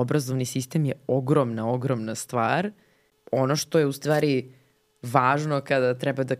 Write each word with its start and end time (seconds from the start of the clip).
obrazovni 0.00 0.44
sistem 0.44 0.84
je 0.84 0.92
ogromna, 1.06 1.68
ogromna 1.70 2.14
stvar. 2.14 2.70
Ono 3.32 3.56
što 3.56 3.78
je 3.78 3.86
u 3.86 3.92
stvari 3.92 4.52
važno 5.02 5.60
kada 5.60 5.94
treba 5.94 6.24
da 6.24 6.34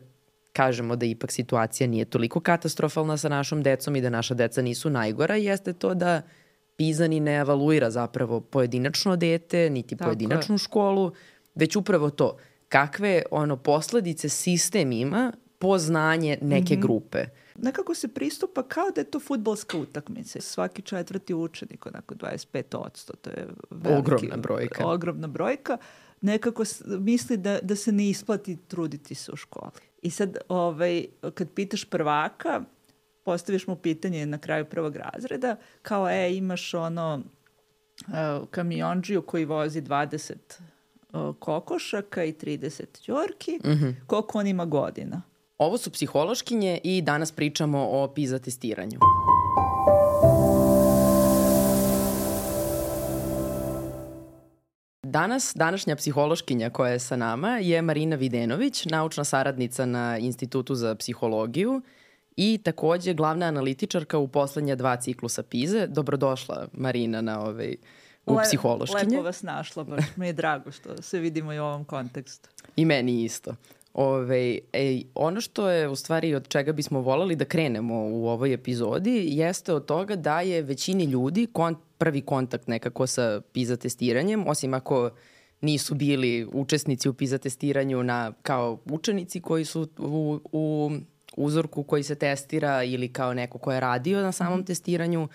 kažemo 0.53 0.97
da 0.97 1.07
ipak 1.07 1.33
situacija 1.33 1.87
nije 1.87 2.05
toliko 2.05 2.41
katastrofalna 2.41 3.17
sa 3.17 3.29
našom 3.29 3.63
decom 3.63 3.97
i 3.97 4.01
da 4.01 4.11
naša 4.11 4.35
deca 4.35 4.63
nisu 4.63 4.91
najgora, 4.91 5.37
jeste 5.37 5.73
to 5.73 5.95
da 5.95 6.23
PISA 6.77 7.09
ni 7.09 7.21
ne 7.21 7.35
evaluira 7.35 7.91
zapravo 7.91 8.41
pojedinačno 8.41 9.17
dete, 9.17 9.71
niti 9.71 9.97
Tako 9.97 10.09
pojedinačnu 10.09 10.55
je. 10.55 10.59
školu, 10.59 11.13
već 11.55 11.77
upravo 11.77 12.11
to 12.11 12.37
kakve 12.69 13.23
ono 13.31 13.57
posledice 13.57 14.29
sistem 14.29 14.93
ima 14.93 15.33
po 15.59 15.79
znanje 15.79 16.39
neke 16.43 16.75
mm 16.75 16.79
-hmm. 16.79 16.83
grupe. 16.83 17.25
Nekako 17.63 17.95
se 17.95 18.09
pristupa 18.09 18.63
kao 18.63 18.91
da 18.95 19.01
je 19.01 19.11
to 19.11 19.21
futbolska 19.21 19.79
utakmica. 19.79 20.41
Svaki 20.41 20.83
četvrti 20.83 21.35
učenik, 21.35 21.87
onako 21.87 22.15
25%, 22.15 23.11
to 23.21 23.31
je 23.31 23.49
veliki, 23.71 23.99
ogromna 23.99 24.37
brojka. 24.37 24.87
Ogromna 24.87 25.29
brojka. 25.29 25.79
Nekako 26.21 26.65
misli 26.85 27.37
da, 27.37 27.59
da 27.63 27.77
se 27.77 27.93
ne 27.93 28.09
isplati 28.09 28.59
truditi 28.69 29.15
se 29.15 29.33
u 29.33 29.37
školi. 29.37 29.71
I 30.03 30.11
sad, 30.11 30.37
ovaj, 30.49 31.07
kad 31.35 31.51
pitaš 31.51 31.85
prvaka, 31.85 32.63
postaviš 33.25 33.67
mu 33.67 33.77
pitanje 33.77 34.27
na 34.27 34.39
kraju 34.39 34.65
prvog 34.65 34.97
razreda, 34.97 35.57
kao, 35.83 36.11
e, 36.11 36.37
imaš 36.37 36.75
ono 36.75 37.23
uh, 38.07 38.49
kamionđiju 38.51 39.23
koji 39.23 39.45
vozi 39.45 39.83
20 39.83 40.35
uh, 41.13 41.37
kokošaka 41.39 42.25
i 42.25 42.33
30 42.33 43.01
ćorki, 43.01 43.59
mm 43.65 43.71
-hmm. 43.71 43.95
koliko 44.07 44.39
on 44.39 44.47
ima 44.47 44.65
godina? 44.65 45.23
Ovo 45.61 45.79
su 45.79 45.91
psihološkinje 45.91 46.81
i 46.85 47.03
danas 47.03 47.33
pričamo 47.33 47.89
o 47.91 48.09
PISA 48.15 48.39
testiranju. 48.39 48.99
Danas, 55.03 55.53
današnja 55.57 55.97
psihološkinja 55.97 56.71
koja 56.71 56.93
je 56.93 56.99
sa 56.99 57.17
nama 57.17 57.59
je 57.59 57.83
Marina 57.83 58.17
Videnović, 58.17 58.85
naučna 58.85 59.25
saradnica 59.25 59.87
na 59.87 60.19
Institutu 60.19 60.75
za 60.75 60.95
psihologiju 60.95 61.83
i 62.37 62.59
takođe 62.65 63.15
glavna 63.15 63.47
analitičarka 63.47 64.19
u 64.19 64.29
poslednja 64.29 64.77
dva 64.77 64.97
ciklusa 64.97 65.43
PIZE. 65.43 65.87
Dobrodošla 65.87 66.69
Marina 66.73 67.21
na 67.21 67.41
ovaj, 67.41 67.77
u 68.27 68.35
Le, 68.35 68.43
psihološkinje. 68.43 69.17
Lepo 69.17 69.23
vas 69.23 69.43
našla, 69.43 69.85
baš 69.85 70.05
mi 70.17 70.27
je 70.27 70.33
drago 70.33 70.73
što 70.73 71.03
se 71.03 71.19
vidimo 71.19 71.53
i 71.53 71.59
u 71.59 71.65
ovom 71.65 71.85
kontekstu. 71.85 72.49
I 72.77 72.85
meni 72.85 73.25
isto. 73.25 73.55
Ove, 73.95 74.59
e, 74.73 75.01
ono 75.15 75.41
što 75.41 75.69
je 75.69 75.89
u 75.89 75.97
stvari 75.97 76.35
od 76.35 76.49
čega 76.49 76.73
bismo 76.73 77.01
volali 77.01 77.37
da 77.37 77.45
krenemo 77.45 77.95
u 77.95 78.29
ovoj 78.29 78.53
epizodi 78.53 79.25
jeste 79.29 79.73
od 79.73 79.87
toga 79.87 80.17
da 80.17 80.41
je 80.41 80.63
većini 80.63 81.05
ljudi 81.05 81.47
kon, 81.53 81.77
prvi 81.99 82.21
kontakt 82.21 82.69
nekako 82.69 83.07
sa 83.07 83.41
PISA 83.53 83.77
testiranjem, 83.77 84.47
osim 84.47 84.75
ako 84.75 85.11
nisu 85.61 85.95
bili 85.95 86.49
učesnici 86.53 87.09
u 87.09 87.15
PISA 87.15 87.39
testiranju 87.39 88.03
na, 88.03 88.33
kao 88.43 88.79
učenici 88.85 89.41
koji 89.41 89.65
su 89.65 89.89
u, 89.99 90.41
u 90.53 90.91
uzorku 91.37 91.83
koji 91.83 92.03
se 92.03 92.15
testira 92.15 92.83
ili 92.85 93.09
kao 93.09 93.35
neko 93.35 93.59
ko 93.59 93.73
je 93.73 93.81
radio 93.81 94.23
na 94.23 94.33
samom 94.33 94.61
mm. 94.61 94.65
testiranju, 94.65 95.29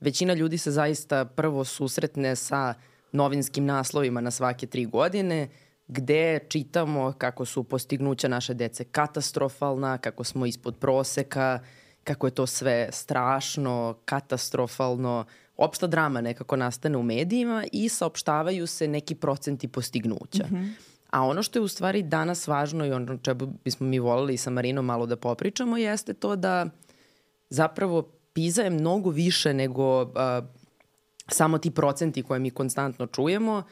većina 0.00 0.34
ljudi 0.34 0.58
se 0.58 0.70
zaista 0.70 1.24
prvo 1.24 1.64
susretne 1.64 2.36
sa 2.36 2.74
novinskim 3.12 3.64
naslovima 3.64 4.20
na 4.20 4.30
svake 4.30 4.66
tri 4.66 4.84
godine, 4.84 5.48
gde 5.92 6.38
čitamo 6.48 7.12
kako 7.18 7.44
su 7.44 7.64
postignuća 7.64 8.28
naše 8.28 8.54
dece 8.54 8.84
katastrofalna, 8.84 9.98
kako 9.98 10.24
smo 10.24 10.46
ispod 10.46 10.76
proseka, 10.76 11.60
kako 12.04 12.26
je 12.26 12.30
to 12.30 12.46
sve 12.46 12.88
strašno, 12.92 13.96
katastrofalno, 14.04 15.24
opšta 15.56 15.86
drama 15.86 16.20
nekako 16.20 16.56
nastane 16.56 16.98
u 16.98 17.02
medijima 17.02 17.64
i 17.72 17.88
saopštavaju 17.88 18.66
se 18.66 18.88
neki 18.88 19.14
procenti 19.14 19.68
postignuća. 19.68 20.44
Mm 20.50 20.54
-hmm. 20.54 20.72
A 21.10 21.22
ono 21.22 21.42
što 21.42 21.58
je 21.58 21.62
u 21.62 21.68
stvari 21.68 22.02
danas 22.02 22.46
važno 22.46 22.86
i 22.86 22.92
ono 22.92 23.18
čemu 23.18 23.54
bismo 23.64 23.86
mi 23.86 23.98
volili 23.98 24.36
sa 24.36 24.50
Marinom 24.50 24.84
malo 24.84 25.06
da 25.06 25.16
popričamo 25.16 25.76
jeste 25.76 26.14
to 26.14 26.36
da 26.36 26.66
zapravo 27.50 28.02
PISA 28.32 28.62
je 28.62 28.70
mnogo 28.70 29.10
više 29.10 29.54
nego 29.54 30.02
uh, 30.02 30.08
samo 31.28 31.58
ti 31.58 31.70
procenti 31.70 32.22
koje 32.22 32.40
mi 32.40 32.50
konstantno 32.50 33.06
čujemo. 33.06 33.62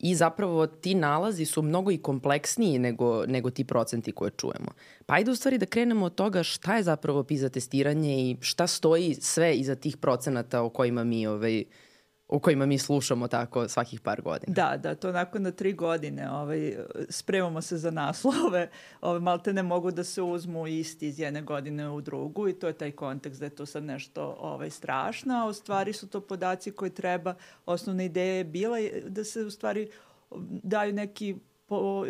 Uh, 0.00 0.08
i 0.08 0.14
zapravo 0.14 0.66
ti 0.66 0.94
nalazi 0.94 1.44
su 1.44 1.62
mnogo 1.62 1.90
i 1.90 1.98
kompleksniji 1.98 2.78
nego, 2.78 3.26
nego 3.26 3.50
ti 3.50 3.64
procenti 3.64 4.12
koje 4.12 4.30
čujemo. 4.30 4.70
Pa 5.06 5.14
ajde 5.14 5.30
u 5.30 5.36
stvari 5.36 5.58
da 5.58 5.66
krenemo 5.66 6.06
od 6.06 6.14
toga 6.14 6.42
šta 6.42 6.76
je 6.76 6.82
zapravo 6.82 7.24
PISA 7.24 7.48
testiranje 7.48 8.30
i 8.30 8.36
šta 8.40 8.66
stoji 8.66 9.14
sve 9.14 9.56
iza 9.56 9.74
tih 9.74 9.96
procenata 9.96 10.62
o 10.62 10.68
kojima 10.68 11.04
mi 11.04 11.26
ovaj, 11.26 11.64
u 12.28 12.38
kojima 12.38 12.66
mi 12.66 12.78
slušamo 12.78 13.28
tako 13.28 13.68
svakih 13.68 14.00
par 14.00 14.22
godina. 14.22 14.54
Da, 14.54 14.76
da, 14.76 14.94
to 14.94 15.12
nakon 15.12 15.42
na 15.42 15.50
tri 15.50 15.72
godine 15.72 16.30
ovaj, 16.30 16.76
spremamo 17.08 17.62
se 17.62 17.78
za 17.78 17.90
naslove, 17.90 18.70
ovaj, 19.00 19.20
malte 19.20 19.52
ne 19.52 19.62
mogu 19.62 19.90
da 19.90 20.04
se 20.04 20.22
uzmu 20.22 20.66
isti 20.66 21.08
iz 21.08 21.18
jedne 21.18 21.42
godine 21.42 21.90
u 21.90 22.00
drugu 22.00 22.48
i 22.48 22.52
to 22.52 22.66
je 22.66 22.72
taj 22.72 22.92
kontekst 22.92 23.40
da 23.40 23.46
je 23.46 23.50
to 23.50 23.66
sad 23.66 23.84
nešto 23.84 24.36
ovaj, 24.40 24.70
strašno, 24.70 25.34
a 25.34 25.46
u 25.48 25.52
stvari 25.52 25.92
su 25.92 26.08
to 26.08 26.20
podaci 26.20 26.70
koji 26.70 26.90
treba, 26.90 27.34
osnovna 27.66 28.02
ideja 28.02 28.34
je 28.34 28.44
bila 28.44 28.78
da 29.06 29.24
se 29.24 29.40
u 29.40 29.50
stvari 29.50 29.90
daju 30.62 30.92
neki 30.92 31.36
po, 31.66 32.04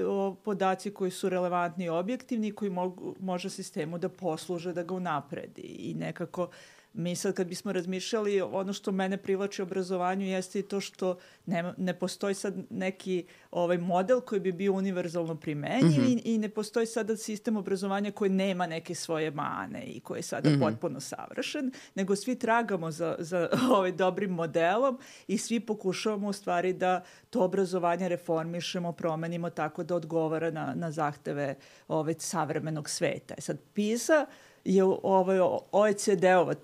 podaci 0.45 0.91
koji 0.91 1.11
su 1.11 1.29
relevantni 1.29 1.85
i 1.85 1.89
objektivni 1.89 2.53
koji 2.53 2.71
mogu, 2.71 3.15
može 3.21 3.51
sistemu 3.51 3.99
da 3.99 4.09
posluže 4.09 4.73
da 4.73 4.83
ga 4.83 4.95
unapredi 4.95 5.63
i 5.63 5.95
nekako 5.95 6.43
uh, 6.43 6.49
mi 6.99 7.17
sad 7.17 7.35
kad 7.35 7.47
bismo 7.47 7.73
razmišljali, 7.73 8.41
ono 8.41 8.73
što 8.73 8.93
mene 8.93 9.17
privlači 9.17 9.63
obrazovanju 9.63 10.27
jeste 10.27 10.59
i 10.59 10.63
to 10.63 10.81
što 10.81 11.19
ne, 11.47 11.75
ne 11.77 11.99
postoji 11.99 12.35
sad 12.35 12.55
neki 12.71 13.27
ovaj 13.51 13.79
model 13.79 14.21
koji 14.21 14.41
bi 14.41 14.53
bio 14.53 14.73
univerzalno 14.73 15.35
primenjiv 15.35 16.01
mm 16.01 16.07
-hmm. 16.07 16.23
i, 16.25 16.35
i 16.35 16.39
ne 16.39 16.49
postoji 16.49 16.87
sada 16.87 17.17
sistem 17.17 17.57
obrazovanja 17.57 18.11
koji 18.11 18.31
nema 18.31 18.67
neke 18.67 18.95
svoje 18.95 19.31
mane 19.31 19.85
i 19.85 20.01
koji 20.01 20.19
je 20.19 20.23
sada 20.23 20.51
mm 20.51 20.53
-hmm. 20.53 20.61
potpuno 20.61 21.01
savršen, 21.01 21.73
nego 21.95 22.17
svi 22.17 22.39
tragamo 22.39 22.91
za, 22.91 23.17
za 23.19 23.49
ovaj 23.77 23.93
dobrim 23.93 24.31
modelom 24.31 24.99
i 25.27 25.39
svi 25.39 25.61
pokušavamo 25.61 26.29
u 26.29 26.33
stvari 26.33 26.73
da 26.73 27.05
to 27.31 27.45
obrazovanje 27.45 28.09
reformišemo, 28.09 28.93
promenimo 28.93 29.51
tako 29.51 29.83
da 29.83 29.95
odgovara 29.95 30.51
na, 30.51 30.75
na 30.75 30.91
zahteve 30.91 31.55
ovaj, 31.89 32.15
savremenog 32.19 32.91
sveta. 32.91 33.35
E 33.39 33.41
sad, 33.41 33.59
PISA 33.75 34.27
je 34.69 34.85
ovaj 35.03 35.39
OECD-ova 35.73 36.55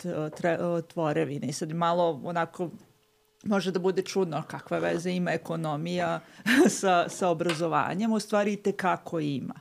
tvorevina 0.89 1.47
i 1.47 1.53
sad 1.53 1.73
malo 1.73 2.21
onako 2.25 2.71
može 3.45 3.71
da 3.71 3.79
bude 3.79 4.03
čudno 4.03 4.43
kakva 4.49 4.79
veze 4.79 5.11
ima 5.11 5.33
ekonomija 5.33 6.21
sa, 6.81 7.09
sa 7.09 7.29
obrazovanjem, 7.29 8.13
u 8.13 8.21
stvari 8.21 8.53
i 8.53 8.57
tekako 8.57 9.21
ima. 9.21 9.55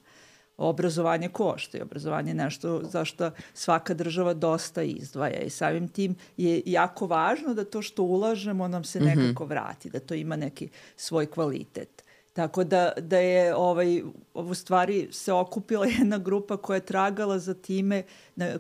Obrazovanje 0.58 1.30
košta 1.30 1.78
i 1.78 1.82
obrazovanje 1.82 2.30
je 2.30 2.36
nešto 2.36 2.82
zašto 2.84 3.32
svaka 3.54 3.94
država 3.94 4.34
dosta 4.34 4.84
izdvaja 4.84 5.40
i 5.40 5.50
samim 5.50 5.88
tim 5.88 6.16
je 6.38 6.62
jako 6.66 7.08
važno 7.08 7.54
da 7.54 7.66
to 7.66 7.82
što 7.82 8.04
ulažemo 8.04 8.68
nam 8.68 8.84
se 8.84 9.00
mhm. 9.00 9.08
nekako 9.08 9.46
vrati, 9.46 9.90
da 9.90 10.00
to 10.00 10.14
ima 10.14 10.36
neki 10.36 10.70
svoj 10.96 11.26
kvalitet. 11.26 12.03
Tako 12.34 12.64
da, 12.64 12.92
da 12.98 13.18
je 13.18 13.56
ovaj, 13.56 14.04
u 14.34 14.54
stvari 14.54 15.08
se 15.12 15.34
okupila 15.34 15.86
jedna 16.00 16.18
grupa 16.18 16.58
koja 16.58 16.76
je 16.76 16.86
tragala 16.86 17.40
za 17.40 17.54
time 17.54 18.04
na, 18.36 18.58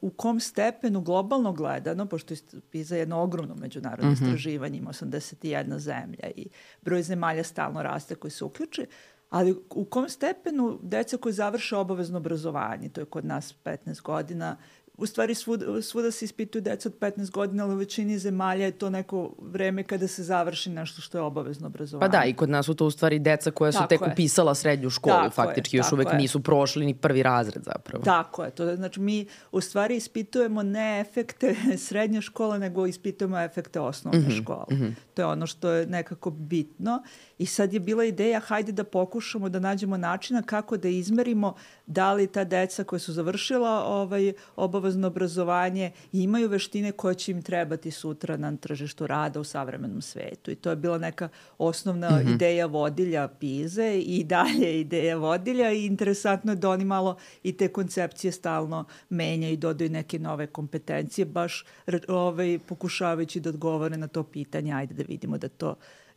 u 0.00 0.10
kom 0.10 0.40
stepenu 0.40 1.00
globalno 1.00 1.52
gledano, 1.52 2.06
pošto 2.06 2.34
je 2.34 2.38
PISA 2.70 2.96
jedno 2.96 3.22
ogromno 3.22 3.54
međunarodno 3.54 4.10
mm 4.10 4.14
-hmm. 4.14 4.22
istraživanje, 4.22 4.78
ima 4.78 4.90
81 4.90 5.78
zemlja 5.78 6.30
i 6.36 6.48
broj 6.82 7.02
zemalja 7.02 7.44
stalno 7.44 7.82
raste 7.82 8.14
koji 8.14 8.30
se 8.30 8.44
uključe, 8.44 8.86
ali 9.30 9.56
u 9.70 9.84
kom 9.84 10.08
stepenu 10.08 10.78
deca 10.82 11.16
koji 11.16 11.32
završe 11.32 11.76
obavezno 11.76 12.18
obrazovanje, 12.18 12.88
to 12.88 13.00
je 13.00 13.04
kod 13.04 13.24
nas 13.24 13.54
15 13.64 14.02
godina, 14.02 14.56
u 14.98 15.06
stvari 15.06 15.34
svuda, 15.34 15.82
svuda 15.82 16.10
se 16.10 16.24
ispituju 16.24 16.62
deca 16.62 16.88
od 16.88 16.98
15 16.98 17.30
godina, 17.30 17.64
ali 17.64 17.74
u 17.74 17.76
većini 17.76 18.18
zemalja 18.18 18.64
je 18.64 18.72
to 18.72 18.90
neko 18.90 19.32
vreme 19.38 19.82
kada 19.82 20.08
se 20.08 20.22
završi 20.22 20.70
nešto 20.70 21.00
što 21.00 21.18
je 21.18 21.22
obavezno 21.22 21.66
obrazovanje. 21.66 22.10
Pa 22.10 22.18
da, 22.18 22.24
i 22.24 22.34
kod 22.34 22.48
nas 22.48 22.66
su 22.66 22.74
to 22.74 22.86
u 22.86 22.90
stvari 22.90 23.18
deca 23.18 23.50
koja 23.50 23.72
su 23.72 23.78
tako 23.78 23.88
tek 23.88 24.00
je. 24.00 24.12
upisala 24.12 24.54
srednju 24.54 24.90
školu, 24.90 25.16
tako 25.16 25.30
faktički 25.30 25.76
je, 25.76 25.78
još 25.78 25.92
uvek 25.92 26.08
je. 26.12 26.18
nisu 26.18 26.42
prošli 26.42 26.86
ni 26.86 26.94
prvi 26.94 27.22
razred 27.22 27.64
zapravo. 27.64 28.04
Tako 28.04 28.44
je, 28.44 28.50
to 28.50 28.76
znači 28.76 29.00
mi 29.00 29.26
u 29.52 29.60
stvari 29.60 29.96
ispitujemo 29.96 30.62
ne 30.62 31.00
efekte 31.00 31.54
srednje 31.86 32.20
škole, 32.20 32.58
nego 32.58 32.86
ispitujemo 32.86 33.38
efekte 33.38 33.80
osnovne 33.80 34.20
mm 34.20 34.30
-hmm, 34.30 34.42
škole. 34.42 34.66
Mm 34.70 34.74
-hmm. 34.74 34.92
To 35.14 35.22
je 35.22 35.26
ono 35.26 35.46
što 35.46 35.70
je 35.70 35.86
nekako 35.86 36.30
bitno 36.30 37.02
i 37.38 37.46
sad 37.46 37.72
je 37.72 37.80
bila 37.80 38.04
ideja 38.04 38.40
hajde 38.40 38.72
da 38.72 38.84
pokušamo 38.84 39.48
da 39.48 39.58
nađemo 39.60 39.96
načina 39.96 40.42
kako 40.42 40.76
da 40.76 40.88
izmerimo 40.88 41.54
da 41.86 42.12
li 42.12 42.26
ta 42.26 42.44
deca 42.44 42.84
koja 42.84 42.98
su 42.98 43.12
završila 43.12 43.84
ovaj, 43.84 44.32
obavezno 44.56 45.06
obrazovanje 45.06 45.92
imaju 46.12 46.48
veštine 46.48 46.92
koje 46.92 47.14
će 47.14 47.32
im 47.32 47.42
trebati 47.42 47.90
sutra 47.90 48.36
na 48.36 48.56
tržištu 48.56 49.06
rada 49.06 49.40
u 49.40 49.44
savremenom 49.44 50.02
svetu. 50.02 50.50
I 50.50 50.54
to 50.54 50.70
je 50.70 50.76
bila 50.76 50.98
neka 50.98 51.28
osnovna 51.58 52.10
mm 52.10 52.14
-hmm. 52.14 52.34
ideja 52.34 52.66
vodilja 52.66 53.28
PIZE 53.28 54.00
i 54.00 54.24
dalje 54.24 54.80
ideja 54.80 55.16
vodilja 55.16 55.72
i 55.72 55.86
interesantno 55.86 56.52
je 56.52 56.56
da 56.56 56.70
oni 56.70 56.84
malo 56.84 57.16
i 57.42 57.56
te 57.56 57.68
koncepcije 57.68 58.32
stalno 58.32 58.84
menjaju 59.08 59.52
i 59.52 59.56
dodaju 59.56 59.90
neke 59.90 60.18
nove 60.18 60.46
kompetencije, 60.46 61.24
baš 61.24 61.64
ovaj, 62.08 62.58
pokušavajući 62.68 63.40
da 63.40 63.50
odgovore 63.50 63.96
na 63.96 64.08
to 64.08 64.22
pitanje, 64.22 64.72
ajde 64.72 64.94
da 64.94 65.02
vidimo 65.08 65.38
da 65.38 65.48
to 65.48 65.76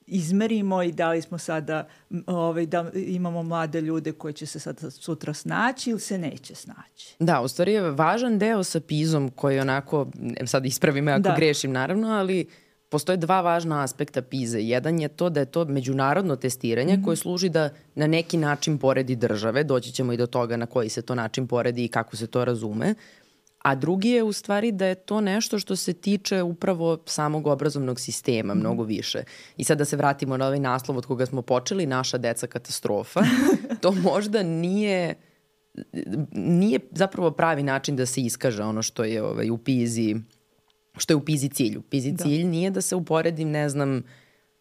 izmerimo 0.10 0.84
i 0.84 0.92
da 0.92 1.10
li 1.10 1.22
smo 1.22 1.38
sada, 1.38 1.88
ovaj, 2.28 2.66
da 2.66 2.92
imamo 2.94 3.44
mlade 3.44 3.82
ljude 3.82 4.12
koji 4.12 4.34
će 4.34 4.46
se 4.46 4.60
sad 4.60 4.94
sutra 4.94 5.34
snaći 5.34 5.90
ili 5.90 6.00
se 6.00 6.18
neće 6.18 6.56
snaći. 6.56 7.16
Da, 7.20 7.42
u 7.42 7.48
stvari 7.48 7.74
je 7.74 7.92
važan 7.92 8.40
deo 8.40 8.64
sa 8.64 8.80
PIZ-om 8.80 9.30
koji 9.30 9.60
onako, 9.60 10.08
sad 10.46 10.66
ispravi 10.66 11.02
me 11.02 11.12
ako 11.12 11.22
da. 11.22 11.36
grešim 11.36 11.72
naravno, 11.72 12.08
ali 12.08 12.48
postoje 12.90 13.18
dva 13.18 13.42
važna 13.42 13.84
aspekta 13.84 14.22
PIZE. 14.22 14.62
Jedan 14.62 15.00
je 15.00 15.08
to 15.08 15.30
da 15.30 15.40
je 15.40 15.46
to 15.46 15.66
međunarodno 15.66 16.36
testiranje 16.36 16.94
mm 16.94 17.02
-hmm. 17.02 17.06
koje 17.06 17.18
služi 17.18 17.50
da 17.50 17.70
na 17.96 18.08
neki 18.08 18.38
način 18.38 18.78
poredi 18.78 19.16
države, 19.16 19.64
doći 19.64 19.92
ćemo 19.92 20.14
i 20.14 20.18
do 20.18 20.28
toga 20.28 20.58
na 20.58 20.66
koji 20.66 20.90
se 20.90 21.02
to 21.02 21.16
način 21.16 21.48
poredi 21.48 21.86
i 21.86 21.88
kako 21.88 22.16
se 22.16 22.28
to 22.28 22.46
razume, 22.46 22.96
A 23.60 23.76
drugi 23.76 24.10
je 24.10 24.24
u 24.24 24.34
stvari 24.34 24.72
da 24.72 24.86
je 24.86 24.96
to 24.96 25.22
nešto 25.22 25.60
što 25.60 25.76
se 25.76 25.94
tiče 25.94 26.44
upravo 26.44 26.98
samog 27.06 27.48
obrazovnog 27.48 28.00
sistema 28.00 28.54
mm. 28.54 28.60
mnogo 28.60 28.84
više. 28.84 29.24
I 29.58 29.64
sad 29.64 29.78
da 29.78 29.86
se 29.86 29.98
vratimo 29.98 30.38
na 30.38 30.46
ovaj 30.46 30.60
naslov 30.60 30.98
od 30.98 31.06
koga 31.06 31.26
smo 31.26 31.42
počeli, 31.42 31.86
naša 31.86 32.18
deca 32.18 32.48
katastrofa, 32.48 33.22
to 33.82 33.92
možda 33.92 34.44
nije 34.44 35.16
nije 36.32 36.80
zapravo 36.92 37.32
pravi 37.32 37.64
način 37.64 37.96
da 37.96 38.06
se 38.06 38.22
iskaže 38.22 38.64
ono 38.64 38.82
što 38.82 39.04
je 39.04 39.24
ovaj, 39.24 39.50
u 39.50 39.58
Pizi 39.58 40.16
što 40.98 41.14
je 41.14 41.18
u 41.18 41.26
Pizi 41.26 41.50
cilj. 41.50 41.78
U 41.78 41.82
Pizi 41.82 42.12
da. 42.12 42.24
cilj 42.24 42.44
nije 42.44 42.72
da 42.72 42.82
se 42.82 42.96
uporedim, 42.96 43.52
ne 43.52 43.70
znam, 43.70 44.04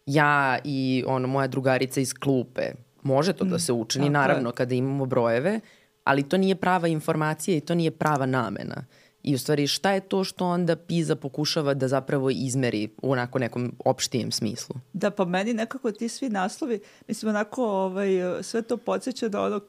ja 0.07 0.59
i 0.65 1.05
ono, 1.07 1.29
moja 1.29 1.47
drugarica 1.47 2.01
iz 2.01 2.15
klupe. 2.15 2.63
Može 3.03 3.33
to 3.33 3.45
mm, 3.45 3.49
da 3.49 3.59
se 3.59 3.73
učini, 3.73 4.11
naravno, 4.11 4.53
kada 4.53 4.75
imamo 4.75 5.07
brojeve, 5.07 5.61
ali 6.09 6.29
to 6.29 6.37
nije 6.37 6.55
prava 6.55 6.89
informacija 6.89 7.57
i 7.57 7.61
to 7.61 7.75
nije 7.75 7.91
prava 7.91 8.27
namena. 8.27 8.85
I 9.23 9.35
u 9.35 9.39
stvari 9.39 9.67
šta 9.67 9.93
je 9.93 10.01
to 10.01 10.25
što 10.25 10.47
onda 10.47 10.77
PISA 10.77 11.17
pokušava 11.17 11.75
da 11.75 11.89
zapravo 11.89 12.31
izmeri 12.31 12.89
u 13.03 13.13
onako 13.13 13.39
nekom 13.39 13.73
opštijem 13.85 14.33
smislu? 14.33 14.77
Da, 14.93 15.11
pa 15.11 15.25
meni 15.25 15.55
nekako 15.55 15.93
ti 15.93 16.09
svi 16.09 16.29
naslovi, 16.29 16.81
mislim 17.09 17.29
onako 17.29 17.65
ovaj, 17.65 18.09
sve 18.43 18.63
to 18.63 18.77
podsjeća 18.77 19.29
da 19.29 19.43
ono, 19.43 19.61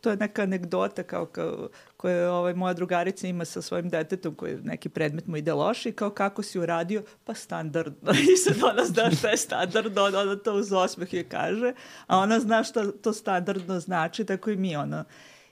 to 0.00 0.10
je 0.10 0.16
neka 0.16 0.42
anegdota 0.42 1.02
kao, 1.02 1.26
kao 1.26 1.68
koje 1.96 2.30
ovaj, 2.30 2.54
moja 2.54 2.74
drugarica 2.74 3.26
ima 3.26 3.44
sa 3.44 3.62
svojim 3.62 3.88
detetom 3.88 4.34
koji 4.34 4.56
neki 4.62 4.88
predmet 4.88 5.26
mu 5.26 5.36
ide 5.36 5.52
loši, 5.52 5.92
kao 5.92 6.10
kako 6.10 6.42
si 6.42 6.58
uradio, 6.58 7.02
pa 7.24 7.34
standardno. 7.34 8.12
I 8.32 8.36
sad 8.36 8.56
ona 8.62 8.84
zna 8.84 9.10
šta 9.10 9.28
je 9.28 9.36
standardno, 9.36 10.02
ona, 10.02 10.18
ona 10.18 10.36
to 10.36 10.54
uz 10.54 10.72
osmeh 10.72 11.14
je 11.14 11.24
kaže, 11.24 11.72
a 12.06 12.18
ona 12.18 12.40
zna 12.40 12.64
šta 12.64 12.92
to 12.92 13.12
standardno 13.12 13.80
znači, 13.80 14.24
tako 14.24 14.50
i 14.50 14.56
mi 14.56 14.76
ono 14.76 15.04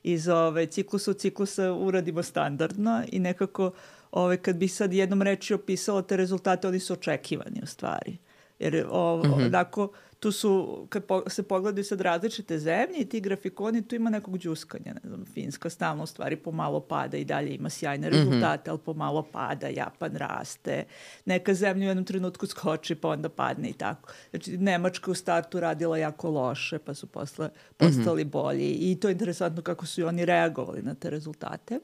iz 0.07 0.29
ove, 0.29 0.67
ciklusa 0.67 1.11
u 1.11 1.15
ciklusa 1.15 1.73
uradimo 1.73 2.23
standardno 2.23 3.03
i 3.13 3.19
nekako 3.19 3.71
ove, 4.13 4.37
kad 4.37 4.57
bi 4.57 4.69
sad 4.69 4.93
jednom 4.93 5.23
reči 5.23 5.55
opisala 5.55 6.03
te 6.03 6.17
rezultate, 6.17 6.69
oni 6.69 6.81
su 6.81 6.93
očekivani 6.93 7.61
u 7.63 7.67
stvari. 7.67 8.17
Jer 8.59 8.87
ovo, 8.91 9.25
mm 9.25 9.31
-hmm. 9.31 9.47
onako, 9.47 9.89
tu 10.27 10.33
su, 10.33 10.87
kad 10.89 11.05
po, 11.05 11.23
se 11.27 11.43
pogledaju 11.43 11.85
sad 11.85 12.01
različite 12.01 12.59
zemlje 12.59 12.99
i 12.99 13.05
ti 13.05 13.21
grafikoni, 13.21 13.89
tu 13.89 13.95
ima 13.95 14.11
nekog 14.11 14.39
džuskanja, 14.39 14.95
ne 14.95 15.01
znam, 15.05 15.25
Finska 15.35 15.71
stalno 15.71 16.03
u 16.03 16.07
stvari 16.07 16.37
pomalo 16.37 16.81
pada 16.81 17.17
i 17.17 17.25
dalje 17.25 17.55
ima 17.55 17.71
sjajne 17.71 18.09
mhm. 18.09 18.17
rezultate, 18.17 18.63
mm 18.63 18.65
-hmm. 18.65 18.71
ali 18.71 18.79
pomalo 18.85 19.23
pada, 19.23 19.69
Japan 19.69 20.17
raste, 20.17 20.85
neka 21.25 21.55
zemlja 21.55 21.85
u 21.85 21.89
jednom 21.89 22.05
trenutku 22.05 22.47
skoči 22.47 22.95
pa 22.95 23.09
onda 23.09 23.29
padne 23.29 23.69
i 23.69 23.73
tako. 23.73 24.13
Znači, 24.31 24.59
Nemačka 24.59 25.11
u 25.11 25.15
startu 25.15 25.61
radila 25.61 25.99
jako 25.99 26.31
loše, 26.31 26.79
pa 26.79 26.95
su 26.95 27.07
posle 27.07 27.49
postali 27.77 28.25
mm 28.25 28.29
-hmm. 28.29 28.31
bolji 28.31 28.71
i 28.73 29.01
to 29.01 29.09
je 29.09 29.13
interesantno 29.13 29.63
kako 29.63 29.87
su 29.87 30.01
i 30.01 30.05
oni 30.05 30.25
reagovali 30.25 30.83
na 30.83 30.95
te 30.95 31.11
rezultate. 31.11 31.81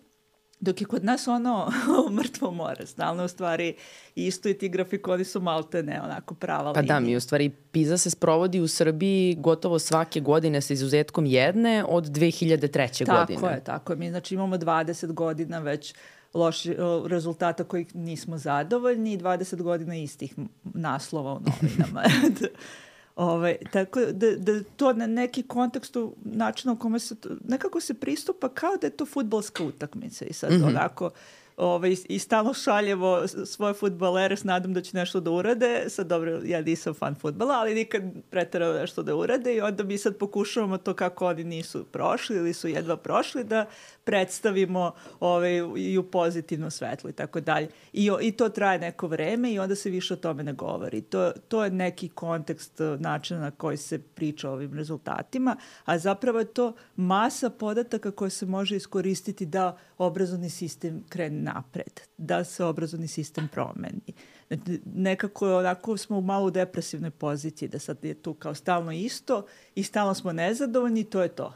Dok 0.62 0.81
je 0.81 0.87
kod 0.87 1.05
nas 1.05 1.29
ono 1.37 1.70
mrtvo 2.11 2.50
more, 2.50 2.87
stalno 2.87 3.25
u 3.25 3.29
stvari 3.29 3.75
isto 4.14 4.49
i 4.49 4.55
ti 4.55 4.69
grafikoni 4.69 5.25
su 5.25 5.41
malte 5.41 5.82
ne 5.82 6.03
onako 6.03 6.35
prava 6.35 6.73
Pa 6.73 6.81
linija. 6.81 6.94
da, 6.94 7.00
mi 7.00 7.17
u 7.17 7.20
stvari 7.20 7.50
PISA 7.50 7.97
se 7.97 8.11
sprovodi 8.11 8.61
u 8.61 8.69
Srbiji 8.69 9.37
gotovo 9.38 9.79
svake 9.79 10.20
godine 10.20 10.61
sa 10.61 10.73
izuzetkom 10.73 11.26
jedne 11.26 11.85
od 11.88 12.05
2003. 12.06 13.06
tako 13.06 13.19
godine. 13.19 13.41
Tako 13.41 13.55
je, 13.55 13.64
tako 13.64 13.93
je. 13.93 13.97
Mi 13.97 14.11
znači 14.11 14.35
imamo 14.35 14.56
20 14.56 15.12
godina 15.12 15.59
već 15.59 15.94
loši 16.35 16.76
rezultata 17.06 17.64
kojih 17.64 17.94
nismo 17.97 18.38
zadovoljni 18.38 19.12
i 19.12 19.19
20 19.19 19.62
godina 19.62 19.97
istih 19.97 20.35
naslova 20.64 21.32
u 21.32 21.41
novinama. 21.41 22.03
Ove, 23.17 23.32
ovaj, 23.32 23.56
tako 23.73 24.00
da, 24.00 24.37
da 24.37 24.62
to 24.76 24.93
na 24.93 25.06
neki 25.06 25.43
kontekstu 25.43 26.14
načina 26.25 26.73
u 26.73 26.76
kome 26.76 26.99
se, 26.99 27.14
nekako 27.49 27.81
se 27.81 27.94
pristupa 27.94 28.49
kao 28.49 28.76
da 28.81 28.87
je 28.87 28.97
to 28.97 29.06
futbolska 29.06 29.64
utakmica 29.64 30.25
i 30.25 30.32
sad 30.32 30.53
mm 30.53 30.56
-hmm. 30.56 30.67
onako 30.67 31.11
ovaj, 31.56 31.96
i 32.08 32.19
stalno 32.19 32.54
šaljemo 32.54 33.28
svoje 33.46 33.75
futbalere 33.75 34.37
s 34.37 34.44
nadom 34.44 34.75
da 34.75 34.81
će 34.81 34.96
nešto 34.96 35.20
da 35.20 35.31
urade. 35.31 35.84
Sad 35.88 36.06
dobro, 36.06 36.40
ja 36.44 36.60
nisam 36.60 36.94
fan 36.94 37.14
futbala, 37.14 37.54
ali 37.54 37.75
nikad 37.75 38.02
pretarao 38.31 38.72
nešto 38.72 39.02
da 39.02 39.16
urade 39.16 39.54
i 39.54 39.60
onda 39.60 39.84
mi 39.84 39.99
sad 39.99 40.16
pokušavamo 40.16 40.78
to 40.78 40.94
kako 40.94 41.26
oni 41.26 41.44
nisu 41.44 41.84
prošli 41.84 42.37
ili 42.37 42.52
su 42.52 42.69
jedva 42.69 42.96
prošli 42.96 43.44
da 43.44 43.66
predstavimo 44.04 44.93
ovaj, 45.20 45.52
i 45.76 45.99
u 45.99 46.02
pozitivnom 46.02 46.70
svetlu 46.70 47.10
i 47.10 47.12
tako 47.12 47.40
dalje. 47.40 47.69
I, 47.93 48.10
I 48.20 48.32
to 48.32 48.49
traje 48.49 48.78
neko 48.78 49.06
vreme 49.06 49.52
i 49.52 49.58
onda 49.58 49.75
se 49.75 49.90
više 49.90 50.14
o 50.14 50.16
tome 50.16 50.43
ne 50.43 50.52
govori. 50.52 51.00
To, 51.00 51.32
to 51.49 51.64
je 51.64 51.70
neki 51.70 52.08
kontekst 52.08 52.81
eh, 52.81 52.96
načina 52.99 53.40
na 53.40 53.50
koji 53.50 53.76
se 53.76 53.99
priča 53.99 54.50
o 54.50 54.52
ovim 54.52 54.75
rezultatima, 54.75 55.56
a 55.84 55.99
zapravo 55.99 56.38
je 56.38 56.44
to 56.44 56.72
masa 56.96 57.50
podataka 57.50 58.10
koje 58.10 58.31
se 58.31 58.46
može 58.46 58.76
iskoristiti 58.76 59.46
da 59.46 59.78
obrazovni 59.99 60.50
sistem 60.50 61.04
krene 61.08 61.42
napred, 61.43 62.00
da 62.17 62.44
se 62.44 62.65
obrazovni 62.65 63.09
sistem 63.09 63.49
promeni. 63.53 64.12
Znači, 64.49 64.81
nekako 64.94 65.56
onako 65.59 65.97
smo 65.97 66.19
u 66.19 66.21
malo 66.21 66.50
depresivnoj 66.50 67.11
poziciji, 67.11 67.69
da 67.69 67.79
sad 67.79 68.05
je 68.05 68.15
tu 68.15 68.35
kao 68.35 68.55
stalno 68.55 68.93
isto 68.93 69.47
i 69.75 69.83
stalno 69.83 70.15
smo 70.15 70.33
nezadovoljni 70.33 71.05
to 71.05 71.23
je 71.23 71.29
to. 71.29 71.55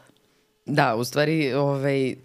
Da, 0.67 0.97
u 0.97 1.05
stvari, 1.05 1.53
ovaj, 1.53 2.17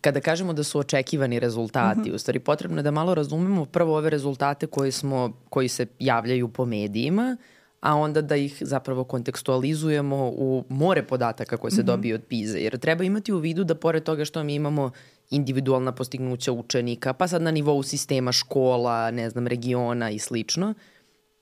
kada 0.00 0.20
kažemo 0.20 0.52
da 0.52 0.64
su 0.64 0.78
očekivani 0.78 1.40
rezultati, 1.40 2.00
uh 2.00 2.06
mhm. 2.06 2.10
-huh. 2.10 2.14
u 2.14 2.18
stvari 2.18 2.38
potrebno 2.38 2.78
je 2.78 2.82
da 2.82 2.90
malo 2.90 3.14
razumemo 3.14 3.64
prvo 3.64 3.96
ove 3.96 4.10
rezultate 4.10 4.66
koji, 4.66 4.92
smo, 4.92 5.32
koji 5.48 5.68
se 5.68 5.86
javljaju 5.98 6.48
po 6.48 6.64
medijima, 6.64 7.36
a 7.80 7.94
onda 7.94 8.22
da 8.22 8.36
ih 8.36 8.56
zapravo 8.60 9.04
kontekstualizujemo 9.04 10.28
u 10.28 10.64
more 10.68 11.02
podataka 11.02 11.56
koje 11.56 11.70
se 11.70 11.80
mhm. 11.80 11.86
dobije 11.86 12.14
od 12.14 12.22
PISA. 12.28 12.58
Jer 12.58 12.78
treba 12.78 13.04
imati 13.04 13.32
u 13.32 13.38
vidu 13.38 13.64
da 13.64 13.74
pored 13.74 14.02
toga 14.02 14.24
što 14.24 14.44
mi 14.44 14.54
imamo 14.54 14.90
individualna 15.30 15.92
postignuća 15.92 16.52
učenika, 16.52 17.12
pa 17.12 17.28
sad 17.28 17.42
na 17.42 17.50
nivou 17.50 17.82
sistema 17.82 18.32
škola, 18.32 19.10
ne 19.10 19.30
znam, 19.30 19.46
regiona 19.46 20.10
i 20.10 20.18
slično, 20.18 20.74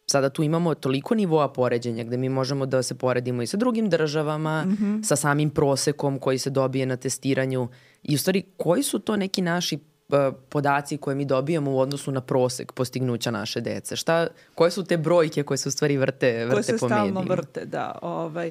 sada 0.07 0.29
tu 0.29 0.43
imamo 0.43 0.75
toliko 0.75 1.15
nivoa 1.15 1.49
poređenja 1.49 2.05
gde 2.05 2.17
mi 2.17 2.29
možemo 2.29 2.67
da 2.67 2.83
se 2.83 2.95
poredimo 2.95 3.43
i 3.43 3.47
sa 3.47 3.57
drugim 3.57 3.91
državama, 3.91 4.65
mm 4.65 4.77
-hmm. 4.77 5.03
sa 5.03 5.17
samim 5.17 5.51
prosekom 5.51 6.19
koji 6.19 6.39
se 6.39 6.51
dobije 6.51 6.87
na 6.87 6.97
testiranju 6.97 7.69
i 8.03 8.15
u 8.15 8.19
stvari 8.19 8.43
koji 8.57 8.83
su 8.83 8.99
to 8.99 9.17
neki 9.17 9.43
naši 9.43 9.79
uh, 10.09 10.35
podaci 10.49 10.97
koje 10.97 11.17
mi 11.17 11.25
dobijamo 11.25 11.73
u 11.73 11.79
odnosu 11.79 12.13
na 12.13 12.21
prosek 12.21 12.73
postignuća 12.73 13.31
naše 13.31 13.61
dece? 13.61 13.97
Šta, 13.97 14.27
koje 14.55 14.71
su 14.71 14.85
te 14.85 14.97
brojke 14.97 15.43
koje 15.43 15.59
se 15.59 15.69
u 15.69 15.73
stvari 15.73 15.97
vrte, 15.97 16.45
vrte 16.45 16.47
po 16.47 16.53
medijima? 16.53 16.55
Koje 16.55 16.65
se 16.65 16.79
stalno 16.79 17.23
vrte, 17.23 17.65
da. 17.65 17.99
Ovaj, 18.03 18.51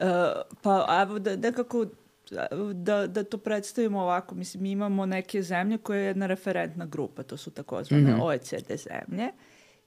uh, 0.00 0.06
pa 0.62 1.02
evo 1.02 1.18
da 1.18 1.36
nekako 1.36 1.86
da, 2.74 3.06
da 3.06 3.24
to 3.24 3.38
predstavimo 3.38 4.00
ovako, 4.00 4.34
mislim, 4.34 4.62
mi 4.62 4.70
imamo 4.70 5.06
neke 5.06 5.42
zemlje 5.42 5.78
koje 5.78 6.00
je 6.00 6.06
jedna 6.06 6.26
referentna 6.26 6.86
grupa, 6.86 7.22
to 7.22 7.36
su 7.36 7.50
takozvane 7.50 8.02
mm 8.02 8.16
-hmm. 8.16 8.22
OECD 8.22 8.72
zemlje, 8.76 9.32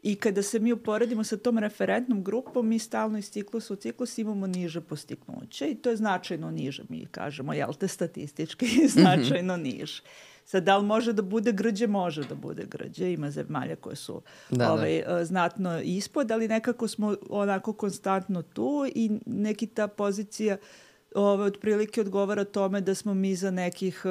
I 0.04 0.16
kada 0.16 0.44
se 0.44 0.60
mi 0.60 0.72
uporedimo 0.74 1.24
sa 1.24 1.38
tom 1.38 1.58
referentnom 1.58 2.24
grupom, 2.24 2.68
mi 2.68 2.80
stalno 2.80 3.18
iz 3.18 3.32
ciklusa 3.32 3.74
u 3.74 3.76
ciklus 3.76 4.18
imamo 4.18 4.48
niže 4.48 4.82
postignuće 4.82 5.68
i 5.68 5.76
to 5.76 5.90
je 5.90 5.96
značajno 5.96 6.52
niže, 6.52 6.84
mi 6.90 7.06
kažemo, 7.12 7.54
jel 7.54 7.74
te 7.74 7.88
statistički, 7.88 8.66
značajno 8.98 9.58
mm 9.58 9.60
-hmm. 9.60 9.64
niže. 9.64 10.02
Sad, 10.46 10.64
da 10.64 10.78
li 10.78 10.86
može 10.86 11.14
da 11.14 11.22
bude 11.22 11.52
grđe? 11.52 11.88
Može 11.88 12.24
da 12.24 12.36
bude 12.36 12.66
grđe. 12.66 13.14
Ima 13.14 13.32
zemalja 13.32 13.76
koje 13.76 13.96
su 13.96 14.22
da, 14.50 14.58
da. 14.58 14.74
ovaj, 14.74 15.04
da. 15.08 15.26
znatno 15.26 15.82
ispod, 15.82 16.32
ali 16.32 16.48
nekako 16.48 16.88
smo 16.88 17.16
onako 17.30 17.74
konstantno 17.74 18.42
tu 18.42 18.86
i 18.96 19.12
neki 19.26 19.68
ta 19.68 19.88
pozicija 19.88 20.58
uh, 20.62 20.89
ovaj, 21.16 21.48
otprilike 21.48 22.02
odgovara 22.02 22.44
tome 22.44 22.82
da 22.82 22.96
smo 22.96 23.14
mi 23.14 23.36
za 23.36 23.52
nekih 23.52 24.06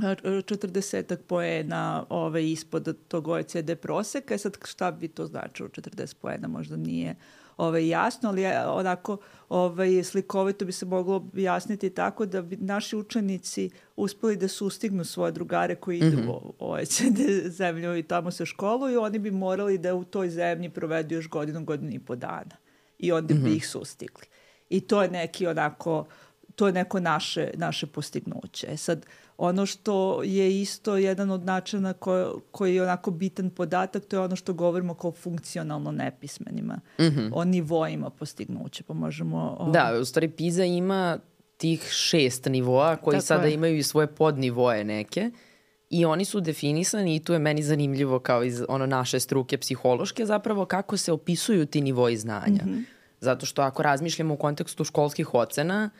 40 0.00 1.16
poena 1.26 2.06
ove, 2.08 2.50
ispod 2.50 2.96
tog 3.08 3.28
OECD 3.28 3.74
proseka. 3.82 4.34
E 4.34 4.38
sad 4.38 4.58
šta 4.64 4.90
bi 4.90 5.08
to 5.08 5.26
značilo 5.26 5.68
40 5.68 6.14
poena? 6.20 6.48
Možda 6.48 6.76
nije 6.76 7.16
ovaj, 7.56 7.88
jasno, 7.88 8.28
ali 8.28 8.46
onako 8.66 9.16
ovaj, 9.48 10.04
slikovito 10.04 10.64
bi 10.64 10.72
se 10.72 10.86
moglo 10.86 11.16
objasniti 11.16 11.90
tako 11.90 12.26
da 12.26 12.42
bi 12.42 12.56
naši 12.56 12.96
učenici 12.96 13.70
uspeli 13.96 14.36
da 14.36 14.48
sustignu 14.48 15.04
svoje 15.04 15.32
drugare 15.32 15.74
koji 15.74 15.98
idu 15.98 16.16
mm 16.16 16.26
-hmm. 16.26 16.28
u 16.28 16.54
OECD 16.58 17.18
zemlju 17.46 17.96
i 17.96 18.02
tamo 18.02 18.30
se 18.30 18.46
školuju, 18.46 19.02
oni 19.02 19.18
bi 19.18 19.30
morali 19.30 19.78
da 19.78 19.94
u 19.94 20.04
toj 20.04 20.30
zemlji 20.30 20.70
provedu 20.70 21.14
još 21.14 21.28
godinu, 21.28 21.64
godinu 21.64 21.90
i 21.92 21.98
po 21.98 22.16
dana. 22.16 22.56
I 22.98 23.12
onda 23.12 23.34
mm 23.34 23.36
-hmm. 23.36 23.42
bi 23.42 23.48
mhm. 23.48 23.56
ih 23.56 23.68
sustigli. 23.68 24.26
I 24.70 24.80
to 24.80 25.02
je 25.02 25.10
neki 25.10 25.46
onako, 25.46 26.06
to 26.56 26.66
je 26.66 26.72
neko 26.72 27.00
naše, 27.00 27.50
naše 27.54 27.86
postignuće. 27.86 28.66
E 28.70 28.76
sad, 28.76 29.06
ono 29.38 29.66
što 29.66 30.22
je 30.22 30.60
isto 30.60 30.96
jedan 30.96 31.30
od 31.30 31.44
načina 31.44 31.92
ko, 31.92 32.40
koji 32.50 32.74
je 32.74 32.82
onako 32.82 33.10
bitan 33.10 33.50
podatak, 33.50 34.04
to 34.04 34.16
je 34.16 34.20
ono 34.20 34.36
što 34.36 34.52
govorimo 34.52 34.94
kao 34.94 35.12
funkcionalno 35.12 35.92
nepismenima. 35.92 36.80
Mm 36.98 37.02
-hmm. 37.02 37.30
O 37.34 37.44
nivoima 37.44 38.10
postignuća, 38.10 38.84
pa 38.86 38.94
možemo... 38.94 39.56
O... 39.60 39.70
Da, 39.70 39.98
u 40.00 40.04
stvari 40.04 40.28
PISA 40.28 40.64
ima 40.64 41.18
tih 41.56 41.88
šest 41.90 42.44
nivoa 42.44 42.96
koji 42.96 43.14
Tako 43.14 43.26
sada 43.26 43.46
je. 43.46 43.54
imaju 43.54 43.76
i 43.76 43.82
svoje 43.82 44.06
podnivoje 44.06 44.84
neke 44.84 45.30
i 45.90 46.04
oni 46.04 46.24
su 46.24 46.40
definisani 46.40 47.16
i 47.16 47.20
tu 47.20 47.32
je 47.32 47.38
meni 47.38 47.62
zanimljivo 47.62 48.18
kao 48.18 48.44
iz 48.44 48.62
ono 48.68 48.86
naše 48.86 49.20
struke 49.20 49.58
psihološke 49.58 50.26
zapravo 50.26 50.64
kako 50.64 50.96
se 50.96 51.12
opisuju 51.12 51.66
ti 51.66 51.80
nivoji 51.80 52.16
znanja. 52.16 52.62
Mm 52.64 52.68
-hmm. 52.68 52.95
Zato 53.20 53.46
što 53.46 53.62
ako 53.62 53.82
razmišljamo 53.82 54.34
u 54.34 54.36
kontekstu 54.36 54.84
školskih 54.84 55.34
ocena, 55.34 55.90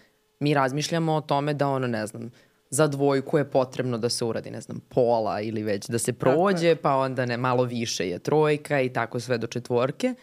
mi 0.40 0.54
razmišljamo 0.54 1.14
o 1.14 1.20
tome 1.20 1.54
da 1.54 1.68
ono, 1.68 1.86
ne 1.86 2.06
znam, 2.06 2.30
za 2.70 2.86
dvojku 2.86 3.38
je 3.38 3.50
potrebno 3.50 3.98
da 3.98 4.08
se 4.08 4.24
uradi, 4.24 4.50
ne 4.50 4.60
znam, 4.60 4.80
pola 4.88 5.40
ili 5.40 5.62
već 5.62 5.88
da 5.88 5.98
se 5.98 6.12
prođe, 6.12 6.76
pa 6.76 6.96
onda 6.96 7.26
ne, 7.26 7.36
malo 7.36 7.64
više 7.64 8.08
je 8.08 8.18
trojka 8.18 8.80
i 8.80 8.92
tako 8.92 9.20
sve 9.20 9.38
do 9.38 9.46
četvorke. 9.46 10.14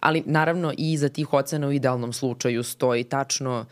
Ali 0.00 0.22
naravno 0.26 0.72
i 0.72 0.92
iza 0.92 1.08
tih 1.08 1.32
ocena 1.32 1.68
u 1.68 1.72
idealnom 1.72 2.12
slučaju 2.12 2.62
stoji 2.62 3.04
tačno 3.04 3.66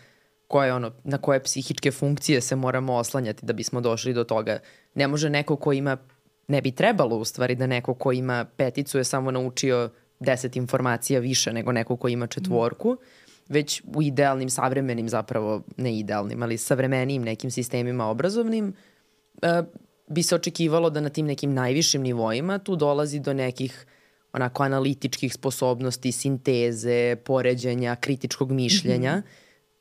koje 0.49 0.75
ono, 0.75 0.93
na 1.05 1.19
koje 1.19 1.43
psihičke 1.43 1.91
funkcije 1.91 2.41
se 2.41 2.57
moramo 2.57 2.95
oslanjati 2.95 3.47
da 3.47 3.53
bismo 3.53 3.81
došli 3.81 4.15
do 4.15 4.25
toga. 4.25 4.59
Ne 4.95 5.09
može 5.09 5.31
neko 5.31 5.57
ko 5.57 5.73
ima, 5.73 5.97
ne 6.49 6.63
bi 6.63 6.71
trebalo 6.71 7.17
u 7.17 7.25
stvari 7.25 7.55
da 7.55 7.67
neko 7.67 7.95
ko 7.95 8.13
ima 8.13 8.45
peticu 8.57 8.99
je 8.99 9.05
samo 9.05 9.31
naučio 9.31 9.91
deset 10.21 10.57
informacija 10.57 11.21
više 11.21 11.53
nego 11.53 11.73
neko 11.73 11.97
ko 11.97 12.09
ima 12.09 12.27
četvorku. 12.27 12.93
Mm 12.93 13.29
već 13.49 13.83
u 13.95 14.03
idealnim, 14.03 14.51
savremenim 14.51 15.09
zapravo, 15.09 15.63
ne 15.77 15.99
idealnim, 15.99 16.43
ali 16.43 16.59
savremenijim 16.59 17.23
nekim 17.23 17.51
sistemima 17.51 18.07
obrazovnim, 18.07 18.75
e, 19.43 19.63
bi 20.07 20.23
se 20.23 20.35
očekivalo 20.35 20.91
da 20.91 21.01
na 21.01 21.09
tim 21.09 21.27
nekim 21.27 21.55
najvišim 21.55 22.03
nivoima 22.03 22.59
tu 22.59 22.77
dolazi 22.77 23.21
do 23.21 23.33
nekih 23.33 23.87
onako 24.33 24.63
analitičkih 24.63 25.35
sposobnosti, 25.35 26.13
sinteze, 26.13 27.17
poređenja, 27.25 27.97
kritičkog 27.97 28.53
mišljenja 28.53 29.17
mm 29.17 29.21
-hmm. 29.21 29.25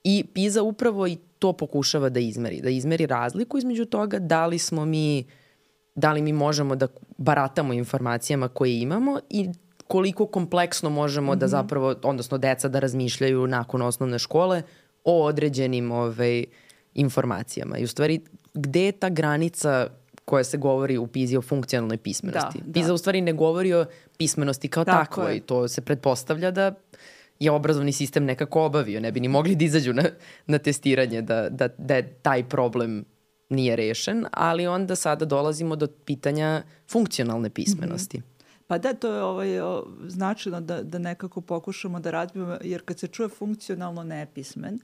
i 0.04 0.26
PISA 0.34 0.62
upravo 0.62 1.08
i 1.08 1.18
to 1.40 1.54
pokušava 1.54 2.10
da 2.10 2.20
izmeri, 2.20 2.62
da 2.62 2.70
izmeri 2.70 3.06
razliku 3.06 3.58
između 3.58 3.86
toga 3.86 4.20
da 4.20 4.46
li 4.46 4.60
smo 4.60 4.86
mi 4.86 5.26
da 5.96 6.14
li 6.14 6.22
mi 6.22 6.34
možemo 6.34 6.76
da 6.76 6.88
baratamo 7.18 7.74
informacijama 7.74 8.48
koje 8.48 8.82
imamo 8.82 9.20
i 9.30 9.50
koliko 9.88 10.26
kompleksno 10.26 10.90
možemo 10.90 11.32
mm 11.32 11.36
-hmm. 11.36 11.40
da 11.40 11.46
mhm. 11.46 11.52
zapravo, 11.52 11.96
odnosno 12.04 12.38
deca 12.38 12.68
da 12.68 12.80
razmišljaju 12.80 13.48
nakon 13.48 13.82
osnovne 13.82 14.20
škole 14.20 14.62
o 15.04 15.26
određenim 15.26 15.92
ovaj, 15.92 16.46
informacijama. 16.94 17.78
I 17.78 17.84
u 17.84 17.88
stvari, 17.88 18.22
gde 18.54 18.86
je 18.86 18.92
ta 18.92 19.10
granica 19.10 19.88
koja 20.26 20.44
se 20.44 20.58
govori 20.58 20.98
u 20.98 21.08
PISA 21.08 21.38
o 21.38 21.42
funkcionalnoj 21.42 21.98
pismenosti? 21.98 22.60
Da, 22.66 22.74
PISA 22.74 22.88
da. 22.88 22.94
u 22.94 22.98
stvari 22.98 23.22
ne 23.22 23.34
govori 23.34 23.74
o 23.74 23.86
pismenosti 24.18 24.68
kao 24.68 24.86
Tako 24.86 25.00
takvoj. 25.00 25.34
Je. 25.34 25.40
To 25.40 25.68
se 25.68 25.82
pretpostavlja 25.82 26.52
da 26.52 26.74
je 27.40 27.52
obrazovni 27.52 27.92
sistem 27.92 28.26
nekako 28.26 28.64
obavio. 28.64 29.00
Ne 29.00 29.12
bi 29.12 29.20
ni 29.20 29.28
mogli 29.28 29.56
da 29.56 29.66
izađu 29.66 29.94
na, 29.94 30.04
na 30.48 30.58
testiranje 30.58 31.22
da, 31.22 31.50
da, 31.50 31.68
da 31.78 31.96
je 31.96 32.14
taj 32.22 32.44
problem 32.44 33.06
nije 33.50 33.76
rešen, 33.76 34.26
ali 34.32 34.68
onda 34.68 34.96
sada 34.96 35.26
dolazimo 35.26 35.76
do 35.76 35.88
pitanja 36.06 36.64
funkcionalne 36.92 37.50
pismenosti. 37.50 38.18
Mm 38.18 38.22
-hmm. 38.22 38.37
Pa 38.68 38.78
da, 38.78 38.94
to 38.94 39.14
je 39.14 39.24
ovaj, 39.24 39.50
značajno 40.08 40.62
da, 40.62 40.84
da 40.84 41.00
nekako 41.00 41.42
pokušamo 41.42 42.00
da 42.00 42.12
razbijemo, 42.12 42.58
jer 42.62 42.82
kad 42.86 43.00
se 43.00 43.08
čuje 43.08 43.30
funkcionalno 43.30 44.04
nepismen, 44.04 44.80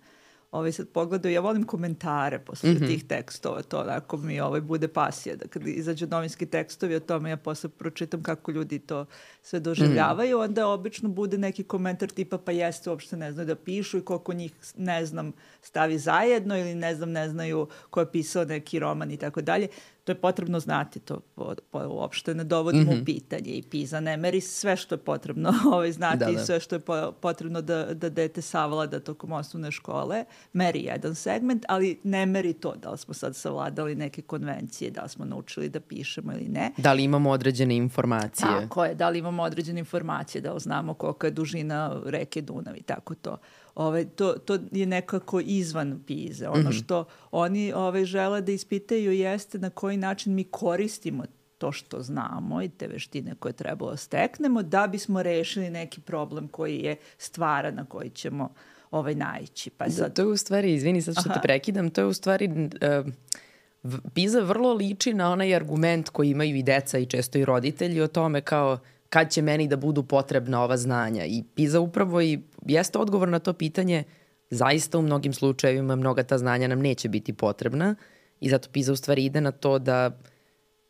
ovaj, 0.53 0.71
sad 0.71 0.87
pogledaju, 0.87 1.33
ja 1.33 1.41
volim 1.41 1.63
komentare 1.63 2.39
posle 2.39 2.69
mm 2.69 2.75
-hmm. 2.75 2.87
tih 2.87 3.03
tekstova, 3.03 3.61
to 3.61 3.79
onako 3.79 4.17
mi 4.17 4.39
ovaj, 4.39 4.61
bude 4.61 4.87
pasija, 4.87 5.35
da 5.35 5.47
kad 5.47 5.67
izađu 5.67 6.07
novinski 6.07 6.45
tekstovi 6.45 6.95
o 6.95 6.99
tome, 6.99 7.29
ja 7.29 7.37
posle 7.37 7.69
pročitam 7.69 8.23
kako 8.23 8.51
ljudi 8.51 8.79
to 8.79 9.05
sve 9.41 9.59
doživljavaju, 9.59 10.37
mm 10.37 10.41
-hmm. 10.41 10.43
onda 10.43 10.67
obično 10.67 11.09
bude 11.09 11.37
neki 11.37 11.63
komentar 11.63 12.09
tipa 12.09 12.37
pa 12.37 12.51
jeste, 12.51 12.89
uopšte 12.89 13.17
ne 13.17 13.31
znaju 13.31 13.47
da 13.47 13.55
pišu 13.55 13.97
i 13.97 14.01
koliko 14.01 14.33
njih, 14.33 14.51
ne 14.77 15.05
znam, 15.05 15.31
stavi 15.61 15.99
zajedno 15.99 16.57
ili 16.57 16.75
ne 16.75 16.95
znam, 16.95 17.11
ne 17.11 17.29
znaju 17.29 17.67
ko 17.89 17.99
je 17.99 18.11
pisao 18.11 18.45
neki 18.45 18.79
roman 18.79 19.11
i 19.11 19.17
tako 19.17 19.41
dalje 19.41 19.67
to 20.03 20.11
je 20.11 20.15
potrebno 20.15 20.59
znati, 20.59 20.99
to 20.99 21.19
po, 21.35 21.55
po, 21.71 21.87
uopšte 21.87 22.35
ne 22.35 22.43
dovodimo 22.43 22.91
mm 22.91 22.95
-hmm. 22.95 23.01
u 23.01 23.05
pitanje 23.05 23.51
i 23.51 23.61
PISA 23.61 23.99
ne 23.99 24.17
meri 24.17 24.41
sve 24.41 24.75
što 24.75 24.95
je 24.95 24.99
potrebno 24.99 25.53
ovaj, 25.73 25.91
znati 25.91 26.17
da, 26.17 26.25
da. 26.25 26.31
i 26.31 26.37
sve 26.37 26.59
što 26.59 26.75
je 26.75 26.79
po, 26.79 27.11
potrebno 27.21 27.61
da, 27.61 27.93
da 27.93 28.09
dete 28.09 28.41
savlada 28.41 28.99
tokom 28.99 29.31
osnovne 29.31 29.71
škole, 29.71 30.25
meri 30.53 30.79
jedan 30.79 31.15
segment, 31.15 31.65
ali 31.67 31.99
ne 32.03 32.25
meri 32.25 32.53
to 32.53 32.75
da 32.75 32.91
li 32.91 32.97
smo 32.97 33.13
sad 33.13 33.35
savladali 33.35 33.95
neke 33.95 34.21
konvencije, 34.21 34.91
da 34.91 35.03
li 35.03 35.09
smo 35.09 35.25
naučili 35.25 35.69
da 35.69 35.79
pišemo 35.79 36.31
ili 36.31 36.47
ne. 36.49 36.71
Da 36.77 36.93
li 36.93 37.03
imamo 37.03 37.29
određene 37.29 37.75
informacije. 37.75 38.47
Tako 38.61 38.85
je, 38.85 38.95
da 38.95 39.09
li 39.09 39.19
imamo 39.19 39.43
određene 39.43 39.79
informacije, 39.79 40.41
da 40.41 40.53
li 40.53 40.59
znamo 40.59 40.93
kolika 40.93 41.27
je 41.27 41.31
dužina 41.31 42.01
reke 42.05 42.41
Dunav 42.41 42.77
i 42.77 42.81
tako 42.81 43.15
to 43.15 43.37
ovaj, 43.75 44.05
to, 44.05 44.33
to 44.33 44.57
je 44.71 44.85
nekako 44.85 45.39
izvan 45.39 46.03
PIZE. 46.07 46.49
Ono 46.49 46.61
mm 46.61 46.65
-hmm. 46.65 46.83
što 46.83 47.05
oni 47.31 47.73
ovaj, 47.73 48.05
žele 48.05 48.41
da 48.41 48.51
ispitaju 48.51 49.11
jeste 49.11 49.59
na 49.59 49.69
koji 49.69 49.97
način 49.97 50.35
mi 50.35 50.43
koristimo 50.43 51.23
to 51.57 51.71
što 51.71 52.01
znamo 52.01 52.61
i 52.61 52.69
te 52.69 52.87
veštine 52.87 53.35
koje 53.39 53.53
trebalo 53.53 53.91
da 53.91 53.97
steknemo 53.97 54.63
da 54.63 54.87
bismo 54.87 55.23
rešili 55.23 55.69
neki 55.69 56.01
problem 56.01 56.47
koji 56.47 56.77
je 56.77 56.95
stvara 57.17 57.71
na 57.71 57.85
koji 57.85 58.09
ćemo 58.09 58.53
ovaj 58.91 59.15
naići. 59.15 59.69
Pa 59.69 59.89
sad... 59.89 60.07
Da, 60.07 60.13
to 60.13 60.21
je 60.21 60.27
u 60.27 60.37
stvari, 60.37 60.73
izvini 60.73 61.01
sad 61.01 61.13
što 61.13 61.29
Aha. 61.29 61.33
te 61.33 61.41
prekidam, 61.43 61.89
to 61.89 62.01
je 62.01 62.05
u 62.05 62.13
stvari 62.13 62.49
uh, 62.49 64.01
PISA 64.13 64.39
vrlo 64.39 64.73
liči 64.73 65.13
na 65.13 65.31
onaj 65.31 65.55
argument 65.55 66.09
koji 66.09 66.29
imaju 66.29 66.55
i 66.55 66.63
deca 66.63 66.97
i 66.97 67.05
često 67.05 67.37
i 67.37 67.45
roditelji 67.45 68.01
o 68.01 68.07
tome 68.07 68.41
kao 68.41 68.79
kad 69.13 69.31
će 69.31 69.41
meni 69.41 69.67
da 69.67 69.77
budu 69.77 70.03
potrebna 70.03 70.63
ova 70.63 70.77
znanja. 70.77 71.25
I 71.25 71.43
PISA 71.55 71.79
upravo 71.79 72.21
i 72.21 72.39
jeste 72.65 72.97
odgovor 72.97 73.29
na 73.29 73.39
to 73.39 73.53
pitanje, 73.53 74.03
zaista 74.49 74.97
u 74.97 75.01
mnogim 75.01 75.33
slučajevima 75.33 75.95
mnoga 75.95 76.23
ta 76.23 76.37
znanja 76.37 76.67
nam 76.67 76.79
neće 76.79 77.09
biti 77.09 77.33
potrebna 77.33 77.95
i 78.39 78.49
zato 78.49 78.69
PISA 78.71 78.93
u 78.93 78.95
stvari 78.95 79.25
ide 79.25 79.41
na 79.41 79.51
to 79.51 79.79
da 79.79 80.11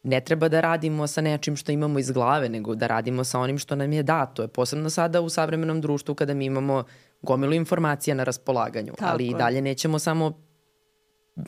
ne 0.03 0.21
treba 0.21 0.49
da 0.49 0.61
radimo 0.61 1.07
sa 1.07 1.21
nečim 1.21 1.55
što 1.55 1.71
imamo 1.71 1.99
iz 1.99 2.11
glave, 2.11 2.49
nego 2.49 2.75
da 2.75 2.87
radimo 2.87 3.23
sa 3.23 3.39
onim 3.39 3.57
što 3.57 3.75
nam 3.75 3.93
je 3.93 4.03
dato. 4.03 4.41
Je 4.41 4.47
posebno 4.47 4.89
sada 4.89 5.21
u 5.21 5.29
savremenom 5.29 5.81
društvu 5.81 6.15
kada 6.15 6.33
mi 6.33 6.45
imamo 6.45 6.83
gomilu 7.21 7.53
informacija 7.53 8.15
na 8.15 8.23
raspolaganju, 8.23 8.93
Tako 8.97 9.11
ali 9.11 9.27
i 9.27 9.33
dalje 9.33 9.61
nećemo 9.61 9.99
samo 9.99 10.33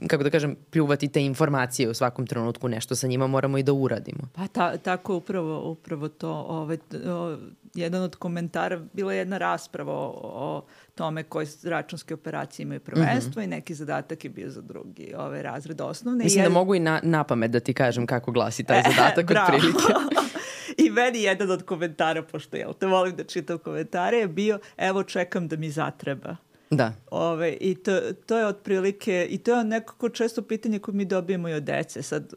kako 0.07 0.23
da 0.23 0.29
kažem, 0.29 0.55
pljuvati 0.69 1.07
te 1.07 1.25
informacije 1.25 1.89
u 1.89 1.93
svakom 1.93 2.27
trenutku, 2.27 2.67
nešto 2.67 2.95
sa 2.95 3.07
njima 3.07 3.27
moramo 3.27 3.57
i 3.57 3.63
da 3.63 3.73
uradimo. 3.73 4.29
Pa 4.33 4.47
ta, 4.47 4.77
tako 4.77 5.15
upravo, 5.15 5.71
upravo 5.71 6.07
to. 6.07 6.31
Ovaj, 6.31 6.77
o, 7.07 7.37
jedan 7.73 8.03
od 8.03 8.15
komentara, 8.15 8.81
bila 8.93 9.13
je 9.13 9.17
jedna 9.17 9.37
rasprava 9.37 9.93
o, 9.93 10.11
o 10.23 10.65
tome 10.95 11.23
koje 11.23 11.47
računske 11.63 12.13
operacije 12.13 12.63
imaju 12.63 12.79
prvenstvo 12.79 13.29
mm 13.29 13.43
-hmm. 13.43 13.43
i 13.43 13.47
neki 13.47 13.73
zadatak 13.73 14.23
je 14.23 14.29
bio 14.29 14.49
za 14.49 14.61
drugi 14.61 15.13
ovaj 15.17 15.43
razred 15.43 15.81
osnovne. 15.81 16.23
Mislim 16.23 16.43
da 16.43 16.49
mogu 16.49 16.75
i 16.75 16.79
na, 16.79 16.99
na 17.03 17.23
pamet 17.23 17.51
da 17.51 17.59
ti 17.59 17.73
kažem 17.73 18.07
kako 18.07 18.31
glasi 18.31 18.63
taj 18.63 18.79
e, 18.79 18.83
zadatak 18.95 19.31
od 19.31 19.37
prilike. 19.47 19.93
I 20.85 20.89
meni 20.89 21.21
jedan 21.21 21.51
od 21.51 21.63
komentara, 21.65 22.23
pošto 22.23 22.57
ja 22.57 22.73
te 22.73 22.85
volim 22.85 23.15
da 23.15 23.23
čitam 23.23 23.57
komentare, 23.57 24.17
je 24.17 24.27
bio 24.27 24.59
evo 24.77 25.03
čekam 25.03 25.47
da 25.47 25.57
mi 25.57 25.69
zatreba. 25.69 26.35
Da. 26.75 26.93
Ove, 27.11 27.57
I 27.59 27.75
to, 27.75 28.01
to 28.25 28.37
je 28.37 28.45
otprilike, 28.45 29.27
i 29.29 29.37
to 29.37 29.55
je 29.55 29.63
nekako 29.63 30.09
često 30.09 30.41
pitanje 30.41 30.79
koje 30.79 30.95
mi 30.95 31.05
dobijemo 31.05 31.49
i 31.49 31.53
od 31.53 31.63
dece. 31.63 32.01
Sad, 32.01 32.33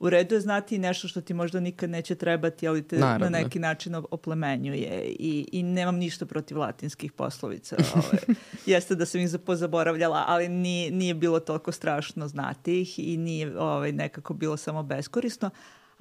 u 0.00 0.10
redu 0.10 0.34
je 0.34 0.40
znati 0.40 0.78
nešto 0.78 1.08
što 1.08 1.20
ti 1.20 1.34
možda 1.34 1.60
nikad 1.60 1.90
neće 1.90 2.14
trebati, 2.14 2.68
ali 2.68 2.88
te 2.88 2.98
Naravno. 2.98 3.30
na 3.30 3.38
neki 3.38 3.58
način 3.58 3.94
oplemenjuje 3.94 5.04
i, 5.18 5.48
i 5.52 5.62
nemam 5.62 5.96
ništa 5.96 6.26
protiv 6.26 6.58
latinskih 6.58 7.12
poslovica. 7.12 7.76
Ove, 7.94 8.34
jeste 8.66 8.94
da 8.94 9.06
sam 9.06 9.20
ih 9.20 9.30
pozaboravljala, 9.46 10.24
ali 10.26 10.48
nije, 10.48 10.90
nije 10.90 11.14
bilo 11.14 11.40
toliko 11.40 11.72
strašno 11.72 12.28
znati 12.28 12.80
ih 12.80 12.98
i 12.98 13.16
nije 13.16 13.58
ovaj, 13.58 13.92
nekako 13.92 14.34
bilo 14.34 14.56
samo 14.56 14.82
beskorisno. 14.82 15.50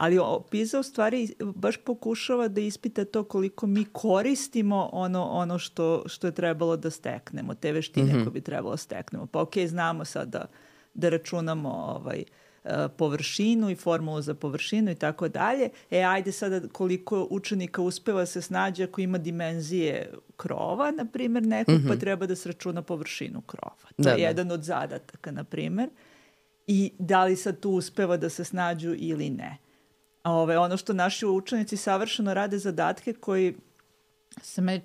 Ali 0.02 0.20
PISA 0.50 0.80
u 0.80 0.84
stvari 0.84 1.36
baš 1.40 1.78
pokušava 1.78 2.48
da 2.48 2.62
ispita 2.62 3.06
to 3.06 3.24
koliko 3.24 3.68
mi 3.68 3.86
koristimo 3.86 4.90
ono, 4.94 5.24
ono 5.24 5.60
što, 5.60 6.04
što 6.06 6.28
je 6.28 6.32
trebalo 6.32 6.78
da 6.78 6.90
steknemo, 6.90 7.54
te 7.54 7.72
veštine 7.72 8.14
mm 8.14 8.16
-hmm. 8.16 8.24
koje 8.24 8.32
bi 8.32 8.42
trebalo 8.42 8.74
da 8.74 8.78
steknemo. 8.78 9.26
Pa 9.26 9.42
okej, 9.42 9.64
okay, 9.64 9.68
znamo 9.68 10.06
sad 10.06 10.30
da, 10.30 10.46
da 10.94 11.10
računamo 11.10 11.70
ovaj, 11.70 12.24
e, 12.64 12.88
površinu 12.98 13.70
i 13.70 13.76
formulu 13.76 14.22
za 14.22 14.34
površinu 14.34 14.92
i 14.92 14.96
tako 14.96 15.28
dalje. 15.28 15.70
E, 15.92 16.04
ajde 16.04 16.32
sada 16.32 16.62
koliko 16.72 17.28
učenika 17.30 17.82
uspeva 17.82 18.26
se 18.26 18.42
snađe 18.42 18.84
ako 18.84 19.02
ima 19.02 19.18
dimenzije 19.18 20.14
krova, 20.38 20.92
na 20.92 21.06
primjer, 21.06 21.44
nekog, 21.44 21.76
mm 21.76 21.78
-hmm. 21.78 21.88
pa 21.88 21.94
mhm. 21.94 22.00
treba 22.00 22.26
da 22.26 22.36
se 22.36 22.50
računa 22.50 22.82
površinu 22.82 23.42
krova. 23.42 23.90
To 23.96 24.04
da, 24.04 24.10
je 24.10 24.16
da. 24.16 24.28
jedan 24.28 24.52
od 24.52 24.64
zadataka, 24.64 25.32
na 25.32 25.44
primjer. 25.44 25.90
I 26.68 26.92
da 27.00 27.24
li 27.24 27.36
sad 27.36 27.60
tu 27.60 27.70
uspeva 27.70 28.18
da 28.18 28.30
se 28.30 28.44
snađu 28.44 28.96
ili 28.98 29.30
ne. 29.30 29.58
Ove, 30.24 30.58
ono 30.58 30.78
što 30.78 30.94
naši 30.94 31.26
učenici 31.26 31.78
savršeno 31.78 32.34
rade 32.34 32.58
zadatke 32.58 33.14
koji 33.14 33.56
se 34.42 34.62
me 34.62 34.82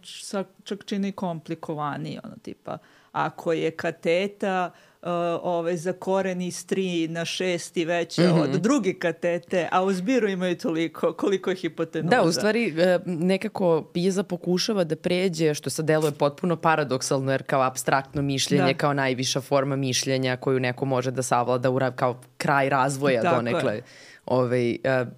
čak 0.65 0.85
čini 0.85 1.13
komplikovaniji, 1.13 2.19
ono 2.25 2.35
tipa, 2.43 2.79
ako 3.13 3.53
je 3.53 3.71
kateta 3.71 4.71
uh, 5.03 5.09
ove, 5.43 5.77
za 5.77 5.93
koren 5.93 6.41
iz 6.41 6.67
3 6.67 7.09
na 7.09 7.21
6 7.21 7.81
i 7.81 7.85
veće 7.85 8.23
mm 8.23 8.25
-hmm. 8.25 8.43
od 8.43 8.61
druge 8.61 8.95
katete, 8.95 9.69
a 9.73 9.83
u 9.85 9.93
zbiru 9.93 10.29
imaju 10.29 10.59
toliko, 10.59 11.13
koliko 11.13 11.51
je 11.51 11.57
hipotenuza. 11.57 12.17
Da, 12.17 12.23
u 12.23 12.33
stvari 12.33 12.75
e, 12.79 12.99
nekako 13.07 13.91
Piza 13.93 14.23
pokušava 14.23 14.85
da 14.85 14.97
pređe, 14.97 15.55
što 15.55 15.71
sad 15.71 15.85
deluje 15.85 16.13
potpuno 16.13 16.57
paradoksalno, 16.57 17.33
jer 17.33 17.43
kao 17.43 17.63
abstraktno 17.63 18.23
mišljenje, 18.23 18.73
da. 18.73 18.79
kao 18.79 18.95
najviša 18.95 19.41
forma 19.41 19.77
mišljenja 19.77 20.37
koju 20.37 20.61
neko 20.61 20.85
može 20.85 21.11
da 21.11 21.23
savlada 21.23 21.71
u, 21.71 21.81
kao 21.97 22.21
kraj 22.37 22.69
razvoja 22.69 23.23
Tako 23.23 23.37
donekle. 23.37 23.75
Je. 23.75 23.83
Ovaj, 24.27 24.71
uh, 24.71 25.09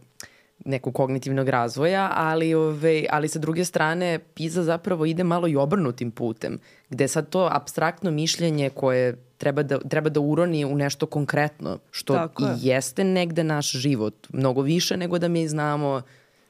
nekog 0.65 0.95
kognitivnog 0.95 1.49
razvoja, 1.49 2.11
ali, 2.15 2.55
ove, 2.55 3.05
ali 3.11 3.29
sa 3.29 3.39
druge 3.39 3.65
strane 3.65 4.19
PISA 4.35 4.63
zapravo 4.63 5.07
ide 5.07 5.25
malo 5.25 5.49
i 5.49 5.57
obrnutim 5.57 6.11
putem, 6.11 6.59
gde 6.91 7.09
sad 7.09 7.29
to 7.29 7.49
abstraktno 7.53 8.11
mišljenje 8.11 8.71
koje 8.71 9.17
treba 9.39 9.63
da, 9.63 9.79
treba 9.79 10.11
da 10.11 10.21
uroni 10.21 10.65
u 10.65 10.77
nešto 10.77 11.07
konkretno, 11.07 11.79
što 11.91 12.15
Tako 12.15 12.45
je. 12.45 12.51
i 12.63 12.67
jeste 12.67 13.05
negde 13.05 13.45
naš 13.45 13.73
život, 13.73 14.15
mnogo 14.33 14.63
više 14.63 14.97
nego 14.97 15.19
da 15.19 15.29
mi 15.29 15.49
znamo 15.49 16.03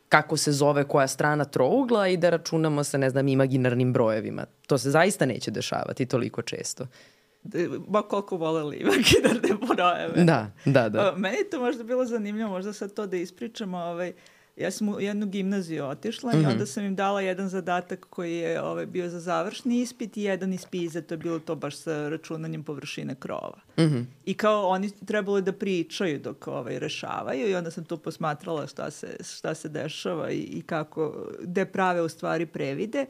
kako 0.08 0.36
se 0.36 0.52
zove 0.52 0.84
koja 0.84 1.06
strana 1.06 1.44
trougla 1.44 2.08
i 2.08 2.16
da 2.16 2.30
računamo 2.30 2.84
sa, 2.84 2.98
ne 2.98 3.10
znam, 3.10 3.28
imaginarnim 3.28 3.92
brojevima. 3.92 4.44
To 4.66 4.78
se 4.78 4.90
zaista 4.90 5.26
neće 5.26 5.50
dešavati 5.50 6.06
toliko 6.06 6.42
često 6.42 6.86
ba 7.88 8.02
koliko 8.02 8.36
voleli 8.36 8.76
imaginarne 8.76 9.66
brojeve. 9.74 10.24
Da, 10.24 10.50
da, 10.64 10.88
da. 10.88 11.14
meni 11.16 11.36
je 11.36 11.50
to 11.50 11.60
možda 11.60 11.84
bilo 11.84 12.04
zanimljivo, 12.04 12.50
možda 12.50 12.72
sad 12.72 12.94
to 12.94 13.06
da 13.06 13.16
ispričamo, 13.16 13.78
ovaj, 13.78 14.12
ja 14.58 14.70
sam 14.70 14.88
u 14.88 15.00
jednu 15.00 15.26
gimnaziju 15.26 15.84
otišla 15.84 16.32
mm 16.32 16.34
-hmm. 16.34 16.38
i 16.38 16.42
mhm. 16.42 16.50
onda 16.50 16.66
sam 16.66 16.84
im 16.84 16.96
dala 16.96 17.20
jedan 17.20 17.48
zadatak 17.48 18.06
koji 18.10 18.36
je 18.36 18.62
ovaj, 18.62 18.86
bio 18.86 19.08
za 19.08 19.20
završni 19.20 19.80
ispit 19.80 20.16
i 20.16 20.22
jedan 20.22 20.52
iz 20.52 20.66
PIZA, 20.66 21.00
to 21.00 21.14
je 21.14 21.18
bilo 21.18 21.38
to 21.38 21.54
baš 21.54 21.76
sa 21.76 22.08
računanjem 22.08 22.62
površine 22.62 23.14
krova. 23.14 23.58
Mm 23.78 23.82
-hmm. 23.82 24.04
I 24.24 24.34
kao 24.34 24.68
oni 24.68 24.90
trebalo 25.06 25.40
da 25.40 25.52
pričaju 25.52 26.18
dok 26.18 26.46
ovaj, 26.46 26.78
rešavaju 26.78 27.48
i 27.48 27.54
onda 27.54 27.70
sam 27.70 27.84
tu 27.84 27.96
posmatrala 27.96 28.66
šta 28.66 28.90
se, 28.90 29.16
šta 29.38 29.54
se 29.54 29.68
dešava 29.68 30.30
i, 30.30 30.38
i 30.38 30.62
kako, 30.62 31.26
gde 31.42 31.64
prave 31.64 32.02
u 32.02 32.08
stvari 32.08 32.46
previde. 32.46 33.06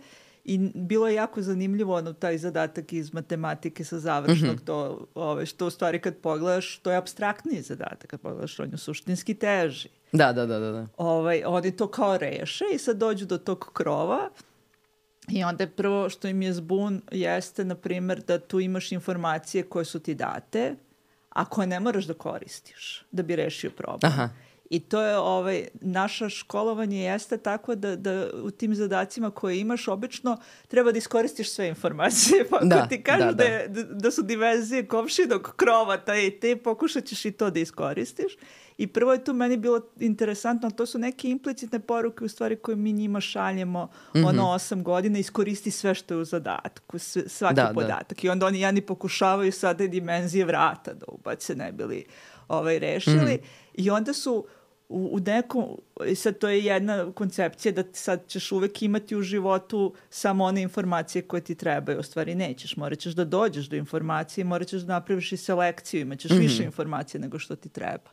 I 0.50 0.59
bilo 0.75 1.09
je 1.09 1.14
jako 1.14 1.43
zanimljivo 1.43 1.97
ono, 1.97 2.12
taj 2.12 2.38
zadatak 2.38 2.93
iz 2.93 3.12
matematike 3.12 3.85
sa 3.85 3.99
završnog, 3.99 4.55
mm 4.55 4.59
-hmm. 4.59 4.64
to, 4.64 5.07
ove, 5.14 5.47
što 5.47 5.67
u 5.67 5.71
stvari 5.71 6.00
kad 6.00 6.17
pogledaš, 6.17 6.78
to 6.78 6.90
je 6.90 6.97
abstraktniji 6.97 7.62
zadatak, 7.62 8.11
kad 8.11 8.21
pogledaš, 8.21 8.61
on 8.61 8.71
je 8.71 8.78
suštinski 8.78 9.35
teži. 9.35 9.88
Da, 10.12 10.33
da, 10.33 10.47
da, 10.47 10.59
da. 10.59 10.73
da. 10.73 10.87
Ovaj, 10.97 11.43
oni 11.47 11.76
to 11.76 11.88
kao 11.88 12.19
reše 12.19 12.64
i 12.75 12.78
sad 12.78 12.97
dođu 12.97 13.26
do 13.26 13.38
tog 13.38 13.71
krova 13.73 14.31
i 15.28 15.45
onda 15.45 15.64
je 15.64 15.71
prvo 15.71 16.11
što 16.11 16.28
im 16.28 16.43
je 16.43 16.52
zbun 16.52 17.02
jeste, 17.12 17.64
na 17.64 17.75
primer, 17.75 18.23
da 18.26 18.38
tu 18.38 18.61
imaš 18.61 18.93
informacije 18.93 19.62
koje 19.62 19.85
su 19.85 20.00
ti 20.00 20.14
date, 20.14 20.75
a 21.28 21.45
koje 21.45 21.67
ne 21.67 21.81
moraš 21.81 22.05
da 22.05 22.14
koristiš 22.14 23.05
da 23.11 23.23
bi 23.23 23.37
rešio 23.37 23.71
problem. 23.71 24.12
Aha. 24.12 24.28
I 24.71 24.81
to 24.81 25.03
je 25.03 25.19
ovaj, 25.19 25.69
naša 25.81 26.29
školovanje 26.29 27.03
jeste 27.03 27.39
tako 27.39 27.75
da, 27.75 27.97
da 27.97 28.31
u 28.43 28.51
tim 28.51 28.75
zadacima 28.75 29.31
koje 29.31 29.61
imaš 29.61 29.89
obično 29.89 30.37
treba 30.69 30.93
da 30.93 30.99
iskoristiš 30.99 31.51
sve 31.51 31.69
informacije. 31.69 32.45
Pa 32.51 32.59
da, 32.63 32.77
ako 32.79 32.89
ti 32.89 33.03
kažu 33.03 33.25
da, 33.25 33.33
da. 33.33 33.35
Da, 33.35 33.45
je, 33.45 33.69
da, 33.69 33.83
da 33.83 34.11
su 34.11 34.23
dimenzije 34.23 34.87
komšinog 34.87 35.53
krova 35.57 35.97
taj 35.97 36.27
i 36.27 36.41
te, 36.41 36.57
pokušat 36.57 37.05
ćeš 37.05 37.25
i 37.25 37.33
to 37.33 37.51
da 37.51 37.61
iskoristiš. 37.61 38.37
I 38.79 38.87
prvo 38.87 39.13
je 39.13 39.25
tu 39.25 39.33
meni 39.33 39.57
bilo 39.57 39.81
interesantno, 40.01 40.71
to 40.71 40.87
su 40.87 40.99
neke 40.99 41.29
implicitne 41.29 41.79
poruke 41.81 42.25
u 42.25 42.29
stvari 42.29 42.57
koje 42.57 42.77
mi 42.77 42.93
njima 42.93 43.21
šaljemo 43.21 43.85
mm 43.85 44.19
-hmm. 44.19 44.29
ono 44.29 44.51
osam 44.51 44.85
godina, 44.85 45.19
iskoristi 45.19 45.71
sve 45.71 45.95
što 45.95 46.15
je 46.15 46.19
u 46.19 46.25
zadatku, 46.25 46.99
svaki 47.27 47.55
da, 47.55 47.63
da. 47.63 47.73
podatak. 47.75 48.23
Da. 48.23 48.27
I 48.27 48.31
onda 48.31 48.47
oni 48.47 48.61
jani 48.61 48.81
pokušavaju 48.81 49.53
sada 49.53 49.85
i 49.85 49.89
dimenzije 49.89 50.45
vrata 50.45 50.95
da 50.95 51.07
ubace, 51.09 51.55
ne 51.55 51.73
bili 51.73 52.05
ovaj, 52.49 52.79
rešili. 52.79 53.35
Mm. 53.35 53.47
I 53.75 53.91
onda 53.91 54.13
su 54.13 54.47
u, 54.88 55.09
u 55.12 55.18
nekom, 55.21 55.64
sad 56.16 56.38
to 56.38 56.49
je 56.49 56.64
jedna 56.64 57.12
koncepcija 57.12 57.73
da 57.73 57.83
sad 57.92 58.26
ćeš 58.26 58.52
uvek 58.52 58.83
imati 58.83 59.16
u 59.16 59.23
životu 59.23 59.95
samo 60.11 60.45
one 60.45 60.62
informacije 60.62 61.23
koje 61.23 61.40
ti 61.40 61.54
trebaju, 61.54 61.99
u 61.99 62.02
stvari 62.02 62.35
nećeš, 62.35 62.76
morat 62.76 62.99
ćeš 62.99 63.12
da 63.12 63.25
dođeš 63.25 63.66
do 63.66 63.76
informacije, 63.76 64.45
morat 64.45 64.68
ćeš 64.68 64.83
da 64.83 64.92
napraviš 64.92 65.33
i 65.33 65.37
selekciju, 65.37 66.00
imaćeš 66.00 66.30
mm 66.30 66.34
-hmm. 66.34 66.41
više 66.41 66.65
informacija 66.65 67.21
nego 67.21 67.39
što 67.39 67.56
ti 67.56 67.69
treba. 67.69 68.10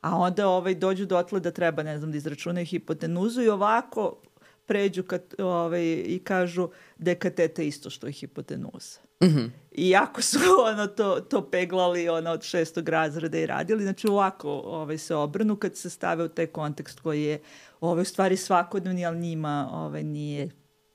A 0.00 0.16
onda 0.16 0.48
ovaj, 0.48 0.74
dođu 0.74 1.06
dotle 1.06 1.40
da 1.40 1.50
treba, 1.50 1.82
ne 1.82 1.98
znam, 1.98 2.10
da 2.10 2.16
izračunaju 2.16 2.66
hipotenuzu 2.66 3.42
i 3.42 3.48
ovako 3.48 4.22
pređu 4.66 5.02
kad, 5.02 5.34
ovaj, 5.38 5.84
i 6.06 6.20
kažu 6.24 6.68
da 6.98 7.10
je 7.10 7.18
kateta 7.18 7.62
isto 7.62 7.90
što 7.90 8.06
je 8.06 8.12
hipotenuza. 8.12 9.00
Mm 9.22 9.26
-hmm. 9.26 9.50
I 9.74 9.90
jako 9.90 10.22
su 10.22 10.38
ono, 10.72 10.86
to, 10.86 11.20
to 11.20 11.50
peglali 11.50 12.08
ono, 12.08 12.30
od 12.30 12.42
šestog 12.42 12.88
razreda 12.88 13.38
i 13.38 13.46
radili, 13.46 13.82
znači 13.82 14.08
ovako 14.08 14.50
ovaj, 14.50 14.98
se 14.98 15.14
obrnu 15.14 15.56
kad 15.56 15.76
se 15.76 15.90
stave 15.90 16.24
u 16.24 16.28
taj 16.28 16.46
kontekst 16.46 17.00
koji 17.00 17.22
je 17.22 17.40
ovaj, 17.80 18.02
u 18.02 18.04
stvari 18.04 18.36
svakodnevni, 18.36 19.06
ali 19.06 19.18
njima 19.18 19.68
ovaj, 19.72 20.02
nije, 20.02 20.50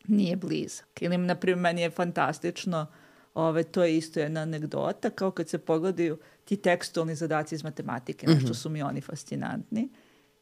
nije 0.07 0.35
blizak. 0.35 1.01
Ili, 1.01 1.17
na 1.17 1.35
primjer, 1.35 1.59
meni 1.59 1.81
je 1.81 1.89
fantastično, 1.89 2.85
ovaj, 3.33 3.63
to 3.63 3.83
je 3.83 3.97
isto 3.97 4.19
jedna 4.19 4.41
anegdota, 4.41 5.09
kao 5.09 5.31
kad 5.31 5.49
se 5.49 5.57
pogledaju 5.57 6.17
ti 6.45 6.57
tekstualni 6.57 7.15
zadaci 7.15 7.55
iz 7.55 7.63
matematike, 7.63 8.27
mm 8.27 8.29
-hmm. 8.29 8.33
nešto 8.33 8.53
su 8.53 8.69
mi 8.69 8.81
oni 8.81 9.01
fascinantni. 9.01 9.89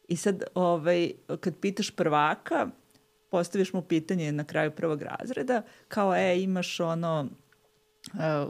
I 0.08 0.16
sad, 0.16 0.42
ovaj, 0.54 1.12
kad 1.40 1.56
pitaš 1.56 1.90
prvaka, 1.90 2.68
postaviš 3.28 3.72
mu 3.72 3.82
pitanje 3.82 4.32
na 4.32 4.44
kraju 4.44 4.70
prvog 4.70 5.02
razreda, 5.02 5.62
kao, 5.88 6.14
e, 6.14 6.42
imaš 6.42 6.80
ono, 6.80 7.28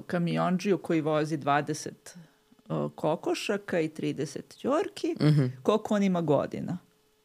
kamionđiju 0.06 0.78
koji 0.78 1.00
vozi 1.00 1.38
20 1.38 1.90
uh, 2.68 2.92
kokošaka 2.94 3.80
i 3.80 3.88
30 3.88 4.56
ćorki, 4.56 5.14
mm 5.20 5.26
-hmm. 5.26 5.50
koliko 5.62 5.94
on 5.94 6.02
ima 6.02 6.20
godina? 6.20 6.78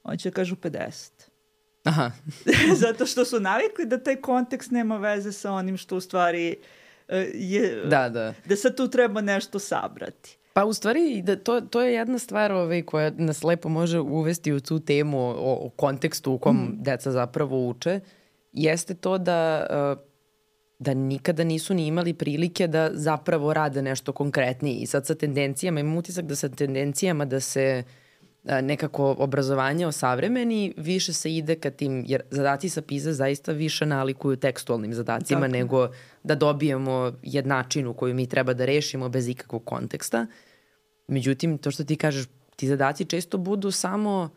On 0.04 0.18
će 0.18 0.32
kažu 0.32 0.56
50. 0.56 1.12
Aha. 1.84 2.12
Zato 2.84 3.06
što 3.06 3.26
su 3.26 3.40
navikli 3.40 3.86
da 3.86 4.04
taj 4.04 4.16
kontekst 4.16 4.72
nema 4.72 4.98
veze 4.98 5.32
sa 5.32 5.52
onim 5.52 5.78
što 5.78 5.98
u 5.98 6.02
stvari 6.02 6.56
uh, 7.08 7.16
je... 7.34 7.86
Da, 7.86 8.10
da. 8.10 8.34
Da 8.46 8.56
sad 8.56 8.78
tu 8.78 8.88
treba 8.88 9.22
nešto 9.22 9.60
sabrati. 9.60 10.38
Pa 10.54 10.66
u 10.66 10.74
stvari 10.74 11.22
da 11.22 11.36
to, 11.36 11.62
to 11.62 11.82
je 11.82 11.94
jedna 11.94 12.20
stvar 12.20 12.52
ovaj, 12.52 12.82
koja 12.82 13.12
nas 13.18 13.44
lepo 13.44 13.70
može 13.70 14.00
uvesti 14.00 14.54
u 14.54 14.60
tu 14.60 14.80
temu 14.80 15.20
o, 15.20 15.66
o 15.66 15.70
kontekstu 15.70 16.32
u 16.32 16.38
kom 16.38 16.56
mm. 16.56 16.84
deca 16.84 17.12
zapravo 17.12 17.68
uče, 17.70 18.00
jeste 18.54 18.94
to 18.94 19.18
da 19.18 19.68
uh, 19.70 20.11
da 20.82 20.94
nikada 20.94 21.44
nisu 21.44 21.74
ni 21.74 21.88
imali 21.88 22.14
prilike 22.14 22.68
da 22.68 22.90
zapravo 22.94 23.54
rade 23.54 23.82
nešto 23.82 24.12
konkretnije. 24.12 24.82
I 24.82 24.86
sad 24.86 25.06
sa 25.06 25.16
tendencijama, 25.16 25.80
imam 25.80 25.98
utisak 25.98 26.26
da 26.26 26.36
sa 26.36 26.50
tendencijama 26.50 27.26
da 27.26 27.40
se 27.40 27.84
a, 28.46 28.62
nekako 28.62 29.16
obrazovanje 29.20 29.88
osavremeni, 29.88 30.74
više 30.78 31.14
se 31.14 31.36
ide 31.36 31.56
ka 31.56 31.70
tim, 31.72 32.04
jer 32.08 32.22
zadaci 32.32 32.70
sa 32.70 32.82
PISA 32.82 33.14
zaista 33.14 33.52
više 33.52 33.86
nalikuju 33.86 34.38
tekstualnim 34.38 34.94
zadacima 34.94 35.42
Tako. 35.42 35.52
nego 35.52 35.90
da 36.24 36.36
dobijemo 36.36 37.14
jednačinu 37.24 37.94
koju 37.94 38.16
mi 38.16 38.28
treba 38.28 38.54
da 38.54 38.66
rešimo 38.66 39.10
bez 39.10 39.28
ikakvog 39.28 39.66
konteksta. 39.66 40.28
Međutim, 41.08 41.58
to 41.58 41.72
što 41.72 41.84
ti 41.84 41.96
kažeš, 41.96 42.26
ti 42.56 42.68
zadaci 42.68 43.06
često 43.06 43.38
budu 43.38 43.72
samo 43.72 44.30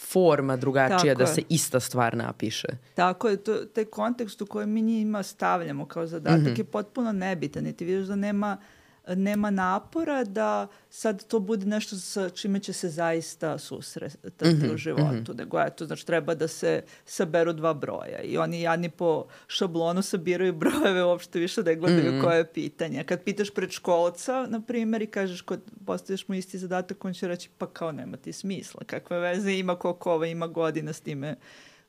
forma 0.00 0.56
drugačija 0.56 1.14
Tako 1.14 1.18
da 1.18 1.24
je. 1.24 1.34
se 1.34 1.42
ista 1.48 1.80
stvar 1.80 2.16
napiše. 2.16 2.68
Tako 2.94 3.28
je, 3.28 3.36
to, 3.36 3.64
taj 3.64 3.84
kontekst 3.84 4.42
u 4.42 4.46
kojem 4.46 4.70
mi 4.70 4.82
njima 4.82 5.22
stavljamo 5.22 5.86
kao 5.86 6.06
zadatak 6.06 6.40
mm 6.40 6.46
-hmm. 6.46 6.58
je 6.58 6.64
potpuno 6.64 7.12
nebitan 7.12 7.66
i 7.66 7.72
ti 7.72 7.84
vidiš 7.84 8.06
da 8.06 8.16
nema 8.16 8.56
uh, 8.60 8.79
nema 9.16 9.50
napora 9.50 10.24
da 10.24 10.66
sad 10.90 11.26
to 11.26 11.38
bude 11.38 11.66
nešto 11.66 11.96
sa 11.96 12.28
čime 12.28 12.60
će 12.60 12.72
se 12.72 12.88
zaista 12.88 13.58
susretati 13.58 14.44
mm 14.44 14.48
-hmm, 14.48 14.74
u 14.74 14.76
životu, 14.76 15.02
mm 15.04 15.24
-hmm. 15.24 15.38
nego 15.38 15.60
eto, 15.60 15.86
znači 15.86 16.06
treba 16.06 16.34
da 16.34 16.48
se 16.48 16.82
saberu 17.04 17.52
dva 17.52 17.74
broja 17.74 18.22
i 18.22 18.38
oni 18.38 18.60
jadni 18.60 18.90
po 18.90 19.26
šablonu 19.46 20.02
sabiraju 20.02 20.52
brojeve, 20.62 21.04
uopšte 21.04 21.38
više 21.38 21.62
ne 21.62 21.76
gledaju 21.76 22.12
mm 22.12 22.14
-hmm. 22.14 22.24
koje 22.24 22.36
je 22.36 22.52
pitanje. 22.52 23.04
Kad 23.04 23.22
pitaš 23.22 23.50
predškolca, 23.50 24.46
na 24.46 24.60
primjer, 24.60 25.02
i 25.02 25.06
kažeš, 25.06 25.40
kod, 25.40 25.60
postaviš 25.86 26.28
mu 26.28 26.34
isti 26.34 26.58
zadatak, 26.58 27.04
on 27.04 27.14
će 27.14 27.28
reći, 27.28 27.48
pa 27.58 27.66
kao 27.66 27.92
nema 27.92 28.16
ti 28.16 28.32
smisla, 28.32 28.80
kakve 28.86 29.18
veze 29.18 29.52
ima 29.52 29.76
koliko 29.76 30.12
ova 30.12 30.26
ima 30.26 30.46
godina 30.46 30.92
s 30.92 31.00
time 31.00 31.36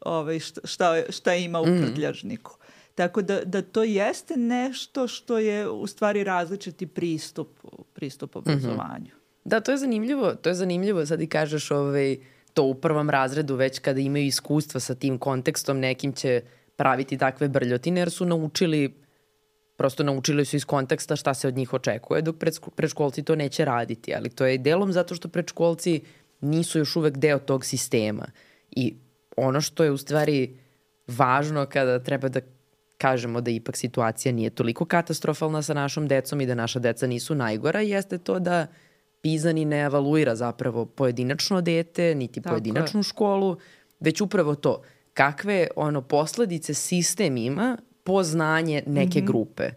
ovaj, 0.01 0.39
šta, 0.39 0.61
šta, 0.63 1.01
šta 1.09 1.35
ima 1.35 1.61
u 1.61 1.65
mm 1.65 1.69
-hmm. 1.69 1.85
prtljažniku. 1.85 2.57
Tako 3.01 3.21
da, 3.21 3.39
da 3.45 3.61
to 3.61 3.83
jeste 3.83 4.37
nešto 4.37 5.07
što 5.07 5.37
je 5.37 5.69
u 5.69 5.87
stvari 5.87 6.23
različiti 6.23 6.87
pristup, 6.87 7.47
pristup 7.93 8.35
mhm. 8.35 8.39
obrazovanju. 8.39 9.05
Mm 9.05 9.17
-hmm. 9.17 9.43
Da, 9.43 9.59
to 9.59 9.71
je 9.71 9.77
zanimljivo, 9.77 10.35
to 10.35 10.49
je 10.49 10.55
zanimljivo, 10.55 11.05
sad 11.05 11.21
i 11.21 11.27
kažeš 11.27 11.71
ovaj, 11.71 12.17
to 12.53 12.63
u 12.63 12.73
prvom 12.73 13.09
razredu 13.09 13.55
već 13.55 13.79
kada 13.79 13.99
imaju 13.99 14.25
iskustva 14.25 14.79
sa 14.79 14.95
tim 14.95 15.17
kontekstom, 15.17 15.79
nekim 15.79 16.13
će 16.13 16.41
praviti 16.75 17.17
takve 17.17 17.47
brljotine 17.47 18.01
jer 18.01 18.11
su 18.11 18.25
naučili 18.25 18.93
prosto 19.75 20.03
naučili 20.03 20.45
su 20.45 20.55
iz 20.55 20.65
konteksta 20.65 21.15
šta 21.15 21.33
se 21.33 21.47
od 21.47 21.57
njih 21.57 21.73
očekuje, 21.73 22.21
dok 22.21 22.35
predškolci 22.75 23.23
to 23.23 23.35
neće 23.35 23.65
raditi, 23.65 24.13
ali 24.15 24.29
to 24.29 24.45
je 24.45 24.57
delom 24.57 24.93
zato 24.93 25.15
što 25.15 25.27
predškolci 25.27 26.01
nisu 26.41 26.79
još 26.79 26.95
uvek 26.95 27.17
deo 27.17 27.39
tog 27.39 27.65
sistema. 27.65 28.25
I 28.71 28.95
ono 29.37 29.61
što 29.61 29.83
je 29.83 29.91
u 29.91 29.97
stvari 29.97 30.57
važno 31.07 31.65
kada 31.65 31.99
treba 31.99 32.29
da 32.29 32.41
kažemo 33.01 33.41
da 33.41 33.51
ipak 33.51 33.77
situacija 33.77 34.31
nije 34.31 34.49
toliko 34.49 34.85
katastrofalna 34.85 35.61
sa 35.61 35.73
našom 35.73 36.07
decom 36.07 36.41
i 36.41 36.45
da 36.45 36.55
naša 36.55 36.79
deca 36.79 37.07
nisu 37.07 37.35
najgora, 37.35 37.81
jeste 37.81 38.17
to 38.17 38.39
da 38.39 38.67
PISA 39.21 39.53
ni 39.53 39.65
ne 39.65 39.79
evaluira 39.79 40.35
zapravo 40.35 40.85
pojedinačno 40.85 41.61
dete, 41.61 42.15
niti 42.15 42.41
Tako 42.41 42.53
pojedinačnu 42.53 42.99
je. 42.99 43.03
školu, 43.03 43.57
već 43.99 44.21
upravo 44.21 44.55
to 44.55 44.81
kakve 45.13 45.67
ono 45.75 46.01
posledice 46.01 46.73
sistem 46.73 47.37
ima 47.37 47.77
po 48.03 48.23
znanje 48.23 48.83
neke 48.87 49.19
mm 49.19 49.23
-hmm. 49.23 49.27
grupe. 49.27 49.69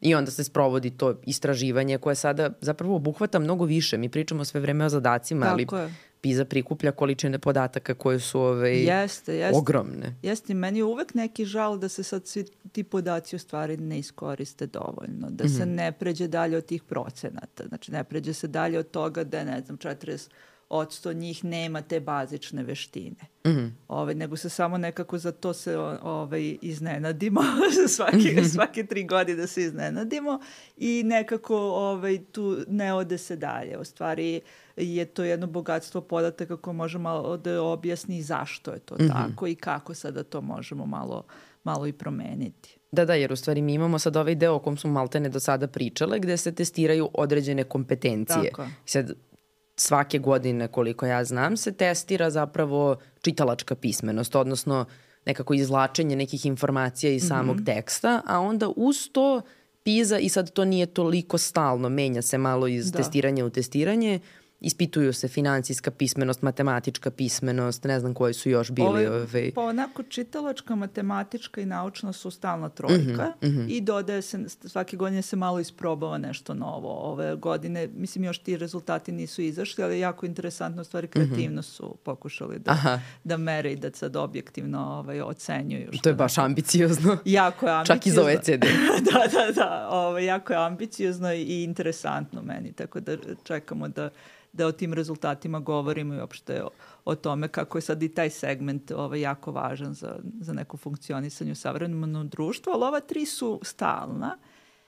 I 0.00 0.14
onda 0.14 0.30
se 0.30 0.44
sprovodi 0.44 0.90
to 0.90 1.14
istraživanje 1.26 1.98
koje 1.98 2.14
sada 2.14 2.50
zapravo 2.60 2.96
obuhvata 2.96 3.38
mnogo 3.38 3.64
više. 3.64 3.98
Mi 3.98 4.08
pričamo 4.08 4.44
sve 4.44 4.60
vreme 4.60 4.84
o 4.84 4.88
zadacima, 4.88 5.46
Tako 5.46 5.76
ali 5.76 5.84
je. 5.84 5.94
PISA 6.20 6.44
prikuplja 6.44 6.92
količine 6.92 7.38
podataka 7.38 7.94
koje 7.94 8.20
su 8.20 8.40
ove, 8.40 8.78
jeste, 8.78 9.34
jeste, 9.34 9.58
ogromne. 9.58 10.14
Jeste, 10.22 10.54
meni 10.54 10.78
je 10.78 10.84
uvek 10.84 11.14
neki 11.14 11.44
žal 11.44 11.78
da 11.78 11.88
se 11.88 12.02
sad 12.02 12.26
svi 12.26 12.44
ti 12.72 12.84
podaci 12.84 13.36
u 13.36 13.38
stvari 13.38 13.76
ne 13.76 13.98
iskoriste 13.98 14.66
dovoljno, 14.66 15.30
da 15.30 15.44
mm 15.44 15.48
-hmm. 15.48 15.56
se 15.56 15.66
mhm. 15.66 15.74
ne 15.74 15.92
pređe 15.92 16.28
dalje 16.28 16.56
od 16.56 16.66
tih 16.66 16.82
procenata. 16.82 17.64
Znači, 17.68 17.92
ne 17.92 18.04
pređe 18.04 18.32
se 18.32 18.46
dalje 18.46 18.78
od 18.78 18.90
toga 18.90 19.24
da, 19.24 19.44
ne 19.44 19.62
znam, 19.66 19.78
40 19.78 20.28
odsto 20.70 21.12
njih 21.12 21.44
nema 21.44 21.82
te 21.82 22.00
bazične 22.00 22.62
veštine. 22.62 23.16
Mm 23.46 23.50
-hmm. 23.50 23.70
Ove, 23.88 24.00
ovaj, 24.00 24.14
nego 24.14 24.36
se 24.36 24.48
samo 24.48 24.78
nekako 24.78 25.18
za 25.18 25.32
to 25.32 25.52
se 25.52 25.78
ovaj, 26.02 26.56
iznenadimo, 26.62 27.40
svake, 27.96 28.16
mm 28.16 28.20
-hmm. 28.20 28.52
svake 28.52 28.86
tri 28.86 29.04
godine 29.04 29.46
se 29.46 29.62
iznenadimo 29.62 30.40
i 30.76 31.02
nekako 31.04 31.56
ovaj, 31.58 32.18
tu 32.32 32.56
ne 32.68 32.94
ode 32.94 33.18
se 33.18 33.36
dalje. 33.36 33.78
U 33.78 33.84
stvari 33.84 34.40
je 34.76 35.04
to 35.04 35.24
jedno 35.24 35.46
bogatstvo 35.46 36.00
podataka 36.00 36.56
koje 36.56 36.74
može 36.74 36.98
malo 36.98 37.36
da 37.36 37.62
objasni 37.62 38.22
zašto 38.22 38.70
je 38.70 38.78
to 38.78 38.94
mm 38.94 38.98
-hmm. 38.98 39.12
tako 39.12 39.46
i 39.46 39.54
kako 39.54 39.94
sada 39.94 40.22
to 40.22 40.40
možemo 40.40 40.86
malo, 40.86 41.24
malo 41.64 41.86
i 41.86 41.92
promeniti. 41.92 42.78
Da, 42.92 43.04
da, 43.04 43.14
jer 43.14 43.32
u 43.32 43.36
stvari 43.36 43.62
mi 43.62 43.74
imamo 43.74 43.98
sad 43.98 44.16
ovaj 44.16 44.34
deo 44.34 44.54
o 44.54 44.58
kom 44.58 44.76
smo 44.76 44.90
maltene 44.90 45.28
do 45.28 45.40
sada 45.40 45.66
pričale, 45.66 46.18
gde 46.18 46.36
se 46.36 46.52
testiraju 46.52 47.08
određene 47.14 47.64
kompetencije. 47.64 48.50
Tako. 48.50 48.66
Sad, 48.84 49.12
svake 49.80 50.18
godine, 50.18 50.68
koliko 50.68 51.06
ja 51.06 51.24
znam, 51.24 51.56
se 51.56 51.72
testira 51.72 52.30
zapravo 52.30 52.96
čitalačka 53.20 53.74
pismenost, 53.74 54.36
odnosno 54.36 54.84
nekako 55.26 55.54
izvlačenje 55.54 56.16
nekih 56.16 56.46
informacija 56.46 57.12
iz 57.12 57.22
mm 57.22 57.26
-hmm. 57.26 57.28
samog 57.28 57.56
teksta, 57.66 58.22
a 58.26 58.40
onda 58.40 58.68
uz 58.76 58.96
to 59.12 59.42
PISA, 59.82 60.18
i 60.18 60.28
sad 60.28 60.50
to 60.50 60.64
nije 60.64 60.86
toliko 60.86 61.38
stalno, 61.38 61.88
menja 61.88 62.22
se 62.22 62.38
malo 62.38 62.66
iz 62.66 62.92
da. 62.92 62.98
testiranja 62.98 63.44
u 63.44 63.50
testiranje, 63.50 64.20
ispituju 64.60 65.12
se 65.12 65.28
financijska 65.28 65.90
pismenost, 65.90 66.42
matematička 66.42 67.10
pismenost, 67.10 67.84
ne 67.84 68.00
znam 68.00 68.14
koji 68.14 68.34
su 68.34 68.50
još 68.50 68.70
bili. 68.70 69.06
Ove, 69.06 69.10
ove... 69.10 69.52
Pa 69.54 69.62
onako 69.62 70.02
čitalačka, 70.02 70.74
matematička 70.74 71.60
i 71.60 71.66
naučna 71.66 72.12
su 72.12 72.30
stalna 72.30 72.68
trojka 72.68 72.94
uh 72.96 73.48
-huh, 73.48 73.48
uh 73.48 73.54
-huh. 73.54 73.66
i 73.68 73.80
dodaje 73.80 74.22
se, 74.22 74.38
svake 74.48 74.96
godine 74.96 75.22
se 75.22 75.36
malo 75.36 75.60
isprobava 75.60 76.18
nešto 76.18 76.54
novo. 76.54 76.88
Ove 76.88 77.36
godine, 77.36 77.88
mislim 77.96 78.24
još 78.24 78.38
ti 78.38 78.56
rezultati 78.56 79.12
nisu 79.12 79.42
izašli, 79.42 79.84
ali 79.84 80.00
jako 80.00 80.26
interesantno 80.26 80.84
stvari 80.84 81.08
mhm. 81.08 81.12
kreativno 81.12 81.62
su 81.62 81.96
pokušali 82.02 82.58
da, 82.58 82.70
Aha. 82.70 83.00
da 83.24 83.36
mere 83.36 83.72
i 83.72 83.76
da 83.76 83.90
sad 83.92 84.16
objektivno 84.16 84.80
ovaj, 84.80 85.20
ocenjuju. 85.20 85.88
Što 85.92 86.02
to 86.02 86.08
je 86.08 86.14
baš 86.14 86.38
ambiciozno. 86.38 87.18
Jako 87.24 87.66
je 87.66 87.72
ambiciozno. 87.78 87.96
Čak 87.96 88.06
i 88.06 88.10
za 88.10 88.22
OECD. 88.22 88.64
da, 89.10 89.26
da, 89.32 89.52
da. 89.54 89.88
Ovaj, 89.90 90.24
jako 90.24 90.52
je 90.52 90.58
ambiciozno 90.58 91.32
i 91.32 91.62
interesantno 91.64 92.42
meni, 92.42 92.72
tako 92.72 93.00
da 93.00 93.16
čekamo 93.44 93.88
da 93.88 94.10
da 94.52 94.66
o 94.66 94.72
tim 94.72 94.94
rezultatima 94.94 95.60
govorimo 95.60 96.14
i 96.14 96.20
uopšte 96.20 96.62
o, 96.62 96.70
o 97.04 97.14
tome 97.14 97.48
kako 97.48 97.78
je 97.78 97.82
sad 97.82 98.02
i 98.02 98.08
taj 98.08 98.30
segment 98.30 98.90
ovaj, 98.90 99.20
jako 99.20 99.52
važan 99.52 99.94
za, 99.94 100.18
za 100.40 100.52
neko 100.52 100.76
funkcionisanje 100.76 101.52
u 101.52 101.54
savremenom 101.54 102.28
društvu, 102.28 102.72
ali 102.72 102.84
ova 102.84 103.00
tri 103.00 103.26
su 103.26 103.60
stalna. 103.62 104.38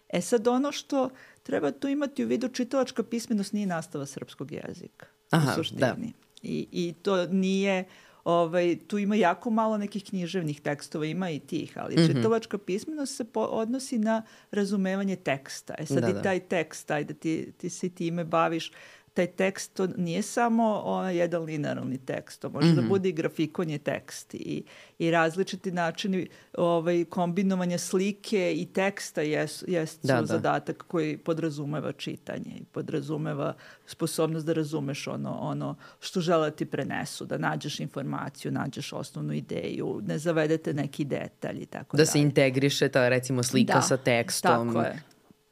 E 0.08 0.20
sad 0.20 0.48
ono 0.48 0.72
što 0.72 1.10
treba 1.42 1.70
tu 1.70 1.88
imati 1.88 2.24
u 2.24 2.28
vidu 2.28 2.48
čitalačka 2.48 3.02
pismenost 3.02 3.52
nije 3.52 3.66
nastava 3.66 4.06
srpskog 4.06 4.52
jezika. 4.52 5.06
Aha, 5.30 5.52
u 5.52 5.54
suštini. 5.54 5.80
Da. 5.80 5.96
I, 6.42 6.68
I 6.72 6.94
to 7.02 7.26
nije 7.26 7.84
ovaj, 8.24 8.76
tu 8.86 8.98
ima 8.98 9.14
jako 9.14 9.50
malo 9.50 9.78
nekih 9.78 10.04
književnih 10.04 10.60
tekstova, 10.60 11.06
ima 11.06 11.30
i 11.30 11.38
tih, 11.40 11.72
ali 11.76 11.94
mm 11.94 11.98
-hmm. 11.98 12.06
čitalačka 12.06 12.58
pismenost 12.58 13.16
se 13.16 13.24
po, 13.24 13.40
odnosi 13.40 13.98
na 13.98 14.22
razumevanje 14.50 15.16
teksta. 15.16 15.74
E 15.78 15.86
sad 15.86 15.98
da, 15.98 16.08
i 16.08 16.12
da. 16.12 16.22
taj 16.22 16.40
tekst, 16.40 16.90
ajde 16.90 17.14
ti, 17.14 17.52
ti 17.58 17.70
se 17.70 17.88
time 17.88 18.24
baviš, 18.24 18.72
taj 19.14 19.26
tekst 19.26 19.74
to 19.74 19.86
nije 19.96 20.22
samo 20.22 20.82
onaj 20.84 21.16
jedan 21.16 21.42
linearni 21.42 21.98
tekst, 21.98 22.40
to 22.40 22.50
može 22.50 22.66
mm 22.66 22.70
-hmm. 22.70 22.74
da 22.74 22.80
mhm. 22.80 22.88
bude 22.88 23.08
i 23.08 23.12
grafikon 23.12 23.70
je 23.70 23.78
tekst 23.78 24.34
i, 24.34 24.64
i 24.98 25.10
različiti 25.10 25.72
načini 25.72 26.28
ovaj, 26.58 27.04
kombinovanja 27.04 27.78
slike 27.78 28.54
i 28.56 28.66
teksta 28.66 29.22
jesu, 29.22 29.64
jesu 29.68 29.98
da, 30.02 30.14
da. 30.14 30.26
zadatak 30.26 30.84
koji 30.88 31.16
podrazumeva 31.16 31.92
čitanje 31.92 32.56
i 32.60 32.64
podrazumeva 32.64 33.54
sposobnost 33.86 34.46
da 34.46 34.52
razumeš 34.52 35.06
ono, 35.06 35.38
ono 35.40 35.74
što 36.00 36.20
žele 36.20 36.50
da 36.50 36.56
ti 36.56 36.64
prenesu, 36.64 37.24
da 37.24 37.38
nađeš 37.38 37.80
informaciju, 37.80 38.52
nađeš 38.52 38.92
osnovnu 38.92 39.32
ideju, 39.32 40.00
ne 40.06 40.18
zavedete 40.18 40.74
neki 40.74 41.04
detalj 41.04 41.62
i 41.62 41.66
tako 41.66 41.96
da. 41.96 42.02
Da 42.02 42.06
se 42.06 42.20
integriše 42.20 42.88
ta 42.88 43.08
recimo 43.08 43.42
slika 43.42 43.74
da, 43.74 43.82
sa 43.82 43.96
tekstom. 43.96 44.84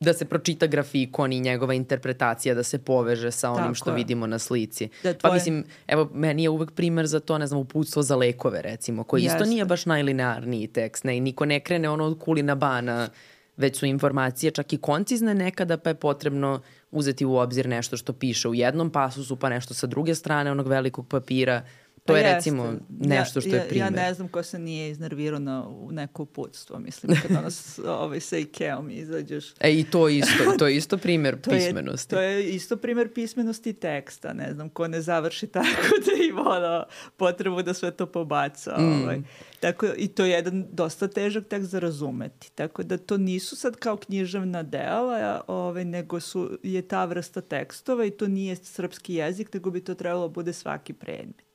Da 0.00 0.12
se 0.12 0.24
pročita 0.24 0.66
grafikon 0.66 1.32
i 1.32 1.40
njegova 1.40 1.74
interpretacija 1.74 2.54
da 2.54 2.62
se 2.62 2.78
poveže 2.78 3.30
sa 3.30 3.50
onim 3.50 3.62
Tako 3.62 3.74
što 3.74 3.90
je. 3.90 3.96
vidimo 3.96 4.26
na 4.26 4.38
slici. 4.38 4.88
Da, 5.02 5.14
tvoje... 5.14 5.18
Pa 5.20 5.32
mislim, 5.32 5.64
evo, 5.86 6.10
meni 6.14 6.42
je 6.42 6.48
uvek 6.48 6.70
primer 6.70 7.06
za 7.06 7.20
to, 7.20 7.38
ne 7.38 7.46
znam, 7.46 7.60
uputstvo 7.60 8.02
za 8.02 8.16
lekove, 8.16 8.62
recimo, 8.62 9.04
koji 9.04 9.22
Jeste. 9.22 9.36
isto 9.36 9.48
nije 9.48 9.64
baš 9.64 9.86
najlinearniji 9.86 10.66
tekst, 10.66 11.04
ne, 11.04 11.20
niko 11.20 11.44
ne 11.44 11.60
krene 11.60 11.88
ono 11.88 12.04
od 12.04 12.18
kulina 12.18 12.54
bana, 12.54 13.08
već 13.56 13.78
su 13.78 13.86
informacije 13.86 14.50
čak 14.50 14.72
i 14.72 14.78
koncizne 14.78 15.34
nekada, 15.34 15.76
pa 15.76 15.90
je 15.90 15.94
potrebno 15.94 16.60
uzeti 16.90 17.24
u 17.24 17.36
obzir 17.36 17.68
nešto 17.68 17.96
što 17.96 18.12
piše 18.12 18.48
u 18.48 18.54
jednom 18.54 18.90
pasusu, 18.90 19.36
pa 19.36 19.48
nešto 19.48 19.74
sa 19.74 19.86
druge 19.86 20.14
strane 20.14 20.50
onog 20.50 20.68
velikog 20.68 21.08
papira. 21.08 21.62
To 22.04 22.12
pa 22.12 22.18
je 22.18 22.24
jeste. 22.24 22.34
recimo 22.34 22.74
nešto 23.00 23.40
što 23.40 23.50
ja, 23.50 23.56
je 23.56 23.68
primjer. 23.68 23.86
Ja 23.86 23.90
ne 23.90 24.14
znam 24.14 24.28
ko 24.28 24.42
se 24.42 24.58
nije 24.58 24.90
iznervirao 24.90 25.38
na 25.38 25.66
neko 25.90 26.22
uputstvo, 26.22 26.78
mislim, 26.78 27.16
kad 27.22 27.30
nas 27.30 27.78
ovaj, 28.02 28.20
sa 28.20 28.38
Ikeom 28.38 28.90
izađeš. 28.90 29.54
E 29.60 29.72
i 29.72 29.84
to 29.84 30.08
isto, 30.08 30.56
to 30.58 30.66
je 30.66 30.76
isto 30.76 30.98
primjer 30.98 31.38
to 31.42 31.50
pismenosti. 31.50 32.14
Je, 32.14 32.18
to 32.18 32.22
je 32.22 32.50
isto 32.50 32.76
primjer 32.76 33.12
pismenosti 33.14 33.72
teksta, 33.72 34.32
ne 34.32 34.54
znam, 34.54 34.68
ko 34.68 34.88
ne 34.88 35.00
završi 35.00 35.46
tako 35.46 35.88
da 36.06 36.24
ima 36.30 36.42
ono, 36.50 36.84
potrebu 37.16 37.62
da 37.62 37.74
sve 37.74 37.90
to 37.90 38.06
pobaca. 38.06 38.76
Mm. 38.78 39.02
Ovaj. 39.02 39.20
Tako, 39.60 39.86
I 39.96 40.08
to 40.08 40.24
je 40.24 40.30
jedan 40.30 40.66
dosta 40.72 41.08
težak 41.08 41.46
tekst 41.48 41.70
za 41.70 41.78
razumeti. 41.78 42.50
Tako 42.54 42.82
da 42.82 42.98
to 42.98 43.16
nisu 43.16 43.56
sad 43.56 43.76
kao 43.76 43.96
književna 43.96 44.62
dela, 44.62 45.40
ovaj, 45.46 45.84
nego 45.84 46.20
su, 46.20 46.58
je 46.62 46.82
ta 46.82 47.04
vrsta 47.04 47.40
tekstova 47.40 48.04
i 48.04 48.10
to 48.10 48.28
nije 48.28 48.56
srpski 48.56 49.14
jezik, 49.14 49.54
nego 49.54 49.70
bi 49.70 49.84
to 49.84 49.94
trebalo 49.94 50.28
da 50.28 50.32
bude 50.32 50.52
svaki 50.52 50.92
predmet. 50.92 51.49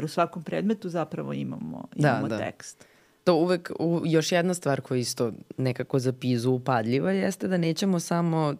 Jer 0.00 0.04
u 0.04 0.08
svakom 0.08 0.42
predmetu 0.42 0.88
zapravo 0.88 1.32
imamo, 1.32 1.88
da, 1.96 2.08
imamo 2.08 2.28
da, 2.28 2.36
da. 2.36 2.44
tekst. 2.44 2.86
To 3.24 3.34
uvek, 3.34 3.70
u, 3.78 4.02
još 4.04 4.32
jedna 4.32 4.54
stvar 4.54 4.80
koja 4.80 4.98
isto 4.98 5.32
nekako 5.56 5.98
za 5.98 6.12
pizu 6.12 6.50
upadljiva 6.50 7.12
jeste 7.12 7.48
da 7.48 7.56
nećemo 7.56 8.00
samo 8.00 8.54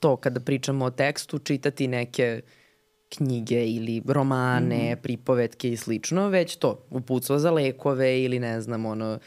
to 0.00 0.16
kada 0.16 0.40
pričamo 0.40 0.84
o 0.84 0.90
tekstu 0.90 1.38
čitati 1.38 1.88
neke 1.88 2.40
knjige 3.08 3.66
ili 3.66 4.02
romane, 4.06 4.94
mm. 4.94 5.02
pripovetke 5.02 5.72
i 5.72 5.76
slično, 5.76 6.28
već 6.28 6.56
to, 6.56 6.86
uputstvo 6.90 7.38
za 7.38 7.50
lekove 7.50 8.22
ili 8.22 8.38
ne 8.38 8.60
znam, 8.60 8.86
ono, 8.86 9.18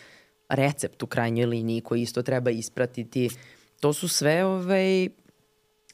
recept 0.50 1.04
u 1.04 1.08
krajnjoj 1.08 1.46
liniji 1.46 1.82
koji 1.82 2.02
isto 2.02 2.22
treba 2.22 2.52
ispratiti. 2.52 3.30
To 3.80 3.94
su 3.94 4.08
sve 4.08 4.46
ovaj, 4.46 5.10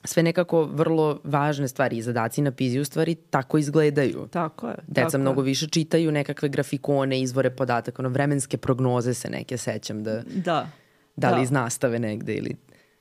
sve 0.03 0.23
nekako 0.23 0.63
vrlo 0.63 1.19
važne 1.23 1.67
stvari 1.67 1.97
i 1.97 2.01
zadaci 2.01 2.41
na 2.41 2.51
PIZI 2.51 2.79
u 2.79 2.85
stvari 2.85 3.15
tako 3.15 3.57
izgledaju. 3.57 4.27
Tako 4.31 4.67
je. 4.67 4.75
Deca 4.87 5.05
tako 5.07 5.17
mnogo 5.17 5.41
je. 5.41 5.45
više 5.45 5.67
čitaju 5.67 6.11
nekakve 6.11 6.49
grafikone, 6.49 7.21
izvore 7.21 7.49
podataka, 7.49 8.01
ono 8.01 8.09
vremenske 8.09 8.57
prognoze 8.57 9.13
se 9.13 9.29
neke 9.29 9.57
sećam 9.57 10.03
da, 10.03 10.21
da, 10.35 10.67
da 11.15 11.29
li 11.29 11.35
da. 11.35 11.41
iz 11.43 11.51
nastave 11.51 11.99
negde 11.99 12.33
ili 12.33 12.55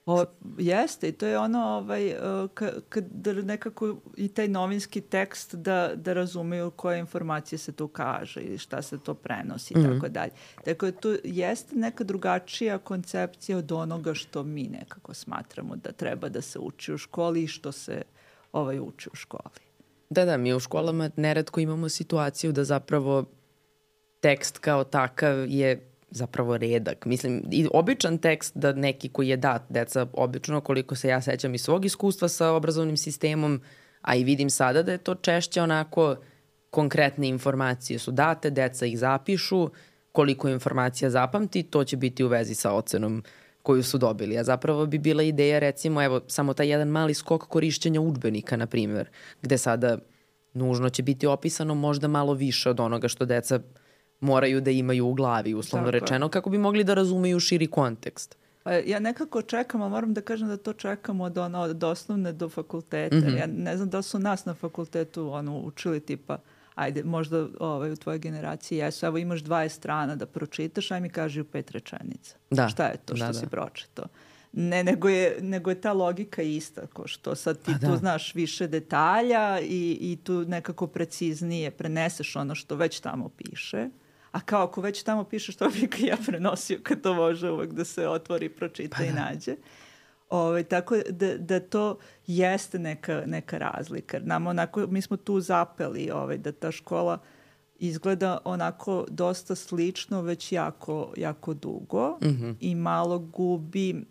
O, 0.07 0.25
jeste 0.59 1.09
i 1.09 1.13
to 1.13 1.27
je 1.27 1.39
ono 1.39 1.59
ovaj, 1.59 2.09
e, 2.09 2.17
kad 2.89 3.05
da 3.11 3.33
nekako 3.33 3.97
i 4.17 4.29
taj 4.29 4.49
novinski 4.49 5.01
tekst 5.01 5.55
da, 5.55 5.91
da 5.95 6.13
razumeju 6.13 6.71
koje 6.71 6.99
informacije 6.99 7.59
se 7.59 7.73
tu 7.73 7.89
kaže 7.89 8.41
i 8.41 8.59
šta 8.59 8.83
se 8.83 8.99
to 8.99 9.15
prenosi 9.15 9.75
i 9.75 9.79
mm 9.79 9.83
-hmm. 9.83 9.95
tako 9.95 10.09
dalje. 10.09 10.31
Tako 10.65 10.87
da 10.87 10.93
to 10.93 11.17
jeste 11.25 11.77
neka 11.77 12.05
drugačija 12.05 12.79
koncepcija 12.79 13.59
od 13.59 13.73
onoga 13.73 14.15
što 14.15 14.43
mi 14.43 14.63
nekako 14.63 15.15
smatramo 15.15 15.77
da 15.77 15.93
treba 15.93 16.29
da 16.29 16.41
se 16.41 16.59
uči 16.59 16.93
u 16.93 16.99
školi 16.99 17.43
i 17.43 17.47
što 17.47 17.73
se 17.73 18.03
ovaj 18.53 18.79
uči 18.81 19.09
u 19.13 19.17
školi. 19.17 19.67
Da, 20.11 20.25
da, 20.25 20.37
mi 20.37 20.55
u 20.55 20.61
školama 20.61 21.11
neretko 21.17 21.61
imamo 21.61 21.89
situaciju 21.89 22.53
da 22.53 22.65
zapravo 22.65 23.25
tekst 24.21 24.59
kao 24.59 24.85
takav 24.85 25.47
je 25.49 25.91
zapravo 26.11 26.57
redak. 26.57 27.07
Mislim, 27.07 27.43
i 27.51 27.67
običan 27.73 28.19
tekst 28.19 28.57
da 28.57 28.73
neki 28.73 29.09
koji 29.09 29.29
je 29.29 29.37
dat 29.37 29.63
deca 29.69 30.07
obično, 30.13 30.61
koliko 30.61 30.95
se 30.95 31.09
ja 31.09 31.21
sećam 31.21 31.55
iz 31.55 31.63
svog 31.63 31.85
iskustva 31.85 32.29
sa 32.29 32.51
obrazovnim 32.51 32.97
sistemom, 32.97 33.61
a 34.01 34.15
i 34.17 34.25
vidim 34.25 34.51
sada 34.51 34.83
da 34.83 34.93
je 34.93 34.99
to 34.99 35.15
češće 35.15 35.63
onako 35.63 36.17
konkretne 36.71 37.29
informacije 37.29 37.99
su 37.99 38.11
date, 38.11 38.51
deca 38.51 38.87
ih 38.87 38.99
zapišu, 38.99 39.71
koliko 40.13 40.49
informacija 40.49 41.11
zapamti, 41.11 41.63
to 41.63 41.85
će 41.85 41.97
biti 41.97 42.25
u 42.25 42.29
vezi 42.29 42.55
sa 42.55 42.73
ocenom 42.73 43.23
koju 43.63 43.83
su 43.83 43.99
dobili. 43.99 44.39
A 44.39 44.45
zapravo 44.45 44.87
bi 44.87 44.99
bila 44.99 45.23
ideja 45.23 45.59
recimo, 45.59 46.03
evo, 46.03 46.21
samo 46.27 46.55
taj 46.55 46.69
jedan 46.69 46.89
mali 46.89 47.15
skok 47.15 47.43
korišćenja 47.43 48.01
udbenika, 48.01 48.57
na 48.57 48.67
primjer, 48.67 49.09
gde 49.43 49.59
sada 49.59 49.99
nužno 50.55 50.89
će 50.89 51.03
biti 51.03 51.27
opisano 51.27 51.75
možda 51.75 52.09
malo 52.09 52.35
više 52.35 52.71
od 52.71 52.81
onoga 52.81 53.09
što 53.09 53.25
deca 53.25 53.61
moraju 54.21 54.61
da 54.61 54.71
imaju 54.71 55.07
u 55.07 55.15
glavi, 55.15 55.55
uslovno 55.55 55.91
Tako 55.91 55.99
rečeno, 55.99 56.29
kako 56.29 56.51
bi 56.51 56.59
mogli 56.59 56.85
da 56.85 56.95
razumeju 56.95 57.41
širi 57.41 57.67
kontekst. 57.67 58.37
Pa 58.63 58.73
ja 58.73 58.99
nekako 58.99 59.43
čekam, 59.43 59.83
ali 59.83 59.91
moram 59.91 60.15
da 60.15 60.21
kažem 60.21 60.49
da 60.49 60.57
to 60.57 60.73
čekamo 60.73 61.25
od, 61.25 61.39
ono, 61.39 61.61
od 61.61 61.85
osnovne 61.85 62.33
do 62.33 62.49
fakulteta. 62.49 63.17
Mm 63.17 63.23
-hmm. 63.23 63.39
Ja 63.39 63.47
ne 63.47 63.77
znam 63.77 63.91
da 63.91 64.03
su 64.03 64.19
nas 64.19 64.45
na 64.45 64.55
fakultetu 64.55 65.33
ono, 65.33 65.59
učili 65.59 66.01
tipa 66.01 66.39
ajde, 66.77 67.05
možda 67.05 67.47
ovaj, 67.61 67.93
u 67.93 67.97
tvojoj 67.97 68.19
generaciji 68.19 68.79
jesu, 68.79 69.07
evo 69.07 69.19
imaš 69.19 69.43
20 69.43 69.69
strana 69.69 70.17
da 70.17 70.27
pročitaš, 70.27 70.91
aj 70.91 71.01
mi 71.01 71.09
kaži 71.09 71.41
u 71.41 71.45
pet 71.45 71.71
rečenica. 71.71 72.37
Da. 72.51 72.69
Šta 72.69 72.87
je 72.87 72.97
to 72.97 73.15
da, 73.15 73.17
što 73.17 73.27
da, 73.27 73.33
si 73.33 73.47
pročitao? 73.47 74.07
Ne, 74.53 74.85
nego 74.85 75.09
je, 75.09 75.37
nego 75.41 75.71
je 75.71 75.81
ta 75.81 75.93
logika 75.93 76.43
ista, 76.43 76.87
ko 76.87 77.07
što 77.07 77.35
sad 77.35 77.59
ti 77.63 77.73
pa, 77.73 77.87
tu 77.87 77.93
da. 77.93 77.97
znaš 77.97 78.35
više 78.35 78.67
detalja 78.67 79.61
i, 79.61 79.99
i 80.01 80.19
tu 80.25 80.45
nekako 80.45 80.87
preciznije 80.87 81.71
preneseš 81.71 82.37
ono 82.37 82.55
što 82.55 82.77
već 82.77 83.01
tamo 83.01 83.29
piše. 83.29 83.89
A 84.37 84.41
kao 84.41 84.63
ako 84.63 84.81
već 84.81 85.03
tamo 85.03 85.25
piše 85.25 85.53
što 85.53 85.69
bi 85.69 86.07
ja 86.07 86.17
prenosio 86.27 86.79
kad 86.83 87.01
to 87.01 87.15
može 87.15 87.51
uvek 87.51 87.73
da 87.73 87.85
se 87.85 88.09
otvori, 88.09 88.49
pročita 88.49 88.97
pa, 88.97 89.05
i 89.05 89.13
da. 89.13 89.15
nađe. 89.15 89.57
Ove, 90.31 90.43
ovaj, 90.49 90.65
tako 90.65 90.97
da, 91.11 91.39
da 91.39 91.61
to 91.61 91.99
jeste 92.27 92.79
neka, 92.79 93.23
neka 93.27 93.59
razlika. 93.59 94.19
Nam 94.19 94.47
onako, 94.47 94.87
mi 94.87 95.03
smo 95.03 95.17
tu 95.17 95.41
zapeli 95.41 96.11
ovaj, 96.11 96.39
da 96.39 96.53
ta 96.53 96.73
škola 96.73 97.19
izgleda 97.79 98.39
onako 98.45 99.07
dosta 99.09 99.55
slično 99.55 100.23
već 100.23 100.53
jako, 100.53 101.13
jako 101.17 101.55
dugo 101.55 102.19
mm 102.23 102.27
-hmm. 102.27 102.55
i 102.61 102.75
malo 102.75 103.19
gubi 103.19 104.05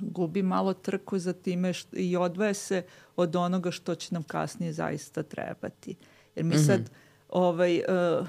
gubi 0.00 0.42
malo 0.42 0.74
trku 0.74 1.18
za 1.18 1.32
time 1.32 1.72
što, 1.72 1.96
i 1.96 2.16
odvaje 2.16 2.54
se 2.54 2.82
od 3.16 3.36
onoga 3.36 3.70
što 3.70 3.94
će 3.94 4.14
nam 4.14 4.22
kasnije 4.22 4.72
zaista 4.72 5.22
trebati. 5.22 5.96
Jer 6.34 6.44
mi 6.44 6.54
mm 6.54 6.58
-hmm. 6.58 6.66
sad 6.66 6.90
ovaj, 7.28 7.82
uh, 8.20 8.26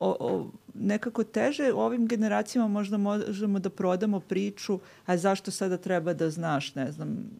o, 0.00 0.16
o, 0.20 0.50
nekako 0.74 1.24
teže 1.24 1.72
ovim 1.72 2.06
generacijama 2.06 2.68
možda 2.68 2.96
možemo 2.96 3.58
da 3.58 3.70
prodamo 3.70 4.20
priču, 4.20 4.78
a 5.06 5.16
zašto 5.16 5.50
sada 5.50 5.76
treba 5.76 6.12
da 6.12 6.30
znaš, 6.30 6.74
ne 6.74 6.92
znam, 6.92 7.30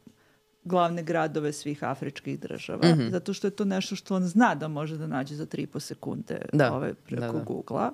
glavne 0.65 1.03
gradove 1.03 1.53
svih 1.53 1.85
afričkih 1.85 2.41
država, 2.41 2.89
mm 2.89 2.99
-hmm. 2.99 3.11
zato 3.11 3.33
što 3.33 3.47
je 3.47 3.51
to 3.51 3.65
nešto 3.65 3.97
što 3.97 4.17
on 4.17 4.25
zna 4.25 4.55
da 4.55 4.69
može 4.69 4.97
da 4.97 5.07
nađe 5.07 5.35
za 5.35 5.47
3,5 5.47 5.81
sekunde 5.81 6.41
da. 6.53 6.73
ove, 6.73 6.95
preko 6.95 7.21
da, 7.21 7.33
da. 7.33 7.45
Google-a 7.45 7.91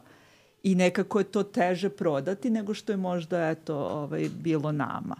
i 0.62 0.74
nekako 0.74 1.18
je 1.18 1.24
to 1.24 1.42
teže 1.42 1.88
prodati 1.88 2.50
nego 2.50 2.74
što 2.74 2.92
je 2.92 2.96
možda 2.96 3.48
eto, 3.50 3.76
ovaj, 3.76 4.28
bilo 4.38 4.72
nama. 4.72 5.16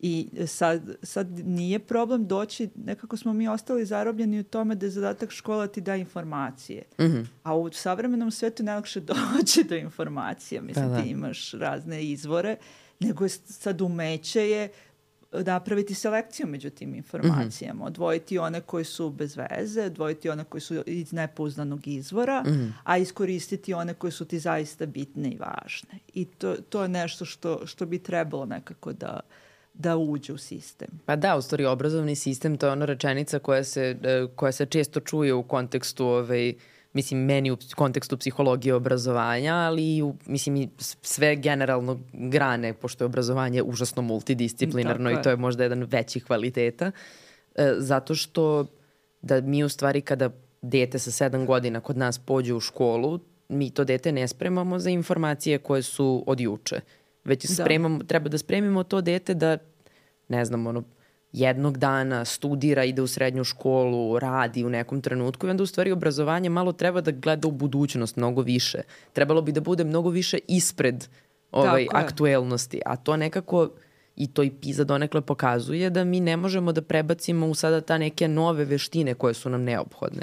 I 0.00 0.28
sad, 0.46 0.96
sad 1.02 1.38
nije 1.44 1.78
problem 1.78 2.26
doći, 2.26 2.68
nekako 2.74 3.16
smo 3.16 3.32
mi 3.32 3.48
ostali 3.48 3.86
zarobljeni 3.86 4.40
u 4.40 4.44
tome 4.44 4.74
da 4.74 4.86
je 4.86 4.90
zadatak 4.90 5.30
škola 5.30 5.66
ti 5.66 5.80
da 5.80 5.96
informacije. 5.96 6.82
Mm 6.98 7.04
-hmm. 7.04 7.26
A 7.42 7.56
u 7.56 7.72
savremenom 7.72 8.30
svetu 8.30 8.62
najlakše 8.62 9.00
doći 9.10 9.64
do 9.64 9.76
informacija. 9.76 10.62
Mislim, 10.62 10.88
da, 10.88 10.94
da. 10.94 11.02
ti 11.02 11.08
imaš 11.08 11.52
razne 11.52 12.04
izvore, 12.04 12.56
nego 13.00 13.24
je 13.24 13.28
sad 13.28 13.80
umeće 13.80 14.50
je 14.50 14.68
napraviti 15.32 15.94
selekciju 15.94 16.46
među 16.46 16.70
tim 16.70 16.94
informacijama, 16.94 17.74
mm 17.74 17.82
-hmm. 17.82 17.86
odvojiti 17.86 18.38
one 18.38 18.60
koje 18.60 18.84
su 18.84 19.10
bez 19.10 19.36
veze, 19.36 19.82
odvojiti 19.82 20.30
one 20.30 20.44
koje 20.44 20.60
su 20.60 20.82
iz 20.86 21.12
nepouznanog 21.12 21.86
izvora, 21.86 22.42
mm 22.42 22.50
-hmm. 22.50 22.72
a 22.84 22.98
iskoristiti 22.98 23.74
one 23.74 23.94
koje 23.94 24.10
su 24.10 24.24
ti 24.24 24.38
zaista 24.38 24.86
bitne 24.86 25.30
i 25.30 25.38
važne. 25.38 25.98
I 26.14 26.24
to, 26.24 26.56
to 26.68 26.82
je 26.82 26.88
nešto 26.88 27.24
što, 27.24 27.66
što 27.66 27.86
bi 27.86 27.98
trebalo 27.98 28.46
nekako 28.46 28.92
da, 28.92 29.20
da 29.78 29.96
uđe 29.96 30.32
u 30.32 30.38
sistem. 30.38 30.88
Pa 31.06 31.16
da, 31.16 31.36
u 31.36 31.42
stvari 31.42 31.64
obrazovni 31.64 32.14
sistem 32.16 32.56
to 32.56 32.66
je 32.66 32.72
ona 32.72 32.84
rečenica 32.84 33.38
koja 33.38 33.64
se, 33.64 33.96
e, 34.02 34.26
koja 34.36 34.52
se 34.52 34.66
često 34.66 35.00
čuje 35.00 35.34
u 35.34 35.42
kontekstu 35.42 36.06
ovaj, 36.06 36.54
mislim, 36.92 37.20
meni 37.20 37.50
u 37.50 37.56
kontekstu 37.76 38.16
psihologije 38.16 38.74
obrazovanja, 38.74 39.54
ali 39.54 39.96
i 39.96 40.02
u, 40.02 40.14
mislim, 40.26 40.56
i 40.56 40.68
sve 41.02 41.36
generalno 41.36 42.00
grane, 42.12 42.72
pošto 42.72 43.04
je 43.04 43.06
obrazovanje 43.06 43.62
užasno 43.62 44.02
multidisciplinarno 44.02 45.10
i 45.10 45.22
to 45.22 45.30
je 45.30 45.36
možda 45.36 45.62
jedan 45.62 45.82
veći 45.82 46.20
kvaliteta, 46.20 46.90
e, 47.54 47.74
zato 47.78 48.14
što 48.14 48.66
da 49.22 49.40
mi 49.40 49.64
u 49.64 49.68
stvari 49.68 50.00
kada 50.00 50.30
dete 50.62 50.98
sa 50.98 51.10
sedam 51.10 51.46
godina 51.46 51.80
kod 51.80 51.96
nas 51.96 52.18
pođe 52.18 52.54
u 52.54 52.60
školu, 52.60 53.20
mi 53.48 53.70
to 53.70 53.84
dete 53.84 54.12
ne 54.12 54.28
spremamo 54.28 54.78
za 54.78 54.90
informacije 54.90 55.58
koje 55.58 55.82
su 55.82 56.24
od 56.26 56.40
juče 56.40 56.80
već 57.26 57.46
da. 57.46 57.54
spremamo, 57.54 58.04
treba 58.04 58.28
da 58.28 58.38
spremimo 58.38 58.82
to 58.82 59.00
dete 59.00 59.34
da, 59.34 59.58
ne 60.28 60.44
znam, 60.44 60.66
ono, 60.66 60.82
jednog 61.32 61.78
dana 61.78 62.24
studira, 62.24 62.84
ide 62.84 63.02
u 63.02 63.06
srednju 63.06 63.44
školu, 63.44 64.18
radi 64.18 64.64
u 64.64 64.70
nekom 64.70 65.00
trenutku 65.00 65.46
i 65.46 65.50
onda 65.50 65.62
u 65.62 65.66
stvari 65.66 65.92
obrazovanje 65.92 66.50
malo 66.50 66.72
treba 66.72 67.00
da 67.00 67.10
gleda 67.10 67.48
u 67.48 67.50
budućnost 67.50 68.16
mnogo 68.16 68.42
više. 68.42 68.78
Trebalo 69.12 69.42
bi 69.42 69.52
da 69.52 69.60
bude 69.60 69.84
mnogo 69.84 70.10
više 70.10 70.38
ispred 70.48 71.06
ovaj, 71.52 71.86
aktuelnosti, 71.92 72.80
a 72.86 72.96
to 72.96 73.16
nekako 73.16 73.70
i 74.16 74.26
to 74.26 74.42
i 74.42 74.50
PISA 74.50 74.84
donekle 74.84 75.20
pokazuje 75.20 75.90
da 75.90 76.04
mi 76.04 76.20
ne 76.20 76.36
možemo 76.36 76.72
da 76.72 76.82
prebacimo 76.82 77.46
u 77.46 77.54
sada 77.54 77.80
ta 77.80 77.98
neke 77.98 78.28
nove 78.28 78.64
veštine 78.64 79.14
koje 79.14 79.34
su 79.34 79.50
nam 79.50 79.62
neophodne. 79.62 80.22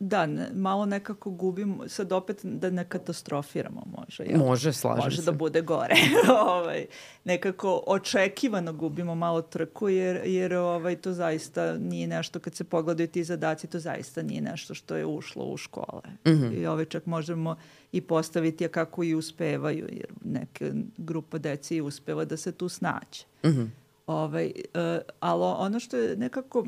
Da, 0.00 0.26
ne, 0.26 0.48
malo 0.54 0.86
nekako 0.86 1.30
gubimo, 1.30 1.88
sad 1.88 2.12
opet 2.12 2.40
da 2.42 2.70
ne 2.70 2.84
katastrofiramo 2.84 3.82
može. 3.98 4.24
Jel? 4.24 4.38
Može, 4.38 4.72
slažem 4.72 5.04
može 5.04 5.16
se. 5.16 5.20
Može 5.20 5.32
da 5.32 5.38
bude 5.38 5.60
gore. 5.60 5.94
ovaj, 6.46 6.86
nekako 7.24 7.82
očekivano 7.86 8.72
gubimo 8.72 9.14
malo 9.14 9.42
trku 9.42 9.88
jer, 9.88 10.20
jer 10.24 10.54
ovaj, 10.54 10.96
to 10.96 11.12
zaista 11.12 11.78
nije 11.78 12.06
nešto, 12.06 12.38
kad 12.38 12.54
se 12.54 12.64
pogledaju 12.64 13.08
ti 13.08 13.24
zadaci, 13.24 13.66
to 13.66 13.78
zaista 13.78 14.22
nije 14.22 14.40
nešto 14.40 14.74
što 14.74 14.96
je 14.96 15.06
ušlo 15.06 15.44
u 15.44 15.56
škole. 15.56 16.02
Mm 16.26 16.30
-hmm. 16.30 16.60
I 16.60 16.66
ovaj, 16.66 16.84
čak 16.84 17.06
možemo 17.06 17.56
i 17.92 18.00
postaviti, 18.00 18.68
kako 18.68 19.04
i 19.04 19.14
uspevaju, 19.14 19.88
jer 19.92 20.06
neka 20.24 20.64
grupa 20.96 21.38
deci 21.38 21.80
uspeva 21.80 22.24
da 22.24 22.36
se 22.36 22.52
tu 22.52 22.68
snaće. 22.68 23.29
Mm 23.44 23.48
-hmm. 23.48 23.68
ovaj, 24.06 24.52
uh, 24.74 25.02
ali 25.20 25.42
ono 25.42 25.80
što 25.80 25.96
je 25.96 26.16
nekako 26.16 26.66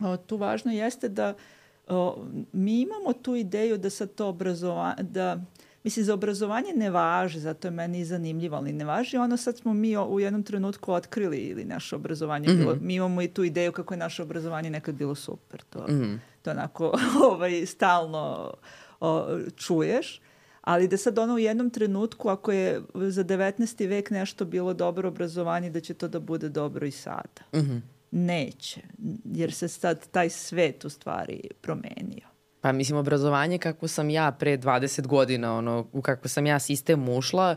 o, 0.00 0.16
tu 0.16 0.36
važno 0.36 0.72
jeste 0.72 1.08
da 1.08 1.34
o, 1.88 2.24
mi 2.52 2.80
imamo 2.80 3.12
tu 3.12 3.34
ideju 3.34 3.78
da 3.78 3.90
sad 3.90 4.14
to 4.14 4.28
obrazovanje, 4.28 5.02
da 5.02 5.40
Mislim, 5.84 6.04
za 6.04 6.14
obrazovanje 6.14 6.72
ne 6.76 6.90
važi, 6.90 7.40
zato 7.40 7.68
je 7.68 7.72
meni 7.72 8.04
zanimljivo, 8.04 8.56
ali 8.56 8.72
ne 8.72 8.84
važi. 8.84 9.16
Ono 9.16 9.36
sad 9.36 9.56
smo 9.56 9.74
mi 9.74 9.96
u 9.96 10.20
jednom 10.20 10.42
trenutku 10.42 10.92
otkrili 10.92 11.38
ili 11.38 11.64
naše 11.64 11.96
obrazovanje 11.96 12.48
mm 12.48 12.52
-hmm. 12.52 12.58
bilo, 12.58 12.76
mi 12.80 12.94
imamo 12.94 13.22
i 13.22 13.28
tu 13.28 13.44
ideju 13.44 13.72
kako 13.72 13.94
je 13.94 13.98
naše 13.98 14.22
obrazovanje 14.22 14.70
nekad 14.70 14.94
bilo 14.94 15.14
super. 15.14 15.62
To, 15.70 15.78
mm 15.88 15.92
-hmm. 15.92 16.18
to 16.42 16.50
onako 16.50 16.92
ovaj, 17.30 17.66
stalno 17.66 18.54
o, 19.00 19.38
čuješ 19.56 20.20
ali 20.64 20.88
da 20.88 20.96
sad 20.96 21.18
ono 21.18 21.34
u 21.34 21.38
jednom 21.38 21.70
trenutku 21.70 22.28
ako 22.28 22.52
je 22.52 22.82
za 22.94 23.24
19. 23.24 23.88
vek 23.88 24.10
nešto 24.10 24.44
bilo 24.44 24.74
dobro 24.74 25.08
obrazovanje 25.08 25.70
da 25.70 25.80
će 25.80 25.94
to 25.94 26.08
da 26.08 26.20
bude 26.20 26.48
dobro 26.48 26.86
i 26.86 26.90
sada. 26.90 27.42
Mm 27.54 27.58
-hmm. 27.58 27.80
Neće, 28.10 28.80
jer 29.24 29.52
se 29.52 29.68
sad 29.68 30.06
taj 30.10 30.30
svet 30.30 30.84
u 30.84 30.90
stvari 30.90 31.40
promenio. 31.60 32.28
Pa 32.60 32.72
mislim, 32.72 32.98
obrazovanje 32.98 33.58
kako 33.58 33.88
sam 33.88 34.10
ja 34.10 34.32
pre 34.32 34.58
20 34.58 35.06
godina, 35.06 35.56
ono, 35.56 35.86
u 35.92 36.02
kako 36.02 36.28
sam 36.28 36.46
ja 36.46 36.58
sistem 36.58 37.08
ušla, 37.08 37.56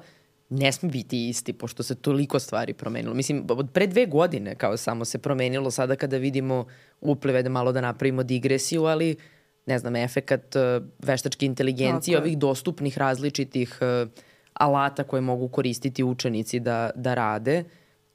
ne 0.50 0.72
sme 0.72 0.90
biti 0.90 1.30
isti, 1.30 1.54
pošto 1.54 1.84
se 1.84 1.96
toliko 1.96 2.40
stvari 2.40 2.74
promenilo. 2.74 3.14
Mislim, 3.14 3.46
od 3.50 3.70
pre 3.74 3.88
dve 3.88 4.06
godine 4.06 4.56
kao 4.56 4.78
samo 4.78 5.06
se 5.06 5.18
promenilo 5.18 5.72
sada 5.72 5.96
kada 5.96 6.18
vidimo 6.18 6.66
uplive 7.02 7.44
da 7.44 7.50
malo 7.50 7.72
da 7.72 7.82
napravimo 7.82 8.24
digresiju, 8.24 8.84
ali 8.84 9.12
uh, 9.12 9.37
ne 9.68 9.80
znam, 9.80 9.96
efekat 9.96 10.56
uh, 10.56 10.88
veštačke 11.00 11.46
inteligencije, 11.46 12.18
ovih 12.18 12.38
dostupnih 12.38 12.98
različitih 12.98 13.80
uh, 13.82 14.10
alata 14.54 15.04
koje 15.04 15.22
mogu 15.22 15.48
koristiti 15.48 16.04
učenici 16.04 16.60
da, 16.60 16.90
da 16.96 17.14
rade, 17.14 17.64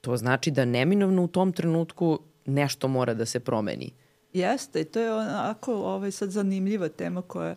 to 0.00 0.16
znači 0.16 0.50
da 0.50 0.64
neminovno 0.64 1.24
u 1.24 1.28
tom 1.28 1.52
trenutku 1.52 2.18
nešto 2.46 2.88
mora 2.88 3.14
da 3.14 3.26
se 3.26 3.40
promeni. 3.40 3.92
Jeste, 4.32 4.80
i 4.80 4.84
to 4.84 5.00
je 5.00 5.14
onako 5.14 5.74
ovaj, 5.74 6.10
sad 6.10 6.30
zanimljiva 6.30 6.88
tema 6.88 7.22
koja 7.22 7.54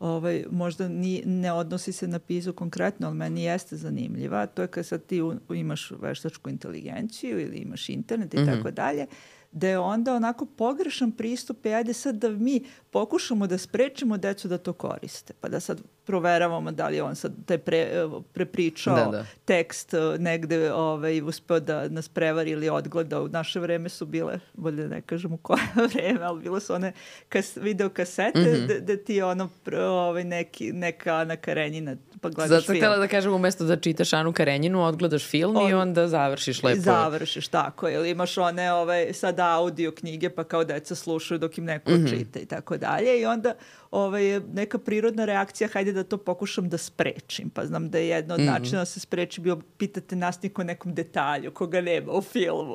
ovaj, 0.00 0.44
možda 0.50 0.88
ni, 0.88 1.22
ne 1.26 1.52
odnosi 1.52 1.92
se 1.92 2.08
na 2.08 2.18
PISU 2.18 2.52
konkretno, 2.52 3.06
ali 3.06 3.16
meni 3.16 3.42
jeste 3.42 3.76
zanimljiva. 3.76 4.46
To 4.46 4.62
je 4.62 4.68
kad 4.68 4.86
sad 4.86 5.06
ti 5.06 5.22
u, 5.22 5.34
imaš 5.54 5.90
veštačku 5.90 6.50
inteligenciju 6.50 7.40
ili 7.40 7.56
imaš 7.56 7.88
internet 7.88 8.34
i 8.34 8.36
mm 8.36 8.40
-hmm. 8.40 8.56
tako 8.56 8.70
dalje, 8.70 9.06
da 9.52 9.68
je 9.68 9.78
onda 9.78 10.14
onako 10.14 10.46
pogrešan 10.46 11.12
pristup 11.12 11.66
i 11.66 11.74
ajde 11.74 11.92
sad 11.92 12.14
da 12.14 12.30
mi 12.30 12.64
pokušamo 12.92 13.46
da 13.46 13.58
sprečimo 13.58 14.16
decu 14.16 14.48
da 14.48 14.58
to 14.58 14.72
koriste. 14.72 15.34
Pa 15.40 15.48
da 15.48 15.60
sad 15.60 15.82
proveravamo 16.04 16.72
da 16.72 16.88
li 16.88 17.00
on 17.00 17.16
sad 17.16 17.32
taj 17.46 17.58
pre, 17.58 18.08
prepričao 18.32 18.96
da, 18.96 19.10
da. 19.10 19.26
tekst 19.44 19.94
e, 19.94 19.98
negde 20.18 20.72
ovaj, 20.72 21.22
uspeo 21.22 21.60
da 21.60 21.88
nas 21.88 22.08
prevari 22.08 22.50
ili 22.50 22.68
odgleda. 22.68 23.22
U 23.22 23.28
naše 23.28 23.60
vreme 23.60 23.88
su 23.88 24.06
bile, 24.06 24.38
bolje 24.54 24.82
da 24.82 24.88
ne 24.94 25.00
kažem 25.00 25.32
u 25.32 25.36
koje 25.36 25.62
vreme, 25.94 26.22
ali 26.22 26.42
bile 26.42 26.60
su 26.60 26.74
one 26.74 26.92
kas, 27.28 27.56
video 27.56 27.88
kasete 27.88 28.40
mm 28.40 28.44
-hmm. 28.44 28.66
da, 28.66 28.94
da 28.94 29.04
ti 29.04 29.22
ono 29.22 29.48
ovaj, 29.82 30.24
neki, 30.24 30.72
neka 30.72 31.14
Ana 31.14 31.36
Karenjina 31.36 31.96
pa 32.20 32.28
gledaš 32.28 32.48
Zato 32.48 32.62
film. 32.62 32.76
Zato 32.76 32.78
htjela 32.78 32.96
da 32.96 33.08
kažem 33.08 33.34
umesto 33.34 33.64
da 33.64 33.76
čitaš 33.76 34.12
Anu 34.12 34.32
Karenjinu, 34.32 34.84
odgledaš 34.84 35.26
film 35.26 35.56
On, 35.56 35.70
i 35.70 35.74
onda 35.74 36.08
završiš 36.08 36.62
lepo. 36.62 36.80
Završiš, 36.80 37.48
tako 37.48 37.88
je. 37.88 37.94
Ili 37.94 38.10
imaš 38.10 38.38
one 38.38 38.72
ovaj, 38.72 39.12
sad 39.12 39.40
audio 39.40 39.92
knjige 39.92 40.30
pa 40.30 40.44
kao 40.44 40.64
deca 40.64 40.94
slušaju 40.94 41.38
dok 41.38 41.58
im 41.58 41.64
neko 41.64 41.90
mm 41.90 41.94
-hmm. 41.94 42.10
čita 42.10 42.38
i 42.40 42.46
tako 42.46 42.76
dalje 42.82 43.20
i 43.20 43.26
onda 43.26 43.54
ovaj, 43.90 44.40
neka 44.40 44.78
prirodna 44.78 45.24
reakcija, 45.24 45.68
hajde 45.72 45.92
da 45.92 46.04
to 46.04 46.18
pokušam 46.18 46.68
da 46.68 46.78
sprečim. 46.78 47.50
Pa 47.50 47.66
znam 47.66 47.90
da 47.90 47.98
je 47.98 48.08
jedno 48.08 48.34
od 48.34 48.40
mm 48.40 48.44
-hmm. 48.44 48.52
načina 48.52 48.78
da 48.78 48.84
se 48.84 49.00
spreči 49.00 49.40
bio 49.40 49.60
pitate 49.78 50.16
nastavnik 50.16 50.58
o 50.58 50.64
nekom 50.64 50.94
detalju 50.94 51.54
koga 51.54 51.80
nema 51.80 52.12
u 52.12 52.22
filmu. 52.22 52.74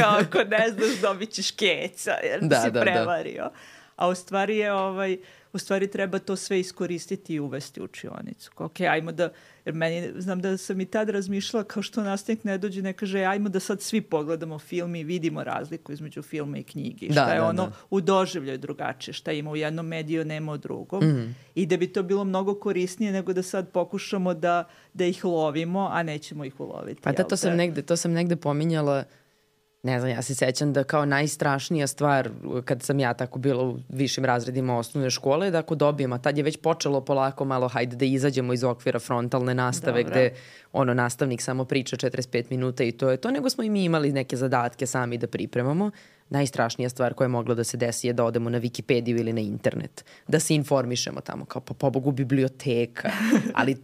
Kao 0.00 0.18
ako 0.20 0.38
ne 0.38 0.70
znaš 0.70 1.00
dobit 1.02 1.30
ćeš 1.30 1.50
keca 1.50 2.12
jer 2.22 2.40
da, 2.40 2.60
si 2.60 2.70
da, 2.70 2.70
da. 2.70 2.80
prevario. 2.80 3.42
Da. 3.42 3.52
A 3.96 4.08
u 4.08 4.14
stvari 4.14 4.56
je 4.56 4.72
ovaj, 4.72 5.18
u 5.52 5.58
stvari 5.58 5.86
treba 5.86 6.18
to 6.18 6.36
sve 6.36 6.60
iskoristiti 6.60 7.34
i 7.34 7.40
uvesti 7.40 7.80
u 7.80 7.84
učionicu. 7.84 8.50
Ok, 8.56 8.80
ajmo 8.80 9.12
da, 9.12 9.28
jer 9.64 9.74
meni, 9.74 10.12
znam 10.16 10.40
da 10.40 10.56
sam 10.56 10.80
i 10.80 10.84
tad 10.84 11.08
razmišljala 11.08 11.64
kao 11.64 11.82
što 11.82 12.02
nastavnik 12.02 12.44
ne 12.44 12.58
dođe 12.58 12.82
ne 12.82 12.92
kaže 12.92 13.24
ajmo 13.24 13.48
da 13.48 13.60
sad 13.60 13.80
svi 13.80 14.00
pogledamo 14.00 14.58
film 14.58 14.94
i 14.94 15.04
vidimo 15.04 15.44
razliku 15.44 15.92
između 15.92 16.22
filma 16.22 16.58
i 16.58 16.62
knjige. 16.62 17.06
Da, 17.06 17.12
šta 17.12 17.32
je 17.32 17.40
da, 17.40 17.46
ono 17.46 17.66
da. 17.66 17.72
u 17.90 18.00
doživljaju 18.00 18.58
drugačije, 18.58 19.14
šta 19.14 19.32
ima 19.32 19.50
u 19.50 19.56
jednom 19.56 19.86
mediju, 19.86 20.24
nema 20.24 20.52
u 20.52 20.58
drugom. 20.58 21.04
Mm. 21.04 21.36
I 21.54 21.66
da 21.66 21.76
bi 21.76 21.92
to 21.92 22.02
bilo 22.02 22.24
mnogo 22.24 22.54
korisnije 22.54 23.12
nego 23.12 23.32
da 23.32 23.42
sad 23.42 23.70
pokušamo 23.70 24.34
da, 24.34 24.64
da 24.94 25.04
ih 25.04 25.24
lovimo, 25.24 25.88
a 25.92 26.02
nećemo 26.02 26.44
ih 26.44 26.60
uloviti. 26.60 27.02
Pa 27.02 27.12
da, 27.12 27.24
to 27.24 27.36
sam 27.36 27.56
negde, 27.56 27.82
to 27.82 27.96
sam 27.96 28.12
negde 28.12 28.36
pominjala 28.36 29.04
ne 29.82 30.00
znam, 30.00 30.10
ja 30.10 30.22
se 30.22 30.34
sećam 30.34 30.72
da 30.72 30.84
kao 30.84 31.04
najstrašnija 31.04 31.86
stvar 31.86 32.30
kad 32.64 32.82
sam 32.82 33.00
ja 33.00 33.14
tako 33.14 33.38
bila 33.38 33.64
u 33.64 33.78
višim 33.88 34.24
razredima 34.24 34.78
osnovne 34.78 35.10
škole, 35.10 35.50
da 35.50 35.58
ako 35.58 35.74
dobijem, 35.74 36.12
a 36.12 36.18
tad 36.18 36.38
je 36.38 36.44
već 36.44 36.56
počelo 36.56 37.00
polako 37.00 37.44
malo, 37.44 37.68
hajde 37.68 37.96
da 37.96 38.04
izađemo 38.04 38.52
iz 38.52 38.64
okvira 38.64 38.98
frontalne 38.98 39.54
nastave 39.54 40.02
Dobre. 40.02 40.10
gde 40.10 40.38
ono, 40.72 40.94
nastavnik 40.94 41.42
samo 41.42 41.64
priča 41.64 41.96
45 41.96 42.44
minuta 42.50 42.84
i 42.84 42.92
to 42.92 43.10
je 43.10 43.16
to, 43.16 43.30
nego 43.30 43.50
smo 43.50 43.64
i 43.64 43.70
mi 43.70 43.84
imali 43.84 44.12
neke 44.12 44.36
zadatke 44.36 44.86
sami 44.86 45.18
da 45.18 45.26
pripremamo. 45.26 45.90
Najstrašnija 46.30 46.88
stvar 46.88 47.14
koja 47.14 47.24
je 47.24 47.28
mogla 47.28 47.54
da 47.54 47.64
se 47.64 47.76
desi 47.76 48.06
je 48.06 48.12
da 48.12 48.24
odemo 48.24 48.50
na 48.50 48.60
Wikipediju 48.60 49.20
ili 49.20 49.32
na 49.32 49.40
internet, 49.40 50.04
da 50.28 50.40
se 50.40 50.54
informišemo 50.54 51.20
tamo, 51.20 51.44
kao 51.44 51.62
pa 51.62 51.74
pobogu 51.74 52.12
biblioteka, 52.12 53.10
ali 53.54 53.76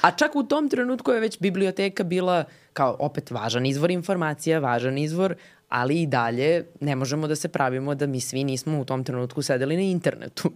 A 0.00 0.10
čak 0.10 0.36
u 0.36 0.42
tom 0.42 0.68
trenutku 0.68 1.10
je 1.10 1.20
već 1.20 1.38
biblioteka 1.40 2.04
bila 2.04 2.44
kao 2.72 2.96
opet 2.98 3.30
važan 3.30 3.66
izvor 3.66 3.90
informacija, 3.90 4.58
važan 4.58 4.98
izvor, 4.98 5.34
ali 5.68 6.02
i 6.02 6.06
dalje 6.06 6.66
ne 6.80 6.96
možemo 6.96 7.26
da 7.26 7.36
se 7.36 7.48
pravimo 7.48 7.94
da 7.94 8.06
mi 8.06 8.20
svi 8.20 8.44
nismo 8.44 8.80
u 8.80 8.84
tom 8.84 9.04
trenutku 9.04 9.42
sedeli 9.42 9.76
na 9.76 9.82
internetu. 9.82 10.52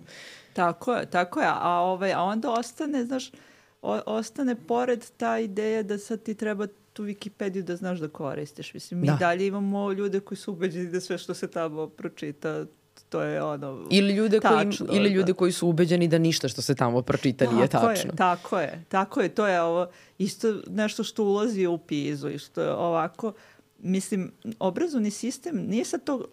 Tako 0.52 0.94
je, 0.94 1.06
tako 1.06 1.40
je. 1.40 1.46
A, 1.48 1.70
ovaj, 1.70 2.12
a 2.12 2.22
onda 2.22 2.50
ostane, 2.50 3.04
znaš, 3.04 3.30
o, 3.82 4.00
ostane 4.06 4.54
pored 4.54 5.04
ta 5.16 5.38
ideja 5.38 5.82
da 5.82 5.98
sad 5.98 6.22
ti 6.22 6.34
treba 6.34 6.66
tu 6.92 7.04
Wikipediju 7.04 7.62
da 7.62 7.76
znaš 7.76 7.98
da 7.98 8.08
koristiš. 8.08 8.74
Mislim, 8.74 9.00
mi 9.00 9.06
da. 9.06 9.16
dalje 9.16 9.46
imamo 9.46 9.92
ljude 9.92 10.20
koji 10.20 10.38
su 10.38 10.52
ubeđeni 10.52 10.90
da 10.90 11.00
sve 11.00 11.18
što 11.18 11.34
se 11.34 11.48
tamo 11.50 11.88
pročita 11.88 12.66
to 13.16 13.22
je 13.22 13.42
ono 13.42 13.86
ili 13.90 14.14
ljude 14.14 14.40
tačno, 14.40 14.86
koji 14.86 14.96
ili 14.96 15.08
da. 15.08 15.14
ljude 15.14 15.32
koji 15.32 15.52
su 15.52 15.68
ubeđeni 15.68 16.08
da 16.08 16.18
ništa 16.18 16.48
što 16.48 16.62
se 16.62 16.74
tamo 16.74 17.02
pročita 17.02 17.44
tako 17.44 17.56
nije 17.56 17.68
tačno. 17.68 18.10
Je, 18.10 18.16
tako 18.16 18.58
je, 18.58 18.84
tako 18.88 19.20
je, 19.20 19.28
to 19.28 19.46
je 19.46 19.62
ovo 19.62 19.86
isto 20.18 20.54
nešto 20.66 21.04
što 21.04 21.24
ulazi 21.24 21.66
u 21.66 21.78
pizu 21.78 22.28
i 22.28 22.38
što 22.38 22.62
je 22.62 22.70
ovako 22.70 23.32
mislim, 23.78 24.32
obrazovni 24.58 25.10
sistem 25.10 25.56
nije 25.56 25.84
sad 25.84 26.04
to, 26.04 26.24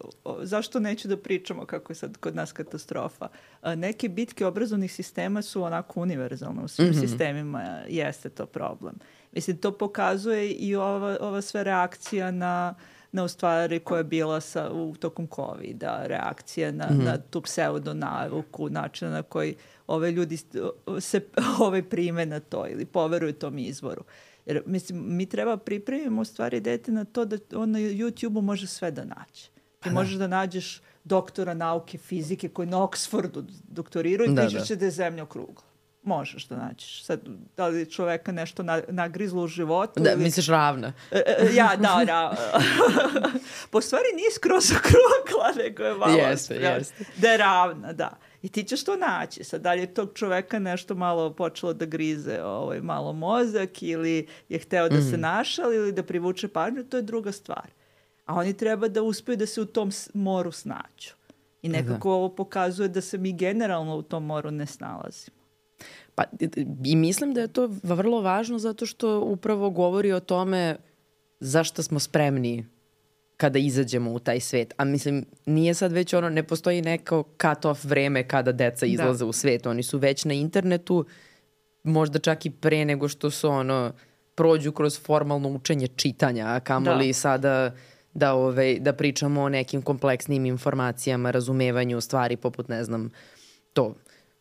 zašto 0.42 0.80
neću 0.80 1.08
da 1.08 1.16
pričamo 1.16 1.66
kako 1.66 1.92
je 1.92 1.96
sad 1.96 2.16
kod 2.16 2.36
nas 2.36 2.52
katastrofa. 2.52 3.28
Neke 3.76 4.08
bitke 4.08 4.46
obrazovnih 4.46 4.92
sistema 4.92 5.42
su 5.42 5.62
onako 5.62 6.00
univerzalne 6.00 6.62
u 6.62 6.68
svim 6.68 6.88
mm 6.88 6.92
-hmm. 6.92 7.00
sistemima, 7.00 7.80
jeste 7.88 8.28
to 8.28 8.46
problem. 8.46 8.94
Mislim, 9.32 9.56
to 9.56 9.72
pokazuje 9.72 10.50
i 10.50 10.76
ova, 10.76 11.16
ova 11.20 11.42
sve 11.42 11.64
reakcija 11.64 12.30
na 12.30 12.74
uh, 12.76 12.93
na 13.14 13.24
u 13.24 13.28
stvari 13.28 13.78
koja 13.80 13.98
je 13.98 14.04
bila 14.04 14.40
sa, 14.40 14.70
u 14.72 14.94
tokom 14.96 15.28
COVID-a, 15.34 16.06
reakcija 16.06 16.72
na, 16.72 16.86
mm 16.90 16.98
-hmm. 16.98 17.04
na 17.04 17.18
tu 17.18 17.40
pseudo 17.40 17.94
navuku, 17.94 18.68
način 18.68 19.10
na 19.10 19.22
koji 19.22 19.54
ove 19.86 20.10
ljudi 20.10 20.36
se 21.00 21.20
ove 21.60 21.82
prime 21.82 22.26
na 22.26 22.40
to 22.40 22.66
ili 22.68 22.84
poveruju 22.84 23.32
tom 23.32 23.58
izvoru. 23.58 24.04
Jer, 24.46 24.62
mislim, 24.66 25.16
mi 25.16 25.26
treba 25.26 25.56
pripremimo 25.56 26.22
u 26.22 26.24
stvari 26.24 26.60
dete 26.60 26.92
na 26.92 27.04
to 27.04 27.24
da 27.24 27.36
on 27.54 27.70
na 27.70 27.78
YouTube-u 27.78 28.42
može 28.42 28.66
sve 28.66 28.90
da 28.90 29.04
naće. 29.04 29.50
Ti 29.80 29.88
da. 29.88 29.94
možeš 29.94 30.14
da 30.14 30.26
nađeš 30.26 30.82
doktora 31.04 31.54
nauke 31.54 31.98
fizike 31.98 32.48
koji 32.48 32.68
na 32.68 32.78
Oxfordu 32.78 33.44
doktoriraju 33.68 34.30
i 34.30 34.34
da, 34.34 34.42
da. 34.42 34.74
da 34.74 34.84
je 34.84 34.90
zemlja 34.90 35.22
okrugla 35.22 35.73
možeš 36.04 36.48
da 36.48 36.56
nađeš. 36.56 37.04
Sad, 37.04 37.20
da 37.56 37.66
li 37.66 37.90
čoveka 37.90 38.32
nešto 38.32 38.62
na, 38.62 38.82
nagrizlo 38.88 39.42
u 39.42 39.46
životu? 39.46 40.00
Da, 40.00 40.12
ili... 40.12 40.22
misliš 40.22 40.46
ravna. 40.46 40.92
E, 41.10 41.22
e, 41.26 41.54
ja, 41.54 41.76
da, 41.76 42.04
ravna. 42.06 42.36
po 43.72 43.80
stvari 43.80 44.04
nije 44.16 44.30
skroz 44.30 44.72
okrugla, 44.78 45.64
nego 45.64 45.82
je 45.82 45.94
malo... 45.94 46.12
Jeste, 46.12 46.54
jeste. 46.54 47.04
Da 47.16 47.28
je 47.28 47.38
ravna, 47.38 47.92
da. 47.92 48.18
I 48.42 48.48
ti 48.48 48.64
ćeš 48.64 48.84
to 48.84 48.96
naći. 48.96 49.44
Sad, 49.44 49.60
da 49.60 49.72
li 49.72 49.80
je 49.80 49.94
tog 49.94 50.10
čoveka 50.14 50.58
nešto 50.58 50.94
malo 50.94 51.32
počelo 51.32 51.72
da 51.72 51.84
grize 51.84 52.42
ovaj, 52.42 52.80
malo 52.80 53.12
mozak 53.12 53.82
ili 53.82 54.26
je 54.48 54.58
hteo 54.58 54.88
da 54.88 54.98
mm. 54.98 55.10
se 55.10 55.16
našali 55.16 55.76
ili 55.76 55.92
da 55.92 56.02
privuče 56.02 56.48
pažnju, 56.48 56.84
to 56.84 56.96
je 56.96 57.02
druga 57.02 57.32
stvar. 57.32 57.70
A 58.26 58.34
oni 58.34 58.56
treba 58.56 58.88
da 58.88 59.02
uspeju 59.02 59.36
da 59.36 59.46
se 59.46 59.60
u 59.60 59.64
tom 59.64 59.90
moru 60.14 60.52
snađu. 60.52 61.10
I 61.62 61.68
da. 61.68 61.76
nekako 61.76 62.08
da. 62.08 62.14
ovo 62.14 62.28
pokazuje 62.28 62.88
da 62.88 63.00
se 63.00 63.18
mi 63.18 63.32
generalno 63.32 63.96
u 63.96 64.02
tom 64.02 64.26
moru 64.26 64.50
ne 64.50 64.66
snalazimo. 64.66 65.43
Pa, 66.14 66.24
I 66.84 66.96
mislim 66.96 67.34
da 67.34 67.40
je 67.40 67.48
to 67.48 67.70
vrlo 67.82 68.20
važno 68.20 68.58
zato 68.58 68.86
što 68.86 69.20
upravo 69.20 69.70
govori 69.70 70.12
o 70.12 70.20
tome 70.20 70.76
zašto 71.40 71.82
smo 71.82 72.00
spremni 72.00 72.66
kada 73.36 73.58
izađemo 73.58 74.12
u 74.12 74.18
taj 74.18 74.40
svet. 74.40 74.74
A 74.76 74.84
mislim, 74.84 75.26
nije 75.46 75.74
sad 75.74 75.92
već 75.92 76.14
ono, 76.14 76.28
ne 76.28 76.42
postoji 76.42 76.82
neko 76.82 77.24
cut-off 77.38 77.84
vreme 77.84 78.28
kada 78.28 78.52
deca 78.52 78.86
da. 78.86 78.92
izlaze 78.92 79.24
da. 79.24 79.28
u 79.28 79.32
svet. 79.32 79.66
Oni 79.66 79.82
su 79.82 79.98
već 79.98 80.24
na 80.24 80.34
internetu, 80.34 81.04
možda 81.82 82.18
čak 82.18 82.46
i 82.46 82.50
pre 82.50 82.84
nego 82.84 83.08
što 83.08 83.30
su 83.30 83.48
ono, 83.48 83.92
prođu 84.34 84.72
kroz 84.72 85.00
formalno 85.00 85.48
učenje 85.48 85.86
čitanja, 85.86 86.46
a 86.46 86.60
kamoli 86.60 87.06
da. 87.06 87.14
sada 87.14 87.74
da, 88.14 88.34
ovaj, 88.34 88.78
da 88.80 88.92
pričamo 88.92 89.42
o 89.42 89.48
nekim 89.48 89.82
kompleksnim 89.82 90.46
informacijama, 90.46 91.30
razumevanju 91.30 92.00
stvari 92.00 92.36
poput, 92.36 92.68
ne 92.68 92.84
znam, 92.84 93.10
to, 93.72 93.94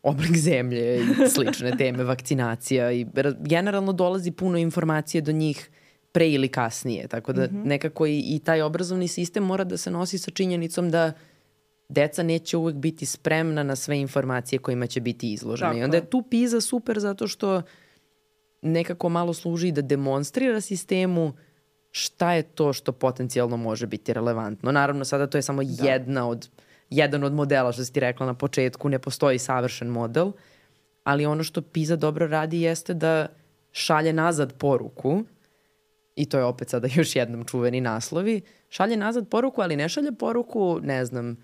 oblik 0.03 0.37
zemlje 0.37 0.97
i 0.97 1.29
slične 1.29 1.77
teme, 1.77 2.03
vakcinacija 2.03 2.91
i 2.91 3.05
generalno 3.39 3.93
dolazi 3.93 4.31
puno 4.31 4.57
informacije 4.57 5.21
do 5.21 5.31
njih 5.31 5.69
pre 6.11 6.29
ili 6.29 6.47
kasnije, 6.47 7.07
tako 7.07 7.33
da 7.33 7.41
mm 7.41 7.49
-hmm. 7.49 7.65
nekako 7.65 8.05
i, 8.05 8.19
i 8.19 8.39
taj 8.39 8.61
obrazovni 8.61 9.07
sistem 9.07 9.43
mora 9.43 9.63
da 9.63 9.77
se 9.77 9.91
nosi 9.91 10.17
sa 10.17 10.31
činjenicom 10.31 10.91
da 10.91 11.13
deca 11.89 12.23
neće 12.23 12.57
uvek 12.57 12.75
biti 12.75 13.05
spremna 13.05 13.63
na 13.63 13.75
sve 13.75 13.99
informacije 13.99 14.59
kojima 14.59 14.87
će 14.87 15.01
biti 15.01 15.33
izložene. 15.33 15.69
Tako. 15.69 15.79
I 15.79 15.83
onda 15.83 15.97
je 15.97 16.09
tu 16.09 16.23
PISA 16.29 16.61
super 16.61 16.99
zato 16.99 17.27
što 17.27 17.61
nekako 18.61 19.09
malo 19.09 19.33
služi 19.33 19.71
da 19.71 19.81
demonstrira 19.81 20.61
sistemu 20.61 21.33
šta 21.91 22.33
je 22.33 22.43
to 22.43 22.73
što 22.73 22.91
potencijalno 22.91 23.57
može 23.57 23.87
biti 23.87 24.13
relevantno. 24.13 24.71
Naravno, 24.71 25.05
sada 25.05 25.27
to 25.27 25.37
je 25.37 25.41
samo 25.41 25.63
da. 25.63 25.89
jedna 25.89 26.27
od 26.27 26.49
jedan 26.93 27.23
od 27.23 27.34
modela, 27.34 27.71
što 27.71 27.86
si 27.86 27.93
ti 27.93 27.99
rekla 27.99 28.25
na 28.25 28.34
početku, 28.34 28.89
ne 28.89 28.99
postoji 28.99 29.39
savršen 29.39 29.88
model, 29.88 30.32
ali 31.03 31.25
ono 31.25 31.43
što 31.43 31.62
PISA 31.62 31.95
dobro 31.95 32.27
radi 32.27 32.62
jeste 32.62 32.93
da 32.93 33.27
šalje 33.71 34.13
nazad 34.13 34.53
poruku, 34.58 35.23
i 36.15 36.25
to 36.29 36.38
je 36.38 36.43
opet 36.43 36.69
sada 36.69 36.88
još 36.95 37.15
jednom 37.15 37.45
čuveni 37.45 37.82
naslovi, 37.82 38.41
šalje 38.69 38.97
nazad 38.97 39.29
poruku, 39.29 39.62
ali 39.62 39.75
ne 39.75 39.89
šalje 39.89 40.12
poruku, 40.12 40.79
ne 40.84 41.06
znam, 41.06 41.38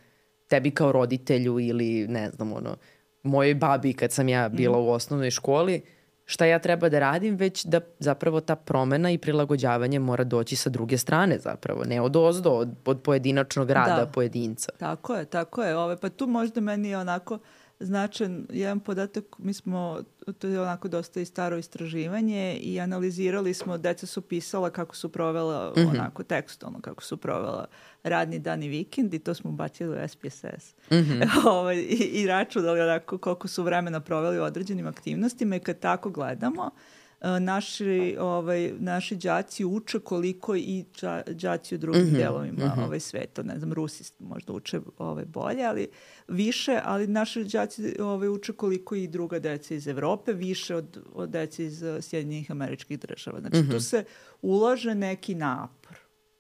tebi 0.48 0.72
kao 0.72 0.92
roditelju 0.92 1.60
ili, 1.60 2.08
ne 2.08 2.30
znam, 2.30 2.54
ono, 2.54 2.78
mojoj 3.24 3.56
babi 3.56 3.94
kad 3.94 4.12
sam 4.12 4.30
ja 4.30 4.50
bila 4.50 4.78
mm. 4.78 4.82
u 4.82 4.90
osnovnoj 4.90 5.32
školi, 5.32 5.82
šta 6.30 6.46
ja 6.46 6.60
treba 6.60 6.90
da 6.90 7.00
radim, 7.00 7.36
već 7.36 7.66
da 7.66 7.82
zapravo 8.00 8.42
ta 8.42 8.56
promena 8.56 9.12
i 9.12 9.18
prilagođavanje 9.18 10.00
mora 10.00 10.24
doći 10.24 10.56
sa 10.56 10.70
druge 10.70 10.98
strane 10.98 11.40
zapravo, 11.40 11.84
ne 11.84 12.02
od 12.02 12.16
ozdo, 12.16 12.52
od, 12.52 12.70
od 12.86 13.02
pojedinačnog 13.02 13.72
rada 13.72 13.96
da. 13.96 14.06
pojedinca. 14.06 14.72
Tako 14.78 15.16
je, 15.16 15.26
tako 15.26 15.64
je. 15.64 15.78
Ove, 15.78 15.98
pa 15.98 16.10
tu 16.10 16.28
možda 16.28 16.62
meni 16.62 16.96
onako 16.96 17.40
značan 17.80 18.48
jedan 18.50 18.80
podatak, 18.80 19.24
mi 19.38 19.54
smo, 19.54 20.04
to 20.40 20.48
je 20.48 20.62
onako 20.62 20.88
dosta 20.88 21.20
i 21.20 21.26
staro 21.26 21.58
istraživanje 21.58 22.58
i 22.62 22.80
analizirali 22.80 23.54
smo, 23.54 23.78
deca 23.78 24.06
su 24.06 24.22
pisala 24.22 24.70
kako 24.70 24.96
su 24.96 25.10
provela 25.10 25.74
mm 25.78 25.80
-hmm. 25.80 25.90
onako 25.90 26.24
tekstualno, 26.24 26.82
kako 26.82 27.04
su 27.04 27.18
provela 27.18 27.66
radni 28.04 28.40
dan 28.40 28.64
i 28.64 28.68
vikend 28.68 29.14
i 29.14 29.20
to 29.20 29.34
smo 29.34 29.52
bacili 29.52 30.04
u 30.04 30.08
SPSS. 30.08 30.76
Mm 30.92 30.96
-hmm. 30.96 31.28
ovaj, 31.58 31.78
I, 31.78 32.10
i 32.14 32.28
računali 32.28 32.82
onako 32.82 33.18
koliko 33.18 33.48
su 33.48 33.64
vremena 33.64 34.00
proveli 34.00 34.40
u 34.40 34.44
određenim 34.44 34.88
aktivnostima 34.88 35.56
i 35.56 35.60
kad 35.60 35.80
tako 35.80 36.10
gledamo, 36.10 36.64
uh, 36.64 36.99
naši, 37.22 38.16
ovaj, 38.20 38.74
naši 38.80 39.16
đaci 39.16 39.66
uče 39.66 40.00
koliko 40.00 40.56
i 40.56 40.86
đa, 41.02 41.22
đaci 41.28 41.76
u 41.76 41.78
drugim 41.78 42.02
mm 42.02 42.08
-hmm, 42.08 42.18
delovima 42.18 42.66
mm 42.66 42.72
-hmm. 42.78 42.86
ovaj, 42.86 43.00
sveta. 43.00 43.44
Ne 43.44 43.60
znam, 43.60 43.74
Rusi 43.74 44.14
možda 44.20 44.54
uče 44.54 44.80
ovaj, 44.98 45.26
bolje, 45.26 45.64
ali 45.64 45.88
više, 46.28 46.80
ali 46.84 47.08
naši 47.08 47.44
đaci 47.44 47.96
ovaj, 48.00 48.30
uče 48.30 48.54
koliko 48.54 48.96
i 48.96 49.08
druga 49.08 49.40
deca 49.40 49.76
iz 49.76 49.88
Evrope, 49.88 50.34
više 50.34 50.76
od, 50.76 51.00
od 51.14 51.30
deca 51.30 51.64
iz 51.64 51.84
Sjedinjenih 52.02 52.52
američkih 52.52 53.00
država. 53.00 53.40
Znači, 53.40 53.58
mm 53.58 53.60
-hmm. 53.60 53.72
tu 53.72 53.80
se 53.80 54.04
ulaže 54.42 54.96
neki 54.96 55.36
napor 55.36 55.79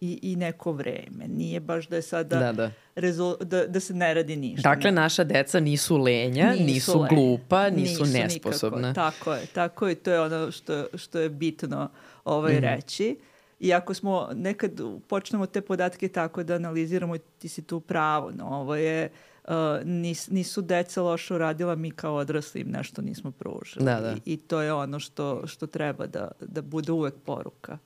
i, 0.01 0.19
i 0.21 0.35
neko 0.35 0.71
vreme. 0.71 1.27
Nije 1.27 1.59
baš 1.59 1.87
da 1.87 1.95
je 1.95 2.01
sada 2.01 2.39
da, 2.39 2.51
da. 2.51 2.71
Rezol, 2.95 3.35
da, 3.41 3.67
da 3.67 3.79
se 3.79 3.93
ne 3.93 4.13
radi 4.13 4.35
ništa. 4.35 4.69
Dakle, 4.69 4.91
ne. 4.91 5.01
naša 5.01 5.23
deca 5.23 5.59
nisu 5.59 5.97
lenja, 5.97 6.51
nisu, 6.51 6.63
nisu 6.63 6.99
lenja. 6.99 7.07
glupa, 7.09 7.69
nisu, 7.69 8.03
nisu 8.03 8.17
nesposobna. 8.17 8.87
Nikako. 8.87 9.11
Tako 9.11 9.33
je, 9.33 9.45
tako 9.45 9.87
je. 9.87 9.95
To 9.95 10.11
je 10.11 10.21
ono 10.21 10.51
što, 10.51 10.85
što 10.93 11.19
je 11.19 11.29
bitno 11.29 11.89
ovaj, 12.25 12.53
mm. 12.53 12.59
reći. 12.59 13.17
I 13.59 13.73
ako 13.73 13.93
smo 13.93 14.29
nekad 14.33 14.71
počnemo 15.07 15.45
te 15.45 15.61
podatke 15.61 16.07
tako 16.07 16.43
da 16.43 16.55
analiziramo, 16.55 17.17
ti 17.17 17.49
si 17.49 17.61
tu 17.61 17.79
pravo, 17.79 18.31
no 18.31 18.45
ovo 18.45 18.75
je, 18.75 19.09
uh, 19.47 19.53
nis, 19.83 20.29
nisu 20.29 20.61
deca 20.61 21.01
loše 21.01 21.33
uradila, 21.33 21.75
mi 21.75 21.91
kao 21.91 22.15
odrasli 22.15 22.61
im 22.61 22.71
nešto 22.71 23.01
nismo 23.01 23.31
pružili. 23.31 23.85
Da, 23.85 23.99
da. 23.99 24.11
I, 24.11 24.33
I 24.33 24.37
to 24.37 24.61
je 24.61 24.73
ono 24.73 24.99
što, 24.99 25.47
što 25.47 25.67
treba 25.67 26.07
da, 26.07 26.31
da 26.41 26.61
bude 26.61 26.91
uvek 26.91 27.13
poruka. 27.25 27.77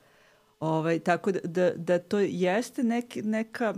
Ovaj, 0.64 1.00
tako 1.00 1.32
da, 1.32 1.40
da, 1.44 1.72
da 1.76 2.00
to 2.00 2.20
jeste 2.20 2.84
nek, 2.84 3.16
neka 3.16 3.74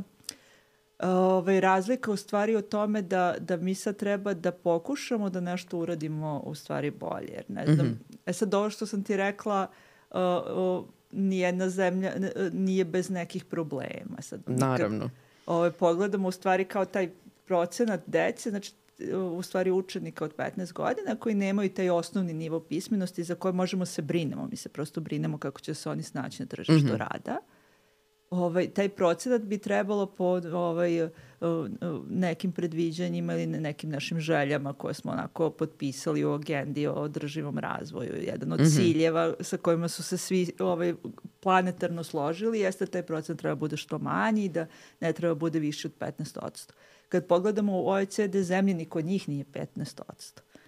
ovaj, 1.00 1.60
razlika 1.60 2.12
u 2.12 2.16
stvari 2.16 2.56
o 2.56 2.62
tome 2.62 3.02
da, 3.02 3.36
da 3.40 3.58
mi 3.58 3.76
sad 3.76 3.98
treba 3.98 4.34
da 4.34 4.52
pokušamo 4.52 5.30
da 5.30 5.40
nešto 5.40 5.78
uradimo 5.78 6.42
u 6.46 6.56
stvari 6.56 6.92
bolje. 6.92 7.32
Jer 7.32 7.46
ne 7.48 7.66
znam, 7.66 7.88
mm 7.88 7.90
-hmm. 7.90 8.18
e 8.26 8.34
sad 8.34 8.54
ovo 8.54 8.70
što 8.70 8.86
sam 8.86 9.04
ti 9.04 9.18
rekla, 9.18 9.68
uh, 10.12 10.18
uh, 10.58 10.86
nijedna 11.12 11.70
zemlja 11.70 12.14
nije 12.52 12.86
bez 12.86 13.10
nekih 13.10 13.46
problema. 13.46 14.22
Sad, 14.22 14.42
Naravno. 14.48 15.00
Kad, 15.00 15.10
ovaj, 15.46 15.72
pogledamo 15.72 16.28
u 16.28 16.32
stvari 16.32 16.66
kao 16.66 16.86
taj 16.86 17.10
procenat 17.46 18.02
dece, 18.06 18.50
znači 18.50 18.74
u 19.38 19.42
stvari 19.42 19.72
učenika 19.72 20.26
od 20.26 20.36
15 20.36 20.74
godina 20.74 21.16
koji 21.16 21.36
nemaju 21.36 21.70
taj 21.70 21.90
osnovni 21.90 22.34
nivo 22.34 22.60
pismenosti 22.60 23.24
za 23.24 23.36
koje 23.36 23.54
možemo 23.54 23.86
se 23.86 24.02
brinemo. 24.02 24.48
Mi 24.48 24.56
se 24.56 24.70
prosto 24.70 25.02
brinemo 25.02 25.38
kako 25.38 25.60
će 25.60 25.74
se 25.74 25.90
oni 25.90 26.04
snaći 26.04 26.42
na 26.42 26.46
tržištu 26.46 26.74
mm 26.74 26.90
-hmm. 26.90 26.98
rada. 26.98 27.38
Ovaj, 28.30 28.70
taj 28.70 28.90
procenat 28.90 29.42
bi 29.42 29.58
trebalo 29.58 30.06
po 30.06 30.42
ovaj, 30.54 31.10
nekim 32.10 32.52
predviđanjima 32.52 33.34
ili 33.34 33.48
nekim 33.48 33.90
našim 33.90 34.20
željama 34.20 34.74
koje 34.74 34.94
smo 34.94 35.12
onako 35.12 35.50
potpisali 35.50 36.26
u 36.26 36.34
agendi 36.34 36.88
o 36.88 36.94
održivom 36.94 37.58
razvoju. 37.58 38.14
Jedan 38.22 38.52
od 38.52 38.60
mm 38.60 38.64
-hmm. 38.64 38.76
ciljeva 38.76 39.34
sa 39.40 39.58
kojima 39.58 39.88
su 39.88 40.04
se 40.04 40.18
svi 40.18 40.52
ovaj, 40.60 40.94
planetarno 41.40 42.04
složili 42.04 42.60
jeste 42.60 42.86
da 42.86 42.92
taj 42.92 43.04
procenat 43.04 43.40
treba 43.40 43.56
bude 43.56 43.78
što 43.78 44.00
manji 44.00 44.46
i 44.46 44.50
da 44.50 44.68
ne 45.00 45.14
treba 45.14 45.36
bude 45.36 45.60
više 45.60 45.88
od 45.88 45.94
15% 46.00 46.72
kad 47.10 47.28
pogledamo 47.28 47.82
u 47.82 47.88
OECD 47.88 48.36
zemlje, 48.36 48.74
ni 48.74 48.86
kod 48.86 49.06
njih 49.06 49.30
nije 49.30 49.46
15%. 49.46 50.02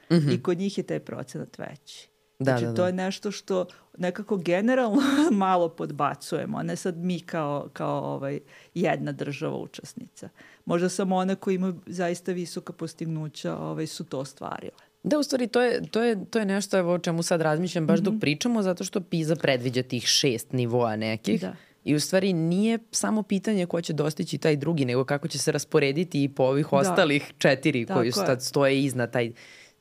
Mm 0.09 0.15
-hmm. 0.15 0.33
I 0.33 0.43
kod 0.43 0.57
njih 0.57 0.77
je 0.77 0.83
taj 0.83 0.99
procenat 0.99 1.57
veći. 1.57 2.09
Da, 2.39 2.43
znači, 2.43 2.65
da, 2.65 2.69
da. 2.71 2.75
to 2.75 2.85
je 2.87 2.93
nešto 2.93 3.31
što 3.31 3.65
nekako 3.97 4.37
generalno 4.37 5.01
malo 5.31 5.69
podbacujemo, 5.69 6.57
a 6.57 6.63
ne 6.63 6.75
sad 6.75 6.97
mi 6.97 7.19
kao, 7.19 7.69
kao 7.73 8.13
ovaj, 8.13 8.39
jedna 8.73 9.11
država 9.11 9.57
učesnica. 9.57 10.29
Možda 10.65 10.89
samo 10.89 11.15
one 11.15 11.35
koji 11.35 11.55
imaju 11.55 11.75
zaista 11.85 12.31
visoka 12.31 12.73
postignuća 12.73 13.57
ovaj, 13.57 13.87
su 13.87 14.03
to 14.03 14.19
ostvarile. 14.19 14.87
Da, 15.03 15.19
u 15.19 15.23
stvari, 15.23 15.47
to 15.47 15.61
je, 15.61 15.81
to 15.91 16.03
je, 16.03 16.25
to 16.25 16.39
je 16.39 16.45
nešto 16.45 16.77
evo, 16.77 16.93
o 16.93 16.99
čemu 16.99 17.23
sad 17.23 17.41
razmišljam 17.41 17.87
baš 17.87 17.99
mm 17.99 18.01
-hmm. 18.01 18.05
dok 18.05 18.11
mhm. 18.11 18.19
pričamo, 18.19 18.61
zato 18.61 18.83
što 18.83 19.01
PISA 19.01 19.35
predviđa 19.35 19.83
tih 19.83 20.05
šest 20.05 20.51
nivoa 20.51 20.95
nekih. 20.95 21.41
Da. 21.41 21.55
I 21.83 21.95
u 21.95 21.99
stvari 21.99 22.33
nije 22.33 22.79
samo 22.91 23.23
pitanje 23.23 23.65
ko 23.65 23.81
će 23.81 23.93
dostići 23.93 24.37
taj 24.37 24.55
drugi, 24.55 24.85
nego 24.85 25.05
kako 25.05 25.27
će 25.27 25.39
se 25.39 25.51
rasporediti 25.51 26.23
i 26.23 26.29
po 26.29 26.43
ovih 26.43 26.67
da. 26.71 26.77
ostalih 26.77 27.33
četiri 27.37 27.85
Tako 27.85 27.99
koji 27.99 28.11
sad 28.11 28.43
stoje 28.43 28.83
iznad 28.83 29.11
taj, 29.11 29.31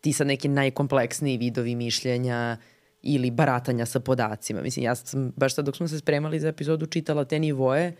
ti 0.01 0.13
sad 0.13 0.27
neki 0.27 0.49
najkompleksniji 0.49 1.39
vidovi 1.39 1.75
mišljenja 1.75 2.57
ili 3.03 3.31
baratanja 3.31 3.87
sa 3.87 4.01
podacima. 4.01 4.63
Mislim, 4.63 4.85
ja 4.85 4.95
sam 4.95 5.33
baš 5.37 5.55
sad 5.55 5.65
dok 5.65 5.77
smo 5.77 5.89
se 5.89 5.99
spremali 5.99 6.41
za 6.41 6.49
epizodu 6.49 6.87
čitala 6.87 7.25
te 7.25 7.39
nivoje 7.39 7.97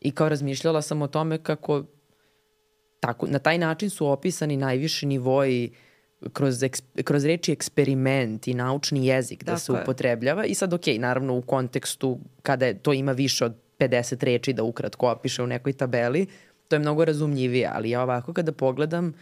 i 0.00 0.10
kao 0.10 0.28
razmišljala 0.28 0.82
sam 0.82 1.02
o 1.02 1.08
tome 1.08 1.38
kako 1.38 1.84
tako, 3.00 3.26
na 3.26 3.38
taj 3.38 3.58
način 3.58 3.90
su 3.90 4.06
opisani 4.06 4.56
najviši 4.56 5.06
nivoji 5.06 5.70
uh, 5.70 5.89
kroz, 6.32 6.62
eks, 6.62 6.82
kroz 7.04 7.24
reči 7.24 7.52
eksperiment 7.52 8.48
i 8.48 8.54
naučni 8.54 9.06
jezik 9.06 9.44
da 9.44 9.52
Tako 9.52 9.60
se 9.60 9.72
upotrebljava 9.72 10.44
i 10.44 10.54
sad 10.54 10.72
ok, 10.72 10.86
naravno 10.98 11.36
u 11.36 11.42
kontekstu 11.42 12.18
kada 12.42 12.66
je, 12.66 12.78
to 12.78 12.92
ima 12.92 13.12
više 13.12 13.44
od 13.44 13.54
50 13.78 14.24
reči 14.24 14.52
da 14.52 14.62
ukratko 14.62 15.08
opiše 15.08 15.42
u 15.42 15.46
nekoj 15.46 15.72
tabeli, 15.72 16.26
to 16.68 16.76
je 16.76 16.80
mnogo 16.80 17.04
razumljivije, 17.04 17.70
ali 17.72 17.90
ja 17.90 18.02
ovako 18.02 18.32
kada 18.32 18.52
pogledam 18.52 19.14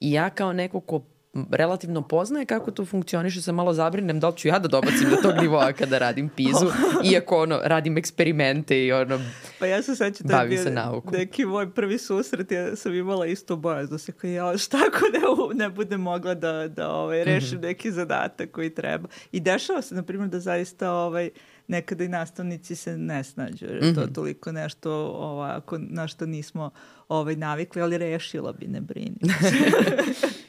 i 0.00 0.12
ja 0.12 0.30
kao 0.30 0.52
neko 0.52 0.80
ko 0.80 1.02
relativno 1.50 2.02
poznaje 2.02 2.46
kako 2.46 2.70
to 2.70 2.84
funkcioniše, 2.84 3.42
se 3.42 3.52
malo 3.52 3.72
zabrinem 3.72 4.20
da 4.20 4.28
li 4.28 4.36
ću 4.36 4.48
ja 4.48 4.58
da 4.58 4.68
dobacim 4.68 5.10
do 5.10 5.16
tog 5.22 5.34
nivoa 5.40 5.72
kada 5.72 5.98
radim 5.98 6.28
pizu, 6.28 6.66
iako 7.12 7.42
ono, 7.42 7.60
radim 7.64 7.98
eksperimente 7.98 8.84
i 8.84 8.92
ono, 8.92 9.20
pa 9.58 9.66
ja 9.66 9.82
se 9.82 9.96
sećam 9.96 10.26
da 10.26 10.40
je 10.40 10.48
bio 10.48 11.02
neki 11.12 11.44
moj 11.44 11.70
prvi 11.70 11.98
susret, 11.98 12.52
ja 12.52 12.76
sam 12.76 12.94
imala 12.94 13.26
isto 13.26 13.56
bojaz 13.56 13.90
da 13.90 13.98
se 13.98 14.12
kao 14.12 14.30
ja 14.30 14.58
šta 14.58 14.78
ako 14.88 14.98
ne, 15.08 15.64
ne 15.64 15.70
bude 15.70 15.96
mogla 15.96 16.34
da, 16.34 16.68
da 16.68 16.90
ovaj, 16.90 17.24
rešim 17.24 17.58
mm 17.58 17.60
-hmm. 17.60 17.66
neki 17.66 17.92
zadatak 17.92 18.50
koji 18.50 18.74
treba. 18.74 19.08
I 19.32 19.40
dešava 19.40 19.82
se, 19.82 19.94
na 19.94 20.02
primjer, 20.02 20.28
da 20.28 20.40
zaista 20.40 20.92
ovaj, 20.92 21.30
nekada 21.68 22.04
i 22.04 22.08
nastavnici 22.08 22.76
se 22.76 22.98
ne 22.98 23.24
snađu, 23.24 23.66
jer 23.66 23.82
mm 23.82 23.86
-hmm. 23.86 23.94
to 23.94 24.00
mhm. 24.00 24.12
toliko 24.12 24.52
nešto 24.52 24.92
ovako, 25.06 25.78
na 25.78 26.08
što 26.08 26.26
nismo 26.26 26.70
ovaj, 27.08 27.36
navikli, 27.36 27.82
ali 27.82 27.98
rešila 27.98 28.52
bi, 28.52 28.66
ne 28.66 28.80
brini. 28.80 29.18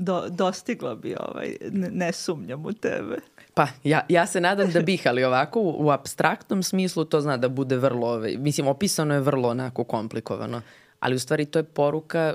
do, 0.00 0.28
dostigla 0.28 0.94
bi 0.94 1.16
ovaj, 1.20 1.56
ne, 1.70 1.90
ne 1.90 2.12
sumnjam 2.12 2.66
u 2.66 2.72
tebe. 2.72 3.16
Pa, 3.54 3.68
ja, 3.84 4.00
ja 4.08 4.26
se 4.26 4.40
nadam 4.40 4.70
da 4.70 4.80
bih, 4.80 5.02
ali 5.06 5.24
ovako 5.24 5.60
u, 5.60 5.86
u 5.86 5.90
abstraktnom 5.90 6.62
smislu 6.62 7.04
to 7.04 7.20
zna 7.20 7.36
da 7.36 7.48
bude 7.48 7.76
vrlo, 7.76 8.08
ovaj, 8.08 8.36
mislim, 8.38 8.66
opisano 8.66 9.14
je 9.14 9.20
vrlo 9.20 9.48
onako 9.48 9.84
komplikovano, 9.84 10.62
ali 11.00 11.14
u 11.14 11.18
stvari 11.18 11.44
to 11.44 11.58
je 11.58 11.62
poruka 11.62 12.34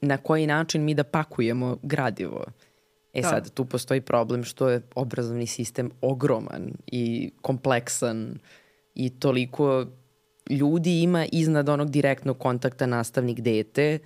na 0.00 0.16
koji 0.16 0.46
način 0.46 0.84
mi 0.84 0.94
da 0.94 1.04
pakujemo 1.04 1.78
gradivo. 1.82 2.44
E 3.12 3.22
da. 3.22 3.28
sad, 3.28 3.50
tu 3.54 3.64
postoji 3.64 4.00
problem 4.00 4.44
što 4.44 4.68
je 4.68 4.82
obrazovni 4.94 5.46
sistem 5.46 5.90
ogroman 6.00 6.72
i 6.86 7.30
kompleksan 7.42 8.38
i 8.94 9.10
toliko 9.10 9.86
ljudi 10.50 11.02
ima 11.02 11.26
iznad 11.32 11.68
onog 11.68 11.90
direktnog 11.90 12.38
kontakta 12.38 12.86
nastavnik-dete, 12.86 13.98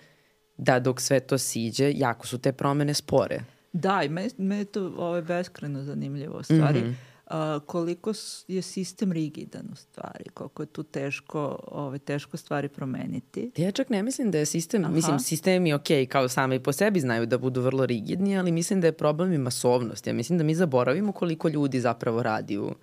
da 0.58 0.80
dok 0.80 1.00
sve 1.00 1.20
to 1.20 1.38
siđe, 1.38 1.92
jako 1.94 2.26
su 2.26 2.38
te 2.38 2.52
promene 2.52 2.94
spore. 2.94 3.40
Da, 3.72 4.02
i 4.02 4.08
me, 4.08 4.28
me 4.38 4.56
je 4.56 4.64
to 4.64 4.92
ovaj, 4.96 5.22
beskreno 5.22 5.82
zanimljivo 5.82 6.42
stvari. 6.42 6.80
Mm 6.80 6.84
-hmm. 6.84 6.94
Uh, 7.30 7.62
koliko 7.66 8.12
je 8.48 8.62
sistem 8.62 9.12
rigidan 9.12 9.68
u 9.72 9.76
stvari, 9.76 10.24
koliko 10.34 10.62
je 10.62 10.66
tu 10.66 10.82
teško, 10.82 11.58
ove, 11.68 11.98
teško 11.98 12.36
stvari 12.36 12.68
promeniti. 12.68 13.50
Ja 13.56 13.70
čak 13.70 13.90
ne 13.90 14.02
mislim 14.02 14.30
da 14.30 14.38
je 14.38 14.46
sistem, 14.46 14.84
Aha. 14.84 14.92
mislim 14.92 15.18
sistem 15.18 15.66
je 15.66 15.74
okej, 15.74 16.06
okay, 16.06 16.08
kao 16.08 16.28
same 16.28 16.56
i 16.56 16.62
po 16.62 16.72
sebi 16.72 17.00
znaju 17.00 17.26
da 17.26 17.38
budu 17.38 17.60
vrlo 17.60 17.86
rigidni, 17.86 18.38
ali 18.38 18.52
mislim 18.52 18.80
da 18.80 18.86
je 18.86 18.92
problem 18.92 19.32
i 19.32 19.38
masovnost. 19.38 20.06
Ja 20.06 20.12
mislim 20.12 20.38
da 20.38 20.44
mi 20.44 20.54
zaboravimo 20.54 21.12
koliko 21.12 21.48
ljudi 21.48 21.80
zapravo 21.80 22.22
radi 22.22 22.58
u, 22.58 22.74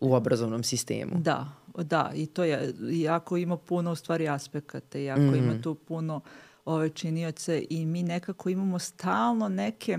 u 0.00 0.14
obrazovnom 0.14 0.62
sistemu. 0.62 1.12
Da, 1.14 1.48
da, 1.76 2.12
i 2.14 2.26
to 2.26 2.44
je, 2.44 2.74
jako 2.90 3.36
ima 3.36 3.56
puno 3.56 3.92
u 3.92 3.96
stvari 3.96 4.28
aspekata, 4.28 4.98
jako 4.98 5.20
mm 5.20 5.32
-hmm. 5.32 5.38
ima 5.38 5.62
tu 5.62 5.74
puno 5.74 6.20
ove 6.64 6.90
činioce 6.90 7.64
i 7.70 7.86
mi 7.86 8.02
nekako 8.02 8.48
imamo 8.48 8.78
stalno 8.78 9.48
neke 9.48 9.98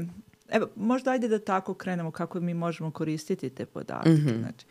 Evo, 0.49 0.67
možda 0.75 1.11
ajde 1.11 1.27
da 1.27 1.39
tako 1.39 1.73
krenemo 1.73 2.11
kako 2.11 2.39
mi 2.39 2.53
možemo 2.53 2.91
koristiti 2.91 3.49
te 3.49 3.65
podatke. 3.65 4.09
Mm 4.09 4.25
-hmm. 4.27 4.39
znači, 4.39 4.65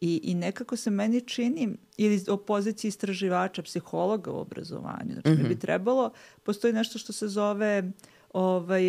i, 0.00 0.20
I 0.22 0.34
nekako 0.34 0.76
se 0.76 0.90
meni 0.90 1.20
čini, 1.20 1.68
ili 1.96 2.24
o 2.28 2.36
poziciji 2.36 2.88
istraživača, 2.88 3.62
psihologa 3.62 4.30
u 4.30 4.38
obrazovanju, 4.38 5.12
znači 5.12 5.28
mm 5.28 5.32
-hmm. 5.32 5.42
mi 5.42 5.48
bi 5.48 5.54
mhm. 5.54 5.60
trebalo, 5.60 6.10
postoji 6.42 6.72
nešto 6.72 6.98
što 6.98 7.12
se 7.12 7.28
zove 7.28 7.92
ovaj, 8.32 8.82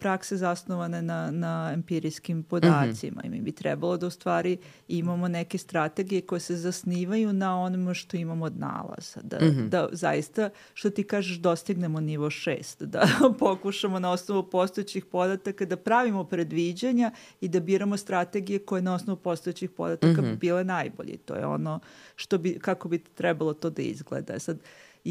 prakse 0.00 0.36
zasnovane 0.36 1.02
na, 1.02 1.30
na 1.30 1.70
empirijskim 1.74 2.42
podacima 2.42 3.16
mm 3.16 3.20
-hmm. 3.22 3.26
i 3.26 3.30
mi 3.30 3.40
bi 3.40 3.52
trebalo 3.52 3.96
da 3.96 4.06
u 4.06 4.10
stvari 4.10 4.58
imamo 4.88 5.28
neke 5.28 5.58
strategije 5.58 6.20
koje 6.20 6.40
se 6.40 6.56
zasnivaju 6.56 7.32
na 7.32 7.60
onome 7.60 7.94
što 7.94 8.16
imamo 8.16 8.44
od 8.44 8.58
nalaza. 8.58 9.20
Da, 9.22 9.36
mm 9.36 9.48
-hmm. 9.48 9.68
da 9.68 9.88
zaista, 9.92 10.50
što 10.74 10.90
ti 10.90 11.04
kažeš, 11.04 11.36
dostignemo 11.36 12.00
nivo 12.00 12.30
šest, 12.30 12.82
da 12.82 13.08
pokušamo 13.38 13.98
na 13.98 14.10
osnovu 14.10 14.50
postojećih 14.50 15.04
podataka 15.04 15.64
da 15.64 15.76
pravimo 15.76 16.24
predviđanja 16.24 17.10
i 17.40 17.48
da 17.48 17.60
biramo 17.60 17.96
strategije 17.96 18.58
koje 18.58 18.82
na 18.82 18.94
osnovu 18.94 19.16
postojećih 19.16 19.70
podataka 19.70 20.22
mm 20.22 20.24
-hmm. 20.24 20.30
bi 20.30 20.36
bile 20.36 20.64
najbolje. 20.64 21.16
To 21.16 21.34
je 21.34 21.46
ono 21.46 21.80
što 22.16 22.38
bi, 22.38 22.58
kako 22.58 22.88
bi 22.88 22.98
trebalo 22.98 23.54
to 23.54 23.70
da 23.70 23.82
izgleda. 23.82 24.38
Sad, 24.38 24.58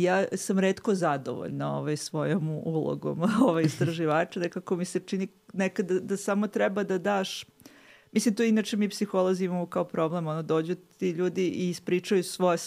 ja 0.04 0.26
sam 0.34 0.60
redko 0.60 0.96
zadovoljna 0.96 1.78
ovaj, 1.78 1.98
svojom 1.98 2.50
ulogom 2.50 3.22
ovaj, 3.48 3.64
istraživača, 3.64 4.40
nekako 4.40 4.76
mi 4.76 4.86
se 4.86 5.00
čini 5.00 5.28
nekada 5.54 5.94
da, 5.94 6.00
da 6.00 6.18
samo 6.18 6.48
treba 6.48 6.84
da 6.84 6.98
daš 6.98 7.46
Mislim, 8.16 8.36
to 8.36 8.44
inače 8.44 8.78
mi 8.78 8.90
psiholozi 8.90 9.46
imamo 9.46 9.66
kao 9.66 9.84
problem, 9.84 10.28
ono, 10.28 10.42
dođu 10.42 10.76
ti 10.98 11.10
ljudi 11.10 11.48
i 11.48 11.70
ispričaju 11.70 12.24
svoje 12.24 12.58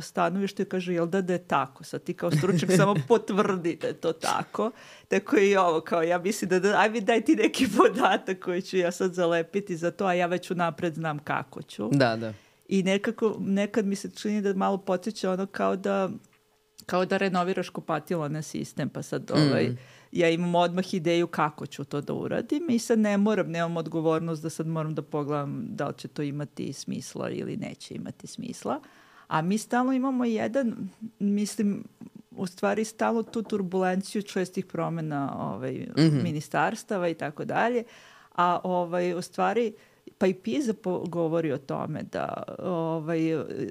stanovište 0.00 0.62
i 0.62 0.66
kažu, 0.66 0.92
jel 0.92 1.06
da 1.06 1.20
da 1.20 1.32
je 1.32 1.38
tako? 1.38 1.84
Sad 1.84 2.02
ti 2.02 2.14
kao 2.14 2.30
stručnjak 2.30 2.70
samo 2.76 2.94
potvrdi 3.08 3.76
da 3.80 3.86
je 3.86 3.92
to 3.92 4.12
tako. 4.12 4.70
Tako 5.08 5.36
i 5.36 5.56
ovo, 5.56 5.80
kao 5.80 6.02
ja 6.02 6.18
mislim 6.18 6.48
da, 6.48 6.60
da 6.60 6.78
aj 6.78 6.90
mi 6.90 7.00
daj 7.00 7.24
ti 7.24 7.36
neki 7.36 7.66
podatak 7.76 8.38
koji 8.38 8.62
ću 8.62 8.76
ja 8.76 8.92
sad 8.92 9.14
zalepiti 9.14 9.76
za 9.76 9.90
to, 9.90 10.06
a 10.06 10.14
ja 10.14 10.26
već 10.26 10.50
unapred 10.50 10.94
znam 10.94 11.18
kako 11.18 11.62
ću. 11.62 11.88
Da, 11.92 12.16
da. 12.16 12.32
I 12.68 12.82
nekako, 12.82 13.36
nekad 13.38 13.86
mi 13.86 13.96
se 13.96 14.10
čini 14.10 14.42
da 14.42 14.54
malo 14.54 14.78
podsjeća 14.78 15.32
ono 15.32 15.46
kao 15.46 15.76
da 15.76 16.10
kao 16.90 17.04
da 17.04 17.16
renoviraš 17.16 17.68
kupatilo 17.68 18.28
na 18.28 18.42
sistem, 18.42 18.88
pa 18.88 19.02
sad 19.02 19.30
ovaj, 19.30 19.68
mm. 19.68 19.78
ja 20.12 20.30
imam 20.30 20.54
odmah 20.54 20.94
ideju 20.94 21.26
kako 21.26 21.66
ću 21.66 21.84
to 21.84 22.00
da 22.00 22.12
uradim 22.12 22.66
i 22.70 22.78
sad 22.78 22.98
ne 22.98 23.16
moram, 23.16 23.50
nemam 23.50 23.76
odgovornost 23.76 24.42
da 24.42 24.50
sad 24.50 24.66
moram 24.66 24.94
da 24.94 25.02
pogledam 25.02 25.66
da 25.68 25.88
li 25.88 25.94
će 25.96 26.08
to 26.08 26.22
imati 26.22 26.72
smisla 26.72 27.30
ili 27.30 27.56
neće 27.56 27.94
imati 27.94 28.26
smisla. 28.26 28.80
A 29.28 29.42
mi 29.42 29.58
stalno 29.58 29.92
imamo 29.92 30.24
jedan, 30.24 30.88
mislim, 31.18 31.84
u 32.30 32.46
stvari 32.46 32.84
stalno 32.84 33.22
tu 33.22 33.42
turbulenciju 33.42 34.22
čestih 34.22 34.66
promena 34.66 35.36
ovaj, 35.38 35.72
mm 35.72 35.92
-hmm. 35.96 36.22
ministarstava 36.22 37.08
i 37.08 37.14
tako 37.14 37.44
dalje, 37.44 37.84
a 38.34 38.60
ovaj, 38.64 39.14
u 39.14 39.22
stvari 39.22 39.72
uh, 39.76 39.89
Pa 40.20 40.26
i 40.26 40.34
PISA 40.34 40.72
govori 41.08 41.52
o 41.52 41.58
tome 41.58 42.02
da 42.02 42.42
ovaj, 42.58 43.20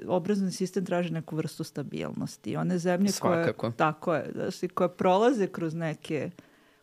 obrazovni 0.06 0.52
sistem 0.52 0.84
traži 0.84 1.12
neku 1.12 1.36
vrstu 1.36 1.64
stabilnosti. 1.64 2.56
One 2.56 2.78
zemlje 2.78 3.12
Svakako. 3.12 3.60
koje, 3.60 3.72
tako 3.76 4.14
je, 4.14 4.32
znači, 4.34 4.68
koje 4.68 4.88
prolaze 4.88 5.46
kroz 5.46 5.74
neke 5.74 6.30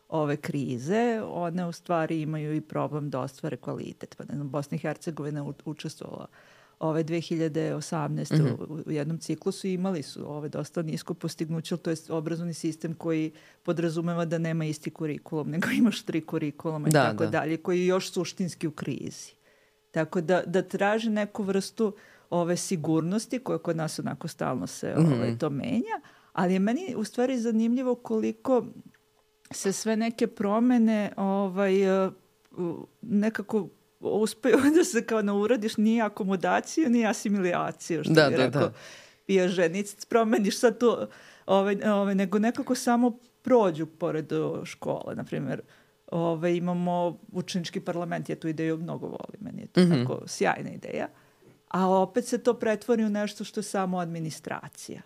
ove 0.08 0.36
krize, 0.36 1.22
one 1.28 1.66
u 1.66 1.72
stvari 1.72 2.20
imaju 2.20 2.54
i 2.54 2.60
problem 2.60 3.10
da 3.10 3.20
ostvare 3.20 3.56
kvalitet. 3.56 4.14
Pa 4.18 4.24
ne 4.24 4.34
znam, 4.34 4.48
Bosna 4.48 4.74
i 4.74 4.78
Hercegovina 4.78 5.52
učestvovala 5.64 6.26
ove 6.78 7.04
2018. 7.04 8.08
Mm 8.08 8.44
-hmm. 8.44 8.82
u 8.86 8.90
jednom 8.90 9.18
ciklusu 9.18 9.66
imali 9.66 10.02
su 10.02 10.32
ove 10.32 10.48
dosta 10.48 10.82
nisko 10.82 11.14
postignuće, 11.14 11.76
to 11.76 11.90
je 11.90 11.96
obrazovni 12.08 12.54
sistem 12.54 12.94
koji 12.94 13.32
podrazumeva 13.62 14.24
da 14.24 14.38
nema 14.38 14.64
isti 14.64 14.90
kurikulum, 14.90 15.50
nego 15.50 15.68
imaš 15.70 16.02
tri 16.02 16.20
kurikuluma 16.20 16.88
i 16.88 16.92
da, 16.92 17.10
tako 17.10 17.24
da. 17.24 17.30
dalje, 17.30 17.56
koji 17.56 17.80
je 17.80 17.86
još 17.86 18.12
suštinski 18.12 18.66
u 18.66 18.70
krizi. 18.70 19.37
Tako 19.98 20.20
da, 20.20 20.42
da 20.46 20.62
traži 20.62 21.10
neku 21.10 21.42
vrstu 21.42 21.92
ove 22.30 22.56
sigurnosti 22.56 23.38
koja 23.38 23.58
kod 23.58 23.76
nas 23.76 23.98
onako 23.98 24.28
stalno 24.28 24.66
se 24.66 24.94
mm 24.96 25.02
-hmm. 25.02 25.16
ovaj, 25.16 25.38
to 25.38 25.50
menja, 25.50 26.00
ali 26.32 26.52
je 26.52 26.58
meni 26.58 26.94
u 26.96 27.04
stvari 27.04 27.38
zanimljivo 27.38 27.94
koliko 27.94 28.64
se 29.50 29.72
sve 29.72 29.96
neke 29.96 30.26
promene 30.26 31.12
ovaj, 31.16 32.06
uh, 32.06 32.12
nekako 33.02 33.68
uspeju 34.00 34.56
da 34.76 34.84
se 34.84 35.04
kao 35.04 35.22
ne 35.22 35.32
uradiš 35.32 35.76
ni 35.76 36.02
akomodaciju, 36.02 36.90
ni 36.90 37.06
asimilaciju, 37.06 38.04
što 38.04 38.12
da, 38.12 38.28
bi 38.28 38.36
da, 38.36 38.44
rekao 38.44 38.62
da. 38.62 38.72
pijaženic, 39.26 40.04
promeniš 40.04 40.58
sad 40.58 40.78
to, 40.78 41.08
ovaj, 41.46 41.76
ovaj, 41.84 42.14
nego 42.14 42.38
nekako 42.38 42.74
samo 42.74 43.18
prođu 43.42 43.86
pored 43.86 44.32
škole, 44.64 45.14
na 45.14 45.24
primjer, 45.24 45.60
Ove, 46.12 46.56
imamo 46.56 47.18
učenički 47.32 47.80
parlament, 47.80 48.28
ja 48.28 48.36
tu 48.36 48.48
ideju 48.48 48.76
mnogo 48.76 49.06
volim, 49.06 49.40
meni 49.40 49.62
je 49.62 49.66
to 49.66 49.80
mm 49.80 49.84
-hmm. 49.84 50.02
tako 50.02 50.22
sjajna 50.26 50.70
ideja. 50.70 51.08
A 51.68 51.88
opet 51.88 52.24
se 52.24 52.38
to 52.38 52.54
pretvori 52.54 53.04
u 53.04 53.10
nešto 53.10 53.44
što 53.44 53.60
je 53.60 53.64
samo 53.64 53.98
administracija. 53.98 55.00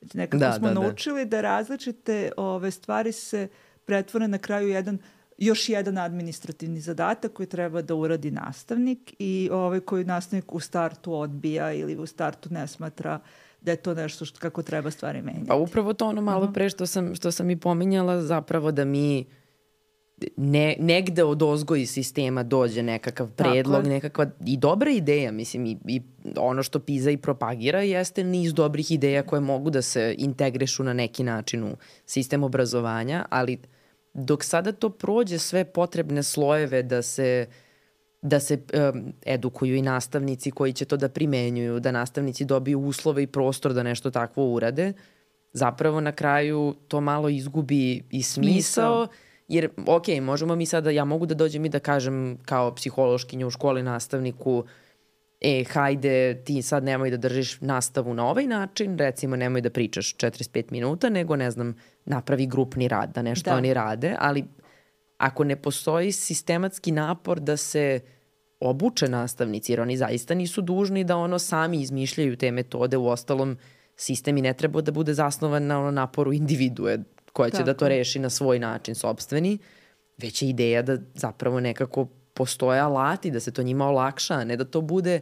Znači, 0.00 0.18
nekako 0.18 0.38
da, 0.38 0.52
smo 0.52 0.68
da, 0.68 0.74
da. 0.74 0.80
naučili 0.80 1.24
da. 1.24 1.36
da 1.36 1.40
različite 1.40 2.32
ove 2.36 2.70
stvari 2.70 3.12
se 3.12 3.48
pretvore 3.84 4.28
na 4.28 4.38
kraju 4.38 4.68
jedan 4.68 4.98
još 5.38 5.68
jedan 5.68 5.98
administrativni 5.98 6.80
zadatak 6.80 7.32
koji 7.32 7.46
treba 7.46 7.82
da 7.82 7.94
uradi 7.94 8.30
nastavnik 8.30 9.14
i 9.18 9.48
ovaj 9.52 9.80
koji 9.80 10.04
nastavnik 10.04 10.54
u 10.54 10.60
startu 10.60 11.14
odbija 11.14 11.72
ili 11.72 11.96
u 11.96 12.06
startu 12.06 12.48
ne 12.52 12.66
smatra 12.66 13.20
da 13.60 13.70
je 13.70 13.76
to 13.76 13.94
nešto 13.94 14.24
što, 14.24 14.40
kako 14.40 14.62
treba 14.62 14.90
stvari 14.90 15.22
menjati. 15.22 15.46
Pa 15.48 15.54
upravo 15.54 15.92
to 15.92 16.06
ono 16.06 16.22
malo 16.22 16.52
pre 16.52 16.70
što 16.70 16.86
sam, 16.86 17.14
što 17.14 17.32
sam 17.32 17.50
i 17.50 17.60
pominjala 17.60 18.22
zapravo 18.22 18.72
da 18.72 18.84
mi 18.84 19.24
ne, 20.36 20.76
negde 20.78 21.24
od 21.24 21.42
ozgo 21.42 21.76
iz 21.76 21.90
sistema 21.90 22.42
dođe 22.42 22.82
nekakav 22.82 23.30
predlog, 23.30 23.82
Tako. 23.82 23.88
nekakva 23.88 24.26
i 24.46 24.56
dobra 24.56 24.90
ideja, 24.90 25.32
mislim, 25.32 25.66
i, 25.66 25.76
i 25.86 26.02
ono 26.36 26.62
što 26.62 26.78
PISA 26.78 27.10
i 27.10 27.16
propagira 27.16 27.82
jeste 27.82 28.24
niz 28.24 28.54
dobrih 28.54 28.90
ideja 28.90 29.22
koje 29.22 29.40
mogu 29.40 29.70
da 29.70 29.82
se 29.82 30.14
integrešu 30.18 30.84
na 30.84 30.92
neki 30.92 31.22
način 31.24 31.64
u 31.64 31.76
sistem 32.06 32.44
obrazovanja, 32.44 33.24
ali 33.30 33.58
dok 34.14 34.44
sada 34.44 34.72
to 34.72 34.90
prođe 34.90 35.38
sve 35.38 35.64
potrebne 35.64 36.22
slojeve 36.22 36.82
da 36.82 37.02
se 37.02 37.46
da 38.22 38.40
se 38.40 38.54
um, 38.54 39.12
edukuju 39.26 39.76
i 39.76 39.82
nastavnici 39.82 40.50
koji 40.50 40.72
će 40.72 40.84
to 40.84 40.96
da 40.96 41.08
primenjuju, 41.08 41.80
da 41.80 41.92
nastavnici 41.92 42.44
dobiju 42.44 42.80
uslove 42.80 43.22
i 43.22 43.26
prostor 43.26 43.72
da 43.72 43.82
nešto 43.82 44.10
takvo 44.10 44.52
urade, 44.52 44.92
zapravo 45.52 46.00
na 46.00 46.12
kraju 46.12 46.74
to 46.88 47.00
malo 47.00 47.28
izgubi 47.28 48.04
i 48.10 48.22
smisao, 48.22 48.52
smisao 48.52 49.06
Jer, 49.48 49.68
ok, 49.86 50.04
možemo 50.22 50.56
mi 50.56 50.66
sada, 50.66 50.90
ja 50.90 51.04
mogu 51.04 51.26
da 51.26 51.34
dođem 51.34 51.64
i 51.64 51.68
da 51.68 51.78
kažem 51.78 52.38
kao 52.44 52.74
psihološkinja 52.74 53.46
u 53.46 53.50
školi 53.50 53.82
nastavniku, 53.82 54.64
e, 55.40 55.64
hajde, 55.64 56.42
ti 56.44 56.62
sad 56.62 56.84
nemoj 56.84 57.10
da 57.10 57.16
držiš 57.16 57.60
nastavu 57.60 58.14
na 58.14 58.26
ovaj 58.26 58.46
način, 58.46 58.98
recimo 58.98 59.36
nemoj 59.36 59.60
da 59.60 59.70
pričaš 59.70 60.16
45 60.16 60.72
minuta, 60.72 61.08
nego, 61.08 61.36
ne 61.36 61.50
znam, 61.50 61.74
napravi 62.04 62.46
grupni 62.46 62.88
rad, 62.88 63.12
da 63.14 63.22
nešto 63.22 63.50
da. 63.50 63.56
oni 63.56 63.74
rade, 63.74 64.16
ali 64.18 64.44
ako 65.16 65.44
ne 65.44 65.56
postoji 65.56 66.12
sistematski 66.12 66.92
napor 66.92 67.40
da 67.40 67.56
se 67.56 68.00
obuče 68.60 69.08
nastavnici, 69.08 69.72
jer 69.72 69.80
oni 69.80 69.96
zaista 69.96 70.34
nisu 70.34 70.62
dužni 70.62 71.04
da 71.04 71.16
ono 71.16 71.38
sami 71.38 71.80
izmišljaju 71.80 72.36
te 72.36 72.50
metode, 72.50 72.96
u 72.96 73.06
ostalom 73.06 73.58
sistem 73.96 74.36
i 74.36 74.42
ne 74.42 74.54
treba 74.54 74.80
da 74.80 74.92
bude 74.92 75.14
zasnovan 75.14 75.66
na 75.66 75.80
ono 75.80 75.90
naporu 75.90 76.32
individue, 76.32 76.98
koja 77.38 77.50
će 77.50 77.56
Tako. 77.56 77.66
da 77.66 77.74
to 77.74 77.88
reši 77.88 78.18
na 78.18 78.30
svoj 78.30 78.58
način 78.58 78.94
sobstveni, 78.94 79.58
već 80.16 80.42
je 80.42 80.48
ideja 80.48 80.82
da 80.82 80.96
zapravo 81.14 81.60
nekako 81.60 82.08
postoje 82.34 82.80
alati, 82.80 83.30
da 83.30 83.40
se 83.40 83.52
to 83.52 83.62
njima 83.62 83.86
olakša, 83.86 84.34
a 84.34 84.44
ne 84.44 84.56
da 84.56 84.64
to 84.64 84.80
bude 84.80 85.20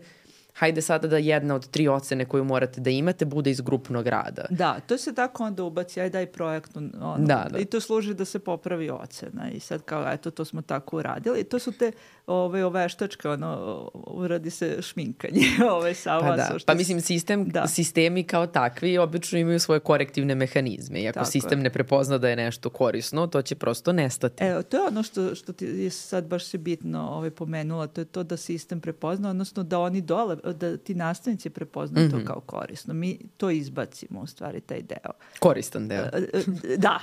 hajde 0.57 0.83
sada 0.83 1.09
da 1.09 1.17
jedna 1.17 1.55
od 1.55 1.69
tri 1.71 1.89
ocene 1.89 2.25
koju 2.25 2.45
morate 2.45 2.81
da 2.81 2.91
imate 2.91 3.25
bude 3.25 3.51
iz 3.51 3.61
grupnog 3.61 4.07
rada. 4.07 4.45
Da, 4.51 4.81
to 4.81 4.99
se 4.99 5.15
tako 5.15 5.45
onda 5.45 5.63
ubaci, 5.63 6.01
aj 6.01 6.11
daj 6.11 6.27
projektnu, 6.27 6.91
ono, 7.01 7.27
da, 7.27 7.47
da. 7.51 7.59
i 7.59 7.65
to 7.65 7.81
služi 7.81 8.15
da 8.15 8.25
se 8.25 8.39
popravi 8.39 8.91
ocena 8.91 9.51
i 9.51 9.61
sad 9.61 9.83
kao, 9.83 10.13
eto, 10.13 10.31
to 10.31 10.45
smo 10.45 10.63
tako 10.63 10.97
uradili 10.97 11.41
i 11.41 11.45
to 11.45 11.59
su 11.59 11.73
te 11.73 11.93
ove, 12.27 12.65
oveštačke, 12.65 13.29
ono, 13.29 13.91
uradi 13.95 14.51
se 14.51 14.83
šminkanje, 14.83 15.43
ove, 15.77 15.95
samo 15.95 16.21
pa, 16.21 16.37
da. 16.37 16.57
pa 16.67 16.75
mislim, 16.75 17.01
sistem, 17.01 17.49
da. 17.49 17.67
sistemi 17.67 18.25
kao 18.25 18.47
takvi 18.47 18.99
obično 18.99 19.39
imaju 19.39 19.61
svoje 19.61 19.81
korektivne 19.81 20.35
mehanizme 20.35 21.01
i 21.01 21.09
ako 21.09 21.15
tako 21.15 21.31
sistem 21.31 21.59
je. 21.59 21.63
ne 21.63 21.71
prepozna 21.71 22.19
da 22.19 22.29
je 22.29 22.37
nešto 22.37 22.71
korisno, 22.71 23.27
to 23.27 23.43
će 23.43 23.55
prosto 23.55 23.93
nestati. 23.93 24.45
Evo, 24.45 24.63
to 24.63 24.77
je 24.77 24.83
ono 24.87 25.03
što, 25.03 25.35
što 25.35 25.53
ti 25.53 25.65
je 25.65 25.91
sad 25.91 26.27
baš 26.27 26.45
se 26.45 26.59
bitno 26.59 27.09
ove, 27.11 27.31
pomenula, 27.31 27.87
to 27.87 28.01
je 28.01 28.05
to 28.05 28.23
da 28.23 28.37
sistem 28.37 28.81
prepozna, 28.81 29.31
odnosno 29.31 29.63
da 29.63 29.79
oni 29.79 30.01
dole, 30.01 30.37
da 30.53 30.77
ti 30.77 30.95
nastavnici 30.95 31.51
prepoznaju 31.51 32.07
mm 32.07 32.09
-hmm. 32.09 32.13
to 32.13 32.17
mhm. 32.17 32.27
kao 32.27 32.41
korisno. 32.41 32.95
Mi 32.95 33.19
to 33.37 33.51
izbacimo, 33.51 34.21
u 34.21 34.27
stvari, 34.27 34.61
taj 34.61 34.83
deo. 34.83 35.13
Koristan 35.39 35.89
deo. 35.89 36.05
E, 36.13 36.29
e, 36.33 36.77
da, 36.77 37.01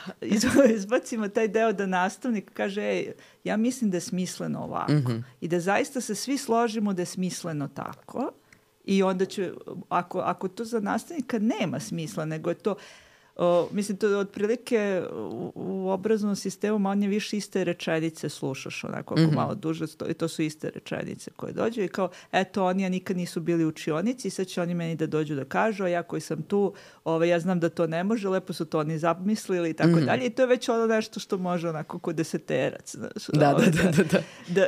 izbacimo 0.75 1.27
taj 1.27 1.47
deo 1.47 1.73
da 1.73 1.85
nastavnik 1.85 2.51
kaže, 2.53 2.81
ej, 2.81 3.11
ja 3.43 3.57
mislim 3.57 3.91
da 3.91 3.97
je 3.97 4.01
smisleno 4.01 4.63
ovako. 4.63 4.91
Mm 4.91 5.03
-hmm. 5.05 5.23
I 5.41 5.47
da 5.47 5.59
zaista 5.59 6.01
se 6.01 6.15
svi 6.15 6.37
složimo 6.37 6.93
da 6.93 7.01
je 7.01 7.05
smisleno 7.05 7.67
tako. 7.67 8.31
I 8.85 9.03
onda 9.03 9.25
će, 9.25 9.51
ako, 9.89 10.19
ako 10.19 10.47
to 10.47 10.65
za 10.65 10.79
nastavnika 10.79 11.39
nema 11.39 11.79
smisla, 11.79 12.25
nego 12.25 12.49
je 12.49 12.55
to 12.55 12.75
O, 13.35 13.69
mislim, 13.71 13.97
to 13.97 14.07
je 14.07 14.17
otprilike 14.17 15.03
u, 15.11 15.51
u 15.55 15.89
obrazovnom 15.89 16.35
sistemu 16.35 16.79
manje 16.79 17.07
više 17.07 17.37
iste 17.37 17.63
rečenice 17.63 18.29
slušaš, 18.29 18.83
onako, 18.83 19.13
ako 19.13 19.21
mm 19.21 19.29
-hmm. 19.29 19.35
malo 19.35 19.55
duže, 19.55 19.87
to, 19.87 20.09
i 20.09 20.13
to 20.13 20.27
su 20.27 20.41
iste 20.41 20.69
rečenice 20.69 21.31
koje 21.35 21.53
dođu 21.53 21.81
i 21.81 21.87
kao, 21.87 22.09
eto, 22.31 22.65
oni 22.65 22.83
ja 22.83 22.89
nikad 22.89 23.17
nisu 23.17 23.41
bili 23.41 23.65
učionici, 23.65 24.29
sad 24.29 24.47
će 24.47 24.61
oni 24.61 24.73
meni 24.73 24.95
da 24.95 25.07
dođu 25.07 25.35
da 25.35 25.45
kažu, 25.45 25.83
a 25.83 25.87
ja 25.87 26.03
koji 26.03 26.21
sam 26.21 26.41
tu, 26.41 26.73
ovaj, 27.03 27.29
ja 27.29 27.39
znam 27.39 27.59
da 27.59 27.69
to 27.69 27.87
ne 27.87 28.03
može, 28.03 28.29
lepo 28.29 28.53
su 28.53 28.65
to 28.65 28.79
oni 28.79 28.97
zamislili 28.97 29.69
i 29.69 29.73
tako 29.73 29.89
mm 29.89 29.95
-hmm. 29.95 30.05
dalje. 30.05 30.25
I 30.25 30.29
to 30.29 30.41
je 30.41 30.47
već 30.47 30.69
ono 30.69 30.87
nešto 30.87 31.19
što 31.19 31.37
može 31.37 31.69
onako 31.69 31.99
kod 31.99 32.15
deseterac. 32.15 32.95
Znaš, 32.95 33.27
da, 33.33 33.49
ovaj, 33.49 33.65
da, 33.65 33.83
da, 33.83 33.91
da, 33.91 34.03
da. 34.03 34.21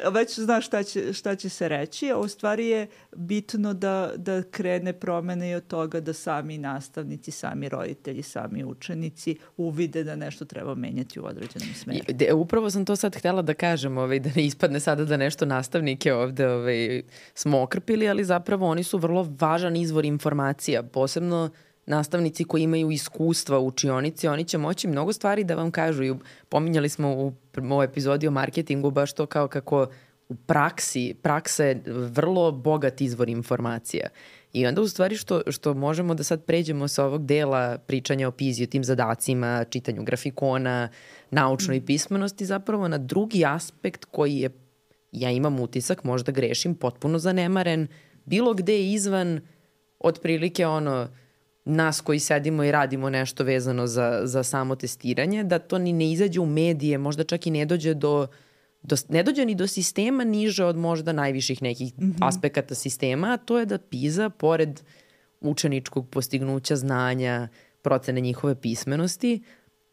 da. 0.04 0.10
Već 0.10 0.40
znaš 0.40 0.66
šta 0.66 0.84
će, 0.84 1.14
šta 1.14 1.36
će 1.36 1.50
se 1.50 1.68
reći, 1.68 2.12
a 2.12 2.18
u 2.18 2.28
stvari 2.28 2.68
je 2.68 2.88
bitno 3.16 3.74
da, 3.74 4.12
da 4.16 4.44
krene 4.44 4.94
promene 4.94 5.52
i 5.52 5.56
od 5.56 5.68
toga 5.68 6.00
da 6.00 6.14
sami 6.14 6.58
nastavnici, 6.58 7.32
sami 7.32 7.70
roditelji, 7.70 8.24
sami 8.24 8.55
učenici 8.64 9.38
uvide 9.58 10.04
da 10.04 10.16
nešto 10.16 10.46
treba 10.46 10.76
menjati 10.76 11.20
u 11.20 11.26
određenom 11.26 11.74
smeru. 11.76 12.06
De, 12.10 12.34
upravo 12.34 12.70
sam 12.70 12.86
to 12.86 12.96
sad 12.96 13.16
htela 13.16 13.42
da 13.42 13.54
kažem, 13.54 13.98
ovaj, 13.98 14.20
da 14.20 14.30
ne 14.36 14.46
ispadne 14.46 14.80
sada 14.80 15.06
da 15.06 15.18
nešto 15.18 15.46
nastavnike 15.46 16.14
ovde 16.14 16.48
ovaj, 16.48 17.02
smo 17.34 17.62
okrpili, 17.62 18.10
ali 18.10 18.24
zapravo 18.24 18.68
oni 18.68 18.84
su 18.84 18.98
vrlo 18.98 19.36
važan 19.40 19.76
izvor 19.76 20.06
informacija, 20.06 20.84
posebno 20.84 21.50
nastavnici 21.86 22.44
koji 22.44 22.64
imaju 22.64 22.92
iskustva 22.92 23.60
u 23.60 23.68
učionici, 23.68 24.28
oni 24.28 24.44
će 24.44 24.58
moći 24.58 24.88
mnogo 24.88 25.14
stvari 25.14 25.44
da 25.44 25.56
vam 25.56 25.72
kažu 25.72 26.04
i 26.04 26.14
pominjali 26.50 26.90
smo 26.90 27.14
u 27.14 27.34
ovoj 27.58 27.86
epizodi 27.86 28.28
o 28.28 28.32
marketingu 28.32 28.92
baš 28.92 29.14
to 29.14 29.26
kao 29.26 29.48
kako 29.48 29.88
u 30.30 30.36
praksi, 30.36 31.16
praksa 31.22 31.64
je 31.64 31.82
vrlo 31.86 32.52
bogat 32.52 33.02
izvor 33.02 33.30
informacija. 33.30 34.10
I 34.56 34.66
onda 34.68 34.82
u 34.82 34.88
stvari 34.88 35.18
što, 35.18 35.42
što 35.48 35.74
možemo 35.74 36.14
da 36.16 36.24
sad 36.24 36.44
pređemo 36.44 36.88
sa 36.88 37.06
ovog 37.06 37.26
dela 37.26 37.78
pričanja 37.78 38.28
o 38.28 38.32
PIZI, 38.32 38.64
o 38.64 38.68
tim 38.68 38.84
zadacima, 38.84 39.66
čitanju 39.70 40.04
grafikona, 40.04 40.90
naučnoj 41.32 41.80
mm. 41.80 41.86
pismenosti, 41.86 42.46
zapravo 42.46 42.88
na 42.88 42.98
drugi 42.98 43.46
aspekt 43.46 44.06
koji 44.06 44.38
je, 44.38 44.50
ja 45.12 45.32
imam 45.32 45.60
utisak, 45.60 46.04
možda 46.04 46.32
grešim, 46.32 46.76
potpuno 46.76 47.20
zanemaren, 47.20 47.88
bilo 48.26 48.54
gde 48.54 48.92
izvan 48.92 49.42
otprilike 50.00 50.68
ono, 50.68 51.08
nas 51.66 52.02
koji 52.02 52.20
sedimo 52.20 52.64
i 52.64 52.72
radimo 52.72 53.10
nešto 53.10 53.44
vezano 53.44 53.88
za, 53.88 54.22
za 54.24 54.44
samo 54.44 54.76
testiranje, 54.76 55.44
da 55.44 55.60
to 55.60 55.78
ni 55.78 55.94
ne 55.94 56.12
izađe 56.12 56.40
u 56.40 56.46
medije, 56.46 56.98
možda 56.98 57.24
čak 57.24 57.48
i 57.48 57.52
ne 57.52 57.66
dođe 57.66 57.94
do, 57.94 58.28
do 58.86 58.96
ne 59.10 59.24
dođe 59.24 59.46
ni 59.46 59.56
do 59.56 59.68
sistema 59.68 60.24
niže 60.24 60.66
od 60.66 60.78
možda 60.78 61.14
najviših 61.14 61.62
nekih 61.62 61.94
mm 61.98 62.04
-hmm. 62.04 62.28
aspekata 62.28 62.76
sistema, 62.76 63.34
a 63.34 63.38
to 63.38 63.60
je 63.60 63.66
da 63.66 63.78
PISA, 63.78 64.30
pored 64.30 64.82
učeničkog 65.42 66.10
postignuća 66.10 66.76
znanja, 66.76 67.48
procene 67.82 68.22
njihove 68.22 68.56
pismenosti, 68.62 69.44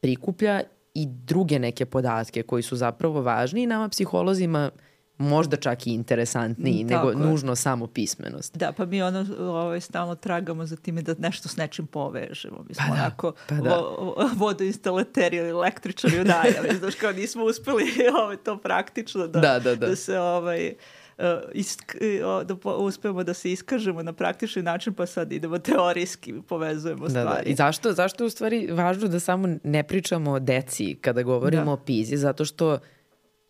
prikuplja 0.01 0.63
i 0.95 1.07
druge 1.07 1.59
neke 1.59 1.87
podatke 1.87 2.43
koji 2.43 2.63
su 2.63 2.77
zapravo 2.77 3.23
važni 3.23 3.63
i 3.63 3.67
nama 3.67 3.89
psiholozima 3.89 4.71
možda 5.19 5.57
čak 5.57 5.87
i 5.87 5.91
interesantniji 5.91 6.85
mm, 6.85 6.87
nego 6.87 7.11
je. 7.11 7.17
nužno 7.17 7.57
samo 7.57 7.87
pismenost. 7.87 8.57
Da, 8.57 8.73
pa 8.73 8.87
mi 8.87 9.03
ono 9.03 9.27
ovaj, 9.39 9.81
stalno 9.81 10.15
tragamo 10.15 10.67
za 10.67 10.77
time 10.77 11.03
da 11.03 11.15
nešto 11.19 11.49
s 11.49 11.57
nečim 11.57 11.87
povežemo. 11.87 12.65
Mi 12.69 12.75
smo 12.75 12.85
pa 12.89 12.95
da, 12.95 13.01
onako 13.01 13.33
pa 13.49 13.55
da. 13.55 13.71
vo, 13.71 14.29
vodoinstalateri 14.37 15.37
ili 15.37 15.49
električari 15.49 16.21
u 16.21 16.25
najavi. 16.25 16.77
Znaš, 16.79 16.95
kao 16.95 17.13
nismo 17.13 17.45
uspeli 17.45 17.85
ovaj, 18.23 18.37
to 18.37 18.59
praktično 18.59 19.27
da, 19.27 19.41
da, 19.41 19.59
da, 19.59 19.75
da. 19.75 19.87
da 19.87 19.97
se 19.97 20.19
ovaj, 20.19 20.75
Uh, 21.19 21.25
isk, 21.55 21.97
uh, 22.01 22.47
da 22.47 22.57
po, 22.57 22.71
uspemo 22.71 23.25
da 23.25 23.35
se 23.35 23.53
iskažemo 23.53 24.03
na 24.03 24.13
praktični 24.13 24.63
način, 24.63 24.95
pa 24.95 25.07
sad 25.07 25.33
idemo 25.33 25.59
teorijski, 25.59 26.35
povezujemo 26.49 27.05
da, 27.05 27.11
stvari. 27.11 27.45
Da. 27.45 27.51
I 27.51 27.55
zašto, 27.55 27.93
zašto 27.93 28.25
je 28.25 28.27
u 28.27 28.31
stvari 28.31 28.69
važno 28.73 29.09
da 29.09 29.21
samo 29.21 29.49
ne 29.65 29.83
pričamo 29.83 30.31
o 30.31 30.39
deci 30.39 30.97
kada 31.01 31.23
govorimo 31.23 31.65
da. 31.65 31.71
o 31.71 31.77
PIZI? 31.77 32.17
Zato 32.17 32.45
što 32.45 32.79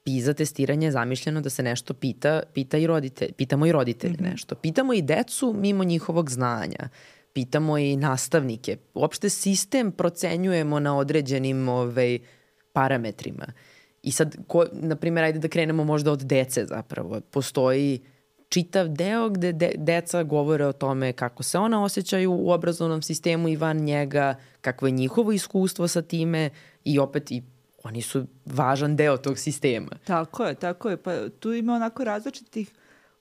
PISA 0.05 0.35
testiranje 0.35 0.87
je 0.87 0.93
zamišljeno 0.93 1.41
da 1.41 1.51
se 1.51 1.63
nešto 1.63 1.95
pita, 1.95 2.43
pita 2.55 2.79
i 2.79 2.87
roditelj, 2.87 3.33
pitamo 3.33 3.67
i 3.67 3.73
roditelje 3.73 4.13
mm 4.13 4.25
-hmm. 4.25 4.31
nešto. 4.31 4.55
Pitamo 4.55 4.93
i 4.93 5.03
decu 5.03 5.55
mimo 5.59 5.85
njihovog 5.85 6.31
znanja. 6.31 6.89
Pitamo 7.33 7.79
i 7.79 7.97
nastavnike. 7.97 8.77
Uopšte 8.95 9.29
sistem 9.29 9.93
procenjujemo 9.93 10.81
na 10.81 10.97
određenim 10.97 11.69
ovaj, 11.69 12.19
parametrima. 12.73 13.47
I 14.03 14.13
sad, 14.13 14.37
ko, 14.47 14.67
na 14.73 14.97
primjer, 14.97 15.25
ajde 15.25 15.39
da 15.39 15.49
krenemo 15.49 15.85
možda 15.85 16.13
od 16.13 16.21
dece 16.21 16.65
zapravo. 16.65 17.21
Postoji 17.21 18.01
čitav 18.53 18.89
deo 18.89 19.29
gde 19.29 19.53
de, 19.53 19.73
deca 19.77 20.23
govore 20.23 20.67
o 20.67 20.73
tome 20.73 21.13
kako 21.13 21.43
se 21.43 21.59
ona 21.59 21.85
osjećaju 21.85 22.33
u 22.33 22.51
obrazovnom 22.51 23.03
sistemu 23.03 23.49
i 23.49 23.57
van 23.57 23.77
njega, 23.77 24.35
kakvo 24.61 24.89
je 24.89 24.93
njihovo 24.93 25.33
iskustvo 25.33 25.89
sa 25.89 26.03
time 26.03 26.51
i 26.85 26.99
opet 26.99 27.31
i 27.31 27.43
oni 27.85 28.03
su 28.03 28.27
važan 28.45 28.97
deo 28.97 29.17
tog 29.17 29.39
sistema. 29.39 29.91
Tako 30.05 30.45
je, 30.45 30.55
tako 30.55 30.91
je. 30.91 30.97
Pa 30.97 31.29
tu 31.29 31.53
ima 31.53 31.75
onako 31.75 32.05
različitih 32.05 32.73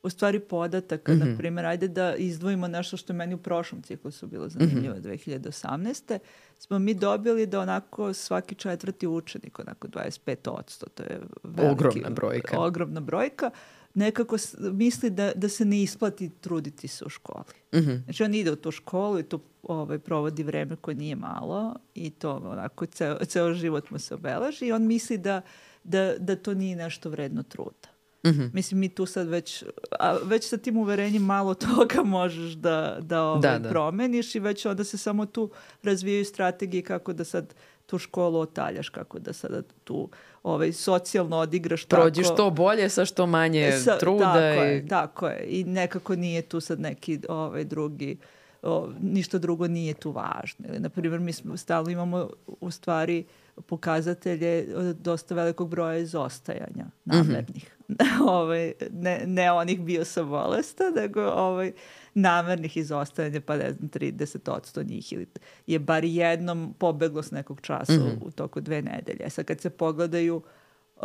u 0.04 0.10
stvari 0.10 0.40
podataka, 0.40 1.14
mm 1.14 1.16
-hmm. 1.16 1.32
na 1.32 1.38
primjer, 1.38 1.66
ajde 1.66 1.88
da 1.88 2.16
izdvojimo 2.16 2.68
nešto 2.68 2.98
što 2.98 3.14
meni 3.14 3.34
u 3.36 3.38
prošlom 3.38 3.82
ciklusu 3.82 4.28
bilo 4.28 4.50
zanimljivo, 4.50 4.96
mm 4.96 5.02
-hmm. 5.02 5.42
2018. 5.42 6.20
smo 6.58 6.80
mi 6.80 6.94
dobili 6.94 7.46
da 7.46 7.60
onako 7.60 8.14
svaki 8.14 8.56
četvrti 8.56 9.08
učenik, 9.08 9.60
onako 9.60 9.88
25%, 9.88 10.84
to 10.94 11.04
je 11.04 11.22
veliki, 11.44 11.72
ogromna 11.72 12.10
brojka. 12.10 12.60
Ogromna 12.60 13.00
brojka, 13.00 13.50
nekako 13.94 14.38
misli 14.74 15.10
da, 15.10 15.32
da 15.36 15.50
se 15.50 15.66
ne 15.66 15.82
isplati 15.82 16.30
truditi 16.42 16.88
se 16.88 17.06
u 17.06 17.10
školi. 17.10 17.54
Mm 17.74 17.78
-hmm. 17.78 18.04
Znači 18.04 18.24
on 18.24 18.36
ide 18.36 18.52
u 18.52 18.56
tu 18.56 18.72
školu 18.72 19.20
i 19.20 19.24
tu 19.24 19.40
ovaj, 19.64 20.00
provodi 20.00 20.44
vreme 20.44 20.76
koje 20.76 20.96
nije 20.96 21.16
malo 21.16 21.76
i 21.96 22.10
to 22.10 22.36
onako 22.36 22.86
ceo, 22.86 23.18
ceo 23.26 23.54
život 23.54 23.90
mu 23.90 24.00
se 24.00 24.14
obeleži 24.14 24.66
i 24.66 24.72
on 24.72 24.88
misli 24.88 25.18
da, 25.18 25.42
da, 25.84 26.16
da 26.18 26.36
to 26.36 26.54
nije 26.54 26.76
nešto 26.76 27.10
vredno 27.10 27.44
truda. 27.44 27.92
Mm 28.26 28.30
-hmm. 28.30 28.50
Mislim, 28.54 28.80
mi 28.80 28.90
tu 28.90 29.06
sad 29.06 29.28
već, 29.28 29.64
a 30.00 30.18
već 30.24 30.50
sa 30.50 30.58
tim 30.58 30.78
uverenjem 30.78 31.24
malo 31.24 31.54
toga 31.76 32.04
možeš 32.04 32.54
da, 32.54 32.98
da, 33.02 33.24
ovaj, 33.24 33.42
da, 33.42 33.60
da. 33.60 33.70
promeniš 33.70 34.36
i 34.36 34.40
već 34.40 34.66
onda 34.66 34.84
se 34.84 34.98
samo 34.98 35.26
tu 35.26 35.52
razvijaju 35.84 36.26
strategije 36.26 36.84
kako 36.84 37.14
da 37.14 37.24
sad 37.24 37.54
tu 37.86 37.98
školu 37.98 38.40
otaljaš, 38.40 38.90
kako 38.90 39.20
da 39.20 39.34
sada 39.34 39.62
tu 39.84 40.10
ovaj, 40.44 40.74
socijalno 40.74 41.38
odigraš 41.38 41.86
Prođi 41.86 42.22
tako. 42.22 42.34
što 42.34 42.50
bolje 42.50 42.90
sa 42.90 43.06
što 43.06 43.26
manje 43.26 43.72
sa, 43.72 43.98
truda. 43.98 44.34
Tako 44.34 44.64
i... 44.64 44.68
je, 44.68 44.88
tako 44.88 45.28
je. 45.28 45.46
I 45.48 45.64
nekako 45.64 46.16
nije 46.16 46.42
tu 46.42 46.60
sad 46.60 46.80
neki 46.80 47.20
ovaj, 47.30 47.64
drugi 47.64 48.18
o, 48.64 48.90
ništa 49.02 49.38
drugo 49.38 49.68
nije 49.68 49.94
tu 49.94 50.12
važno. 50.12 50.66
Ili, 50.70 50.80
na 50.80 50.90
primjer, 50.90 51.20
mi 51.20 51.34
smo, 51.34 51.58
stalno 51.58 51.90
imamo 51.90 52.30
u 52.48 52.72
stvari 52.72 53.26
pokazatelje 53.66 54.68
dosta 54.94 55.36
velikog 55.36 55.70
broja 55.70 55.98
izostajanja 55.98 56.86
mhm. 57.06 57.18
namernih. 57.18 57.76
Mm 57.88 57.94
-hmm. 57.94 58.30
ovaj, 58.30 58.74
ne, 58.92 59.24
ne 59.26 59.52
onih 59.52 59.82
bio 59.82 60.06
sa 60.06 60.24
bolesta, 60.24 60.84
nego 60.96 61.22
ovaj, 61.22 61.72
namernih 62.14 62.78
izostajanja, 62.78 63.42
pa 63.42 63.58
ne 63.58 63.74
znam, 63.74 63.90
30% 63.90 64.88
njih 64.88 65.14
ili 65.14 65.28
je 65.68 65.80
bar 65.80 66.04
jednom 66.04 66.74
pobeglo 66.80 67.24
s 67.24 67.32
nekog 67.32 67.62
časa 67.62 67.94
mm 67.94 67.98
-hmm. 67.98 68.28
u, 68.28 68.32
toku 68.32 68.62
dve 68.62 68.82
nedelje. 68.82 69.30
Sad 69.30 69.46
kad 69.46 69.62
se 69.62 69.70
pogledaju 69.70 70.36
uh, 70.36 70.44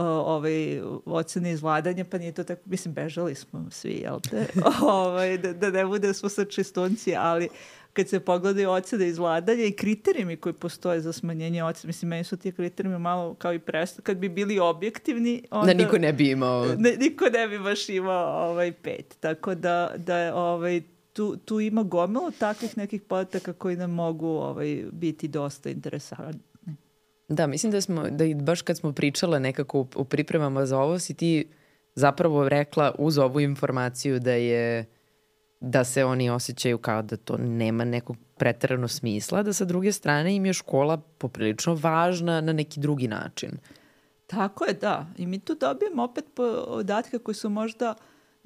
ovaj, 0.04 0.80
ocene 1.04 1.52
izvladanja, 1.52 2.04
pa 2.04 2.18
nije 2.18 2.32
to 2.32 2.44
tako, 2.44 2.62
mislim, 2.64 2.94
bežali 2.94 3.34
smo 3.34 3.66
svi, 3.70 3.92
jel 3.92 4.20
te? 4.20 4.46
ovaj, 4.82 5.38
da, 5.38 5.52
da 5.52 5.70
ne 5.70 5.86
bude 5.86 6.06
da 6.06 6.14
smo 6.14 6.28
sa 6.28 6.44
čistunci, 6.44 7.16
ali 7.16 7.48
kad 7.92 8.08
se 8.08 8.20
pogledaju 8.20 8.70
ocene 8.70 9.08
izvladanja 9.08 9.64
i 9.64 9.72
kriterijumi 9.72 10.36
koji 10.36 10.52
postoje 10.52 11.00
za 11.00 11.12
smanjenje 11.12 11.64
ocene, 11.64 11.88
mislim, 11.88 12.08
meni 12.08 12.24
su 12.24 12.36
ti 12.36 12.52
kriterijumi 12.52 12.98
malo 12.98 13.34
kao 13.34 13.52
i 13.54 13.58
presto, 13.58 14.02
kad 14.02 14.16
bi 14.16 14.28
bili 14.28 14.58
objektivni, 14.58 15.42
onda... 15.50 15.74
Da 15.74 15.84
niko 15.84 15.98
ne 15.98 16.12
bi 16.12 16.30
imao... 16.30 16.66
Ne, 16.78 16.96
niko 16.96 17.24
ne 17.24 17.48
bi 17.48 17.58
baš 17.58 17.88
imao 17.88 18.50
ovaj, 18.50 18.72
pet. 18.72 19.16
Tako 19.20 19.54
da, 19.54 19.92
da 19.96 20.34
ovaj, 20.34 20.82
tu, 21.16 21.36
tu 21.36 21.60
ima 21.60 21.82
gomilo 21.82 22.30
takvih 22.38 22.78
nekih 22.78 23.02
podataka 23.02 23.52
koji 23.52 23.76
nam 23.76 23.90
mogu 23.90 24.26
ovaj, 24.26 24.84
biti 24.92 25.28
dosta 25.28 25.70
interesantni. 25.70 26.76
Da, 27.28 27.46
mislim 27.46 27.72
da 27.72 27.80
smo, 27.80 28.10
da 28.10 28.24
i 28.24 28.34
baš 28.34 28.62
kad 28.62 28.76
smo 28.76 28.92
pričale 28.92 29.40
nekako 29.40 29.86
u, 29.96 30.04
pripremama 30.04 30.66
za 30.66 30.78
ovo, 30.78 30.98
si 30.98 31.14
ti 31.14 31.48
zapravo 31.94 32.48
rekla 32.48 32.94
uz 32.98 33.18
ovu 33.18 33.40
informaciju 33.40 34.18
da 34.18 34.32
je 34.32 34.84
da 35.60 35.84
se 35.84 36.04
oni 36.04 36.30
osjećaju 36.30 36.78
kao 36.78 37.02
da 37.02 37.16
to 37.16 37.36
nema 37.36 37.84
nekog 37.84 38.16
pretarano 38.36 38.88
smisla, 38.88 39.42
da 39.42 39.52
sa 39.52 39.64
druge 39.64 39.92
strane 39.92 40.36
im 40.36 40.46
je 40.46 40.52
škola 40.52 40.96
poprilično 40.96 41.74
važna 41.74 42.40
na 42.40 42.52
neki 42.52 42.80
drugi 42.80 43.08
način. 43.08 43.50
Tako 44.26 44.64
je, 44.64 44.72
da. 44.72 45.06
I 45.18 45.26
mi 45.26 45.38
tu 45.38 45.54
dobijemo 45.54 46.02
opet 46.02 46.24
podatke 46.34 47.18
koji 47.18 47.34
su 47.34 47.48
možda, 47.48 47.94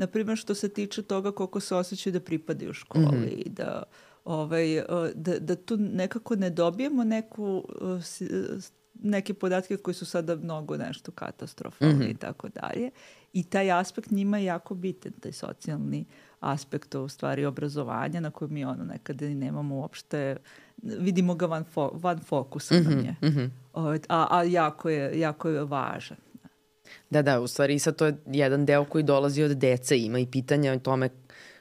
na 0.01 0.07
primjer, 0.07 0.39
što 0.39 0.55
se 0.55 0.69
tiče 0.69 1.03
toga 1.03 1.33
koliko 1.33 1.61
se 1.61 1.75
osjećaju 1.75 2.13
da 2.13 2.21
pripadaju 2.21 2.73
školi 2.73 3.05
mm 3.05 3.25
-hmm. 3.25 3.47
i 3.47 3.49
da 3.49 3.83
ovaj, 4.25 4.79
e, 4.79 4.85
da, 5.15 5.39
da 5.39 5.57
tu 5.57 5.77
nekako 5.77 6.37
ne 6.37 6.51
dobijemo 6.51 7.05
neku, 7.05 7.65
e, 8.21 8.29
neke 8.95 9.35
podatke 9.35 9.77
koji 9.77 9.95
su 9.95 10.07
sada 10.07 10.37
mnogo 10.37 10.77
nešto 10.77 11.13
katastrofalni 11.13 11.95
mm 11.95 12.01
-hmm. 12.01 12.11
i 12.11 12.15
tako 12.15 12.49
dalje. 12.49 12.91
I 13.33 13.43
taj 13.45 13.71
aspekt 13.71 14.11
njima 14.11 14.39
je 14.39 14.45
jako 14.45 14.75
bitan, 14.75 15.13
taj 15.13 15.33
socijalni 15.33 16.05
aspekta 16.41 17.01
u 17.01 17.09
stvari 17.09 17.45
obrazovanja 17.45 18.21
na 18.21 18.31
koje 18.31 18.49
mi 18.49 18.65
ono 18.65 18.85
nekada 18.85 19.27
i 19.27 19.35
nemamo 19.35 19.77
uopšte 19.77 20.37
vidimo 20.83 21.35
ga 21.35 21.47
van, 21.47 21.65
fo, 21.65 21.91
van 21.95 22.19
fokusa 22.19 22.75
mm 22.75 22.79
-hmm, 22.79 22.91
nam 22.91 23.05
je. 23.05 23.17
Mm 23.23 23.51
-hmm. 23.75 24.05
a, 24.09 24.27
a 24.31 24.43
jako 24.43 24.91
je, 24.91 25.21
jako 25.21 25.49
je 25.49 25.65
važan. 25.65 26.17
Da, 27.11 27.23
da, 27.23 27.41
u 27.41 27.47
stvari 27.47 27.79
sad 27.79 27.97
to 27.97 28.07
je 28.07 28.17
jedan 28.27 28.67
deo 28.67 28.85
koji 28.85 29.05
dolazi 29.05 29.43
od 29.43 29.51
dece, 29.51 29.99
ima 29.99 30.19
i 30.19 30.27
pitanja 30.27 30.73
o 30.73 30.79
tome 30.79 31.09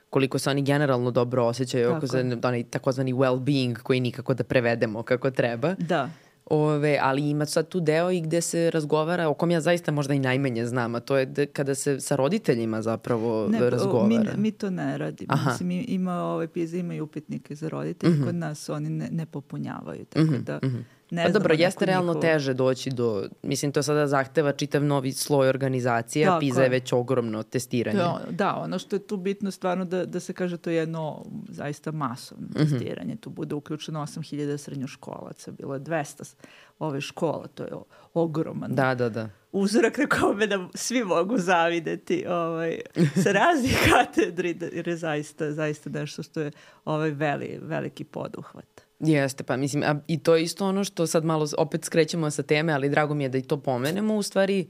koliko 0.10 0.40
se 0.40 0.50
oni 0.50 0.62
generalno 0.62 1.12
dobro 1.12 1.46
osjećaju, 1.46 1.92
oko 1.96 2.08
za 2.08 2.20
onaj 2.44 2.64
takozvani 2.64 3.14
well-being 3.14 3.78
koji 3.78 4.00
nikako 4.00 4.34
da 4.34 4.44
prevedemo 4.44 5.04
kako 5.04 5.32
treba. 5.32 5.76
Da. 5.78 6.10
Ove, 6.46 7.00
ali 7.02 7.30
ima 7.30 7.46
sad 7.46 7.68
tu 7.68 7.80
deo 7.80 8.12
i 8.12 8.22
gde 8.22 8.42
se 8.42 8.72
razgovara, 8.72 9.30
o 9.30 9.34
kom 9.34 9.52
ja 9.52 9.62
zaista 9.62 9.92
možda 9.92 10.14
i 10.14 10.20
najmanje 10.20 10.66
znam, 10.66 10.96
a 10.96 11.00
to 11.00 11.18
je 11.18 11.26
de, 11.26 11.46
kada 11.46 11.76
se 11.76 12.00
sa 12.00 12.16
roditeljima 12.16 12.82
zapravo 12.82 13.48
ne, 13.48 13.70
razgovara. 13.70 14.32
Mi, 14.36 14.42
mi 14.42 14.52
to 14.52 14.70
ne 14.70 14.98
radimo. 14.98 15.34
Aha. 15.34 15.52
Mislim, 15.52 15.86
ima 15.88 16.24
ove 16.24 16.48
PISA, 16.48 16.78
ima 16.78 16.94
i 16.94 17.02
upitnike 17.02 17.56
za 17.56 17.70
roditelje, 17.70 18.14
mm 18.14 18.18
-hmm. 18.18 18.26
kod 18.26 18.36
nas 18.36 18.70
oni 18.70 18.90
ne, 18.90 19.10
ne 19.12 19.26
popunjavaju, 19.26 20.06
tako 20.06 20.26
mm 20.26 20.30
-hmm. 20.30 20.44
da... 20.44 20.60
Mm 20.64 20.70
-hmm 20.70 20.99
Ne 21.12 21.24
pa 21.24 21.30
dobro, 21.30 21.54
jeste 21.54 21.86
realno 21.86 22.14
njihovo... 22.14 22.22
teže 22.22 22.54
doći 22.54 22.90
do, 22.90 23.24
mislim 23.44 23.72
to 23.72 23.84
sada 23.84 24.08
zahteva 24.08 24.52
čitav 24.52 24.84
novi 24.84 25.12
sloj 25.12 25.50
organizacije, 25.50 26.28
a 26.28 26.40
PISA 26.40 26.64
je 26.64 26.70
već 26.70 26.94
ogromno 26.94 27.44
testiranje. 27.44 27.98
Da, 27.98 28.22
da, 28.30 28.56
ono 28.56 28.80
što 28.80 28.96
je 28.96 29.08
tu 29.08 29.18
bitno 29.18 29.52
stvarno 29.52 29.86
da, 29.86 30.06
da 30.06 30.20
se 30.20 30.34
kaže 30.34 30.58
to 30.58 30.70
je 30.70 30.76
jedno 30.76 31.26
zaista 31.50 31.92
masovno 31.92 32.48
mm 32.48 32.54
-hmm. 32.54 32.70
testiranje. 32.70 33.16
Tu 33.16 33.30
bude 33.30 33.56
uključeno 33.56 34.00
8000 34.00 34.58
srednjoškolaca, 34.58 35.52
bilo 35.52 35.74
je 35.74 35.80
200 35.80 36.36
ove 36.80 37.02
škola, 37.02 37.48
to 37.48 37.64
je 37.64 37.72
ogroman. 38.14 38.76
Da, 38.76 38.96
da, 38.96 39.10
da 39.10 39.30
uzorak 39.52 39.98
na 39.98 40.08
kome 40.08 40.48
da 40.48 40.68
svi 40.74 41.04
mogu 41.04 41.38
zavideti 41.38 42.26
ovaj, 42.28 42.80
sa 43.24 43.32
raznih 43.32 43.78
katedri, 43.92 44.58
jer 44.74 44.88
je 44.88 44.98
zaista, 44.98 45.52
zaista 45.52 45.90
nešto 45.90 46.24
što 46.24 46.42
je 46.42 46.52
ovaj 46.86 47.12
veli, 47.12 47.60
veliki 47.62 48.04
poduhvat. 48.04 48.79
Jeste, 49.00 49.44
pa 49.44 49.58
mislim, 49.58 49.84
a, 49.84 49.96
i 50.08 50.20
to 50.20 50.36
je 50.36 50.44
isto 50.44 50.66
ono 50.66 50.84
što 50.84 51.08
sad 51.08 51.26
malo 51.26 51.48
opet 51.58 51.86
skrećemo 51.86 52.32
sa 52.32 52.44
teme, 52.44 52.74
ali 52.74 52.90
drago 52.90 53.14
mi 53.14 53.24
je 53.24 53.30
da 53.30 53.38
i 53.38 53.42
to 53.42 53.58
pomenemo, 53.58 54.16
u 54.16 54.24
stvari 54.24 54.68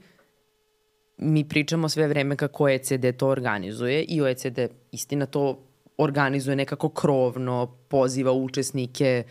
mi 1.16 1.48
pričamo 1.48 1.88
sve 1.88 2.08
vreme 2.08 2.36
kako 2.36 2.64
OECD 2.64 3.06
to 3.16 3.28
organizuje 3.28 4.02
i 4.02 4.22
OECD 4.22 4.58
istina 4.92 5.26
to 5.26 5.62
organizuje 5.98 6.56
nekako 6.56 6.88
krovno, 6.88 7.76
poziva 7.88 8.32
učesnike, 8.32 9.24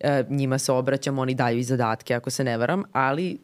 e, 0.00 0.24
njima 0.28 0.58
se 0.58 0.72
obraćamo, 0.72 1.22
oni 1.22 1.34
daju 1.34 1.58
i 1.58 1.62
zadatke 1.62 2.14
ako 2.14 2.30
se 2.30 2.44
ne 2.44 2.56
varam, 2.56 2.82
ali 2.92 3.38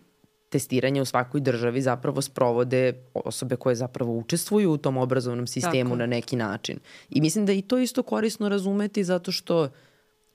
testiranje 0.48 1.02
u 1.02 1.04
svakoj 1.04 1.40
državi 1.40 1.82
zapravo 1.82 2.22
sprovode 2.22 2.92
osobe 3.14 3.56
koje 3.56 3.74
zapravo 3.74 4.16
učestvuju 4.16 4.72
u 4.72 4.78
tom 4.78 4.96
obrazovnom 4.96 5.46
sistemu 5.46 5.90
Tako. 5.90 5.98
na 5.98 6.06
neki 6.06 6.36
način. 6.36 6.78
I 7.10 7.20
mislim 7.20 7.46
da 7.46 7.52
i 7.52 7.62
to 7.62 7.78
isto 7.78 8.02
korisno 8.02 8.48
razumeti 8.48 9.04
zato 9.04 9.32
što 9.32 9.68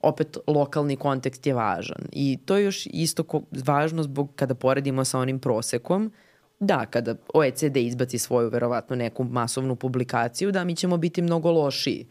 opet 0.08 0.38
lokalni 0.46 0.96
kontekst 0.96 1.46
je 1.46 1.54
važan. 1.54 2.08
I 2.12 2.38
to 2.44 2.56
je 2.56 2.64
još 2.64 2.86
isto 2.86 3.24
ko, 3.24 3.42
važno 3.66 4.02
zbog 4.02 4.32
kada 4.36 4.54
poredimo 4.54 5.04
sa 5.04 5.18
onim 5.18 5.38
prosekom, 5.38 6.12
da, 6.60 6.86
kada 6.86 7.14
OECD 7.34 7.76
izbaci 7.76 8.18
svoju 8.18 8.48
verovatno 8.48 8.96
neku 8.96 9.24
masovnu 9.24 9.76
publikaciju, 9.76 10.52
da 10.52 10.64
mi 10.64 10.76
ćemo 10.76 10.96
biti 10.96 11.22
mnogo 11.22 11.50
lošiji 11.50 12.06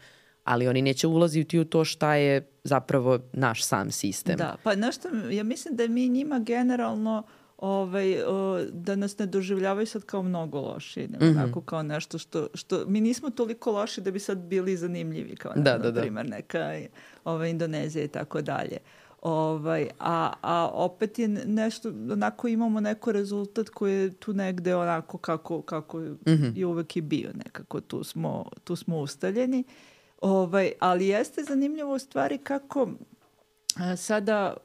ali 0.46 0.68
oni 0.68 0.82
neće 0.82 1.06
ulaziti 1.06 1.58
u 1.58 1.64
to 1.64 1.84
šta 1.84 2.14
je 2.14 2.48
zapravo 2.64 3.18
naš 3.32 3.64
sam 3.64 3.90
sistem. 3.90 4.36
Da, 4.36 4.56
pa 4.62 4.74
nešto, 4.74 5.08
ja 5.30 5.44
mislim 5.44 5.76
da 5.76 5.88
mi 5.88 6.08
njima 6.08 6.38
generalno 6.38 7.22
ovaj, 7.58 8.22
o, 8.22 8.64
da 8.72 8.96
nas 8.96 9.18
ne 9.18 9.26
doživljavaju 9.26 9.86
sad 9.86 10.04
kao 10.04 10.22
mnogo 10.22 10.60
loši, 10.60 11.08
nego 11.08 11.24
mm 11.24 11.28
-hmm. 11.28 11.42
onako 11.42 11.60
kao 11.60 11.82
nešto 11.82 12.18
što, 12.18 12.48
što 12.54 12.84
mi 12.86 13.00
nismo 13.00 13.30
toliko 13.30 13.72
loši 13.72 14.00
da 14.00 14.10
bi 14.10 14.18
sad 14.18 14.38
bili 14.38 14.76
zanimljivi, 14.76 15.36
kao 15.36 15.52
da, 15.56 15.78
da, 15.78 15.90
da. 15.90 16.00
primer 16.00 16.28
neka 16.28 16.80
ovaj, 17.24 17.50
Indonezija 17.50 18.04
i 18.04 18.08
tako 18.08 18.42
dalje. 18.42 18.78
Ovaj, 19.22 19.88
a, 19.98 20.32
a 20.42 20.70
opet 20.72 21.18
je 21.18 21.28
nešto, 21.28 21.88
onako 21.88 22.48
imamo 22.48 22.80
neko 22.80 23.12
rezultat 23.12 23.68
koji 23.68 23.94
je 23.94 24.12
tu 24.12 24.32
negde 24.32 24.74
onako 24.74 25.18
kako, 25.18 25.62
kako 25.62 25.98
mm 25.98 26.18
-hmm. 26.24 26.58
je 26.58 26.66
uvek 26.66 26.96
i 26.96 27.00
bio 27.00 27.30
nekako, 27.44 27.80
tu 27.80 28.04
smo, 28.04 28.50
tu 28.64 28.76
smo 28.76 28.98
ustaljeni. 28.98 29.64
Ovaj, 30.20 30.72
ali 30.80 31.06
jeste 31.06 31.44
zanimljivo 31.44 31.94
u 31.94 31.98
stvari 31.98 32.38
kako 32.38 32.88
sada 33.96 34.56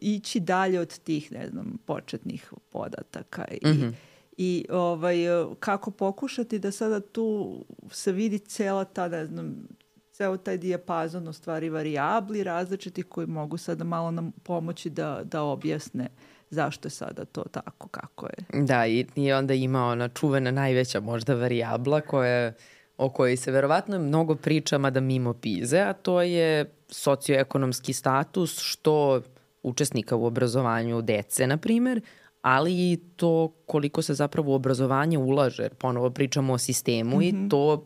ići 0.00 0.40
dalje 0.40 0.80
od 0.80 0.98
tih, 0.98 1.32
ne 1.32 1.48
znam, 1.48 1.78
početnih 1.84 2.52
podataka 2.70 3.44
i, 3.50 3.68
mm 3.68 3.72
-hmm. 3.72 3.92
i 4.36 4.66
ovaj, 4.70 5.16
kako 5.60 5.90
pokušati 5.90 6.58
da 6.58 6.72
sada 6.72 7.00
tu 7.00 7.58
se 7.90 8.12
vidi 8.12 8.38
cela 8.38 8.84
ta, 8.84 9.08
ne 9.08 9.26
znam, 9.26 9.68
ceo 10.12 10.36
taj 10.36 10.58
dijapazon 10.58 11.28
u 11.28 11.32
stvari 11.32 11.68
varijabli 11.68 12.44
različitih 12.44 13.04
koji 13.04 13.26
mogu 13.26 13.56
sada 13.56 13.84
malo 13.84 14.10
nam 14.10 14.32
pomoći 14.42 14.90
da, 14.90 15.20
da 15.24 15.42
objasne 15.42 16.08
zašto 16.50 16.86
je 16.86 16.90
sada 16.90 17.24
to 17.24 17.44
tako 17.50 17.88
kako 17.88 18.26
je. 18.26 18.62
Da, 18.64 18.86
i, 18.86 19.06
i 19.14 19.32
onda 19.32 19.54
ima 19.54 19.86
ona 19.86 20.08
čuvena 20.08 20.50
najveća 20.50 21.00
možda 21.00 21.34
varijabla 21.34 22.00
koja 22.00 22.52
o 22.96 23.10
kojoj 23.10 23.36
se 23.36 23.50
verovatno 23.50 23.98
mnogo 23.98 24.34
priča, 24.34 24.78
mada 24.78 25.00
mimo 25.00 25.34
pize, 25.34 25.78
a 25.78 25.92
to 25.92 26.22
je 26.22 26.72
socioekonomski 26.88 27.92
status, 27.92 28.58
što 28.60 29.22
učesnika 29.66 30.16
u 30.16 30.24
obrazovanju 30.24 31.02
dece, 31.02 31.46
na 31.46 31.56
primer, 31.56 32.00
ali 32.42 32.72
i 32.72 32.98
to 33.16 33.48
koliko 33.66 34.02
se 34.02 34.14
zapravo 34.14 34.52
u 34.52 34.54
obrazovanje 34.54 35.18
ulaže. 35.18 35.68
Ponovo 35.68 36.10
pričamo 36.10 36.52
o 36.52 36.58
sistemu 36.58 37.16
mm 37.16 37.20
-hmm. 37.20 37.28
i 37.28 37.32
mhm. 37.32 37.48
to 37.48 37.84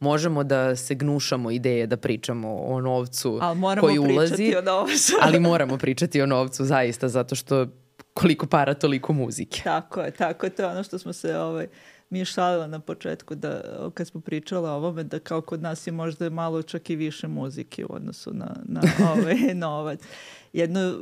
možemo 0.00 0.44
da 0.44 0.76
se 0.76 0.94
gnušamo 0.94 1.50
ideje 1.50 1.86
da 1.86 1.96
pričamo 1.96 2.56
o 2.56 2.80
novcu 2.80 3.40
koji 3.80 3.98
ulazi. 3.98 4.54
o 4.58 4.62
novcu. 4.62 5.12
ali 5.24 5.40
moramo 5.40 5.78
pričati 5.78 6.22
o 6.22 6.26
novcu 6.26 6.64
zaista, 6.64 7.08
zato 7.08 7.34
što 7.34 7.66
koliko 8.14 8.46
para, 8.46 8.74
toliko 8.74 9.12
muzike. 9.12 9.60
Tako 9.64 10.00
je, 10.00 10.10
tako 10.10 10.46
je. 10.46 10.50
To 10.50 10.62
je 10.62 10.68
ono 10.68 10.82
što 10.82 10.98
smo 10.98 11.12
se 11.12 11.36
ovaj, 11.36 11.66
mi 12.10 12.18
je 12.18 12.24
šalila 12.24 12.66
na 12.66 12.80
početku 12.80 13.34
da 13.34 13.62
kad 13.94 14.06
smo 14.06 14.20
pričala 14.20 14.72
o 14.72 14.76
ovome 14.76 15.04
da 15.04 15.18
kao 15.18 15.40
kod 15.40 15.62
nas 15.62 15.86
je 15.86 15.92
možda 15.92 16.30
malo 16.30 16.62
čak 16.62 16.90
i 16.90 16.96
više 16.96 17.28
muzike 17.28 17.84
u 17.84 17.94
odnosu 17.94 18.34
na, 18.34 18.56
na 18.64 18.80
ovaj 19.12 19.54
novac 19.54 20.00
jedno 20.52 20.94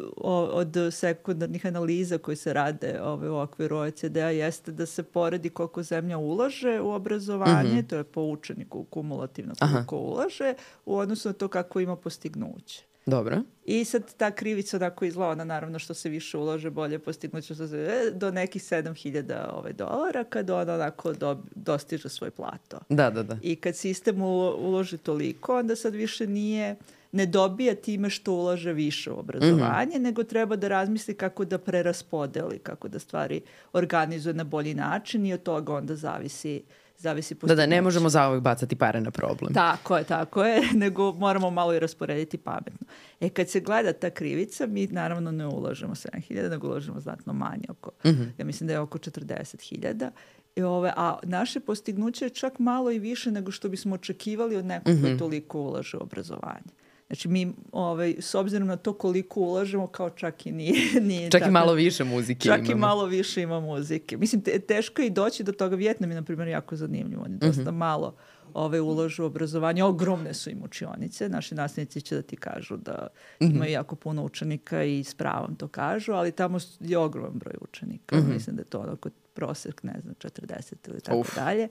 od 0.53 0.77
sekundarnih 0.91 1.67
analiza 1.67 2.19
koji 2.19 2.37
se 2.37 2.53
rade 2.53 3.01
ove, 3.01 3.31
u 3.31 3.39
okviru 3.39 3.77
OECD-a 3.77 4.31
jeste 4.31 4.73
da 4.73 4.87
se 4.87 5.03
poredi 5.03 5.51
koliko 5.51 5.83
zemlja 5.83 6.19
ulaže 6.19 6.81
u 6.81 6.91
obrazovanje, 6.91 7.73
mm 7.73 7.77
-hmm. 7.77 7.89
to 7.89 7.97
je 7.97 8.05
po 8.05 8.23
učeniku 8.23 8.85
kumulativno 8.85 9.55
koliko 9.59 9.97
Aha. 9.97 10.05
ulaže, 10.05 10.55
u 10.87 10.97
odnosu 10.97 11.29
na 11.29 11.33
to 11.33 11.49
kako 11.49 11.81
ima 11.81 11.97
postignuće. 11.97 12.83
Dobro. 13.07 13.43
I 13.65 13.85
sad 13.85 14.15
ta 14.17 14.31
krivica 14.31 14.77
onako 14.77 15.05
izgleda, 15.05 15.31
ona 15.31 15.45
naravno 15.45 15.79
što 15.79 15.95
se 15.95 16.09
više 16.09 16.39
ulože, 16.39 16.71
bolje 16.71 16.99
postignuće 16.99 17.55
se 17.55 17.65
e, 17.65 18.11
do 18.11 18.31
nekih 18.31 18.63
7000 18.63 19.47
ovaj, 19.53 19.73
dolara 19.73 20.25
kad 20.25 20.51
ona 20.51 20.75
onako 20.75 21.13
do, 21.13 21.43
dostiže 21.55 22.09
svoj 22.09 22.31
plato. 22.31 22.79
Da, 22.89 23.11
da, 23.11 23.23
da. 23.23 23.39
I 23.43 23.57
kad 23.57 23.77
sistem 23.77 24.23
uloži 24.23 24.99
toliko, 24.99 25.59
onda 25.59 25.77
sad 25.77 25.95
više 25.95 26.27
nije 26.27 26.77
ne 27.13 27.27
dobija 27.27 27.75
time 27.75 28.11
što 28.11 28.33
ulaže 28.33 28.73
više 28.73 29.11
u 29.11 29.19
obrazovanje, 29.19 29.87
mm 29.87 29.99
-hmm. 29.99 30.03
nego 30.03 30.25
treba 30.25 30.57
da 30.57 30.69
razmisli 30.69 31.15
kako 31.15 31.45
da 31.45 31.59
preraspodeli, 31.59 32.59
kako 32.59 32.89
da 32.89 32.99
stvari 32.99 33.41
organizuje 33.73 34.35
na 34.35 34.45
bolji 34.45 34.75
način 34.75 35.27
i 35.27 35.33
od 35.33 35.43
toga 35.43 35.75
onda 35.75 35.97
zavisi 35.97 36.63
zavisi 36.99 37.37
Da, 37.43 37.55
da, 37.55 37.67
ne 37.67 37.83
možemo 37.83 38.09
za 38.09 38.27
ovog 38.27 38.43
bacati 38.43 38.77
pare 38.77 39.01
na 39.01 39.11
problem. 39.11 39.55
Tako 39.55 39.97
je, 39.97 40.05
tako 40.05 40.45
je, 40.45 40.63
nego 40.85 41.13
moramo 41.13 41.51
malo 41.51 41.75
i 41.75 41.79
rasporediti 41.79 42.39
pametno. 42.39 42.87
E, 43.21 43.29
kad 43.29 43.49
se 43.49 43.61
gleda 43.61 43.93
ta 43.93 44.11
krivica, 44.11 44.67
mi 44.67 44.87
naravno 44.87 45.33
ne 45.33 45.47
ulažemo 45.47 45.95
7.000, 45.95 46.51
nego 46.51 46.69
ulažemo 46.69 47.01
znatno 47.01 47.33
manje, 47.33 47.65
oko, 47.69 47.91
mm 48.05 48.09
-hmm. 48.09 48.29
ja 48.39 48.45
mislim 48.45 48.67
da 48.67 48.73
je 48.73 48.81
oko 48.81 48.99
40.000 48.99 50.11
I 50.57 50.63
ove, 50.63 50.93
a 50.97 51.19
naše 51.23 51.61
postignuće 51.61 52.25
je 52.25 52.31
čak 52.31 52.59
malo 52.59 52.91
i 52.91 52.99
više 52.99 53.31
nego 53.31 53.51
što 53.51 53.69
bismo 53.69 53.95
očekivali 53.95 54.57
od 54.57 54.65
nekog 54.65 54.93
mm 54.93 54.97
-hmm. 54.97 55.01
koji 55.01 55.13
mhm. 55.13 55.19
toliko 55.19 55.61
ulaže 55.61 55.97
u 55.97 56.03
obrazovanje. 56.03 56.73
Znači 57.07 57.29
mi, 57.29 57.53
ovaj, 57.73 58.17
s 58.21 58.35
obzirom 58.35 58.69
na 58.69 58.77
to 58.77 58.93
koliko 58.93 59.41
ulažemo, 59.41 59.87
kao 59.87 60.11
čak 60.11 60.47
i 60.47 60.53
nije... 60.53 61.01
nije 61.01 61.31
čak 61.31 61.41
tako, 61.41 61.51
i 61.51 61.53
malo 61.53 61.73
više 61.73 62.05
muzike 62.05 62.49
čak 62.49 62.59
imamo. 62.59 62.73
i 62.73 62.81
malo 62.81 63.05
više 63.05 63.43
ima 63.43 63.61
muzike. 63.61 64.17
Mislim, 64.17 64.43
te, 64.43 64.59
teško 64.59 65.03
je 65.03 65.07
i 65.07 65.11
doći 65.11 65.43
do 65.43 65.53
toga. 65.53 65.77
Vjetnam 65.77 66.11
je, 66.11 66.15
na 66.15 66.23
primjer, 66.23 66.49
jako 66.49 66.77
zanimljivo. 66.77 67.23
Oni 67.23 67.37
dosta 67.37 67.63
mm 67.63 67.65
-hmm. 67.65 67.79
malo 67.79 68.17
ovaj, 68.55 68.81
ulažu 68.81 69.23
u 69.23 69.27
obrazovanje. 69.27 69.85
Ogromne 69.85 70.35
su 70.35 70.51
im 70.51 70.63
učionice. 70.63 71.29
Naši 71.29 71.55
nastavnici 71.55 72.01
će 72.01 72.15
da 72.15 72.23
ti 72.23 72.37
kažu 72.37 72.77
da 72.77 73.09
mm 73.41 73.45
-hmm. 73.45 73.55
imaju 73.55 73.73
jako 73.73 73.97
puno 73.97 74.25
učenika 74.25 74.83
i 74.83 75.05
s 75.05 75.15
pravom 75.15 75.57
to 75.57 75.69
kažu, 75.69 76.13
ali 76.13 76.33
tamo 76.33 76.59
je 76.81 76.99
ogroman 76.99 77.39
broj 77.39 77.55
učenika. 77.61 78.17
Mm 78.17 78.21
-hmm. 78.21 78.35
Mislim 78.35 78.57
da 78.57 78.63
je 78.63 78.67
to 78.67 78.79
onako 78.79 79.09
prosek, 79.35 79.83
ne 79.83 79.95
znam, 80.03 80.15
40 80.15 80.75
ili 80.89 81.01
tako 81.01 81.19
Uf. 81.19 81.35
dalje 81.35 81.69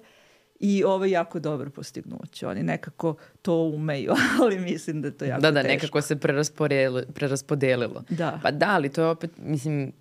i 0.60 0.84
ovo 0.84 1.06
je 1.06 1.12
jako 1.12 1.40
dobro 1.40 1.70
postignuće. 1.70 2.48
Oni 2.48 2.64
nekako 2.64 3.16
to 3.42 3.56
umeju, 3.56 4.14
ali 4.42 4.60
mislim 4.60 5.02
da 5.02 5.08
je 5.08 5.12
to 5.12 5.26
jako 5.26 5.42
Da, 5.42 5.52
da, 5.52 5.62
teško. 5.62 5.74
nekako 5.74 6.02
se 6.02 6.16
preraspodelilo. 7.14 8.04
Da. 8.10 8.40
Pa 8.44 8.52
da, 8.52 8.66
ali 8.68 8.90
to 8.90 9.02
je 9.02 9.08
opet, 9.08 9.32
mislim, 9.38 9.92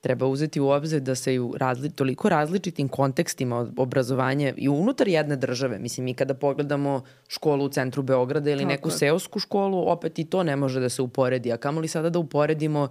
treba 0.00 0.26
uzeti 0.26 0.60
u 0.60 0.68
obzir 0.68 1.00
da 1.00 1.14
se 1.14 1.40
u 1.40 1.54
razli, 1.56 1.90
toliko 1.90 2.28
različitim 2.28 2.88
kontekstima 2.88 3.72
obrazovanje 3.76 4.54
i 4.56 4.68
unutar 4.68 5.08
jedne 5.08 5.36
države, 5.36 5.78
mislim 5.78 6.04
mi 6.04 6.14
kada 6.14 6.34
pogledamo 6.34 7.02
školu 7.28 7.64
u 7.64 7.68
centru 7.68 8.02
Beograda 8.02 8.50
ili 8.50 8.58
Tako 8.58 8.68
neku 8.68 8.88
je. 8.88 8.92
seosku 8.92 9.38
školu, 9.38 9.88
opet 9.88 10.18
i 10.18 10.24
to 10.24 10.42
ne 10.42 10.56
može 10.56 10.80
da 10.80 10.88
se 10.88 11.02
uporedi, 11.02 11.52
a 11.52 11.56
kamoli 11.56 11.88
sada 11.88 12.10
da 12.10 12.18
uporedimo 12.18 12.88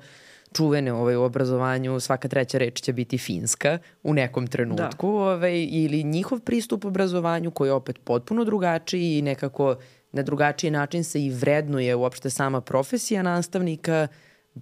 čuvene 0.53 0.93
ovaj, 0.93 1.15
u 1.15 1.23
obrazovanju, 1.23 1.99
svaka 1.99 2.27
treća 2.27 2.57
reč 2.57 2.81
će 2.81 2.93
biti 2.93 3.17
finska 3.17 3.79
u 4.03 4.13
nekom 4.13 4.47
trenutku, 4.47 5.11
da. 5.11 5.17
ovaj, 5.17 5.67
ili 5.71 6.03
njihov 6.03 6.39
pristup 6.39 6.85
obrazovanju 6.85 7.51
koji 7.51 7.69
je 7.69 7.73
opet 7.73 7.99
potpuno 8.03 8.43
drugačiji 8.43 9.17
i 9.17 9.21
nekako 9.21 9.75
na 10.11 10.23
drugačiji 10.23 10.71
način 10.71 11.03
se 11.03 11.25
i 11.25 11.29
vrednuje 11.29 11.95
uopšte 11.95 12.29
sama 12.29 12.61
profesija 12.61 13.23
nastavnika, 13.23 14.07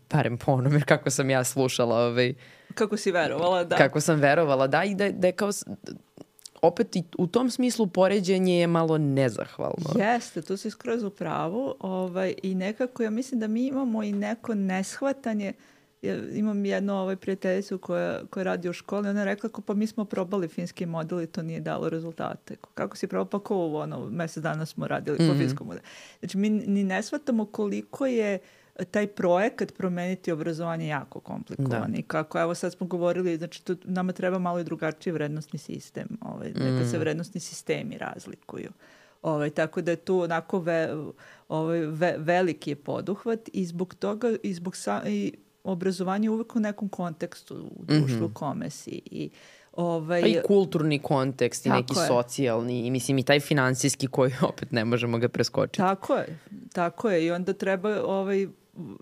barem 0.09 0.37
po 0.37 0.51
onome 0.51 0.81
kako 0.81 1.09
sam 1.09 1.29
ja 1.29 1.43
slušala. 1.43 1.99
Ovaj, 1.99 2.33
kako 2.73 2.97
si 2.97 3.11
verovala, 3.11 3.63
da. 3.63 3.75
Kako 3.75 4.01
sam 4.01 4.19
verovala, 4.19 4.67
da, 4.67 4.83
i 4.83 4.95
da, 4.95 5.11
da 5.11 5.27
je 5.27 5.33
kao 5.33 5.49
opet 6.61 6.95
i 6.95 7.03
u 7.17 7.27
tom 7.27 7.49
smislu 7.49 7.87
poređenje 7.87 8.59
je 8.59 8.67
malo 8.67 8.97
nezahvalno. 8.97 9.89
Jeste, 9.95 10.41
tu 10.41 10.57
si 10.57 10.69
skroz 10.69 11.03
u 11.03 11.09
pravu 11.09 11.75
ovaj, 11.79 12.33
i 12.43 12.55
nekako 12.55 13.03
ja 13.03 13.09
mislim 13.09 13.39
da 13.39 13.47
mi 13.47 13.67
imamo 13.67 14.03
i 14.03 14.11
neko 14.11 14.55
neshvatanje 14.55 15.45
ja 15.45 15.78
imam 16.33 16.65
jednu 16.65 16.93
ovaj, 16.93 17.15
prijateljicu 17.15 17.77
koja, 17.77 18.21
koja 18.29 18.43
radi 18.43 18.69
u 18.69 18.73
školi, 18.73 19.09
ona 19.09 19.19
je 19.19 19.25
rekla 19.25 19.49
ko 19.49 19.61
pa 19.61 19.73
mi 19.73 19.87
smo 19.87 20.05
probali 20.05 20.47
finski 20.47 20.85
model 20.85 21.21
i 21.21 21.27
to 21.27 21.41
nije 21.41 21.59
dalo 21.59 21.89
rezultate. 21.89 22.55
Kako 22.73 22.97
si 22.97 23.07
probao? 23.07 23.25
Pa 23.25 23.39
ko 23.39 23.73
ono, 23.73 24.09
mesec 24.09 24.43
dana 24.43 24.65
smo 24.65 24.87
radili 24.87 25.17
mm 25.19 25.21
-hmm. 25.21 25.27
po 25.27 25.33
mhm. 25.33 25.41
finskom 25.41 25.67
modelu. 25.67 25.85
Znači 26.19 26.37
mi 26.37 26.49
ni 26.49 26.83
ne 26.83 27.03
shvatamo 27.03 27.45
koliko 27.45 28.05
je 28.05 28.39
taj 28.85 29.07
projekat 29.07 29.73
promeniti 29.73 30.31
obrazovanje 30.31 30.87
jako 30.87 31.19
komplikovan 31.19 31.91
da. 31.91 31.97
i 31.97 32.01
kako, 32.01 32.39
evo 32.39 32.55
sad 32.55 32.73
smo 32.73 32.87
govorili, 32.87 33.37
znači 33.37 33.65
tu 33.65 33.77
nama 33.83 34.11
treba 34.11 34.39
malo 34.39 34.59
i 34.59 34.63
drugačiji 34.63 35.13
vrednostni 35.13 35.59
sistem, 35.59 36.07
ovaj, 36.21 36.49
mm. 36.49 36.63
neka 36.63 36.89
se 36.89 36.97
mm. 36.97 36.99
vrednostni 36.99 37.41
sistemi 37.41 37.97
razlikuju. 37.97 38.69
Ovaj, 39.21 39.49
tako 39.49 39.81
da 39.81 39.91
je 39.91 39.97
tu 39.97 40.21
onako 40.21 40.59
ve, 40.59 40.95
ovaj, 41.47 41.79
ve, 41.79 42.15
veliki 42.17 42.71
je 42.71 42.75
poduhvat 42.75 43.39
i 43.53 43.65
zbog 43.65 43.95
toga 43.95 44.35
i 44.43 44.53
zbog 44.53 44.75
sa, 44.75 45.01
i 45.07 45.33
obrazovanje 45.63 46.29
uvek 46.29 46.55
u 46.55 46.59
nekom 46.59 46.89
kontekstu 46.89 47.55
u 47.55 47.85
društvu 47.85 48.27
mm 48.27 48.29
-hmm. 48.29 48.33
kome 48.33 48.69
si 48.69 49.01
i 49.05 49.29
Ovaj, 49.73 50.21
pa 50.21 50.27
i 50.27 50.39
kulturni 50.47 50.99
kontekst 50.99 51.65
i 51.65 51.69
neki 51.69 51.93
je. 51.93 52.07
socijalni 52.07 52.87
i 52.87 52.91
mislim 52.91 53.17
i 53.17 53.23
taj 53.23 53.39
finansijski 53.39 54.07
koji 54.07 54.31
opet 54.49 54.71
ne 54.71 54.85
možemo 54.85 55.17
ga 55.17 55.27
preskočiti. 55.27 55.77
Tako 55.77 56.15
je, 56.15 56.39
tako 56.73 57.09
je 57.09 57.25
i 57.25 57.31
onda 57.31 57.53
treba 57.53 58.03
ovaj, 58.03 58.47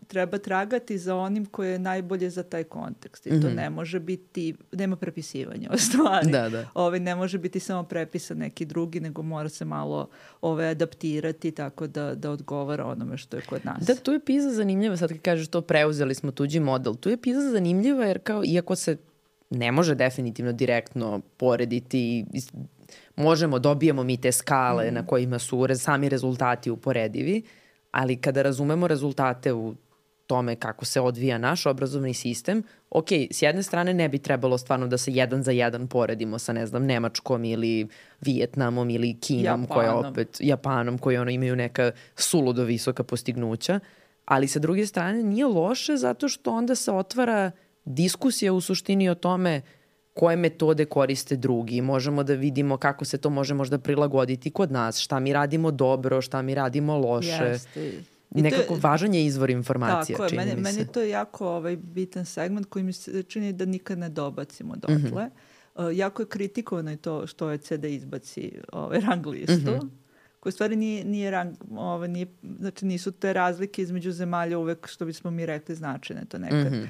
treba 0.07 0.37
tragati 0.37 0.97
za 0.97 1.15
onim 1.15 1.45
koje 1.45 1.71
je 1.71 1.79
najbolje 1.79 2.29
za 2.29 2.43
taj 2.43 2.63
kontekst. 2.63 3.27
I 3.27 3.29
to 3.29 3.35
mm 3.35 3.39
-hmm. 3.39 3.55
ne 3.55 3.69
može 3.69 3.99
biti, 3.99 4.55
nema 4.71 4.95
prepisivanja 4.95 5.69
o 5.73 5.77
stvari. 5.77 6.31
Da, 6.31 6.49
da. 6.49 6.69
Ove, 6.73 6.99
ne 6.99 7.15
može 7.15 7.37
biti 7.37 7.59
samo 7.59 7.83
prepisan 7.83 8.37
neki 8.37 8.65
drugi, 8.65 8.99
nego 8.99 9.21
mora 9.21 9.49
se 9.49 9.65
malo 9.65 10.09
ove, 10.41 10.67
adaptirati 10.67 11.51
tako 11.51 11.87
da, 11.87 12.15
da 12.15 12.31
odgovara 12.31 12.85
onome 12.85 13.17
što 13.17 13.37
je 13.37 13.41
kod 13.41 13.65
nas. 13.65 13.83
Da, 13.87 13.95
tu 13.95 14.11
je 14.11 14.19
PISA 14.19 14.49
zanimljiva, 14.49 14.97
sad 14.97 15.09
kad 15.09 15.21
kažeš 15.21 15.47
to 15.47 15.61
preuzeli 15.61 16.15
smo 16.15 16.31
tuđi 16.31 16.59
model, 16.59 16.95
tu 16.95 17.09
je 17.09 17.17
PISA 17.17 17.41
zanimljiva 17.51 18.05
jer 18.05 18.19
kao, 18.23 18.43
iako 18.45 18.75
se 18.75 18.97
ne 19.49 19.71
može 19.71 19.95
definitivno 19.95 20.51
direktno 20.51 21.21
porediti 21.37 22.25
možemo, 23.15 23.59
dobijemo 23.59 24.03
mi 24.03 24.17
te 24.17 24.31
skale 24.31 24.91
mm. 24.91 24.93
na 24.93 25.07
kojima 25.07 25.39
su 25.39 25.67
sami 25.75 26.09
rezultati 26.09 26.71
uporedivi, 26.71 27.43
ali 27.91 28.21
kada 28.21 28.41
razumemo 28.41 28.87
rezultate 28.87 29.53
u 29.53 29.75
tome 30.27 30.55
kako 30.55 30.85
se 30.85 31.01
odvija 31.01 31.37
naš 31.37 31.65
obrazovni 31.65 32.13
sistem, 32.13 32.63
ok, 32.89 33.07
s 33.31 33.41
jedne 33.41 33.63
strane 33.63 33.93
ne 33.93 34.09
bi 34.09 34.19
trebalo 34.19 34.57
stvarno 34.57 34.87
da 34.87 34.97
se 34.97 35.11
jedan 35.11 35.43
za 35.43 35.51
jedan 35.51 35.87
poredimo 35.87 36.39
sa, 36.39 36.53
ne 36.53 36.65
znam, 36.65 36.85
Nemačkom 36.85 37.45
ili 37.45 37.87
Vijetnamom 38.21 38.89
ili 38.89 39.19
Kinom, 39.19 39.43
Japanom. 39.43 39.67
koja 39.67 39.95
opet, 39.95 40.37
Japanom, 40.39 40.97
koji 40.97 41.17
ono 41.17 41.31
imaju 41.31 41.55
neka 41.55 41.91
suludo 42.15 42.63
visoka 42.63 43.03
postignuća, 43.03 43.79
ali 44.25 44.47
sa 44.47 44.59
druge 44.59 44.85
strane 44.85 45.23
nije 45.23 45.45
loše 45.45 45.97
zato 45.97 46.29
što 46.29 46.51
onda 46.51 46.75
se 46.75 46.91
otvara 46.91 47.51
diskusija 47.85 48.53
u 48.53 48.61
suštini 48.61 49.09
o 49.09 49.15
tome 49.15 49.61
koje 50.17 50.35
metode 50.35 50.85
koriste 50.85 51.35
drugi. 51.35 51.81
Možemo 51.81 52.23
da 52.23 52.33
vidimo 52.33 52.77
kako 52.77 53.05
se 53.05 53.17
to 53.17 53.29
može 53.29 53.53
možda 53.53 53.77
prilagoditi 53.77 54.49
kod 54.49 54.71
nas, 54.71 54.99
šta 54.99 55.19
mi 55.19 55.33
radimo 55.33 55.71
dobro, 55.71 56.21
šta 56.21 56.41
mi 56.41 56.55
radimo 56.55 56.97
loše. 56.97 57.43
Jeste. 57.43 57.91
I 58.35 58.41
Nekako 58.41 58.73
je, 58.73 58.79
važan 58.79 59.13
je 59.13 59.25
izvor 59.25 59.49
informacija, 59.49 60.17
tako 60.17 60.29
čini 60.29 60.45
meni, 60.45 60.55
mi 60.55 60.65
se. 60.65 60.77
Meni 60.77 60.91
to 60.91 61.01
je 61.01 61.09
jako 61.09 61.47
ovaj, 61.47 61.75
bitan 61.75 62.25
segment 62.25 62.69
koji 62.69 62.83
mi 62.83 62.93
se 62.93 63.23
čini 63.23 63.53
da 63.53 63.65
nikad 63.65 63.97
ne 63.97 64.09
dobacimo 64.09 64.75
dotle. 64.75 64.95
Mm 64.97 65.29
-hmm. 65.75 65.89
uh, 65.89 65.97
jako 65.97 66.21
je 66.21 66.25
kritikovano 66.25 66.91
i 66.91 66.97
to 66.97 67.27
što 67.27 67.49
je 67.49 67.57
CD 67.57 67.83
izbaci 67.83 68.51
ovaj, 68.71 68.99
rang 68.99 69.27
listu. 69.27 69.71
Mm 69.71 69.79
-hmm 69.79 69.89
koji 70.39 70.53
stvari 70.53 70.75
nije, 70.75 71.05
nije 71.05 71.31
rang, 71.31 71.55
ovaj, 71.75 72.07
nije, 72.07 72.27
znači 72.59 72.85
nisu 72.85 73.11
te 73.11 73.33
razlike 73.33 73.81
između 73.81 74.11
zemalja 74.11 74.57
uvek 74.57 74.87
što 74.87 75.05
bismo 75.05 75.31
mi 75.31 75.45
rekli 75.45 75.75
značajne, 75.75 76.25
to 76.25 76.37
nekad. 76.37 76.71
Mm 76.71 76.75
-hmm 76.75 76.87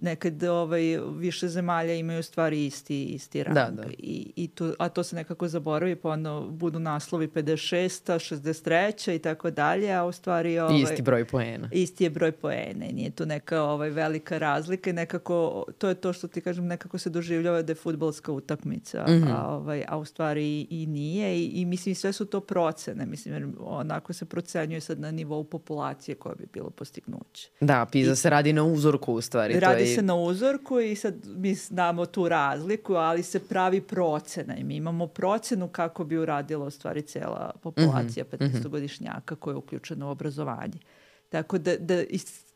nekad 0.00 0.42
ovaj, 0.42 0.98
više 1.16 1.48
zemalja 1.48 1.94
imaju 1.94 2.22
stvari 2.22 2.66
isti, 2.66 3.04
isti 3.04 3.42
rang. 3.42 3.54
Da, 3.54 3.70
da. 3.70 3.88
I, 3.98 4.32
i 4.36 4.48
to, 4.48 4.74
a 4.78 4.88
to 4.88 5.02
se 5.02 5.16
nekako 5.16 5.48
zaboravi, 5.48 5.96
pa 5.96 6.10
onda 6.10 6.42
budu 6.50 6.78
naslovi 6.78 7.28
56. 7.28 8.34
63. 8.34 9.14
i 9.14 9.18
tako 9.18 9.50
dalje, 9.50 9.92
a 9.92 10.04
u 10.04 10.12
stvari... 10.12 10.58
Ovaj, 10.58 10.80
isti 10.80 11.02
broj 11.02 11.24
poena. 11.24 11.68
Isti 11.72 12.04
je 12.04 12.10
broj 12.10 12.32
poena 12.32 12.86
i 12.86 12.92
nije 12.92 13.10
tu 13.10 13.26
neka 13.26 13.62
ovaj, 13.62 13.90
velika 13.90 14.38
razlika 14.38 14.90
i 14.90 14.92
nekako, 14.92 15.64
to 15.78 15.88
je 15.88 15.94
to 15.94 16.12
što 16.12 16.28
ti 16.28 16.40
kažem, 16.40 16.66
nekako 16.66 16.98
se 16.98 17.10
doživljava 17.10 17.62
da 17.62 17.70
je 17.70 17.76
futbolska 17.76 18.32
utakmica, 18.32 19.04
mm 19.08 19.12
-hmm. 19.12 19.34
a, 19.36 19.48
ovaj, 19.48 19.84
a 19.88 19.98
u 19.98 20.04
stvari 20.04 20.44
i, 20.44 20.66
i 20.70 20.86
nije 20.86 21.38
i, 21.38 21.44
i 21.46 21.64
mislim 21.64 21.94
sve 21.94 22.12
su 22.12 22.24
to 22.24 22.40
procene, 22.40 23.06
mislim, 23.06 23.34
jer 23.34 23.48
onako 23.60 24.12
se 24.12 24.24
procenjuje 24.24 24.80
sad 24.80 25.00
na 25.00 25.10
nivou 25.10 25.44
populacije 25.44 26.14
koja 26.14 26.34
bi 26.34 26.46
bilo 26.52 26.70
postignuće. 26.70 27.50
Da, 27.60 27.86
PISA 27.92 28.12
I, 28.12 28.16
se 28.16 28.30
radi 28.30 28.52
na 28.52 28.64
uzorku 28.64 29.14
u 29.14 29.20
stvari. 29.20 29.60
Radi 29.60 29.84
to 29.84 29.89
je 29.89 29.89
se 29.94 30.02
na 30.02 30.14
uzorku 30.14 30.80
i 30.80 30.96
sad 30.96 31.14
mi 31.26 31.54
znamo 31.54 32.06
tu 32.06 32.28
razliku, 32.28 32.94
ali 32.94 33.22
se 33.22 33.40
pravi 33.40 33.80
procena 33.80 34.56
i 34.56 34.64
mi 34.64 34.76
imamo 34.76 35.06
procenu 35.06 35.68
kako 35.68 36.04
bi 36.04 36.18
uradila 36.18 36.66
u 36.66 36.70
stvari 36.70 37.02
cela 37.02 37.52
populacija 37.62 38.24
mm 38.24 38.36
-hmm. 38.36 38.50
15-godišnjaka 38.52 39.36
koja 39.36 39.52
je 39.52 39.56
uključena 39.56 40.06
u 40.06 40.10
obrazovanje. 40.10 40.78
Tako 41.28 41.58
da, 41.58 41.76
da 41.76 42.02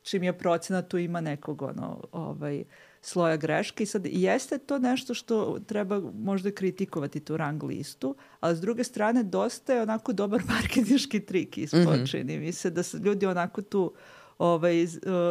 čim 0.02 0.22
je 0.22 0.38
procena 0.38 0.82
tu 0.82 0.98
ima 0.98 1.20
nekog 1.20 1.62
ono, 1.62 2.04
ovaj, 2.12 2.64
sloja 3.00 3.36
greške 3.36 3.82
i 3.82 3.86
sad 3.86 4.06
jeste 4.06 4.58
to 4.58 4.78
nešto 4.78 5.14
što 5.14 5.58
treba 5.66 6.00
možda 6.14 6.50
kritikovati 6.50 7.20
tu 7.20 7.36
rang 7.36 7.62
listu, 7.62 8.16
ali 8.40 8.56
s 8.56 8.60
druge 8.60 8.84
strane 8.84 9.22
dosta 9.22 9.74
je 9.74 9.82
onako 9.82 10.12
dobar 10.12 10.42
marketinški 10.54 11.20
trik 11.20 11.58
ispočini. 11.58 12.36
Mm 12.36 12.40
-hmm. 12.40 12.46
Mi 12.46 12.52
se 12.52 12.70
da 12.70 12.82
se 12.82 12.98
ljudi 12.98 13.26
onako 13.26 13.62
tu 13.62 13.92
ovaj, 14.38 14.82
e, 14.82 14.88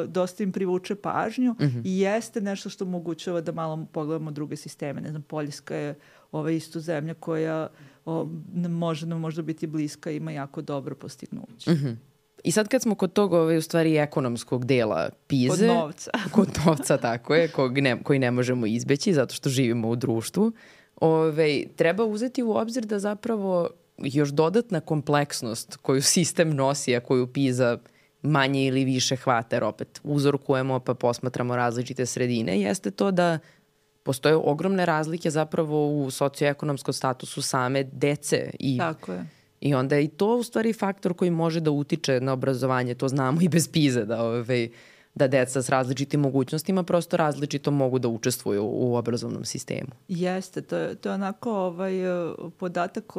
dosta 0.08 0.44
im 0.44 0.52
privuče 0.52 0.96
pažnju 0.96 1.52
mm 1.52 1.64
-hmm. 1.64 1.82
i 1.86 2.00
jeste 2.00 2.42
nešto 2.42 2.70
što 2.70 2.86
omogućava 2.86 3.42
da 3.42 3.52
malo 3.52 3.86
pogledamo 3.92 4.32
druge 4.32 4.56
sisteme. 4.56 5.02
Ne 5.02 5.10
znam, 5.10 5.22
Poljska 5.22 5.76
je 5.76 5.96
ovaj, 6.32 6.56
isto 6.56 6.80
zemlja 6.80 7.14
koja 7.14 7.68
o, 8.06 8.28
može 8.70 9.06
nam 9.06 9.20
možda 9.20 9.42
biti 9.42 9.68
bliska 9.68 10.12
ima 10.12 10.32
jako 10.32 10.62
dobro 10.62 10.96
postignuće. 10.96 11.72
Mm 11.72 11.74
-hmm. 11.74 11.96
I 12.44 12.52
sad 12.52 12.68
kad 12.68 12.82
smo 12.82 12.96
kod 12.96 13.14
tog 13.14 13.34
ovaj, 13.34 13.58
u 13.58 13.62
stvari 13.62 13.98
ekonomskog 13.98 14.66
dela 14.66 15.10
PIZE... 15.28 15.68
Kod 15.68 15.78
novca. 15.78 16.12
kod 16.36 16.50
novca, 16.66 16.98
tako 16.98 17.36
je, 17.36 17.48
kog 17.48 17.80
ne, 17.80 18.04
koji 18.04 18.20
ne 18.20 18.32
možemo 18.32 18.66
izbeći 18.66 19.14
zato 19.14 19.36
što 19.36 19.50
živimo 19.50 19.90
u 19.90 19.96
društvu. 19.96 20.52
Ove, 20.96 21.64
treba 21.76 22.06
uzeti 22.06 22.44
u 22.44 22.52
obzir 22.52 22.86
da 22.86 23.00
zapravo 23.00 23.70
još 23.98 24.30
dodatna 24.30 24.80
kompleksnost 24.80 25.76
koju 25.76 26.02
sistem 26.02 26.56
nosi, 26.56 26.96
a 26.96 27.00
koju 27.00 27.28
PIZA 27.28 27.78
manje 28.24 28.66
ili 28.66 28.86
više 28.86 29.16
hvata, 29.16 29.56
jer 29.56 29.64
opet 29.64 30.02
uzorkujemo 30.04 30.80
pa 30.80 30.94
posmatramo 30.94 31.56
različite 31.56 32.06
sredine, 32.06 32.62
jeste 32.62 32.92
to 32.92 33.12
da 33.12 33.40
postoje 34.04 34.36
ogromne 34.36 34.86
razlike 34.86 35.30
zapravo 35.30 35.88
u 35.88 36.12
socioekonomskom 36.12 36.94
statusu 36.94 37.42
same 37.42 37.84
dece. 37.84 38.50
I, 38.60 38.78
Tako 38.78 39.12
je. 39.12 39.26
I 39.62 39.74
onda 39.74 39.96
je 39.96 40.04
i 40.04 40.08
to 40.08 40.36
u 40.36 40.44
stvari 40.44 40.74
faktor 40.74 41.14
koji 41.14 41.32
može 41.32 41.60
da 41.60 41.72
utiče 41.72 42.20
na 42.22 42.34
obrazovanje, 42.34 42.96
to 42.96 43.08
znamo 43.08 43.42
i 43.42 43.50
bez 43.50 43.68
pize, 43.72 44.06
da 44.06 44.24
ovaj, 44.24 44.70
da 45.16 45.28
deca 45.28 45.62
s 45.62 45.70
različitim 45.70 46.20
mogućnostima 46.20 46.84
prosto 46.84 47.18
različito 47.18 47.72
mogu 47.72 48.00
da 48.00 48.08
učestvuju 48.08 48.64
u 48.66 48.96
obrazovnom 48.96 49.46
sistemu. 49.46 49.90
Jeste, 50.08 50.62
to 50.62 50.78
je, 50.78 50.96
to 50.96 51.10
je 51.10 51.14
onako 51.14 51.52
ovaj, 51.52 51.94
podatak, 52.58 53.14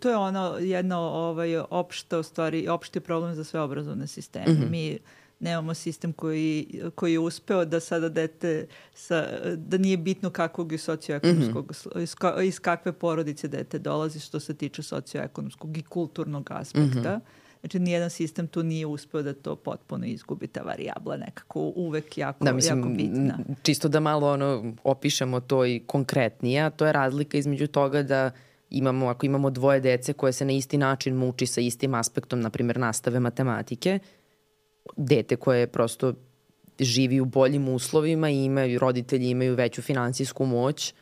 to 0.00 0.10
je 0.10 0.16
ono 0.16 0.56
jedno 0.60 0.98
ovaj, 0.98 1.58
opšte, 1.70 2.22
stvari, 2.22 2.68
opšte 2.68 3.00
problem 3.00 3.34
za 3.34 3.44
sve 3.44 3.60
obrazovne 3.60 4.06
sisteme. 4.06 4.52
Mm 4.52 4.56
-hmm. 4.56 4.70
Mi 4.70 4.98
nemamo 5.40 5.74
sistem 5.74 6.12
koji, 6.12 6.80
koji 6.94 7.12
je 7.12 7.18
uspeo 7.18 7.64
da 7.64 7.80
sada 7.80 8.08
dete, 8.08 8.66
sa, 8.94 9.26
da 9.56 9.78
nije 9.78 9.96
bitno 9.96 10.30
kakvog 10.30 10.72
je 10.72 10.78
socioekonomskog, 10.78 11.64
mm 11.64 11.74
-hmm. 11.74 12.02
iz, 12.02 12.14
iz 12.48 12.60
kakve 12.60 12.92
porodice 12.92 13.48
dete 13.48 13.78
dolazi 13.78 14.20
što 14.20 14.40
se 14.40 14.54
tiče 14.54 14.82
socioekonomskog 14.82 15.76
i 15.76 15.82
kulturnog 15.82 16.48
aspekta. 16.50 17.16
Mm 17.16 17.20
-hmm 17.20 17.41
Znači, 17.62 17.78
nijedan 17.78 18.10
sistem 18.10 18.46
tu 18.46 18.62
nije 18.62 18.86
uspeo 18.86 19.22
da 19.22 19.34
to 19.34 19.56
potpuno 19.56 20.06
izgubi, 20.06 20.46
ta 20.46 20.62
varijabla 20.62 21.16
nekako 21.16 21.60
uvek 21.60 22.18
jako, 22.18 22.44
da, 22.44 22.52
mislim, 22.52 22.78
jako 22.78 22.88
bitna. 22.88 23.38
Čisto 23.62 23.88
da 23.88 24.00
malo 24.00 24.32
ono, 24.32 24.74
opišemo 24.84 25.40
to 25.40 25.66
i 25.66 25.82
konkretnije, 25.86 26.62
a 26.62 26.70
to 26.70 26.86
je 26.86 26.92
razlika 26.92 27.38
između 27.38 27.66
toga 27.66 28.02
da 28.02 28.30
imamo, 28.70 29.06
ako 29.06 29.26
imamo 29.26 29.50
dvoje 29.50 29.80
dece 29.80 30.12
koje 30.12 30.32
se 30.32 30.44
na 30.44 30.52
isti 30.52 30.78
način 30.78 31.14
muči 31.14 31.46
sa 31.46 31.60
istim 31.60 31.94
aspektom, 31.94 32.40
na 32.40 32.50
primjer, 32.50 32.78
nastave 32.78 33.20
matematike, 33.20 33.98
dete 34.96 35.36
koje 35.36 35.66
prosto 35.66 36.14
živi 36.80 37.20
u 37.20 37.24
boljim 37.24 37.68
uslovima 37.68 38.30
i 38.30 38.44
imaju, 38.44 38.78
roditelji 38.78 39.30
imaju 39.30 39.54
veću 39.54 39.82
finansijsku 39.82 40.46
moć, 40.46 40.94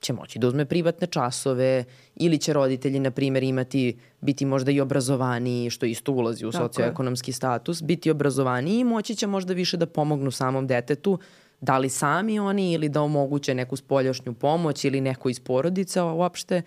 će 0.00 0.12
moći 0.12 0.38
da 0.38 0.48
uzme 0.48 0.64
privatne 0.64 1.06
časove 1.06 1.84
ili 2.16 2.38
će 2.38 2.52
roditelji, 2.52 3.00
na 3.00 3.10
primjer, 3.10 3.42
imati, 3.42 3.98
biti 4.20 4.44
možda 4.44 4.70
i 4.70 4.80
obrazovaniji, 4.80 5.70
što 5.70 5.86
isto 5.86 6.12
ulazi 6.12 6.46
u 6.46 6.52
socioekonomski 6.52 7.32
status, 7.32 7.82
biti 7.82 8.10
obrazovaniji 8.10 8.80
i 8.80 8.84
moći 8.84 9.14
će 9.14 9.26
možda 9.26 9.54
više 9.54 9.76
da 9.76 9.86
pomognu 9.86 10.30
samom 10.30 10.66
detetu, 10.66 11.18
da 11.60 11.78
li 11.78 11.88
sami 11.88 12.38
oni 12.38 12.72
ili 12.72 12.88
da 12.88 13.02
omoguće 13.02 13.54
neku 13.54 13.76
spoljašnju 13.76 14.34
pomoć 14.34 14.84
ili 14.84 15.00
neko 15.00 15.28
iz 15.28 15.40
porodica 15.40 16.04
uopšte. 16.04 16.62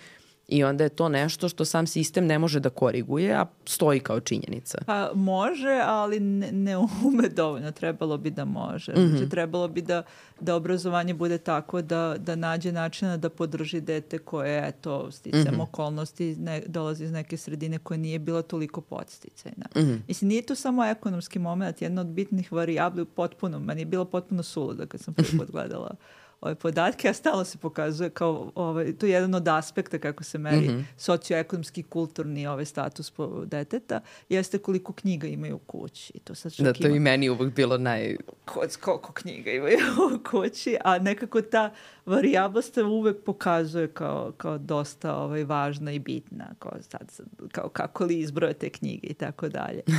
I 0.54 0.64
onda 0.64 0.84
je 0.84 0.90
to 0.90 1.10
nešto 1.10 1.50
što 1.50 1.66
sam 1.66 1.88
sistem 1.88 2.26
ne 2.26 2.40
može 2.40 2.60
da 2.60 2.70
koriguje, 2.70 3.34
a 3.34 3.46
stoji 3.66 4.00
kao 4.00 4.20
činjenica. 4.20 4.78
Pa 4.86 5.12
može, 5.16 5.82
ali 5.86 6.20
ne, 6.20 6.52
ne 6.52 6.78
ume 6.78 7.30
dovoljno. 7.36 7.72
Trebalo 7.72 8.18
bi 8.18 8.30
da 8.30 8.46
može. 8.46 8.92
Mm 8.92 8.96
-hmm. 8.96 9.10
Znači, 9.10 9.30
trebalo 9.30 9.68
bi 9.68 9.82
da, 9.82 10.04
da 10.40 10.56
obrazovanje 10.56 11.14
bude 11.14 11.38
tako 11.38 11.82
da, 11.82 12.16
da 12.18 12.36
nađe 12.36 12.72
načina 12.72 13.18
da 13.18 13.30
podrži 13.30 13.82
dete 13.82 14.18
koje, 14.18 14.68
eto, 14.68 15.12
sticam 15.12 15.42
mm 15.42 15.58
-hmm. 15.58 15.64
okolnosti, 15.64 16.36
ne, 16.36 16.62
dolazi 16.68 17.04
iz 17.04 17.12
neke 17.12 17.38
sredine 17.38 17.80
koja 17.80 17.98
nije 17.98 18.20
bila 18.20 18.42
toliko 18.42 18.82
podsticajna. 18.82 19.66
Mm 19.76 19.80
-hmm. 19.80 20.00
Mislim, 20.08 20.28
nije 20.28 20.42
to 20.42 20.56
samo 20.56 20.86
ekonomski 20.86 21.40
moment, 21.40 21.82
jedna 21.82 22.02
od 22.02 22.08
bitnih 22.08 22.52
varijabli 22.52 23.06
potpuno, 23.06 23.60
meni 23.60 23.82
je 23.82 23.86
bilo 23.86 24.06
potpuno 24.06 24.44
suluda 24.44 24.86
kad 24.86 25.02
sam 25.02 25.14
prvi 25.14 25.38
put 25.40 25.52
gledala 25.52 25.96
ove 26.44 26.56
podatke, 26.56 27.10
a 27.10 27.14
stalo 27.14 27.46
se 27.46 27.58
pokazuje 27.58 28.10
kao, 28.10 28.52
ovaj, 28.56 28.94
to 28.98 29.06
je 29.06 29.12
jedan 29.12 29.36
od 29.36 29.48
aspekta 29.48 30.00
kako 30.00 30.24
se 30.24 30.38
meri 30.38 30.70
mm 30.70 30.72
-hmm. 30.72 30.84
socioekonomski, 30.98 31.84
kulturni 31.84 32.48
ovaj 32.48 32.66
status 32.66 33.12
po 33.12 33.46
deteta, 33.46 34.02
jeste 34.30 34.58
koliko 34.58 34.94
knjiga 34.94 35.28
imaju 35.28 35.56
u 35.56 35.60
kući. 35.60 36.14
To 36.24 36.36
sad 36.36 36.52
da, 36.58 36.74
to 36.74 36.88
ima... 36.88 36.96
i 36.96 37.00
meni 37.00 37.30
uvek 37.30 37.54
bilo 37.54 37.78
naj... 37.78 38.18
Koliko 38.46 39.14
knjiga 39.14 39.52
imaju 39.52 39.78
u 40.16 40.30
kući, 40.32 40.78
a 40.84 41.00
nekako 41.00 41.42
ta 41.42 41.74
varijabla 42.06 42.62
se 42.62 42.84
uvek 42.84 43.24
pokazuje 43.24 43.88
kao, 43.88 44.32
kao 44.38 44.58
dosta 44.58 45.16
ovaj, 45.16 45.44
važna 45.44 45.92
i 45.92 46.00
bitna, 46.00 46.46
kao, 46.60 46.72
sad, 46.82 47.12
kao 47.52 47.70
kako 47.70 48.06
li 48.06 48.20
izbroje 48.20 48.54
te 48.54 48.70
knjige 48.70 49.08
i 49.08 49.14
tako 49.14 49.50
dalje. 49.50 49.82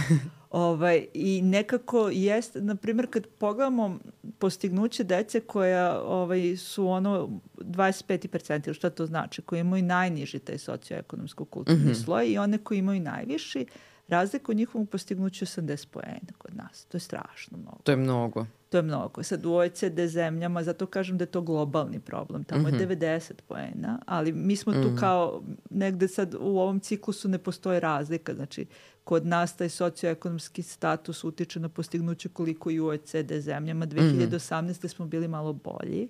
Ovaj, 0.50 1.06
I 1.14 1.42
nekako 1.42 2.08
jeste, 2.12 2.60
na 2.60 2.74
primjer, 2.74 3.06
kad 3.10 3.26
pogledamo 3.26 3.98
postignuće 4.38 5.04
dece 5.04 5.40
koja 5.40 6.00
ovaj, 6.02 6.56
su 6.56 6.88
ono 6.88 7.40
25% 7.58 8.66
ili 8.66 8.74
šta 8.74 8.90
to 8.90 9.06
znači, 9.06 9.42
koji 9.42 9.60
imaju 9.60 9.82
najniži 9.82 10.38
taj 10.38 10.58
socioekonomsko 10.58 11.44
kulturni 11.44 11.84
mm 11.84 11.88
-hmm. 11.88 12.04
sloj 12.04 12.28
i 12.28 12.38
one 12.38 12.58
koji 12.58 12.78
imaju 12.78 13.00
najviši, 13.00 13.66
razlika 14.08 14.52
u 14.52 14.54
njihovom 14.54 14.86
postignuću 14.86 15.44
80 15.44 15.86
poena 15.88 16.32
kod 16.38 16.56
nas. 16.56 16.84
To 16.84 16.96
je 16.96 17.00
strašno 17.00 17.58
mnogo. 17.58 17.78
To 17.84 17.92
je 17.92 17.96
mnogo. 17.96 18.46
To 18.68 18.78
je 18.78 18.82
mnogo. 18.82 19.22
Sad 19.22 19.46
u 19.46 19.52
OECD 19.52 20.00
zemljama, 20.06 20.62
zato 20.62 20.86
kažem 20.86 21.18
da 21.18 21.22
je 21.22 21.30
to 21.30 21.42
globalni 21.42 22.00
problem. 22.00 22.44
Tamo 22.44 22.68
mm 22.68 22.72
-hmm. 22.72 22.80
je 22.80 22.98
90 22.98 23.32
mhm. 23.32 23.42
poena, 23.48 24.00
ali 24.06 24.32
mi 24.32 24.56
smo 24.56 24.72
mm 24.72 24.76
-hmm. 24.76 24.82
tu 24.82 24.88
mhm. 24.88 24.98
kao 24.98 25.42
negde 25.70 26.08
sad 26.08 26.34
u 26.34 26.58
ovom 26.58 26.80
ciklusu 26.80 27.28
ne 27.28 27.38
postoje 27.38 27.80
razlika. 27.80 28.34
Znači, 28.34 28.66
kod 29.04 29.26
nas 29.26 29.56
taj 29.56 29.68
socioekonomski 29.68 30.62
status 30.62 31.24
utiče 31.24 31.60
na 31.60 31.68
postignuće 31.68 32.28
koliko 32.28 32.70
i 32.70 32.80
u 32.80 32.86
OECD 32.86 33.32
zemljama. 33.32 33.86
2018. 33.86 34.62
Mm 34.62 34.68
-hmm. 34.68 34.88
smo 34.88 35.06
bili 35.06 35.28
malo 35.28 35.52
bolji. 35.52 36.08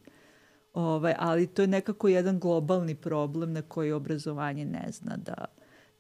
Ovaj, 0.74 1.14
ali 1.18 1.46
to 1.46 1.62
je 1.62 1.68
nekako 1.68 2.08
jedan 2.08 2.38
globalni 2.38 2.94
problem 2.94 3.52
na 3.52 3.62
koji 3.62 3.92
obrazovanje 3.92 4.64
ne 4.64 4.86
zna 4.90 5.16
da, 5.16 5.44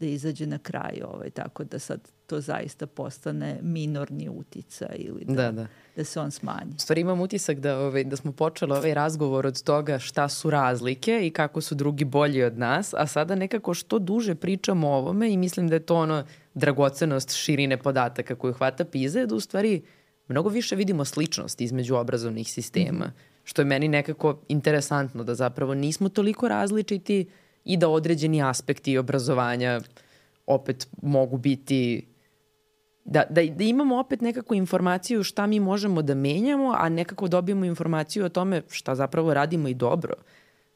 da 0.00 0.06
izađe 0.06 0.46
na 0.46 0.58
kraj, 0.58 1.00
ovaj, 1.04 1.30
tako 1.30 1.64
da 1.64 1.78
sad 1.78 2.00
to 2.26 2.40
zaista 2.40 2.86
postane 2.86 3.58
minorni 3.62 4.28
utica 4.28 4.86
ili 4.94 5.24
da, 5.24 5.34
da, 5.34 5.52
da. 5.52 5.66
da 5.96 6.04
se 6.04 6.20
on 6.20 6.30
smanji. 6.30 6.72
Stvari 6.78 7.00
imam 7.00 7.20
utisak 7.20 7.58
da, 7.58 7.78
ovaj, 7.78 8.04
da 8.04 8.16
smo 8.16 8.32
počeli 8.32 8.72
ovaj 8.72 8.94
razgovor 8.94 9.46
od 9.46 9.62
toga 9.62 9.98
šta 9.98 10.28
su 10.28 10.50
razlike 10.50 11.26
i 11.26 11.30
kako 11.30 11.60
su 11.60 11.74
drugi 11.74 12.04
bolji 12.04 12.42
od 12.42 12.58
nas, 12.58 12.94
a 12.94 13.06
sada 13.06 13.34
nekako 13.34 13.74
što 13.74 13.98
duže 13.98 14.34
pričamo 14.34 14.88
o 14.88 14.96
ovome 14.96 15.32
i 15.32 15.36
mislim 15.36 15.68
da 15.68 15.74
je 15.74 15.86
to 15.86 15.96
ono 15.96 16.24
dragocenost 16.54 17.30
širine 17.36 17.76
podataka 17.76 18.34
koju 18.34 18.52
hvata 18.52 18.84
PISA 18.84 19.26
da 19.26 19.34
u 19.34 19.40
stvari 19.40 19.82
mnogo 20.28 20.48
više 20.48 20.76
vidimo 20.76 21.04
sličnost 21.04 21.60
između 21.60 21.96
obrazovnih 21.96 22.50
sistema, 22.50 23.06
mm 23.06 23.08
-hmm. 23.08 23.44
što 23.44 23.62
je 23.62 23.66
meni 23.66 23.88
nekako 23.88 24.40
interesantno 24.48 25.24
da 25.24 25.34
zapravo 25.34 25.74
nismo 25.74 26.08
toliko 26.08 26.48
različiti 26.48 27.26
i 27.64 27.76
da 27.76 27.88
određeni 27.88 28.42
aspekti 28.42 28.98
obrazovanja 28.98 29.80
opet 30.46 30.88
mogu 31.02 31.36
biti 31.36 32.06
da, 33.04 33.24
da, 33.30 33.42
da 33.44 33.64
imamo 33.64 33.98
opet 33.98 34.20
nekakvu 34.20 34.54
informaciju 34.54 35.22
šta 35.22 35.46
mi 35.46 35.60
možemo 35.60 36.02
da 36.02 36.14
menjamo, 36.14 36.74
a 36.78 36.88
nekako 36.88 37.28
dobijemo 37.28 37.64
informaciju 37.64 38.24
o 38.24 38.28
tome 38.28 38.62
šta 38.68 38.94
zapravo 38.94 39.34
radimo 39.34 39.68
i 39.68 39.74
dobro. 39.74 40.14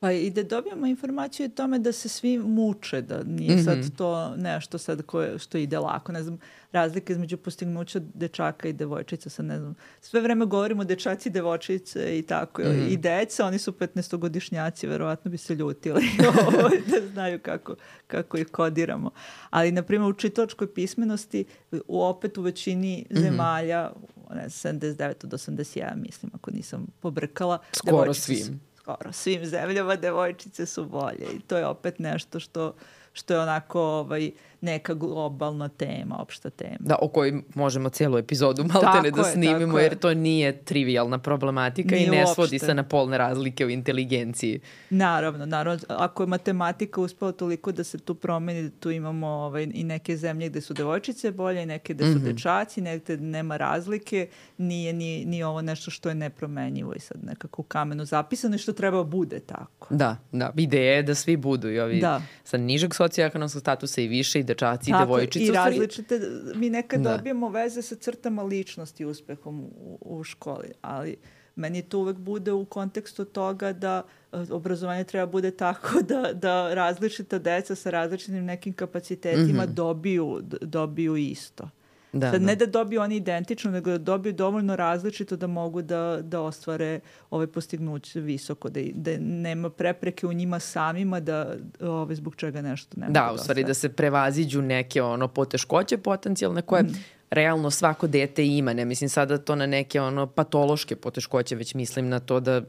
Pa 0.01 0.13
i 0.13 0.31
da 0.31 0.43
dobijemo 0.43 0.87
informaciju 0.87 1.47
o 1.47 1.49
tome 1.49 1.79
da 1.79 1.93
se 1.93 2.09
svi 2.09 2.39
muče, 2.39 3.03
da 3.03 3.23
nije 3.23 3.57
mm 3.57 3.59
-hmm. 3.59 3.65
sad 3.65 3.97
to 3.97 4.37
nešto 4.37 4.79
sad 4.79 5.03
koje, 5.03 5.39
što 5.39 5.59
ide 5.59 5.79
lako. 5.79 6.13
Ne 6.13 6.23
znam, 6.23 6.39
razlika 6.73 7.13
između 7.13 7.37
postignuća 7.37 8.01
dečaka 8.15 8.69
i 8.69 8.73
devojčica, 8.73 9.31
sad 9.31 9.47
ne 9.47 9.59
znam. 9.59 9.75
Sve 10.01 10.21
vreme 10.21 10.47
govorimo 10.47 10.85
dečaci, 10.85 11.31
devojčice 11.31 12.19
i 12.19 12.23
tako. 12.23 12.63
Mm 12.63 12.65
-hmm. 12.65 12.93
I 12.93 12.97
deca, 12.97 13.47
oni 13.47 13.59
su 13.59 13.73
15-godišnjaci, 13.73 14.89
verovatno 14.89 15.31
bi 15.31 15.39
se 15.39 15.55
ljutili 15.55 16.03
da 16.91 17.09
znaju 17.13 17.39
kako, 17.39 17.75
kako 18.07 18.39
ih 18.39 18.47
kodiramo. 18.47 19.11
Ali, 19.51 19.73
na 19.73 19.83
primjer, 19.83 20.11
u 20.11 20.15
čitačkoj 20.15 20.75
pismenosti, 20.75 21.45
u, 21.89 22.03
opet 22.03 22.39
u 22.39 22.43
većini 22.43 23.07
mm 23.11 23.15
-hmm. 23.15 23.21
zemalja, 23.21 23.93
ne, 24.35 24.45
79 24.45 25.25
od 25.25 25.31
81, 25.31 25.97
mislim, 25.97 26.33
ako 26.35 26.51
nisam 26.51 26.87
pobrkala. 27.01 27.59
Skoro 27.73 28.15
svim 28.15 28.68
skoro. 28.89 29.13
Svim 29.13 29.47
zemljama 29.47 29.97
devojčice 29.97 30.67
su 30.67 30.85
bolje 30.85 31.27
i 31.33 31.41
to 31.41 31.57
je 31.57 31.67
opet 31.67 31.99
nešto 31.99 32.41
što 32.41 32.75
što 33.13 33.35
je 33.35 33.41
onako 33.41 33.81
ovaj, 33.81 34.31
neka 34.61 34.95
globalna 34.95 35.69
tema, 35.69 36.23
opšta 36.23 36.51
tema. 36.51 36.77
Da, 36.81 36.97
o 37.03 37.09
kojoj 37.09 37.43
možemo 37.55 37.89
cijelu 37.89 38.19
epizodu 38.19 38.65
maltene 38.65 39.11
da 39.11 39.25
snimimo, 39.25 39.79
jer 39.79 39.99
to 39.99 40.15
nije 40.15 40.65
trivialna 40.65 41.19
problematika 41.19 41.95
nije 41.95 42.07
i 42.07 42.11
ne 42.11 42.19
uopšte. 42.19 42.35
svodi 42.35 42.59
se 42.59 42.75
na 42.75 42.83
polne 42.83 43.19
razlike 43.19 43.67
u 43.67 43.71
inteligenciji. 43.71 44.61
Naravno, 44.91 45.47
naravno. 45.47 45.85
Ako 45.89 46.23
je 46.23 46.27
matematika 46.27 47.01
uspela 47.01 47.33
toliko 47.33 47.73
da 47.73 47.85
se 47.85 47.99
tu 47.99 48.15
promeni, 48.15 48.63
da 48.63 48.71
tu 48.81 48.91
imamo 48.91 49.27
ovaj, 49.27 49.69
i 49.75 49.85
neke 49.85 50.17
zemlje 50.17 50.49
gde 50.49 50.61
su 50.61 50.75
devojčice 50.75 51.31
bolje, 51.31 51.67
neke 51.67 51.95
gde 51.95 52.05
su 52.05 52.11
mm 52.11 52.15
-hmm. 52.15 52.33
dečaci, 52.33 52.81
negde 52.81 53.17
nema 53.17 53.57
razlike, 53.57 54.29
nije 54.59 54.93
ni, 54.93 55.25
ni 55.25 55.43
ovo 55.43 55.63
nešto 55.63 55.91
što 55.91 56.09
je 56.09 56.15
nepromenjivo 56.15 56.95
i 56.95 57.01
sad 57.01 57.25
nekako 57.25 57.63
u 57.63 57.65
kamenu 57.65 58.05
zapisano 58.05 58.55
i 58.55 58.59
što 58.59 58.73
treba 58.73 59.05
bude 59.05 59.41
tako. 59.41 59.95
Da, 59.95 60.17
da. 60.33 60.53
Ideja 60.57 60.93
je 60.93 61.03
da 61.03 61.15
svi 61.15 61.37
budu 61.37 61.71
i 61.71 61.81
ovi 61.81 62.01
da. 62.01 62.23
sa 62.45 62.57
nižeg 62.57 62.95
socioekonomskog 62.95 63.61
statusa 63.61 64.01
i 64.01 64.09
više 64.09 64.41
i 64.41 64.48
dečaci 64.49 64.91
i 64.91 64.95
devojčice. 64.99 65.45
I 65.45 65.51
različite, 65.51 66.21
mi 66.55 66.71
nekad 66.71 67.01
da. 67.01 67.17
dobijemo 67.17 67.49
veze 67.49 67.83
sa 67.83 67.97
crtama 67.97 68.43
ličnosti 68.43 69.05
uspehom 69.05 69.61
u, 69.61 69.99
u 70.01 70.25
školi, 70.25 70.73
ali 70.81 71.17
meni 71.57 71.83
to 71.83 71.99
uvek 71.99 72.17
bude 72.17 72.53
u 72.53 72.65
kontekstu 72.65 73.25
toga 73.25 73.73
da 73.73 74.03
e, 74.33 74.37
obrazovanje 74.51 75.05
treba 75.05 75.27
bude 75.27 75.51
tako 75.51 76.03
da, 76.11 76.33
da 76.33 76.75
različita 76.75 77.39
deca 77.39 77.75
sa 77.75 77.91
različitim 77.91 78.45
nekim 78.45 78.73
kapacitetima 78.73 79.63
mm 79.63 79.67
-hmm. 79.67 79.75
dobiju, 79.75 80.41
dobiju 80.61 81.17
isto. 81.17 81.71
Da, 82.13 82.31
Sad, 82.31 82.41
da. 82.41 82.47
ne 82.47 82.57
da 82.57 82.67
dobiju 82.67 83.01
oni 83.01 83.17
identično, 83.17 83.71
nego 83.71 83.91
da 83.91 83.99
dobiju 83.99 84.33
dovoljno 84.33 84.77
različito 84.77 85.37
da 85.37 85.47
mogu 85.47 85.83
da, 85.83 86.19
da 86.23 86.41
ostvare 86.41 87.01
ove 87.31 87.47
postignuće 87.47 88.21
visoko, 88.21 88.69
da, 88.69 88.81
da 88.95 89.11
nema 89.21 89.71
prepreke 89.71 90.27
u 90.27 90.33
njima 90.33 90.61
samima 90.61 91.21
da 91.21 91.55
ove, 91.81 92.15
zbog 92.15 92.37
čega 92.37 92.63
nešto 92.63 93.01
ne 93.01 93.07
da, 93.07 93.13
da 93.13 93.33
u 93.33 93.39
stvari 93.39 93.65
da 93.65 93.75
se 93.75 93.89
prevaziđu 93.89 94.63
neke 94.63 95.03
ono 95.03 95.29
poteškoće 95.29 95.99
potencijalne 95.99 96.63
koje 96.63 96.83
mm. 96.83 96.95
realno 97.31 97.71
svako 97.71 98.07
dete 98.07 98.47
ima, 98.47 98.73
ne 98.73 98.85
mislim 98.85 99.09
sada 99.09 99.39
to 99.39 99.55
na 99.55 99.67
neke 99.67 100.01
ono 100.01 100.27
patološke 100.27 100.97
poteškoće, 100.97 101.57
već 101.57 101.75
mislim 101.75 102.09
na 102.09 102.21
to 102.21 102.41
da 102.41 102.63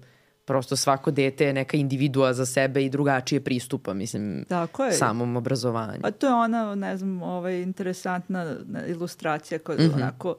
prosto 0.50 0.76
svako 0.76 1.12
dete 1.12 1.46
je 1.46 1.54
neka 1.54 1.78
individua 1.78 2.34
za 2.34 2.46
sebe 2.46 2.86
i 2.86 2.90
drugačije 2.90 3.42
pristupa, 3.42 3.94
mislim, 3.94 4.46
Tako 4.48 4.86
je. 4.86 4.92
samom 4.92 5.36
obrazovanju. 5.38 6.02
Pa 6.02 6.12
to 6.12 6.28
je 6.28 6.34
ona, 6.34 6.76
ne 6.76 6.98
znam, 6.98 7.22
ovaj, 7.22 7.62
interesantna 7.62 8.56
ilustracija 8.88 9.60
koja 9.60 9.78
mm 9.78 9.82
-hmm. 9.82 9.96
onako 9.96 10.36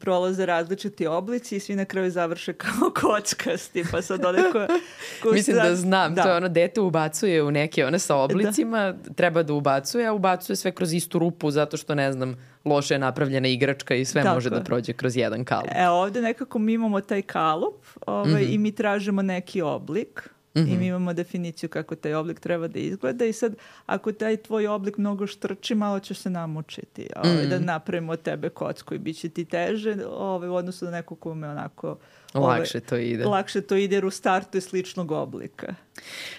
prolaze 0.00 0.46
različiti 0.46 1.06
oblici 1.06 1.56
i 1.56 1.60
svi 1.60 1.76
na 1.76 1.84
kraju 1.84 2.10
završe 2.10 2.52
kao 2.52 2.90
kockasti, 3.00 3.84
pa 3.90 4.02
sad 4.02 4.24
ode 4.24 4.42
ko... 4.52 4.66
ko 5.22 5.32
Mislim 5.32 5.56
da 5.56 5.76
znam, 5.76 6.14
da. 6.14 6.22
to 6.22 6.28
je 6.28 6.36
ono 6.36 6.48
dete 6.48 6.80
ubacuje 6.80 7.42
u 7.42 7.50
neke 7.50 7.86
one 7.86 7.98
sa 7.98 8.16
oblicima, 8.16 8.92
da. 8.92 9.14
treba 9.14 9.42
da 9.42 9.52
ubacuje, 9.52 10.06
a 10.06 10.12
ubacuje 10.12 10.56
sve 10.56 10.72
kroz 10.72 10.92
istu 10.92 11.18
rupu 11.18 11.50
zato 11.50 11.76
što 11.76 11.94
ne 11.94 12.12
znam, 12.12 12.36
loše 12.64 12.94
je 12.94 12.98
napravljena 12.98 13.48
igračka 13.48 13.94
i 13.94 14.04
sve 14.04 14.22
Tako. 14.22 14.34
može 14.34 14.50
da 14.50 14.60
prođe 14.60 14.92
kroz 14.92 15.16
jedan 15.16 15.44
kalup. 15.44 15.70
E 15.74 15.88
ovde 15.88 16.22
nekako 16.22 16.58
mi 16.58 16.72
imamo 16.72 17.00
taj 17.00 17.22
kalup 17.22 17.86
ovaj, 18.06 18.32
mm 18.32 18.36
-hmm. 18.36 18.54
i 18.54 18.58
mi 18.58 18.72
tražimo 18.72 19.22
neki 19.22 19.62
oblik 19.62 20.35
Mm 20.56 20.60
-hmm. 20.60 20.68
I 20.68 20.70
mi 20.70 20.74
mhm. 20.74 20.84
imamo 20.84 21.12
definiciju 21.12 21.68
kako 21.68 21.94
taj 21.94 22.14
oblik 22.14 22.40
treba 22.40 22.68
da 22.68 22.78
izgleda 22.78 23.24
i 23.24 23.32
sad 23.32 23.54
ako 23.86 24.12
taj 24.12 24.36
tvoj 24.36 24.66
oblik 24.66 24.96
mnogo 24.96 25.26
štrči, 25.26 25.74
malo 25.74 26.00
ćeš 26.00 26.18
se 26.18 26.30
namučiti. 26.30 27.08
Ovaj, 27.16 27.36
mm 27.36 27.38
-hmm. 27.38 27.48
Da 27.48 27.58
napravimo 27.58 28.12
od 28.12 28.22
tebe 28.22 28.48
kocku 28.48 28.94
i 28.94 28.98
bit 28.98 29.16
će 29.18 29.28
ti 29.28 29.44
teže 29.44 29.96
ovaj, 30.10 30.48
u 30.48 30.54
odnosu 30.54 30.84
na 30.84 30.90
nekog 30.90 31.18
kome 31.18 31.48
onako... 31.48 31.98
Ovaj, 32.34 32.58
lakše 32.58 32.80
to 32.80 32.96
ide. 32.96 33.24
Lakše 33.24 33.60
to 33.60 33.76
ide 33.76 33.96
jer 33.96 34.04
u 34.04 34.10
startu 34.10 34.56
je 34.56 34.60
sličnog 34.60 35.12
oblika. 35.12 35.74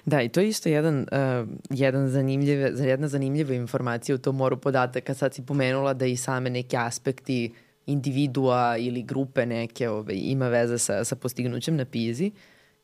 Da, 0.05 0.22
i 0.22 0.30
to 0.30 0.39
je 0.39 0.47
isto 0.47 0.70
jedan, 0.70 0.99
uh, 0.99 1.49
jedan 1.70 2.09
zanimljive, 2.09 2.72
jedna 2.78 3.07
zanimljiva 3.07 3.53
informacija 3.53 4.15
u 4.15 4.18
tom 4.18 4.36
moru 4.36 4.57
podataka. 4.57 5.13
Sad 5.13 5.34
si 5.34 5.45
pomenula 5.45 5.93
da 5.93 6.05
i 6.05 6.18
same 6.18 6.49
neke 6.49 6.78
aspekti 6.78 7.53
individua 7.86 8.78
ili 8.78 9.03
grupe 9.03 9.45
neke 9.45 9.89
ovaj, 9.89 10.15
ima 10.15 10.47
veze 10.47 10.78
sa, 10.78 11.03
sa 11.03 11.15
postignućem 11.15 11.76
na 11.76 11.86
pizi 11.86 12.32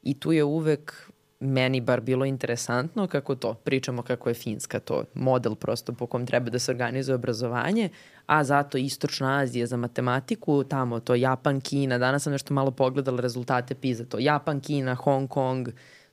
i 0.04 0.20
tu 0.20 0.32
je 0.32 0.44
uvek 0.44 1.12
meni 1.44 1.82
bar 1.82 2.02
bilo 2.02 2.26
interesantno 2.26 3.08
kako 3.08 3.36
to, 3.36 3.54
pričamo 3.54 4.02
kako 4.02 4.30
je 4.30 4.34
Finska 4.34 4.80
to 4.80 5.04
model 5.14 5.56
prosto 5.56 5.94
po 5.94 6.08
kom 6.08 6.26
treba 6.26 6.50
da 6.50 6.60
se 6.60 6.72
organizuje 6.72 7.16
obrazovanje, 7.16 7.90
a 8.26 8.44
zato 8.44 8.78
Istočna 8.78 9.40
Azija 9.40 9.68
za 9.68 9.78
matematiku, 9.78 10.64
tamo 10.64 11.00
to 11.00 11.16
Japan, 11.16 11.62
Kina, 11.62 11.98
danas 11.98 12.24
sam 12.24 12.32
nešto 12.32 12.54
malo 12.54 12.72
pogledala 12.72 13.22
rezultate 13.22 13.76
PISA, 13.76 14.06
to 14.06 14.20
Japan, 14.20 14.60
Kina, 14.60 14.96
Hong 14.96 15.30
Kong, 15.30 15.70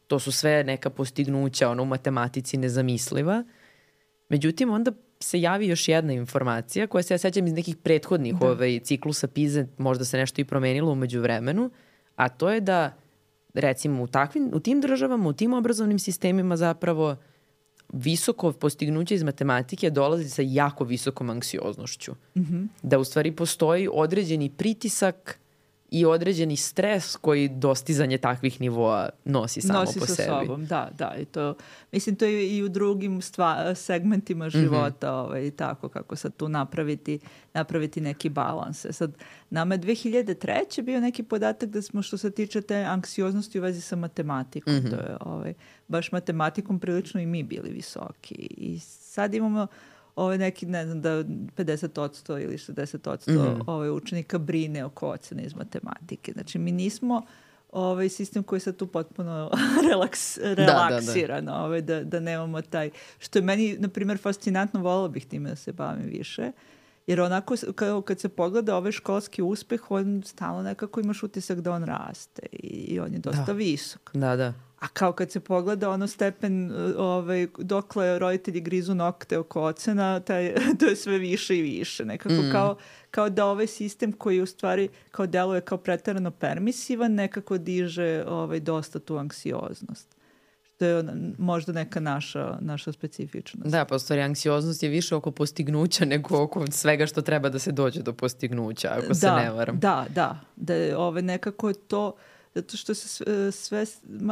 to 0.07 0.19
su 0.19 0.33
sve 0.33 0.65
neka 0.65 0.91
postignuća 0.91 1.69
ono, 1.69 1.83
u 1.83 1.87
matematici 1.87 2.57
nezamisliva. 2.57 3.45
Međutim, 4.29 4.71
onda 4.71 4.93
se 5.21 5.41
javi 5.41 5.67
još 5.67 5.89
jedna 5.89 6.13
informacija 6.13 6.87
koja 6.87 7.03
se 7.03 7.15
ja 7.15 7.19
sećam 7.19 7.47
iz 7.47 7.53
nekih 7.53 7.77
prethodnih 7.77 8.35
da. 8.35 8.47
ovaj, 8.47 8.81
ciklusa 8.85 9.29
PISA, 9.29 9.65
možda 9.79 10.05
se 10.05 10.17
nešto 10.17 10.41
i 10.41 10.45
promenilo 10.45 10.93
umeđu 10.93 11.21
vremenu, 11.21 11.71
a 12.17 12.29
to 12.29 12.51
je 12.51 12.61
da 12.61 12.93
recimo 13.55 14.03
u, 14.03 14.07
takvim, 14.07 14.51
u 14.55 14.61
tim 14.61 14.81
državama, 14.81 15.29
u 15.29 15.33
tim 15.33 15.53
obrazovnim 15.53 15.99
sistemima 15.99 16.57
zapravo 16.57 17.17
visoko 17.93 18.53
postignuće 18.53 19.15
iz 19.15 19.23
matematike 19.23 19.91
dolazi 19.91 20.29
sa 20.29 20.43
jako 20.45 20.85
visokom 20.85 21.31
anksioznošću. 21.31 22.13
Mm 22.13 22.41
-hmm. 22.41 22.69
Da 22.83 22.99
u 22.99 23.05
stvari 23.05 23.33
postoji 23.33 23.89
određeni 23.93 24.51
pritisak 24.51 25.40
i 25.91 26.05
određeni 26.05 26.57
stres 26.57 27.17
koji 27.17 27.49
dostizanje 27.49 28.19
takvih 28.19 28.61
nivoa 28.61 29.09
nosi 29.25 29.61
samo 29.61 29.79
nosi 29.79 29.99
po 29.99 30.07
sebi. 30.07 30.29
Nosi 30.29 30.41
sa 30.41 30.41
sobom, 30.41 30.67
da, 30.67 30.91
da. 30.99 31.15
I 31.21 31.25
to, 31.25 31.55
mislim, 31.93 32.17
to 32.17 32.25
je 32.25 32.57
i 32.57 32.63
u 32.63 32.69
drugim 32.69 33.23
stva, 33.23 33.75
segmentima 33.75 34.47
mhm. 34.47 34.59
života, 34.59 35.13
mm 35.13 35.15
-hmm. 35.15 35.27
ovaj, 35.27 35.51
tako 35.51 35.89
kako 35.89 36.17
sad 36.17 36.37
tu 36.37 36.49
napraviti, 36.49 37.19
napraviti 37.55 38.01
neki 38.01 38.29
balans. 38.29 38.85
E 38.85 38.93
sad, 38.93 39.13
nama 39.51 39.75
je 39.75 39.81
2003. 39.81 40.83
bio 40.83 41.01
neki 41.01 41.23
podatak 41.23 41.69
da 41.69 41.83
smo 41.83 42.03
što 42.03 42.19
se 42.19 42.31
tiče 42.31 42.61
te 42.61 42.77
anksioznosti 42.77 43.59
u 43.59 43.63
vezi 43.63 43.81
sa 43.81 43.97
matematikom. 43.97 44.75
Mm 44.75 44.77
-hmm. 44.77 44.91
To 44.91 44.97
je 44.97 45.17
ovaj, 45.21 45.55
baš 45.89 46.13
matematikom 46.13 46.81
prilično 46.81 47.21
i 47.21 47.27
mi 47.27 47.43
bili 47.43 47.71
visoki. 47.71 48.35
I 48.35 48.79
sad 48.79 49.35
imamo 49.35 49.67
ovaj 50.21 50.39
neki, 50.39 50.67
ne 50.67 50.87
znam, 50.87 51.01
da 51.01 51.11
50% 51.11 52.45
ili 52.45 52.59
60% 52.59 53.31
mm 53.31 53.39
-hmm. 53.39 53.63
ovaj 53.67 53.91
učenika 53.91 54.39
brine 54.39 54.85
oko 54.85 55.09
ocene 55.09 55.43
iz 55.43 55.55
matematike. 55.55 56.33
Znači, 56.33 56.59
mi 56.59 56.73
nismo 56.73 57.23
ovaj 57.73 58.09
sistem 58.09 58.43
koji 58.43 58.57
je 58.57 58.61
sad 58.61 58.77
tu 58.77 58.87
potpuno 58.87 59.51
relaks, 59.91 60.39
relaksiran, 60.39 61.45
da, 61.45 61.53
da, 61.53 61.59
da. 61.59 61.65
Ovaj, 61.65 61.83
da, 61.83 62.05
da 62.05 62.21
nemamo 62.21 62.63
taj, 62.63 62.91
što 63.19 63.39
je 63.39 63.43
meni, 63.43 63.77
na 63.79 63.89
primjer, 63.89 64.19
fascinantno, 64.19 64.81
volila 64.81 65.09
bih 65.09 65.27
time 65.27 65.51
da 65.51 65.57
se 65.57 65.73
bavim 65.73 66.07
više, 66.07 66.53
jer 67.07 67.21
onako, 67.21 67.55
kao 67.75 68.03
kad 68.03 68.21
se 68.21 68.29
pogleda 68.29 68.77
ovaj 68.77 68.93
školski 68.93 69.43
uspeh, 69.43 69.91
on 69.91 70.23
stalno 70.27 70.63
nekako 70.63 71.01
imaš 71.01 71.23
utisak 71.23 71.61
da 71.61 71.73
on 71.73 71.85
raste 71.85 72.43
i, 72.53 72.67
i 72.67 73.01
on 73.01 73.13
je 73.13 73.19
dosta 73.19 73.45
da. 73.45 73.53
visok. 73.53 74.11
Da, 74.15 74.37
da. 74.37 74.55
A 74.81 74.89
kao 74.89 75.13
kad 75.13 75.31
se 75.31 75.41
pogleda 75.41 75.91
ono 75.91 76.07
stepen 76.07 76.73
ovaj, 76.99 77.47
dokle 77.59 78.19
roditelji 78.19 78.61
grizu 78.61 78.95
nokte 78.95 79.39
oko 79.39 79.63
ocena, 79.63 80.21
taj, 80.21 80.55
to 80.79 80.87
je 80.87 80.97
sve 80.97 81.19
više 81.19 81.59
i 81.59 81.63
više. 81.63 82.05
Nekako 82.05 82.35
mm. 82.35 82.53
kao, 82.53 82.77
kao 83.11 83.31
da 83.31 83.47
ovaj 83.47 83.67
sistem 83.67 84.13
koji 84.13 84.41
u 84.41 84.47
stvari 84.47 84.89
kao 85.11 85.27
deluje 85.27 85.61
kao 85.61 85.79
pretarano 85.79 86.31
permisivan, 86.31 87.15
nekako 87.15 87.59
diže 87.59 88.25
ovaj, 88.29 88.61
dosta 88.61 88.99
tu 88.99 89.17
anksioznost 89.17 90.21
što 90.81 90.87
je 90.87 91.05
možda 91.39 91.73
neka 91.73 92.01
naša, 92.01 92.59
naša 92.61 92.93
specifičnost. 92.93 93.71
Da, 93.71 93.85
pa 93.85 93.97
u 93.97 93.99
stvari 93.99 94.23
anksioznost 94.23 94.83
je 94.83 94.89
više 94.89 95.15
oko 95.15 95.31
postignuća 95.31 96.05
nego 96.05 96.43
oko 96.43 96.65
svega 96.71 97.07
što 97.07 97.23
treba 97.23 97.49
da 97.49 97.59
se 97.59 97.73
dođe 97.73 98.03
do 98.03 98.13
postignuća, 98.13 98.89
ako 98.93 99.09
da, 99.09 99.15
se 99.15 99.31
ne 99.31 99.51
varam. 99.51 99.79
Da, 99.79 100.07
da, 100.15 100.41
da 100.57 100.75
je 100.75 100.97
ove, 100.97 101.23
nekako 101.23 101.69
je 101.69 101.75
to 101.75 102.15
zato 102.55 102.77
što 102.77 102.95
se 102.95 103.09
sve, 103.09 103.53
sve 103.53 103.85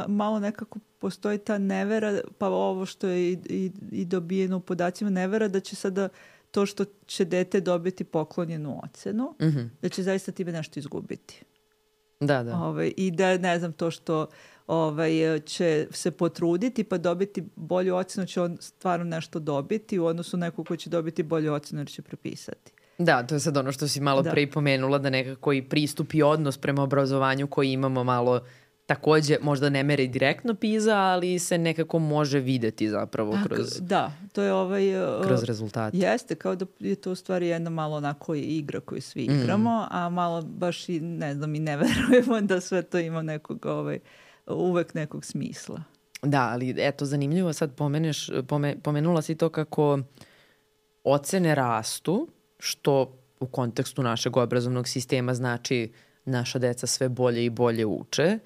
malo 0.08 0.40
nekako 0.40 0.78
postoji 0.98 1.38
ta 1.38 1.58
nevera, 1.58 2.20
pa 2.38 2.48
ovo 2.48 2.86
što 2.86 3.06
je 3.06 3.32
i, 3.32 3.38
i, 3.48 3.70
i 3.90 4.04
dobijeno 4.04 4.56
u 4.56 4.60
podacima, 4.60 5.10
nevera 5.10 5.48
da 5.48 5.60
će 5.60 5.76
sada 5.76 6.08
to 6.50 6.66
što 6.66 6.84
će 7.06 7.24
dete 7.24 7.60
dobiti 7.60 8.04
poklonjenu 8.04 8.80
ocenu, 8.84 9.34
mm 9.40 9.44
-hmm. 9.44 9.68
da 9.82 9.88
će 9.88 10.02
zaista 10.02 10.32
time 10.32 10.52
nešto 10.52 10.78
izgubiti. 10.78 11.44
Da, 12.20 12.42
da. 12.42 12.56
Ove, 12.56 12.88
I 12.88 13.10
da, 13.10 13.38
ne 13.38 13.58
znam, 13.58 13.72
to 13.72 13.90
što 13.90 14.26
ovaj, 14.66 15.40
će 15.46 15.88
se 15.90 16.10
potruditi 16.10 16.84
pa 16.84 16.98
dobiti 16.98 17.44
bolju 17.56 17.96
ocenu, 17.96 18.26
će 18.26 18.40
on 18.42 18.56
stvarno 18.60 19.04
nešto 19.04 19.38
dobiti 19.38 19.98
u 19.98 20.06
odnosu 20.06 20.36
na 20.36 20.46
nekog 20.46 20.66
ko 20.68 20.76
će 20.76 20.90
dobiti 20.90 21.22
bolju 21.22 21.52
ocenu 21.52 21.80
jer 21.80 21.88
će 21.88 22.02
prepisati. 22.02 22.72
Da, 22.98 23.22
to 23.22 23.34
je 23.34 23.40
sad 23.40 23.56
ono 23.56 23.72
što 23.72 23.88
si 23.88 24.00
malo 24.00 24.22
da. 24.22 24.30
pre 24.30 24.46
pomenula, 24.46 24.98
da 24.98 25.10
nekako 25.10 25.52
i 25.52 25.62
pristup 25.62 26.14
i 26.14 26.22
odnos 26.22 26.58
prema 26.58 26.82
obrazovanju 26.82 27.46
koji 27.46 27.72
imamo 27.72 28.04
malo 28.04 28.40
takođe 28.86 29.36
možda 29.42 29.68
ne 29.70 29.82
mere 29.82 30.06
direktno 30.06 30.54
PISA, 30.54 30.96
ali 30.96 31.38
se 31.38 31.58
nekako 31.58 31.98
može 31.98 32.40
videti 32.40 32.88
zapravo 32.88 33.32
A, 33.34 33.44
kroz 33.44 33.80
Da, 33.80 34.12
to 34.32 34.42
je 34.42 34.52
ovaj 34.52 35.04
uh, 35.04 35.26
kroz 35.26 35.44
rezultate. 35.44 35.96
Jeste, 35.96 36.34
kao 36.34 36.54
da 36.54 36.66
je 36.78 36.94
to 36.94 37.12
u 37.12 37.14
stvari 37.14 37.46
jedna 37.46 37.70
malo 37.70 37.96
onako 37.96 38.34
igra 38.34 38.80
koju 38.80 39.02
svi 39.02 39.22
igramo, 39.22 39.80
mm. 39.80 39.86
a 39.90 40.08
malo 40.08 40.42
baš 40.42 40.88
i 40.88 41.00
ne 41.00 41.34
znam 41.34 41.54
i 41.54 41.58
ne 41.58 41.76
verujemo 41.82 42.40
da 42.40 42.60
sve 42.60 42.82
to 42.82 42.98
ima 42.98 43.22
nekog 43.22 43.66
ovaj 43.66 43.98
uvek 44.46 44.94
nekog 44.94 45.24
smisla. 45.24 45.82
Da, 46.22 46.48
ali 46.52 46.74
eto 46.78 47.04
zanimljivo 47.04 47.52
sad 47.52 47.74
pomeneš, 47.74 48.30
pome, 48.48 48.76
pomenula 48.82 49.22
si 49.22 49.34
to 49.34 49.48
kako 49.48 49.98
ocene 51.04 51.54
rastu, 51.54 52.28
što 52.58 53.18
u 53.40 53.46
kontekstu 53.46 54.02
našeg 54.02 54.36
obrazovnog 54.36 54.88
sistema 54.88 55.34
znači 55.34 55.92
naša 56.24 56.58
deca 56.58 56.86
sve 56.86 57.08
bolje 57.08 57.44
i 57.44 57.50
bolje 57.50 57.86
uče. 57.86 58.38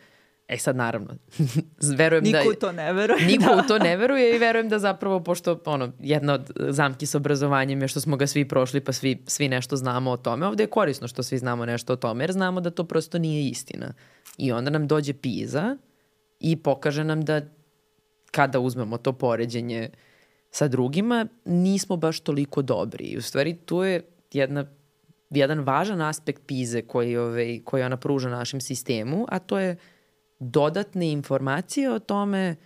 E 0.48 0.58
sad 0.58 0.76
naravno, 0.76 1.14
verujem 1.98 2.24
niko 2.24 2.38
da... 2.38 2.42
Niko 2.42 2.50
u 2.50 2.60
to 2.60 2.72
ne 2.72 2.92
veruje. 2.92 3.26
Niko 3.32 3.54
da. 3.54 3.62
u 3.64 3.68
to 3.68 3.78
ne 3.78 3.96
veruje 3.96 4.36
i 4.36 4.38
verujem 4.38 4.68
da 4.68 4.78
zapravo, 4.78 5.20
pošto 5.20 5.60
ono, 5.64 5.92
jedna 6.00 6.34
od 6.34 6.50
zamki 6.68 7.06
sa 7.06 7.18
obrazovanjem 7.18 7.82
je 7.82 7.88
što 7.88 8.00
smo 8.00 8.16
ga 8.16 8.26
svi 8.26 8.48
prošli 8.48 8.80
pa 8.80 8.92
svi, 8.92 9.22
svi 9.26 9.48
nešto 9.48 9.76
znamo 9.76 10.10
o 10.10 10.16
tome. 10.16 10.46
Ovde 10.46 10.62
je 10.62 10.66
korisno 10.66 11.08
što 11.08 11.22
svi 11.22 11.38
znamo 11.38 11.66
nešto 11.66 11.92
o 11.92 11.96
tome 11.96 12.24
jer 12.24 12.32
znamo 12.32 12.60
da 12.60 12.70
to 12.70 12.84
prosto 12.84 13.18
nije 13.18 13.48
istina. 13.48 13.94
I 14.38 14.52
onda 14.52 14.70
nam 14.70 14.86
dođe 14.86 15.12
PISA 15.12 15.76
i 16.40 16.56
pokaže 16.56 17.04
nam 17.04 17.22
da 17.22 17.40
kada 18.30 18.60
uzmemo 18.60 18.98
to 18.98 19.12
poređenje 19.12 19.90
sa 20.52 20.68
drugima, 20.68 21.26
nismo 21.44 21.96
baš 21.96 22.20
toliko 22.20 22.62
dobri. 22.62 23.04
I 23.04 23.18
u 23.18 23.22
stvari 23.22 23.54
tu 23.54 23.82
je 23.82 24.02
jedna, 24.32 24.66
jedan 25.30 25.60
važan 25.60 26.00
aspekt 26.00 26.42
PIZE 26.46 26.82
koji, 26.82 27.16
ovaj, 27.16 27.60
koji 27.64 27.82
ona 27.82 27.96
pruža 27.96 28.28
našem 28.28 28.60
sistemu, 28.60 29.26
a 29.28 29.38
to 29.38 29.58
je 29.58 29.76
dodatne 30.38 31.12
informacije 31.12 31.92
o 31.92 31.98
tome 31.98 32.56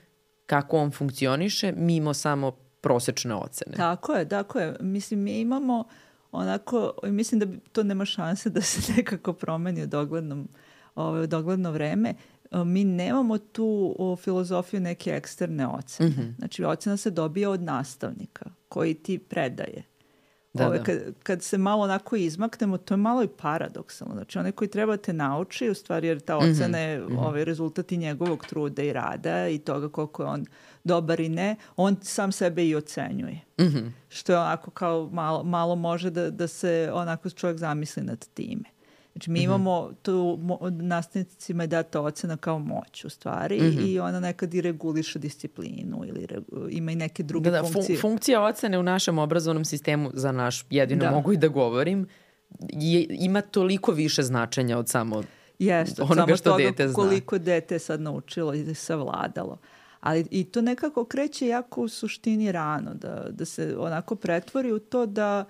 kako 0.46 0.78
on 0.78 0.90
funkcioniše 0.90 1.72
mimo 1.76 2.14
samo 2.14 2.50
prosečne 2.80 3.34
ocene. 3.34 3.76
Tako 3.76 4.12
je, 4.12 4.28
tako 4.28 4.58
je. 4.58 4.76
Mislim, 4.80 5.20
mi 5.20 5.40
imamo 5.40 5.84
onako, 6.32 6.92
mislim 7.02 7.38
da 7.38 7.46
to 7.72 7.82
nema 7.82 8.04
šanse 8.04 8.50
da 8.50 8.60
se 8.60 8.92
nekako 8.96 9.32
promeni 9.32 9.82
u 9.82 9.86
doglednom, 9.86 10.48
ovaj, 10.94 11.22
u 11.22 11.26
dogledno 11.26 11.70
vreme. 11.70 12.14
Mi 12.52 12.84
nemamo 12.84 13.38
tu 13.38 13.94
o, 13.98 14.16
filozofiju 14.16 14.80
neke 14.80 15.10
eksterne 15.10 15.66
ocene. 15.66 16.08
Mm 16.08 16.12
-hmm. 16.12 16.36
Znači, 16.38 16.64
ocena 16.64 16.96
se 16.96 17.10
dobija 17.10 17.50
od 17.50 17.62
nastavnika 17.62 18.50
koji 18.68 18.94
ti 18.94 19.18
predaje. 19.18 19.82
Da, 20.56 20.66
Ove, 20.66 20.78
da. 20.78 20.84
Kad, 20.84 20.98
kad 21.22 21.42
se 21.42 21.58
malo 21.58 21.84
onako 21.84 22.16
izmaknemo, 22.16 22.78
to 22.78 22.94
je 22.94 22.98
malo 22.98 23.22
i 23.22 23.28
paradoksalno. 23.28 24.14
Znači, 24.14 24.38
onaj 24.38 24.52
koji 24.52 24.68
treba 24.68 24.96
te 24.96 25.12
nauči, 25.12 25.68
u 25.68 25.74
stvari, 25.74 26.06
jer 26.06 26.20
ta 26.20 26.38
mhm, 26.38 26.50
ocena 26.50 26.78
je 26.78 26.98
mm 26.98 27.08
-hmm. 27.08 27.18
ovaj, 27.18 27.44
rezultat 27.44 27.92
i 27.92 27.96
njegovog 27.96 28.46
truda 28.46 28.82
i 28.82 28.92
rada 28.92 29.48
i 29.48 29.58
toga 29.58 29.88
koliko 29.88 30.22
je 30.22 30.28
on 30.28 30.46
dobar 30.84 31.20
i 31.20 31.28
ne, 31.28 31.56
on 31.76 31.96
sam 32.02 32.32
sebe 32.32 32.66
i 32.66 32.74
ocenjuje. 32.74 33.40
Mm 33.60 33.64
-hmm. 33.64 33.90
Što 34.08 34.32
je 34.32 34.38
onako 34.38 34.70
kao 34.70 35.08
malo, 35.12 35.42
malo 35.42 35.74
može 35.74 36.10
da, 36.10 36.30
da 36.30 36.48
se 36.48 36.90
onako 36.92 37.30
čovjek 37.30 37.58
zamisli 37.58 38.02
nad 38.02 38.28
time. 38.34 38.75
Znači 39.16 39.30
mi 39.30 39.40
imamo 39.40 39.90
tu 40.02 40.38
nastavnicima 40.72 41.62
je 41.62 41.66
data 41.66 42.00
ocena 42.00 42.36
kao 42.36 42.58
moć 42.58 43.04
u 43.04 43.10
stvari 43.10 43.56
i 43.86 44.00
ona 44.00 44.20
nekad 44.20 44.54
i 44.54 44.60
reguliše 44.60 45.18
disciplinu 45.18 46.04
ili 46.04 46.26
regu- 46.26 46.68
ima 46.70 46.92
i 46.92 46.96
neke 46.96 47.22
druge 47.22 47.50
Da, 47.50 47.56
da, 47.56 47.62
fun- 47.62 47.72
funkcije. 47.72 47.98
funkcija 47.98 48.42
ocene 48.42 48.78
u 48.78 48.82
našem 48.82 49.18
obrazovnom 49.18 49.64
sistemu, 49.64 50.10
za 50.14 50.32
naš 50.32 50.64
jedino 50.70 51.00
Da. 51.00 51.10
mogu 51.10 51.32
i 51.32 51.36
da 51.36 51.48
govorim, 51.48 52.06
je, 52.62 53.06
ima 53.10 53.40
toliko 53.40 53.92
više 53.92 54.22
značenja 54.22 54.78
od 54.78 54.88
samo 54.88 55.22
Jeste, 55.58 56.02
onoga 56.02 56.14
samo 56.16 56.36
što 56.36 56.50
toga 56.50 56.64
dete 56.64 56.88
zna. 56.88 56.94
koliko 56.94 57.38
dete 57.38 57.78
sad 57.78 58.00
naučilo 58.00 58.54
i 58.54 58.74
savladalo. 58.74 59.58
Ali 60.00 60.26
i 60.30 60.44
to 60.44 60.60
nekako 60.60 61.04
kreće 61.04 61.46
jako 61.46 61.82
u 61.82 61.88
suštini 61.88 62.52
rano, 62.52 62.94
da, 62.94 63.26
da 63.30 63.44
se 63.44 63.76
onako 63.78 64.16
pretvori 64.16 64.72
u 64.72 64.78
to 64.78 65.06
da 65.06 65.44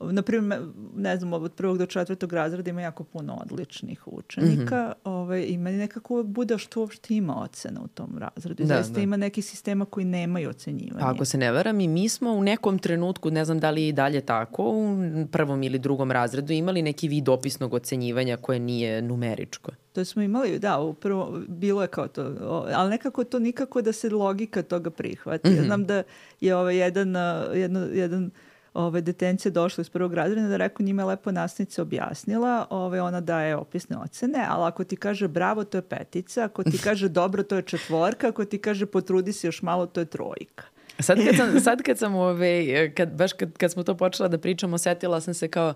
na 0.00 0.22
primjer, 0.22 0.60
ne 0.96 1.16
znam, 1.16 1.32
od 1.32 1.52
prvog 1.52 1.78
do 1.78 1.86
četvrtog 1.86 2.32
razreda 2.32 2.70
ima 2.70 2.80
jako 2.80 3.04
puno 3.04 3.38
odličnih 3.42 4.02
učenika 4.06 4.82
Mhm. 4.82 4.92
ovaj, 5.06 5.42
i 5.42 5.58
meni 5.58 5.78
nekako 5.78 6.22
bude 6.22 6.58
što 6.58 6.80
uopšte 6.80 7.14
ima 7.14 7.42
ocena 7.42 7.80
u 7.80 7.88
tom 7.88 8.18
razredu. 8.18 8.62
I 8.62 8.66
Da, 8.66 8.74
zaista 8.74 8.94
da. 8.94 9.00
ima 9.00 9.16
nekih 9.16 9.44
sistema 9.44 9.84
koji 9.84 10.06
nemaju 10.06 10.50
ocenjivanje. 10.50 11.06
Ako 11.06 11.24
se 11.24 11.38
ne 11.38 11.52
varam 11.52 11.80
i 11.80 11.88
mi 11.88 12.08
smo 12.08 12.30
u 12.30 12.42
nekom 12.42 12.78
trenutku, 12.78 13.30
ne 13.30 13.44
znam 13.44 13.60
da 13.60 13.70
li 13.70 13.82
je 13.82 13.88
i 13.88 13.92
dalje 13.92 14.20
tako, 14.20 14.62
u 14.62 14.96
prvom 15.26 15.62
ili 15.62 15.78
drugom 15.78 16.10
razredu 16.10 16.52
imali 16.52 16.82
neki 16.82 17.08
vid 17.08 17.28
opisnog 17.28 17.74
ocenjivanja 17.74 18.36
koje 18.36 18.58
nije 18.58 19.02
numeričko. 19.02 19.70
To 19.92 20.04
smo 20.04 20.22
imali, 20.22 20.58
da, 20.58 20.78
upravo 20.78 21.38
bilo 21.48 21.82
je 21.82 21.88
kao 21.88 22.08
to, 22.08 22.22
ali 22.68 22.90
nekako 22.90 23.24
to 23.24 23.38
nikako 23.38 23.82
da 23.82 23.92
se 23.92 24.10
logika 24.10 24.62
toga 24.62 24.90
prihvati. 24.90 25.48
Ja 25.48 25.62
znam 25.62 25.84
da 25.84 26.02
je 26.40 26.56
ovaj 26.56 26.76
jedan, 26.76 27.14
jedno, 27.54 27.80
jedan 27.80 28.30
ovaj, 28.74 29.00
detencija 29.00 29.52
došla 29.52 29.82
iz 29.82 29.90
prvog 29.90 30.14
razreda 30.14 30.48
da 30.48 30.56
rekao 30.56 30.84
njima 30.84 31.02
je 31.02 31.06
lepo 31.06 31.32
nastavnica 31.32 31.82
objasnila, 31.82 32.66
ovaj, 32.70 33.00
ona 33.00 33.20
daje 33.20 33.56
opisne 33.56 33.96
ocene, 33.96 34.46
ali 34.48 34.68
ako 34.68 34.84
ti 34.84 34.96
kaže 34.96 35.28
bravo, 35.28 35.64
to 35.64 35.78
je 35.78 35.82
petica, 35.82 36.44
ako 36.44 36.64
ti 36.64 36.78
kaže 36.86 37.08
dobro, 37.08 37.42
to 37.42 37.56
je 37.56 37.62
četvorka, 37.62 38.28
ako 38.28 38.44
ti 38.44 38.58
kaže 38.58 38.86
potrudi 38.86 39.32
se 39.32 39.46
još 39.46 39.62
malo, 39.62 39.86
to 39.86 40.00
je 40.00 40.06
trojka. 40.06 40.64
Sad 40.98 41.18
kad 41.24 41.36
sam, 41.36 41.60
sad 41.66 41.82
kad 41.82 41.98
sam 41.98 42.14
ove, 42.14 42.94
kad, 42.94 43.08
baš 43.08 43.32
kad, 43.32 43.58
kad 43.58 43.72
smo 43.72 43.82
to 43.82 43.94
počela 43.94 44.28
da 44.28 44.38
pričamo, 44.38 44.78
setila 44.78 45.20
sam 45.20 45.34
se 45.34 45.48
kao, 45.48 45.74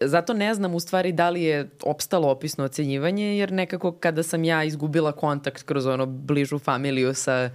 zato 0.00 0.34
ne 0.34 0.54
znam 0.54 0.74
u 0.74 0.80
stvari 0.80 1.12
da 1.12 1.30
li 1.30 1.42
je 1.42 1.70
opstalo 1.82 2.30
opisno 2.30 2.64
ocenjivanje, 2.64 3.38
jer 3.38 3.52
nekako 3.52 3.92
kada 3.92 4.22
sam 4.22 4.44
ja 4.44 4.64
izgubila 4.64 5.12
kontakt 5.12 5.62
kroz 5.62 5.86
ono 5.86 6.06
bližu 6.06 6.58
familiju 6.58 7.14
sa, 7.14 7.50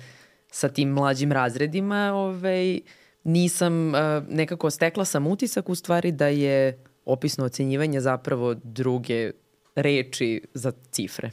sa 0.51 0.69
tim 0.69 0.89
mlađim 0.89 1.31
razredima, 1.31 2.13
ovaj, 2.13 2.79
nisam, 3.23 3.95
eh, 3.95 3.99
nekako 4.29 4.69
stekla 4.69 5.05
sam 5.05 5.27
utisak 5.27 5.69
u 5.69 5.75
stvari 5.75 6.11
da 6.11 6.27
je 6.27 6.77
opisno 7.05 7.45
ocenjivanje 7.45 8.01
zapravo 8.01 8.53
druge 8.55 9.31
reči 9.75 10.41
za 10.53 10.71
cifre. 10.91 11.31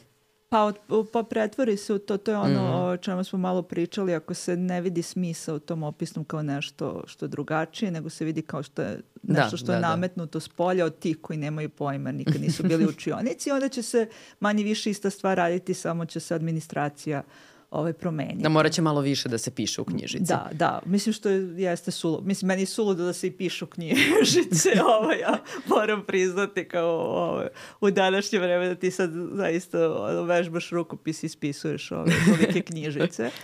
Pa, 0.48 0.62
od- 0.62 0.76
pa 1.12 1.22
pretvori 1.22 1.76
se 1.76 1.94
u 1.94 1.98
to, 1.98 2.16
to 2.16 2.30
je 2.30 2.36
ono 2.36 2.60
o 2.84 2.96
čemu 2.96 3.24
smo 3.24 3.38
malo 3.38 3.62
pričali, 3.62 4.14
ako 4.14 4.34
se 4.34 4.56
ne 4.56 4.80
vidi 4.80 5.02
smisa 5.02 5.54
u 5.54 5.58
tom 5.58 5.82
opisnom 5.82 6.24
kao 6.24 6.42
nešto 6.42 7.04
što 7.06 7.24
je 7.24 7.28
drugačije, 7.28 7.90
nego 7.90 8.10
se 8.10 8.24
vidi 8.24 8.42
kao 8.42 8.62
što 8.62 8.82
je 8.82 9.00
Da, 9.22 9.34
nešto 9.34 9.56
što 9.56 9.72
je 9.72 9.76
da, 9.76 9.80
da. 9.80 9.88
nametnuto 9.88 10.40
s 10.40 10.48
polja 10.48 10.84
od 10.84 10.98
tih 10.98 11.18
koji 11.18 11.36
nemaju 11.36 11.68
pojma, 11.68 12.12
nikad 12.12 12.40
nisu 12.40 12.62
bili 12.62 12.86
učionici, 12.96 13.50
onda 13.50 13.68
će 13.68 13.82
se 13.82 14.08
manje 14.40 14.64
više 14.64 14.90
ista 14.90 15.10
stvar 15.10 15.36
raditi, 15.36 15.74
samo 15.74 16.04
će 16.04 16.20
se 16.20 16.34
administracija 16.34 17.22
ovaj, 17.70 17.92
promeniti. 17.92 18.42
Da 18.42 18.48
morat 18.48 18.72
će 18.72 18.82
malo 18.82 19.00
više 19.00 19.28
da 19.28 19.38
se 19.38 19.50
piše 19.50 19.80
u 19.80 19.84
knjižici. 19.84 20.24
Da, 20.24 20.48
da, 20.52 20.80
mislim 20.84 21.12
što 21.12 21.28
je, 21.28 21.62
jeste 21.62 21.90
suludo. 21.90 22.26
Mislim, 22.26 22.46
meni 22.46 22.62
je 22.62 22.66
suludo 22.66 23.04
da 23.04 23.12
se 23.12 23.26
i 23.26 23.30
pišu 23.30 23.66
knjižice, 23.66 24.70
ovaj, 24.98 25.18
ja 25.18 25.38
moram 25.66 26.04
priznati 26.06 26.68
kao 26.68 26.98
ovaj, 26.98 27.48
u 27.80 27.90
današnje 27.90 28.38
vreme 28.38 28.68
da 28.68 28.74
ti 28.74 28.90
sad 28.90 29.10
zaista 29.32 29.92
ono, 29.92 30.22
vežbaš 30.22 30.70
rukopis 30.70 31.22
i 31.22 31.26
ispisuješ 31.26 31.92
ove 31.92 32.12
tolike 32.26 32.62
knjižice. 32.62 33.30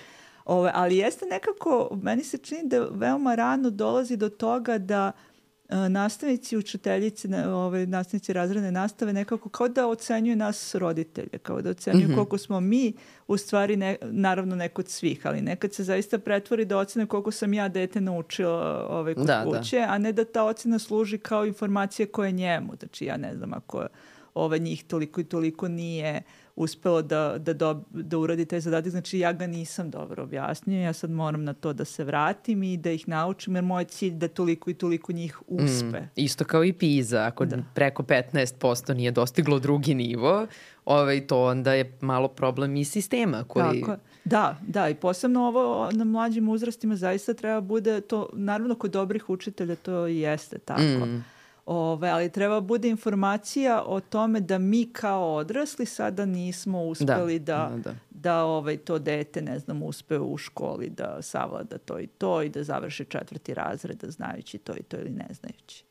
Ove, 0.46 0.70
ali 0.74 0.96
jeste 0.96 1.26
nekako, 1.26 1.98
meni 2.02 2.24
se 2.24 2.38
čini 2.38 2.68
da 2.68 2.86
veoma 2.90 3.34
rano 3.34 3.70
dolazi 3.70 4.16
do 4.16 4.28
toga 4.28 4.78
da 4.78 5.12
e, 5.12 5.35
nastavnici 5.68 6.54
i 6.54 6.58
učiteljice, 6.58 7.28
ove, 7.48 7.86
nastavnici 7.86 8.32
razredne 8.32 8.72
nastave 8.72 9.12
nekako 9.12 9.48
kao 9.48 9.68
da 9.68 9.86
ocenjuju 9.86 10.36
nas 10.36 10.74
roditelje, 10.74 11.38
kao 11.42 11.62
da 11.62 11.70
ocenjuju 11.70 12.14
koliko 12.14 12.38
smo 12.38 12.60
mi 12.60 12.92
u 13.28 13.36
stvari, 13.36 13.76
ne, 13.76 13.96
naravno 14.02 14.56
ne 14.56 14.68
kod 14.68 14.88
svih, 14.88 15.26
ali 15.26 15.40
nekad 15.40 15.72
se 15.72 15.84
zaista 15.84 16.18
pretvori 16.18 16.64
da 16.64 16.78
ocene 16.78 17.06
koliko 17.06 17.30
sam 17.30 17.54
ja 17.54 17.68
dete 17.68 18.00
naučila 18.00 18.86
ove, 18.90 19.14
kod 19.14 19.26
Da, 19.26 19.44
da. 19.44 19.58
kuće, 19.58 19.86
a 19.88 19.98
ne 19.98 20.12
da 20.12 20.24
ta 20.24 20.44
ocena 20.44 20.78
služi 20.78 21.18
kao 21.18 21.46
informacija 21.46 22.06
koja 22.06 22.26
je 22.26 22.32
njemu. 22.32 22.72
Znači 22.78 23.04
ja 23.04 23.16
ne 23.16 23.36
znam 23.36 23.52
ako 23.52 23.86
ove, 24.34 24.58
njih 24.58 24.84
toliko 24.84 25.20
i 25.20 25.24
toliko 25.24 25.68
nije 25.68 26.22
uspelo 26.56 27.02
da, 27.02 27.38
da, 27.38 27.54
dob- 27.54 27.84
da 27.90 28.18
uradi 28.18 28.44
taj 28.44 28.60
zadatak, 28.60 28.90
znači 28.90 29.18
ja 29.18 29.32
ga 29.32 29.46
nisam 29.46 29.90
dobro 29.90 30.22
objasnio, 30.22 30.82
ja 30.82 30.92
sad 30.92 31.10
moram 31.10 31.44
na 31.44 31.54
to 31.54 31.72
da 31.72 31.84
se 31.84 32.04
vratim 32.04 32.62
i 32.62 32.76
da 32.76 32.90
ih 32.90 33.08
naučim, 33.08 33.54
jer 33.54 33.64
moj 33.64 33.84
cilj 33.84 34.12
da 34.12 34.28
toliko 34.28 34.70
i 34.70 34.74
toliko 34.74 35.12
njih 35.12 35.42
uspe. 35.46 36.02
Isto 36.16 36.44
kao 36.44 36.64
i 36.64 36.72
PISA, 36.72 37.24
ako 37.24 37.46
preko 37.74 38.02
15% 38.02 38.94
nije 38.94 39.10
dostiglo 39.10 39.58
drugi 39.58 39.94
nivo, 39.94 40.46
ovaj, 40.84 41.26
to 41.26 41.44
onda 41.44 41.74
je 41.74 41.98
malo 42.00 42.28
problem 42.28 42.76
i 42.76 42.84
sistema 42.84 43.44
koji... 43.44 43.80
Tako. 43.80 43.96
Da, 44.24 44.58
da, 44.66 44.88
i 44.88 44.94
posebno 44.94 45.40
ovo 45.40 45.90
na 45.92 46.04
mlađim 46.04 46.48
uzrastima 46.48 46.96
zaista 46.96 47.34
treba 47.34 47.60
bude 47.60 48.00
to, 48.00 48.28
naravno 48.32 48.74
kod 48.74 48.90
dobrih 48.90 49.30
učitelja 49.30 49.76
to 49.76 50.06
jeste 50.06 50.58
tako. 50.58 51.06
Mm. 51.06 51.24
Ove, 51.66 52.08
ali 52.08 52.32
treba 52.32 52.60
bude 52.60 52.88
informacija 52.88 53.82
o 53.86 54.00
tome 54.00 54.40
da 54.40 54.58
mi 54.58 54.92
kao 54.92 55.34
odrasli 55.34 55.86
sada 55.86 56.26
nismo 56.26 56.82
uspeli 56.82 57.38
da, 57.38 57.70
da, 57.72 57.76
da. 57.76 57.94
da 58.10 58.44
ovaj, 58.44 58.76
to 58.76 58.98
dete, 58.98 59.42
ne 59.42 59.58
znam, 59.58 59.82
uspe 59.82 60.18
u 60.18 60.36
školi 60.36 60.90
da 60.90 61.22
savlada 61.22 61.78
to 61.78 61.98
i 61.98 62.06
to 62.06 62.42
i 62.42 62.48
da 62.48 62.62
završi 62.64 63.04
četvrti 63.04 63.54
razred 63.54 63.96
da 63.96 64.10
znajući 64.10 64.58
to 64.58 64.72
i 64.76 64.82
to 64.82 64.96
ili 64.96 65.10
ne 65.10 65.26
znajući. 65.30 65.84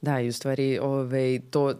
Da, 0.00 0.20
i 0.20 0.28
u 0.28 0.32
stvari 0.32 0.78
ovaj, 0.78 1.40
to... 1.50 1.74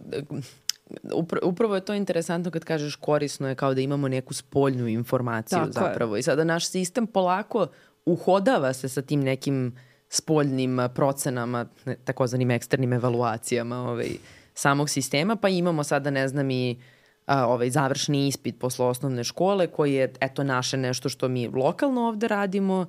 Upra, 1.14 1.39
upravo 1.43 1.74
je 1.74 1.85
to 1.85 1.94
interesantno 1.94 2.51
kad 2.51 2.64
kažeš 2.64 2.97
korisno 2.97 3.48
je 3.48 3.55
kao 3.55 3.74
da 3.74 3.81
imamo 3.81 4.09
neku 4.09 4.35
spoljnu 4.35 4.89
informaciju 4.89 5.59
Tako 5.59 5.69
je. 5.69 5.73
zapravo. 5.73 6.16
I 6.16 6.23
sada 6.23 6.44
naš 6.44 6.69
sistem 6.69 7.06
polako 7.06 7.66
uhodava 8.05 8.73
se 8.73 8.89
sa 8.89 9.02
tim 9.02 9.20
nekim 9.20 9.77
spoljnim 10.12 10.78
procenama, 10.94 11.66
takozvanim 12.05 12.51
eksternim 12.51 12.93
evaluacijama 12.93 13.76
ovaj, 13.76 14.10
samog 14.55 14.90
sistema, 14.90 15.36
pa 15.36 15.48
imamo 15.48 15.84
sada, 15.84 16.10
ne 16.10 16.28
znam, 16.28 16.51
i 16.51 16.76
a, 17.26 17.47
ovaj 17.47 17.70
završni 17.70 18.28
ispit 18.28 18.59
posle 18.59 18.86
osnovne 18.86 19.24
škole 19.24 19.66
koji 19.66 19.94
je 19.94 20.12
eto 20.20 20.44
naše 20.44 20.76
nešto 20.76 21.09
što 21.09 21.28
mi 21.28 21.48
lokalno 21.48 22.01
ovde 22.01 22.28
radimo 22.28 22.86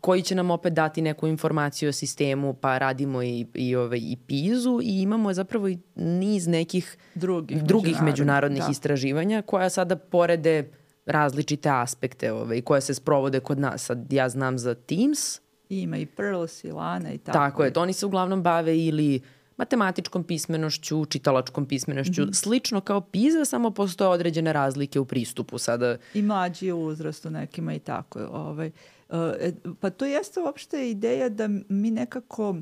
koji 0.00 0.22
će 0.22 0.34
nam 0.34 0.50
opet 0.50 0.72
dati 0.72 1.02
neku 1.02 1.26
informaciju 1.26 1.88
o 1.88 1.92
sistemu, 1.92 2.54
pa 2.54 2.78
radimo 2.78 3.22
i, 3.22 3.46
i, 3.54 3.76
ovaj, 3.76 3.98
i 3.98 4.16
PIZ-u 4.26 4.80
i 4.82 5.02
imamo 5.02 5.32
zapravo 5.32 5.68
i 5.68 5.78
niz 5.94 6.46
nekih 6.46 6.96
Drugih, 7.14 7.62
drugih 7.62 8.02
međunarodnih 8.02 8.62
da. 8.62 8.70
istraživanja 8.70 9.42
koja 9.42 9.70
sada 9.70 9.96
porede 9.96 10.70
različite 11.06 11.68
aspekte 11.70 12.32
ovaj, 12.32 12.60
koje 12.60 12.80
se 12.80 12.94
sprovode 12.94 13.40
kod 13.40 13.58
nas. 13.58 13.84
Sad 13.84 14.12
ja 14.12 14.28
znam 14.28 14.58
za 14.58 14.74
Teams, 14.74 15.40
Ima 15.80 15.96
i 15.96 16.06
Pearls 16.06 16.64
i 16.64 16.72
Lana 16.72 17.12
i 17.12 17.18
tako. 17.18 17.38
tako, 17.38 17.64
je, 17.64 17.72
to 17.72 17.82
oni 17.82 17.92
se 17.92 18.06
uglavnom 18.06 18.42
bave 18.42 18.78
ili 18.78 19.20
matematičkom 19.56 20.24
pismenošću, 20.24 21.04
čitalačkom 21.04 21.66
pismenošću, 21.66 22.22
slično 22.32 22.80
kao 22.80 23.00
PISA, 23.00 23.44
samo 23.44 23.70
postoje 23.70 24.08
određene 24.08 24.52
razlike 24.52 25.00
u 25.00 25.04
pristupu. 25.04 25.58
Sada, 25.58 25.96
I 26.14 26.22
mlađi 26.22 26.72
u 26.72 26.80
uzrastu 26.80 27.30
nekima 27.30 27.74
i 27.74 27.78
tako. 27.78 28.18
Ovaj. 28.32 28.70
E, 29.10 29.52
pa 29.80 29.90
to 29.90 30.04
jeste 30.04 30.40
uopšte 30.40 30.90
ideja 30.90 31.28
da 31.28 31.48
mi 31.68 31.90
nekako 31.90 32.56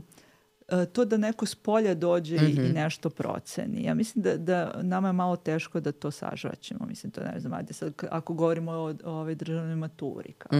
e, 0.68 0.86
to 0.86 1.04
da 1.04 1.16
neko 1.16 1.46
s 1.46 1.54
polja 1.54 1.94
dođe 1.94 2.36
i, 2.36 2.50
i 2.50 2.72
nešto 2.72 3.10
proceni. 3.10 3.84
Ja 3.84 3.94
mislim 3.94 4.22
da, 4.22 4.36
da 4.36 4.82
nama 4.82 5.08
je 5.08 5.12
malo 5.12 5.36
teško 5.36 5.80
da 5.80 5.92
to 5.92 6.10
sažvaćemo. 6.10 6.86
Mislim, 6.86 7.10
to 7.12 7.20
ne 7.20 7.40
znam, 7.40 7.52
ajde 7.52 7.72
sad, 7.72 7.92
ako 8.10 8.34
govorimo 8.34 8.72
o, 8.72 8.94
o 9.04 9.10
ovoj 9.10 9.34
državnoj 9.34 9.76
maturi, 9.76 10.32
kao 10.32 10.58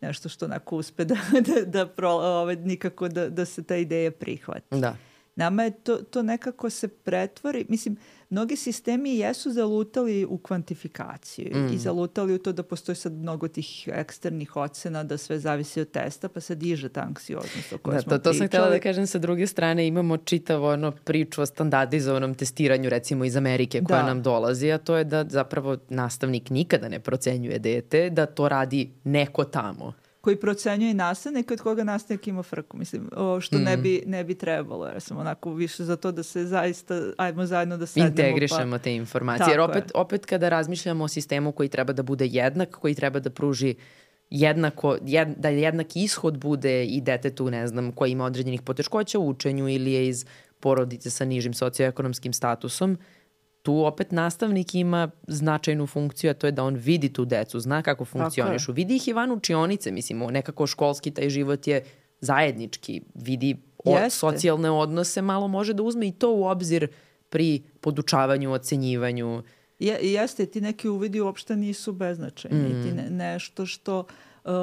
nešto 0.00 0.28
što 0.28 0.44
onako 0.44 0.76
uspe 0.76 1.04
da, 1.04 1.16
da, 1.46 1.64
da 1.66 1.86
pro, 1.86 2.10
ovaj, 2.10 2.56
nikako 2.56 3.08
da, 3.08 3.28
da 3.28 3.44
se 3.44 3.62
ta 3.62 3.76
ideja 3.76 4.10
prihvati. 4.10 4.80
da. 4.80 4.96
Nama 5.36 5.62
je 5.62 5.70
to, 5.72 5.96
to 5.96 6.22
nekako 6.22 6.70
se 6.70 6.88
pretvori, 6.88 7.66
mislim, 7.68 7.96
mnogi 8.30 8.56
sistemi 8.56 9.16
jesu 9.16 9.50
zalutali 9.50 10.24
u 10.24 10.38
kvantifikaciju 10.38 11.50
Mm. 11.54 11.72
i 11.74 11.78
zalutali 11.78 12.34
u 12.34 12.38
to 12.38 12.52
da 12.52 12.62
postoji 12.62 12.96
sad 12.96 13.12
mnogo 13.12 13.48
tih 13.48 13.66
eksternih 13.88 14.56
ocena, 14.56 15.04
da 15.04 15.18
sve 15.18 15.38
zavisi 15.38 15.80
od 15.80 15.90
testa, 15.90 16.28
pa 16.28 16.40
se 16.40 16.54
diže 16.54 16.88
ta 16.88 17.00
anksioznost 17.00 17.72
o 17.72 17.78
kojoj 17.78 17.94
Da, 17.94 18.00
smo 18.00 18.10
to, 18.10 18.18
to 18.20 18.34
sam 18.34 18.46
htjela 18.46 18.64
da 18.64 18.70
pričali. 18.70 18.82
kažem 18.84 19.06
sa 19.06 19.18
druge 19.18 19.46
strane, 19.46 19.86
imamo 19.86 20.16
čitavo 20.16 20.72
ono 20.72 20.92
priču 20.94 21.42
o 21.42 21.46
standardizovanom 21.46 22.34
testiranju 22.34 22.90
recimo 22.90 23.24
iz 23.24 23.36
Amerike 23.36 23.80
koja 23.80 24.00
Da. 24.00 24.06
nam 24.06 24.22
dolazi, 24.22 24.72
a 24.72 24.78
to 24.78 24.96
je 24.96 25.04
da 25.04 25.24
zapravo 25.24 25.76
nastavnik 25.88 26.50
nikada 26.50 26.88
ne 26.88 27.00
procenjuje 27.00 27.58
dete, 27.58 28.10
da 28.10 28.26
to 28.26 28.48
radi 28.48 28.90
neko 29.04 29.44
tamo. 29.44 29.92
Koji 30.24 30.36
procenjuje 30.36 30.94
nastavnik 30.94 31.50
od 31.50 31.60
koga 31.60 31.84
nastavnik 31.84 32.28
ima 32.28 32.42
frku, 32.42 32.76
mislim, 32.76 33.10
o, 33.16 33.40
što 33.40 33.58
mm. 33.58 33.62
ne, 33.62 33.76
bi, 33.76 34.02
ne 34.06 34.24
bi 34.24 34.34
trebalo, 34.34 34.86
jer 34.86 35.00
sam 35.00 35.18
onako 35.18 35.54
više 35.54 35.84
za 35.84 35.96
to 35.96 36.12
da 36.12 36.22
se 36.22 36.44
zaista, 36.44 37.00
ajmo 37.16 37.46
zajedno 37.46 37.76
da 37.76 37.86
sednemo. 37.86 38.08
Integrišemo 38.08 38.70
pa... 38.70 38.78
te 38.78 38.94
informacije, 38.94 39.52
jer 39.52 39.60
opet, 39.60 39.90
opet 39.94 40.26
kada 40.26 40.48
razmišljamo 40.48 41.04
o 41.04 41.08
sistemu 41.08 41.52
koji 41.52 41.68
treba 41.68 41.92
da 41.92 42.02
bude 42.02 42.26
jednak, 42.26 42.70
koji 42.70 42.94
treba 42.94 43.20
da 43.20 43.30
pruži 43.30 43.74
jednako, 44.30 44.96
jed, 45.06 45.28
da 45.36 45.48
jednak 45.48 45.96
ishod 45.96 46.38
bude 46.38 46.84
i 46.84 47.00
detetu, 47.00 47.50
ne 47.50 47.66
znam, 47.66 47.92
koji 47.92 48.10
ima 48.12 48.24
određenih 48.24 48.62
poteškoća 48.62 49.18
u 49.18 49.28
učenju 49.28 49.68
ili 49.68 49.92
je 49.92 50.08
iz 50.08 50.26
porodice 50.60 51.10
sa 51.10 51.24
nižim 51.24 51.54
socioekonomskim 51.54 52.32
statusom, 52.32 52.98
tu 53.64 53.84
opet 53.84 54.12
nastavnik 54.12 54.74
ima 54.74 55.10
značajnu 55.26 55.86
funkciju, 55.86 56.30
a 56.30 56.34
to 56.34 56.46
je 56.46 56.52
da 56.52 56.64
on 56.64 56.74
vidi 56.74 57.12
tu 57.12 57.24
decu, 57.24 57.60
zna 57.60 57.82
kako 57.82 58.04
funkcionišu. 58.04 58.72
Vidi 58.72 58.96
ih 58.96 59.08
i 59.08 59.12
van 59.12 59.32
učionice, 59.32 59.92
mislim, 59.92 60.18
nekako 60.18 60.66
školski 60.66 61.10
taj 61.10 61.30
život 61.30 61.66
je 61.66 61.84
zajednički, 62.20 63.00
vidi 63.14 63.56
o, 63.84 64.10
socijalne 64.10 64.70
odnose, 64.70 65.22
malo 65.22 65.48
može 65.48 65.72
da 65.72 65.82
uzme 65.82 66.08
i 66.08 66.12
to 66.12 66.34
u 66.34 66.44
obzir 66.44 66.88
pri 67.28 67.62
podučavanju, 67.80 68.52
ocenjivanju. 68.52 69.42
Je, 69.78 69.98
jeste, 70.02 70.46
ti 70.46 70.60
neki 70.60 70.88
uvidi 70.88 71.20
uopšte 71.20 71.56
nisu 71.56 71.92
beznačajni. 71.92 72.68
Mm. 72.68 72.82
Ti 72.82 72.92
ne, 72.92 73.10
nešto 73.10 73.66
što 73.66 73.98
Uh, 73.98 74.10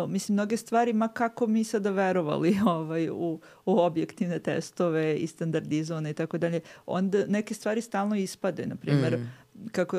mislim, 0.08 0.34
mnoge 0.34 0.58
stvari, 0.58 0.94
ma 0.94 1.08
kako 1.08 1.48
mi 1.48 1.64
sada 1.64 1.90
verovali 1.90 2.58
ovaj, 2.66 3.10
u, 3.10 3.40
u 3.66 3.80
objektivne 3.80 4.40
testove 4.40 5.16
i 5.16 5.28
standardizovane 5.28 6.10
i 6.10 6.14
tako 6.14 6.38
dalje, 6.38 6.60
onda 6.86 7.26
neke 7.26 7.54
stvari 7.54 7.82
stalno 7.82 8.16
ispade. 8.16 8.66
Na 8.66 8.76
primjer, 8.76 9.18
mm 9.18 9.41
kako 9.72 9.98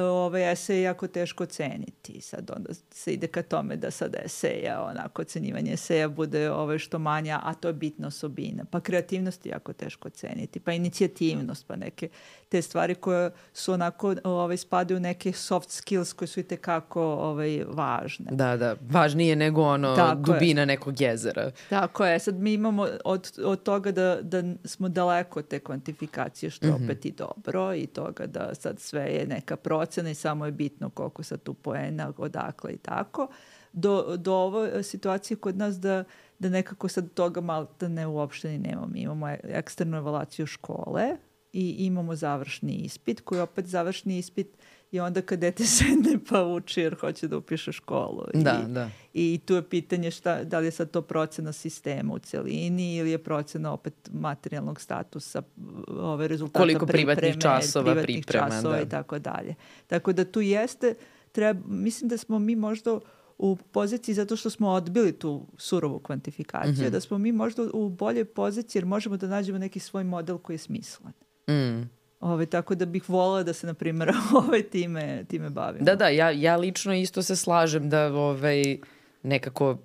ovaj 0.00 0.52
esej 0.52 0.76
je 0.76 0.82
jako 0.82 1.06
teško 1.06 1.46
ceniti. 1.46 2.20
Sad 2.20 2.50
onda 2.56 2.74
se 2.90 3.12
ide 3.12 3.26
ka 3.26 3.42
tome 3.42 3.76
da 3.76 3.90
sad 3.90 4.16
eseja, 4.24 4.82
onako 4.82 5.22
ocenjivanje 5.22 5.72
eseja 5.72 6.08
bude 6.08 6.50
ovaj 6.50 6.78
što 6.78 6.98
manja, 6.98 7.40
a 7.42 7.54
to 7.54 7.68
je 7.68 7.74
bitna 7.74 8.06
osobina. 8.08 8.64
Pa 8.70 8.80
kreativnost 8.80 9.46
je 9.46 9.50
jako 9.50 9.72
teško 9.72 10.10
ceniti, 10.10 10.60
pa 10.60 10.72
inicijativnost, 10.72 11.66
pa 11.66 11.76
neke 11.76 12.08
te 12.48 12.62
stvari 12.62 12.94
koje 12.94 13.30
su 13.52 13.72
onako 13.72 14.14
ovaj, 14.24 14.56
spadaju 14.56 15.00
neke 15.00 15.32
soft 15.32 15.70
skills 15.70 16.12
koje 16.12 16.28
su 16.28 16.40
i 16.40 16.42
tekako 16.42 17.02
ovaj, 17.02 17.64
važne. 17.68 18.26
Da, 18.30 18.56
da, 18.56 18.76
važnije 18.80 19.36
nego 19.36 19.62
ono 19.62 19.96
Tako 19.96 20.20
dubina 20.20 20.62
je. 20.62 20.66
nekog 20.66 21.00
jezera. 21.00 21.50
Tako 21.70 22.04
je, 22.06 22.18
sad 22.18 22.34
mi 22.34 22.52
imamo 22.52 22.88
od, 23.04 23.32
od 23.44 23.62
toga 23.62 23.92
da, 23.92 24.18
da 24.22 24.42
smo 24.64 24.88
daleko 24.88 25.42
te 25.42 25.58
kvantifikacije, 25.58 26.50
što 26.50 26.66
mm 26.66 26.70
-hmm. 26.70 26.84
opet 26.84 27.04
i 27.04 27.10
dobro, 27.10 27.74
i 27.74 27.86
toga 27.86 28.26
da 28.26 28.54
sad 28.54 28.80
sve 28.80 28.93
je 29.00 29.26
neka 29.26 29.56
procena 29.56 30.10
i 30.10 30.14
samo 30.14 30.46
je 30.46 30.52
bitno 30.52 30.90
koliko 30.90 31.22
sad 31.22 31.42
tu 31.42 31.54
poena, 31.54 32.12
odakle 32.16 32.72
i 32.72 32.76
tako, 32.76 33.28
do, 33.72 34.16
do 34.16 34.34
ovo 34.34 34.82
situacije 34.82 35.36
kod 35.36 35.56
nas 35.56 35.80
da, 35.80 36.04
da 36.38 36.48
nekako 36.48 36.88
sad 36.88 37.14
toga 37.14 37.40
malo 37.40 37.74
da 37.80 37.88
ne 37.88 38.06
uopšte 38.06 38.48
ni 38.48 38.58
nemamo. 38.58 38.86
Mi 38.86 39.00
imamo 39.00 39.28
eksternu 39.42 39.96
evaluaciju 39.96 40.46
škole 40.46 41.16
i 41.52 41.70
imamo 41.78 42.14
završni 42.14 42.72
ispit, 42.72 43.20
koji 43.20 43.40
opet 43.40 43.66
završni 43.66 44.18
ispit 44.18 44.56
i 44.94 45.00
onda 45.00 45.22
kad 45.22 45.38
dete 45.38 45.64
sedne 45.76 46.18
pa 46.28 46.44
uči 46.44 46.80
jer 46.80 46.94
hoće 47.00 47.28
da 47.28 47.36
upiše 47.36 47.72
školu. 47.72 48.24
Da, 48.34 48.64
I, 48.68 48.72
da. 48.72 48.90
I 49.12 49.40
tu 49.46 49.54
je 49.54 49.68
pitanje 49.68 50.10
šta, 50.10 50.44
da 50.44 50.58
li 50.58 50.66
je 50.66 50.70
sad 50.70 50.90
to 50.90 51.02
procena 51.02 51.52
sistema 51.52 52.14
u 52.14 52.18
celini 52.18 52.96
ili 52.96 53.10
je 53.10 53.18
procena 53.18 53.72
opet 53.72 53.94
materijalnog 54.12 54.80
statusa 54.80 55.42
ove 55.88 56.28
rezultata 56.28 56.58
Koliko 56.58 56.86
pripreme, 56.86 57.16
privatnih 57.16 57.42
časova 57.42 57.84
privatnih 57.84 58.24
priprema, 58.26 58.50
časova 58.50 58.76
da. 58.76 58.82
i 58.82 58.88
tako 58.88 59.18
dalje. 59.18 59.54
Tako 59.86 60.12
da 60.12 60.24
tu 60.24 60.40
jeste, 60.40 60.94
treba, 61.32 61.60
mislim 61.66 62.08
da 62.08 62.16
smo 62.16 62.38
mi 62.38 62.56
možda 62.56 62.98
u 63.38 63.56
poziciji 63.56 64.14
zato 64.14 64.36
što 64.36 64.50
smo 64.50 64.68
odbili 64.68 65.12
tu 65.12 65.46
surovu 65.56 65.98
kvantifikaciju, 65.98 66.72
mm 66.72 66.86
-hmm. 66.86 66.90
da 66.90 67.00
smo 67.00 67.18
mi 67.18 67.32
možda 67.32 67.62
u 67.72 67.88
boljoj 67.88 68.24
poziciji 68.24 68.80
jer 68.80 68.86
možemo 68.86 69.16
da 69.16 69.26
nađemo 69.26 69.58
neki 69.58 69.80
svoj 69.80 70.04
model 70.04 70.38
koji 70.38 70.54
je 70.54 70.58
smislen. 70.58 71.12
Mm. 71.48 72.03
Ove, 72.24 72.46
tako 72.46 72.74
da 72.74 72.86
bih 72.86 73.08
volila 73.08 73.42
da 73.42 73.52
se, 73.52 73.66
na 73.66 73.74
primjer, 73.74 74.12
ovaj, 74.46 74.62
time, 74.62 75.24
time 75.28 75.50
bavim. 75.50 75.84
Da, 75.84 75.94
da, 75.94 76.08
ja, 76.08 76.30
ja 76.30 76.56
lično 76.56 76.94
isto 76.94 77.22
se 77.22 77.36
slažem 77.36 77.90
da 77.90 78.06
ovaj, 78.06 78.78
nekako 79.22 79.78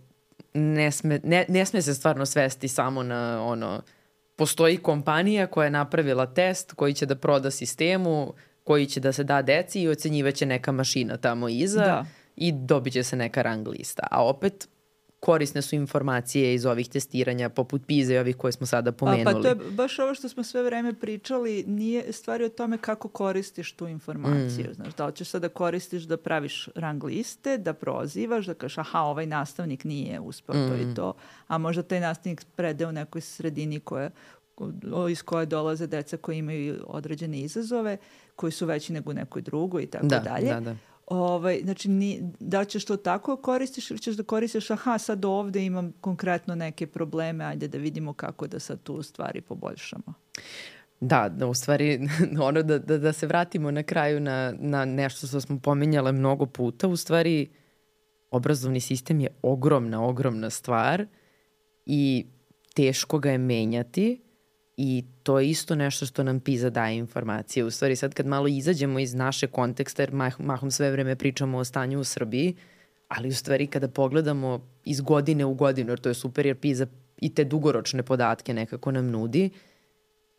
ne 0.53 0.91
sme, 0.91 1.20
ne, 1.24 1.45
ne 1.49 1.66
sme 1.66 1.82
se 1.82 1.94
stvarno 1.94 2.26
svesti 2.26 2.68
samo 2.68 3.03
na 3.03 3.44
ono, 3.44 3.82
postoji 4.36 4.78
kompanija 4.78 5.48
koja 5.48 5.66
je 5.66 5.72
napravila 5.72 6.26
test 6.26 6.74
koji 6.74 6.94
će 6.94 7.06
da 7.06 7.16
proda 7.16 7.52
sistemu, 7.52 8.34
koji 8.64 8.86
će 8.86 8.99
da 8.99 9.11
se 9.11 9.24
da 9.24 9.41
deci 9.41 9.82
i 9.82 9.90
ocenjivaće 9.90 10.45
neka 10.45 10.72
mašina 10.72 11.18
tamo 11.18 11.49
iza 11.49 11.86
da. 11.86 12.06
i 12.36 12.52
dobit 12.52 12.94
će 12.94 13.03
se 13.03 13.16
neka 13.16 13.41
rang 13.41 13.68
lista. 13.68 14.07
A 14.11 14.26
opet 14.26 14.68
korisne 15.19 15.61
su 15.61 15.75
informacije 15.75 16.53
iz 16.53 16.65
ovih 16.65 16.89
testiranja, 16.89 17.49
poput 17.49 17.81
PISA 17.87 18.13
i 18.13 18.17
ovih 18.17 18.35
koje 18.35 18.51
smo 18.51 18.65
sada 18.65 18.91
pomenuli. 18.91 19.21
A, 19.21 19.33
pa 19.33 19.41
to 19.41 19.47
je 19.47 19.55
baš 19.55 19.99
ovo 19.99 20.13
što 20.13 20.29
smo 20.29 20.43
sve 20.43 20.63
vreme 20.63 20.93
pričali, 20.93 21.63
nije 21.67 22.13
stvari 22.13 22.43
o 22.43 22.49
tome 22.49 22.77
kako 22.77 23.07
koristiš 23.07 23.73
tu 23.73 23.87
informaciju. 23.87 24.69
Mm. 24.71 24.73
Znaš, 24.73 24.95
da 24.95 25.05
li 25.05 25.15
ćeš 25.15 25.27
sada 25.27 25.49
koristiš 25.49 26.03
da 26.03 26.17
praviš 26.17 26.69
rang 26.75 27.03
liste, 27.03 27.57
da 27.57 27.73
prozivaš, 27.73 28.45
da 28.45 28.53
kažeš 28.53 28.77
aha, 28.77 28.99
ovaj 28.99 29.25
nastavnik 29.25 29.83
nije 29.83 30.19
uspeo 30.19 30.55
mm. 30.55 30.69
to 30.69 30.75
i 30.75 30.85
mm. 30.85 30.95
to, 30.95 31.13
a 31.47 31.57
možda 31.57 31.83
taj 31.83 31.99
nastavnik 31.99 32.45
prede 32.55 32.87
u 32.87 32.91
nekoj 32.91 33.21
sredini 33.21 33.79
koja 33.79 34.09
iz 35.11 35.23
koje 35.23 35.45
dolaze 35.45 35.87
deca 35.87 36.17
koji 36.17 36.37
imaju 36.37 36.83
određene 36.87 37.39
izazove, 37.39 37.97
koji 38.35 38.51
su 38.51 38.65
veći 38.65 38.93
nego 38.93 39.11
u 39.11 39.13
nekoj 39.13 39.41
drugoj 39.41 39.83
i 39.83 39.87
tako 39.87 40.07
da, 40.07 40.19
dalje. 40.19 40.53
Da, 40.53 40.59
da. 40.59 40.75
Ovaj, 41.10 41.61
znači, 41.64 41.90
ni, 41.90 42.22
da 42.40 42.65
ćeš 42.65 42.86
to 42.86 42.98
tako 42.98 43.38
koristiš 43.38 43.91
ili 43.91 43.99
ćeš 43.99 44.15
da 44.15 44.23
koristiš, 44.23 44.69
aha, 44.72 44.98
sad 44.98 45.26
ovde 45.26 45.65
imam 45.65 45.91
konkretno 46.02 46.56
neke 46.56 46.88
probleme, 46.88 47.45
ajde 47.45 47.68
da 47.68 47.77
vidimo 47.77 48.14
kako 48.14 48.48
da 48.48 48.60
sad 48.60 48.84
tu 48.84 49.03
stvari 49.03 49.41
poboljšamo. 49.41 50.14
Da, 50.99 51.30
da 51.30 51.48
u 51.48 51.53
stvari, 51.53 51.99
ono 52.48 52.64
da, 52.64 52.80
da, 52.80 52.98
da 52.98 53.14
se 53.14 53.27
vratimo 53.27 53.72
na 53.72 53.84
kraju 53.84 54.19
na, 54.19 54.53
na 54.60 54.86
nešto 54.86 55.27
što 55.27 55.41
smo 55.41 55.60
pominjale 55.60 56.11
mnogo 56.11 56.45
puta, 56.45 56.88
u 56.88 56.98
stvari 56.98 57.49
obrazovni 58.31 58.80
sistem 58.80 59.19
je 59.19 59.30
ogromna, 59.41 60.06
ogromna 60.06 60.49
stvar 60.49 61.06
i 61.86 62.26
teško 62.73 63.19
ga 63.19 63.31
je 63.31 63.38
menjati 63.38 64.22
I 64.81 65.03
to 65.23 65.39
je 65.39 65.49
isto 65.49 65.76
nešto 65.76 66.06
što 66.06 66.23
nam 66.23 66.39
PISA 66.39 66.69
daje 66.69 66.97
informacije. 66.97 67.64
U 67.65 67.72
stvari 67.72 67.95
sad 67.95 68.14
kad 68.14 68.26
malo 68.26 68.47
izađemo 68.47 68.99
iz 68.99 69.14
naše 69.14 69.47
konteksta, 69.47 70.01
jer 70.01 70.11
mah, 70.11 70.39
mahom 70.39 70.72
sve 70.72 70.91
vreme 70.91 71.15
pričamo 71.15 71.57
o 71.57 71.64
stanju 71.64 71.99
u 71.99 72.03
Srbiji, 72.03 72.56
ali 73.07 73.30
u 73.30 73.34
stvari 73.34 73.68
kada 73.68 73.88
pogledamo 73.88 74.61
iz 74.85 75.01
godine 75.01 75.45
u 75.45 75.53
godinu, 75.53 75.91
jer 75.91 75.99
to 75.99 76.10
je 76.10 76.15
super 76.15 76.45
jer 76.45 76.56
PISA 76.56 76.85
i 77.18 77.34
te 77.34 77.43
dugoročne 77.43 78.03
podatke 78.03 78.53
nekako 78.53 78.91
nam 78.91 79.11
nudi, 79.11 79.49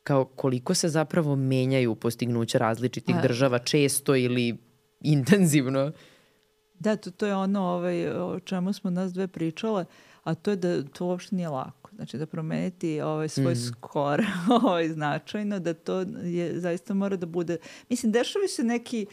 kao 0.03 0.25
koliko 0.25 0.75
se 0.75 0.89
zapravo 0.89 1.37
menjaju 1.37 1.95
postignuća 1.95 2.59
različitih 2.59 3.17
A... 3.17 3.23
država 3.23 3.59
često 3.59 4.17
ili 4.17 4.57
intenzivno. 5.01 5.93
Da, 6.79 6.97
to, 6.97 7.11
to 7.11 7.27
je 7.27 7.35
ono 7.35 7.61
ovaj, 7.61 8.09
o 8.09 8.41
čemu 8.41 8.73
smo 8.73 8.91
nas 8.91 9.13
dve 9.13 9.29
pričale, 9.29 9.85
a 10.25 10.35
to 10.35 10.51
je 10.51 10.57
da 10.57 10.83
to 10.83 11.07
uopšte 11.07 11.37
nije 11.37 11.49
lako 11.49 11.80
Znači 12.01 12.19
da 12.19 12.27
promeniti 12.27 13.01
ovaj 13.01 13.29
svoj 13.29 13.53
mm. 13.53 13.57
skor 13.57 14.23
ovaj, 14.63 14.89
značajno, 14.89 15.59
da 15.59 15.75
to 15.75 16.01
je, 16.25 16.61
zaista 16.61 16.95
mora 16.95 17.17
da 17.17 17.27
bude... 17.27 17.57
Mislim, 17.89 18.13
dešava 18.13 18.49
se 18.49 18.65
neki 18.65 19.07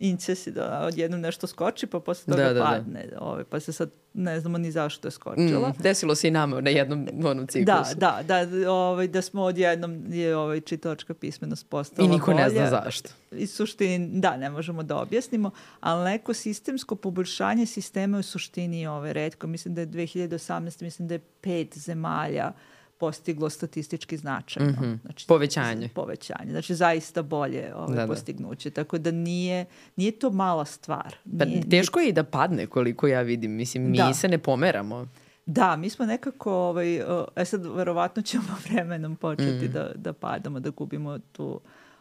incesi 0.00 0.50
da 0.50 0.80
odjednom 0.86 1.20
nešto 1.20 1.46
skoči 1.46 1.86
pa 1.86 2.00
posle 2.00 2.32
toga 2.32 2.42
da, 2.42 2.52
da, 2.52 2.54
da. 2.54 2.64
padne. 2.64 3.06
Da. 3.06 3.20
Ovaj, 3.20 3.44
pa 3.44 3.60
se 3.60 3.72
sad 3.72 3.90
ne 4.14 4.40
znamo 4.40 4.58
ni 4.58 4.70
zašto 4.70 5.08
je 5.08 5.12
skočila. 5.12 5.68
Mm, 5.68 5.82
desilo 5.82 6.14
se 6.14 6.28
i 6.28 6.30
nama 6.30 6.60
na 6.60 6.70
jednom 6.70 7.08
onom 7.24 7.46
ciklusu. 7.46 7.94
Da, 7.96 8.22
da, 8.26 8.44
da, 8.44 8.72
ovaj, 8.72 9.08
da 9.08 9.22
smo 9.22 9.42
odjednom 9.42 10.12
je 10.12 10.36
ovaj, 10.36 10.60
čitačka 10.60 11.14
pismenost 11.14 11.68
postala 11.68 12.08
I 12.08 12.10
niko 12.10 12.32
bolja. 12.32 12.44
ne 12.44 12.50
zna 12.50 12.70
zašto. 12.70 13.08
I 13.32 13.46
suštini, 13.46 14.20
da, 14.20 14.36
ne 14.36 14.50
možemo 14.50 14.82
da 14.82 14.96
objasnimo, 14.96 15.50
ali 15.80 16.10
neko 16.10 16.34
sistemsko 16.34 16.96
poboljšanje 16.96 17.66
sistema 17.66 18.16
je 18.16 18.20
u 18.20 18.22
suštini 18.22 18.86
ovaj, 18.86 19.12
redko. 19.12 19.46
Mislim 19.46 19.74
da 19.74 19.80
je 19.80 19.86
2018, 19.86 20.82
mislim 20.82 21.08
da 21.08 21.14
je 21.14 21.20
pet 21.40 21.78
zemalja 21.78 22.52
uh, 22.54 22.79
postiglo 23.00 23.50
statistički 23.50 24.16
značajno. 24.16 24.70
Mm 24.70 24.76
-hmm. 24.84 24.98
znači, 25.02 25.26
povećanje. 25.26 25.88
Povećanje. 25.94 26.50
Znači 26.50 26.74
zaista 26.74 27.22
bolje 27.22 27.74
ove 27.74 27.94
da, 27.94 28.00
da. 28.00 28.06
postignuće. 28.06 28.70
Tako 28.70 28.98
da 28.98 29.10
nije, 29.10 29.64
nije 29.96 30.12
to 30.12 30.30
mala 30.30 30.64
stvar. 30.64 31.16
Pa 31.38 31.44
nije, 31.44 31.62
pa, 31.62 31.68
teško 31.70 32.00
je 32.00 32.08
i 32.08 32.12
da 32.12 32.24
padne 32.24 32.66
koliko 32.66 33.06
ja 33.06 33.20
vidim. 33.20 33.52
Mislim, 33.52 33.90
mi 33.90 33.98
da. 33.98 34.14
se 34.14 34.28
ne 34.28 34.38
pomeramo. 34.38 35.06
Da, 35.46 35.76
mi 35.76 35.90
smo 35.90 36.06
nekako, 36.06 36.52
ovaj, 36.52 36.96
e 37.36 37.44
sad 37.44 37.66
verovatno 37.66 38.22
ćemo 38.22 38.44
vremenom 38.64 39.16
početi 39.16 39.68
mm. 39.68 39.72
da, 39.72 39.92
da 39.94 40.12
padamo, 40.12 40.60
da 40.60 40.70
gubimo 40.70 41.18
tu 41.18 41.60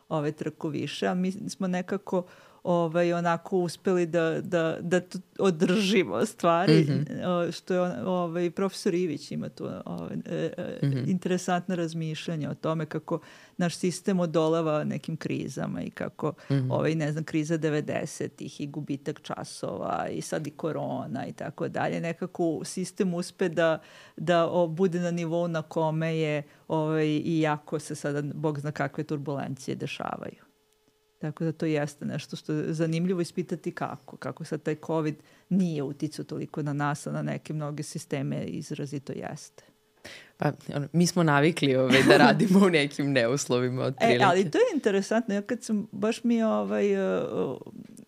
ove 0.10 0.32
trku 0.32 0.68
više, 0.68 1.08
a 1.08 1.14
mi 1.14 1.32
smo 1.32 1.68
nekako 1.68 2.24
ovaj, 2.70 3.14
onako 3.14 3.58
uspeli 3.58 4.06
da, 4.06 4.42
da, 4.42 4.78
da 4.82 5.02
održimo 5.40 6.26
stvari, 6.26 6.82
mm 6.82 7.06
-hmm. 7.06 7.52
što 7.52 7.74
je 7.74 8.04
ovaj, 8.06 8.52
profesor 8.52 8.94
Ivić 8.94 9.32
ima 9.32 9.50
tu 9.50 9.68
ovaj, 9.86 10.16
mm 10.16 10.22
-hmm. 10.82 11.10
interesantno 11.10 11.76
razmišljanje 11.76 12.50
o 12.50 12.54
tome 12.54 12.86
kako 12.86 13.20
naš 13.58 13.76
sistem 13.76 14.20
odolava 14.20 14.84
nekim 14.84 15.18
krizama 15.18 15.82
i 15.82 15.90
kako, 15.90 16.28
mm 16.50 16.54
-hmm. 16.54 16.74
ovaj, 16.74 16.96
ne 16.96 17.12
znam, 17.12 17.24
kriza 17.24 17.58
90-ih 17.58 18.62
i 18.62 18.68
gubitak 18.68 19.22
časova 19.22 20.08
i 20.12 20.22
sad 20.22 20.48
i 20.48 20.52
korona 20.52 21.26
i 21.28 21.34
tako 21.34 21.68
dalje, 21.68 22.02
nekako 22.02 22.62
sistem 22.64 23.14
uspe 23.14 23.50
da, 23.50 23.82
da 24.18 24.50
o, 24.50 24.68
bude 24.68 25.00
na 25.00 25.12
nivou 25.12 25.48
na 25.48 25.62
kome 25.62 26.18
je 26.18 26.44
ovaj, 26.68 27.08
i 27.08 27.42
jako 27.42 27.80
se 27.80 27.96
sada, 27.96 28.22
bog 28.34 28.60
zna 28.60 28.72
kakve 28.72 29.04
turbulencije 29.04 29.76
dešavaju. 29.76 30.49
Tako 31.20 31.44
da 31.44 31.52
to 31.52 31.66
jeste 31.66 32.06
nešto 32.06 32.36
što 32.36 32.54
je 32.54 32.74
zanimljivo 32.74 33.22
ispitati 33.22 33.72
kako. 33.72 34.18
Kako 34.18 34.44
sad 34.44 34.64
taj 34.64 34.76
COVID 34.86 35.16
nije 35.50 35.84
uticao 35.84 36.26
toliko 36.26 36.62
na 36.62 36.74
nas, 36.74 37.08
a 37.08 37.12
na 37.12 37.22
neke 37.22 37.54
mnoge 37.54 37.84
sisteme 37.84 38.44
izrazito 38.44 39.14
jeste. 39.14 39.64
Pa, 40.38 40.52
ono, 40.76 40.88
mi 40.94 41.08
smo 41.08 41.24
navikli 41.24 41.76
ovaj, 41.76 42.04
da 42.04 42.18
radimo 42.18 42.60
u 42.60 42.70
nekim 42.70 43.12
neuslovima 43.12 43.84
od 43.84 43.96
prilike. 44.00 44.24
E, 44.24 44.26
ali 44.26 44.52
to 44.52 44.58
je 44.58 44.64
interesantno. 44.74 45.36
Ja 45.36 45.42
kad 45.42 45.64
sam, 45.64 45.88
baš 45.92 46.24
mi 46.24 46.44
ovaj, 46.44 47.14
uh, 47.14 47.58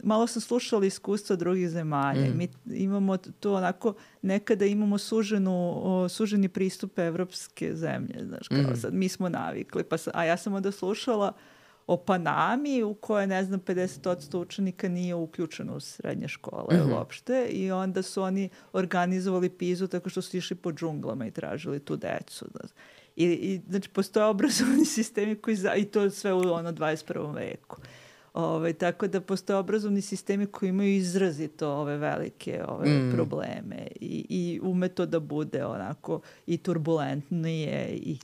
malo 0.04 0.28
sam 0.28 0.42
slušala 0.42 0.86
iskustva 0.86 1.36
drugih 1.36 1.70
zemalja. 1.70 2.30
Mm. 2.30 2.38
Mi 2.38 2.48
imamo 2.66 3.18
to 3.18 3.54
onako, 3.54 3.94
nekada 4.22 4.66
imamo 4.66 4.98
suženu, 4.98 5.70
uh, 5.70 6.12
suženi 6.12 6.50
pristup 6.50 7.00
evropske 7.00 7.76
zemlje. 7.76 8.26
Znaš, 8.26 8.48
kao 8.48 8.74
mm. 8.74 8.76
sad, 8.76 8.94
mi 8.94 9.10
smo 9.10 9.30
navikli. 9.30 9.84
Pa, 9.84 9.96
a 10.14 10.26
ja 10.26 10.38
sam 10.38 10.54
onda 10.54 10.72
slušala 10.72 11.28
uh, 11.36 11.61
o 11.92 11.98
Panami 11.98 12.84
u 12.84 12.94
kojoj, 12.94 13.28
ne 13.28 13.44
znam, 13.44 13.60
50% 13.60 14.38
učenika 14.38 14.90
nije 14.90 15.16
uključeno 15.16 15.76
u 15.76 15.80
srednje 15.80 16.28
škole 16.28 16.78
mm 16.78 16.80
-hmm. 16.80 16.94
uopšte 16.94 17.48
i 17.50 17.72
onda 17.72 18.02
su 18.02 18.22
oni 18.24 18.50
organizovali 18.74 19.50
pizu 19.50 19.88
tako 19.88 20.10
što 20.10 20.22
su 20.22 20.38
išli 20.38 20.56
po 20.56 20.72
džunglama 20.72 21.28
i 21.28 21.32
tražili 21.32 21.80
tu 21.80 21.96
decu. 21.96 22.46
I, 23.16 23.26
i 23.26 23.62
znači, 23.70 23.90
postoje 23.90 24.26
obrazovni 24.26 24.86
sistemi 24.96 25.36
koji, 25.36 25.56
za, 25.56 25.76
i 25.76 25.86
to 25.86 26.10
sve 26.10 26.34
u 26.34 26.54
ono 26.54 26.72
21. 26.72 27.36
veku. 27.36 27.78
Ove, 28.34 28.48
ovaj, 28.48 28.74
tako 28.74 29.08
da 29.08 29.22
postoje 29.22 29.58
obrazovni 29.58 30.02
sistemi 30.02 30.46
koji 30.46 30.70
imaju 30.70 30.96
izrazito 30.96 31.70
ove 31.70 31.98
velike 31.98 32.64
ove 32.68 32.90
mm. 32.90 33.12
probleme 33.14 33.88
i, 34.02 34.26
i 34.30 34.60
ume 34.64 34.88
to 34.88 35.06
da 35.06 35.20
bude 35.20 35.66
onako 35.66 36.22
i 36.48 36.58
turbulentnije 36.58 37.90
i 37.90 38.18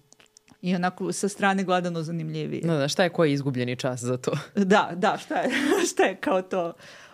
i 0.61 0.75
onako 0.75 1.11
sa 1.11 1.29
strane 1.29 1.63
gledano 1.63 2.03
zanimljivije. 2.03 2.61
Da, 2.61 2.77
da, 2.77 2.87
šta 2.87 3.03
je 3.03 3.09
koji 3.09 3.33
izgubljeni 3.33 3.75
čas 3.75 4.01
za 4.01 4.17
to? 4.17 4.31
Da, 4.55 4.91
da, 4.95 5.17
šta 5.17 5.35
je, 5.35 5.49
šta 5.91 6.03
je 6.03 6.15
kao 6.15 6.41
to? 6.41 6.73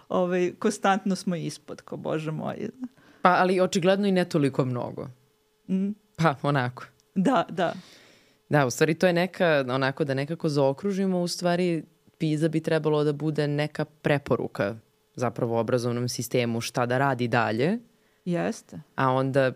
Ovaj, 0.10 0.54
konstantno 0.60 1.16
smo 1.16 1.36
ispod, 1.36 1.82
ko 1.82 1.98
bože 1.98 2.32
moj. 2.32 2.70
Pa, 3.22 3.30
ali 3.30 3.62
očigledno 3.62 4.08
i 4.08 4.12
ne 4.12 4.26
toliko 4.26 4.66
mnogo. 4.66 5.08
Mm. 5.70 5.90
Pa, 6.16 6.36
onako. 6.42 6.86
Da, 7.16 7.46
da. 7.50 7.74
Da, 8.50 8.66
u 8.66 8.72
stvari 8.72 8.94
to 8.94 9.08
je 9.08 9.14
neka, 9.14 9.66
onako 9.70 10.04
da 10.04 10.14
nekako 10.14 10.50
zaokružimo, 10.50 11.22
u 11.22 11.28
stvari 11.28 11.84
PISA 12.18 12.48
bi 12.48 12.60
trebalo 12.60 13.04
da 13.04 13.14
bude 13.14 13.48
neka 13.48 13.86
preporuka 13.86 14.76
zapravo 15.16 15.60
obrazovnom 15.60 16.10
sistemu 16.10 16.62
šta 16.62 16.86
da 16.86 16.98
radi 16.98 17.28
dalje. 17.28 17.80
Jeste. 18.26 18.82
A 18.96 19.12
onda 19.12 19.52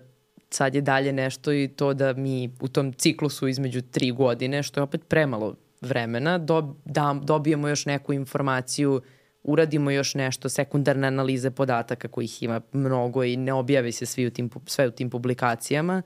sad 0.50 0.76
je 0.76 0.82
dalje 0.82 1.14
nešto 1.14 1.54
i 1.54 1.68
to 1.68 1.94
da 1.94 2.14
mi 2.14 2.50
u 2.62 2.68
tom 2.68 2.94
ciklusu 2.94 3.48
između 3.48 3.82
tri 3.82 4.12
godine, 4.12 4.64
što 4.64 4.80
je 4.80 4.84
opet 4.84 5.02
premalo 5.08 5.56
vremena, 5.82 6.38
dob, 6.38 6.76
da, 6.86 7.20
dobijemo 7.24 7.68
još 7.68 7.86
neku 7.86 8.14
informaciju, 8.14 9.02
uradimo 9.44 9.92
još 9.92 10.16
nešto, 10.16 10.50
sekundarne 10.50 11.08
analize 11.08 11.52
podataka 11.52 12.08
kojih 12.08 12.44
ima 12.44 12.62
mnogo 12.72 13.24
i 13.24 13.38
ne 13.38 13.54
objavi 13.54 13.92
se 13.92 14.06
svi 14.06 14.28
u 14.28 14.32
tim, 14.32 14.50
sve 14.66 14.88
u 14.88 14.92
tim 14.92 15.10
publikacijama. 15.10 16.02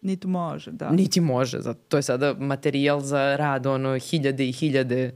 Niti 0.00 0.26
može, 0.26 0.70
da. 0.70 0.90
Niti 0.90 1.20
može, 1.20 1.60
zato 1.60 1.80
to 1.88 1.96
je 1.96 2.02
sada 2.02 2.34
materijal 2.38 3.00
za 3.00 3.36
rad 3.36 3.66
ono 3.66 3.98
hiljade 3.98 4.48
i 4.48 4.52
hiljade 4.52 5.12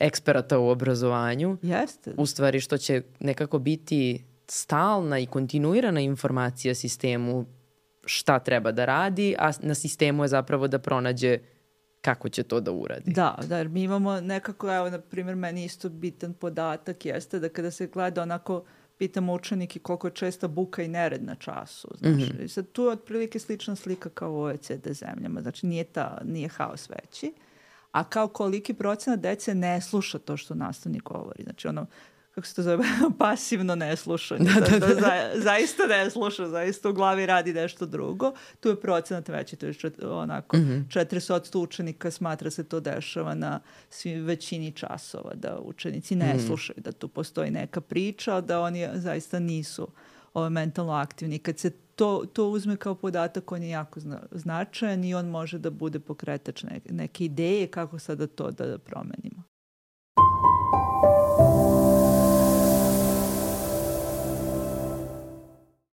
eksperata 0.00 0.58
u 0.58 0.68
obrazovanju. 0.68 1.56
Jeste. 1.62 2.14
U 2.16 2.26
stvari 2.26 2.60
što 2.60 2.78
će 2.78 3.02
nekako 3.20 3.58
biti 3.58 4.24
stalna 4.46 5.18
i 5.18 5.26
kontinuirana 5.26 6.00
informacija 6.00 6.74
sistemu 6.74 7.46
šta 8.04 8.38
treba 8.38 8.72
da 8.72 8.84
radi, 8.84 9.34
a 9.38 9.50
na 9.60 9.74
sistemu 9.74 10.24
je 10.24 10.28
zapravo 10.28 10.68
da 10.68 10.78
pronađe 10.78 11.38
kako 12.00 12.28
će 12.28 12.42
to 12.42 12.60
da 12.60 12.72
uradi. 12.72 13.12
Da, 13.12 13.38
da, 13.48 13.58
jer 13.58 13.68
mi 13.68 13.82
imamo 13.82 14.20
nekako, 14.20 14.74
evo, 14.74 14.90
na 14.90 14.98
primjer, 14.98 15.36
meni 15.36 15.64
isto 15.64 15.88
bitan 15.88 16.34
podatak 16.34 17.06
jeste 17.06 17.38
da 17.38 17.48
kada 17.48 17.70
se 17.70 17.86
gleda 17.86 18.22
onako 18.22 18.64
pitamo 18.98 19.34
učenike 19.34 19.78
koliko 19.78 20.06
je 20.06 20.14
česta 20.14 20.48
buka 20.48 20.82
i 20.82 20.88
nered 20.88 21.24
na 21.24 21.34
času. 21.34 21.88
Znaš. 21.98 22.12
Mm 22.12 22.16
-hmm. 22.16 22.44
I 22.44 22.48
sad 22.48 22.72
tu 22.72 22.82
je 22.82 22.90
otprilike 22.90 23.38
slična 23.38 23.76
slika 23.76 24.08
kao 24.08 24.32
u 24.32 24.40
OECD 24.40 24.88
zemljama. 24.90 25.40
Znači 25.40 25.66
nije, 25.66 25.84
ta, 25.84 26.18
nije 26.24 26.48
haos 26.48 26.90
veći. 26.90 27.32
A 27.92 28.04
kao 28.04 28.28
koliki 28.28 28.74
procenat 28.74 29.20
dece 29.20 29.54
ne 29.54 29.80
sluša 29.80 30.18
to 30.18 30.36
što 30.36 30.54
nastavnik 30.54 31.02
govori. 31.02 31.42
Znači 31.42 31.68
ono, 31.68 31.86
kako 32.34 32.46
se 32.46 32.54
to 32.54 32.62
zove, 32.62 32.84
pasivno 33.18 33.74
ne 33.74 33.96
sluša. 33.96 34.36
Da, 34.36 34.60
da, 34.60 34.78
da. 34.78 34.94
Za, 34.94 35.30
zaista 35.34 35.86
ne 35.86 36.10
sluša, 36.10 36.48
zaista 36.48 36.88
u 36.88 36.92
glavi 36.92 37.26
radi 37.26 37.52
nešto 37.52 37.86
drugo. 37.86 38.32
Tu 38.60 38.68
je 38.68 38.80
procenat 38.80 39.28
veći, 39.28 39.56
to 39.56 39.66
je 39.66 39.74
čet, 39.74 40.02
onako, 40.02 40.56
mm 40.56 40.60
-hmm. 40.60 41.06
400 41.06 41.58
učenika 41.58 42.10
smatra 42.10 42.50
se 42.50 42.64
to 42.64 42.80
dešava 42.80 43.34
na 43.34 43.60
svim 43.90 44.24
većini 44.24 44.72
časova, 44.72 45.34
da 45.34 45.58
učenici 45.62 46.16
ne 46.16 46.34
mm 46.34 46.38
-hmm. 46.38 46.46
slušaju, 46.46 46.76
da 46.80 46.92
tu 46.92 47.08
postoji 47.08 47.50
neka 47.50 47.80
priča, 47.80 48.40
da 48.40 48.60
oni 48.60 48.88
zaista 48.94 49.38
nisu 49.38 49.88
ove, 50.34 50.50
mentalno 50.50 50.92
aktivni. 50.92 51.38
Kad 51.38 51.58
se 51.58 51.70
to, 51.70 52.24
to 52.32 52.48
uzme 52.48 52.76
kao 52.76 52.94
podatak, 52.94 53.52
on 53.52 53.62
je 53.62 53.68
jako 53.68 54.00
zna, 54.00 54.20
značajan 54.30 55.04
i 55.04 55.14
on 55.14 55.26
može 55.28 55.58
da 55.58 55.70
bude 55.70 56.00
pokretač 56.00 56.62
neke, 56.62 56.92
neke 56.92 57.24
ideje 57.24 57.66
kako 57.66 57.98
sada 57.98 58.26
to 58.26 58.50
da, 58.50 58.66
da 58.66 58.78
promenimo. 58.78 59.42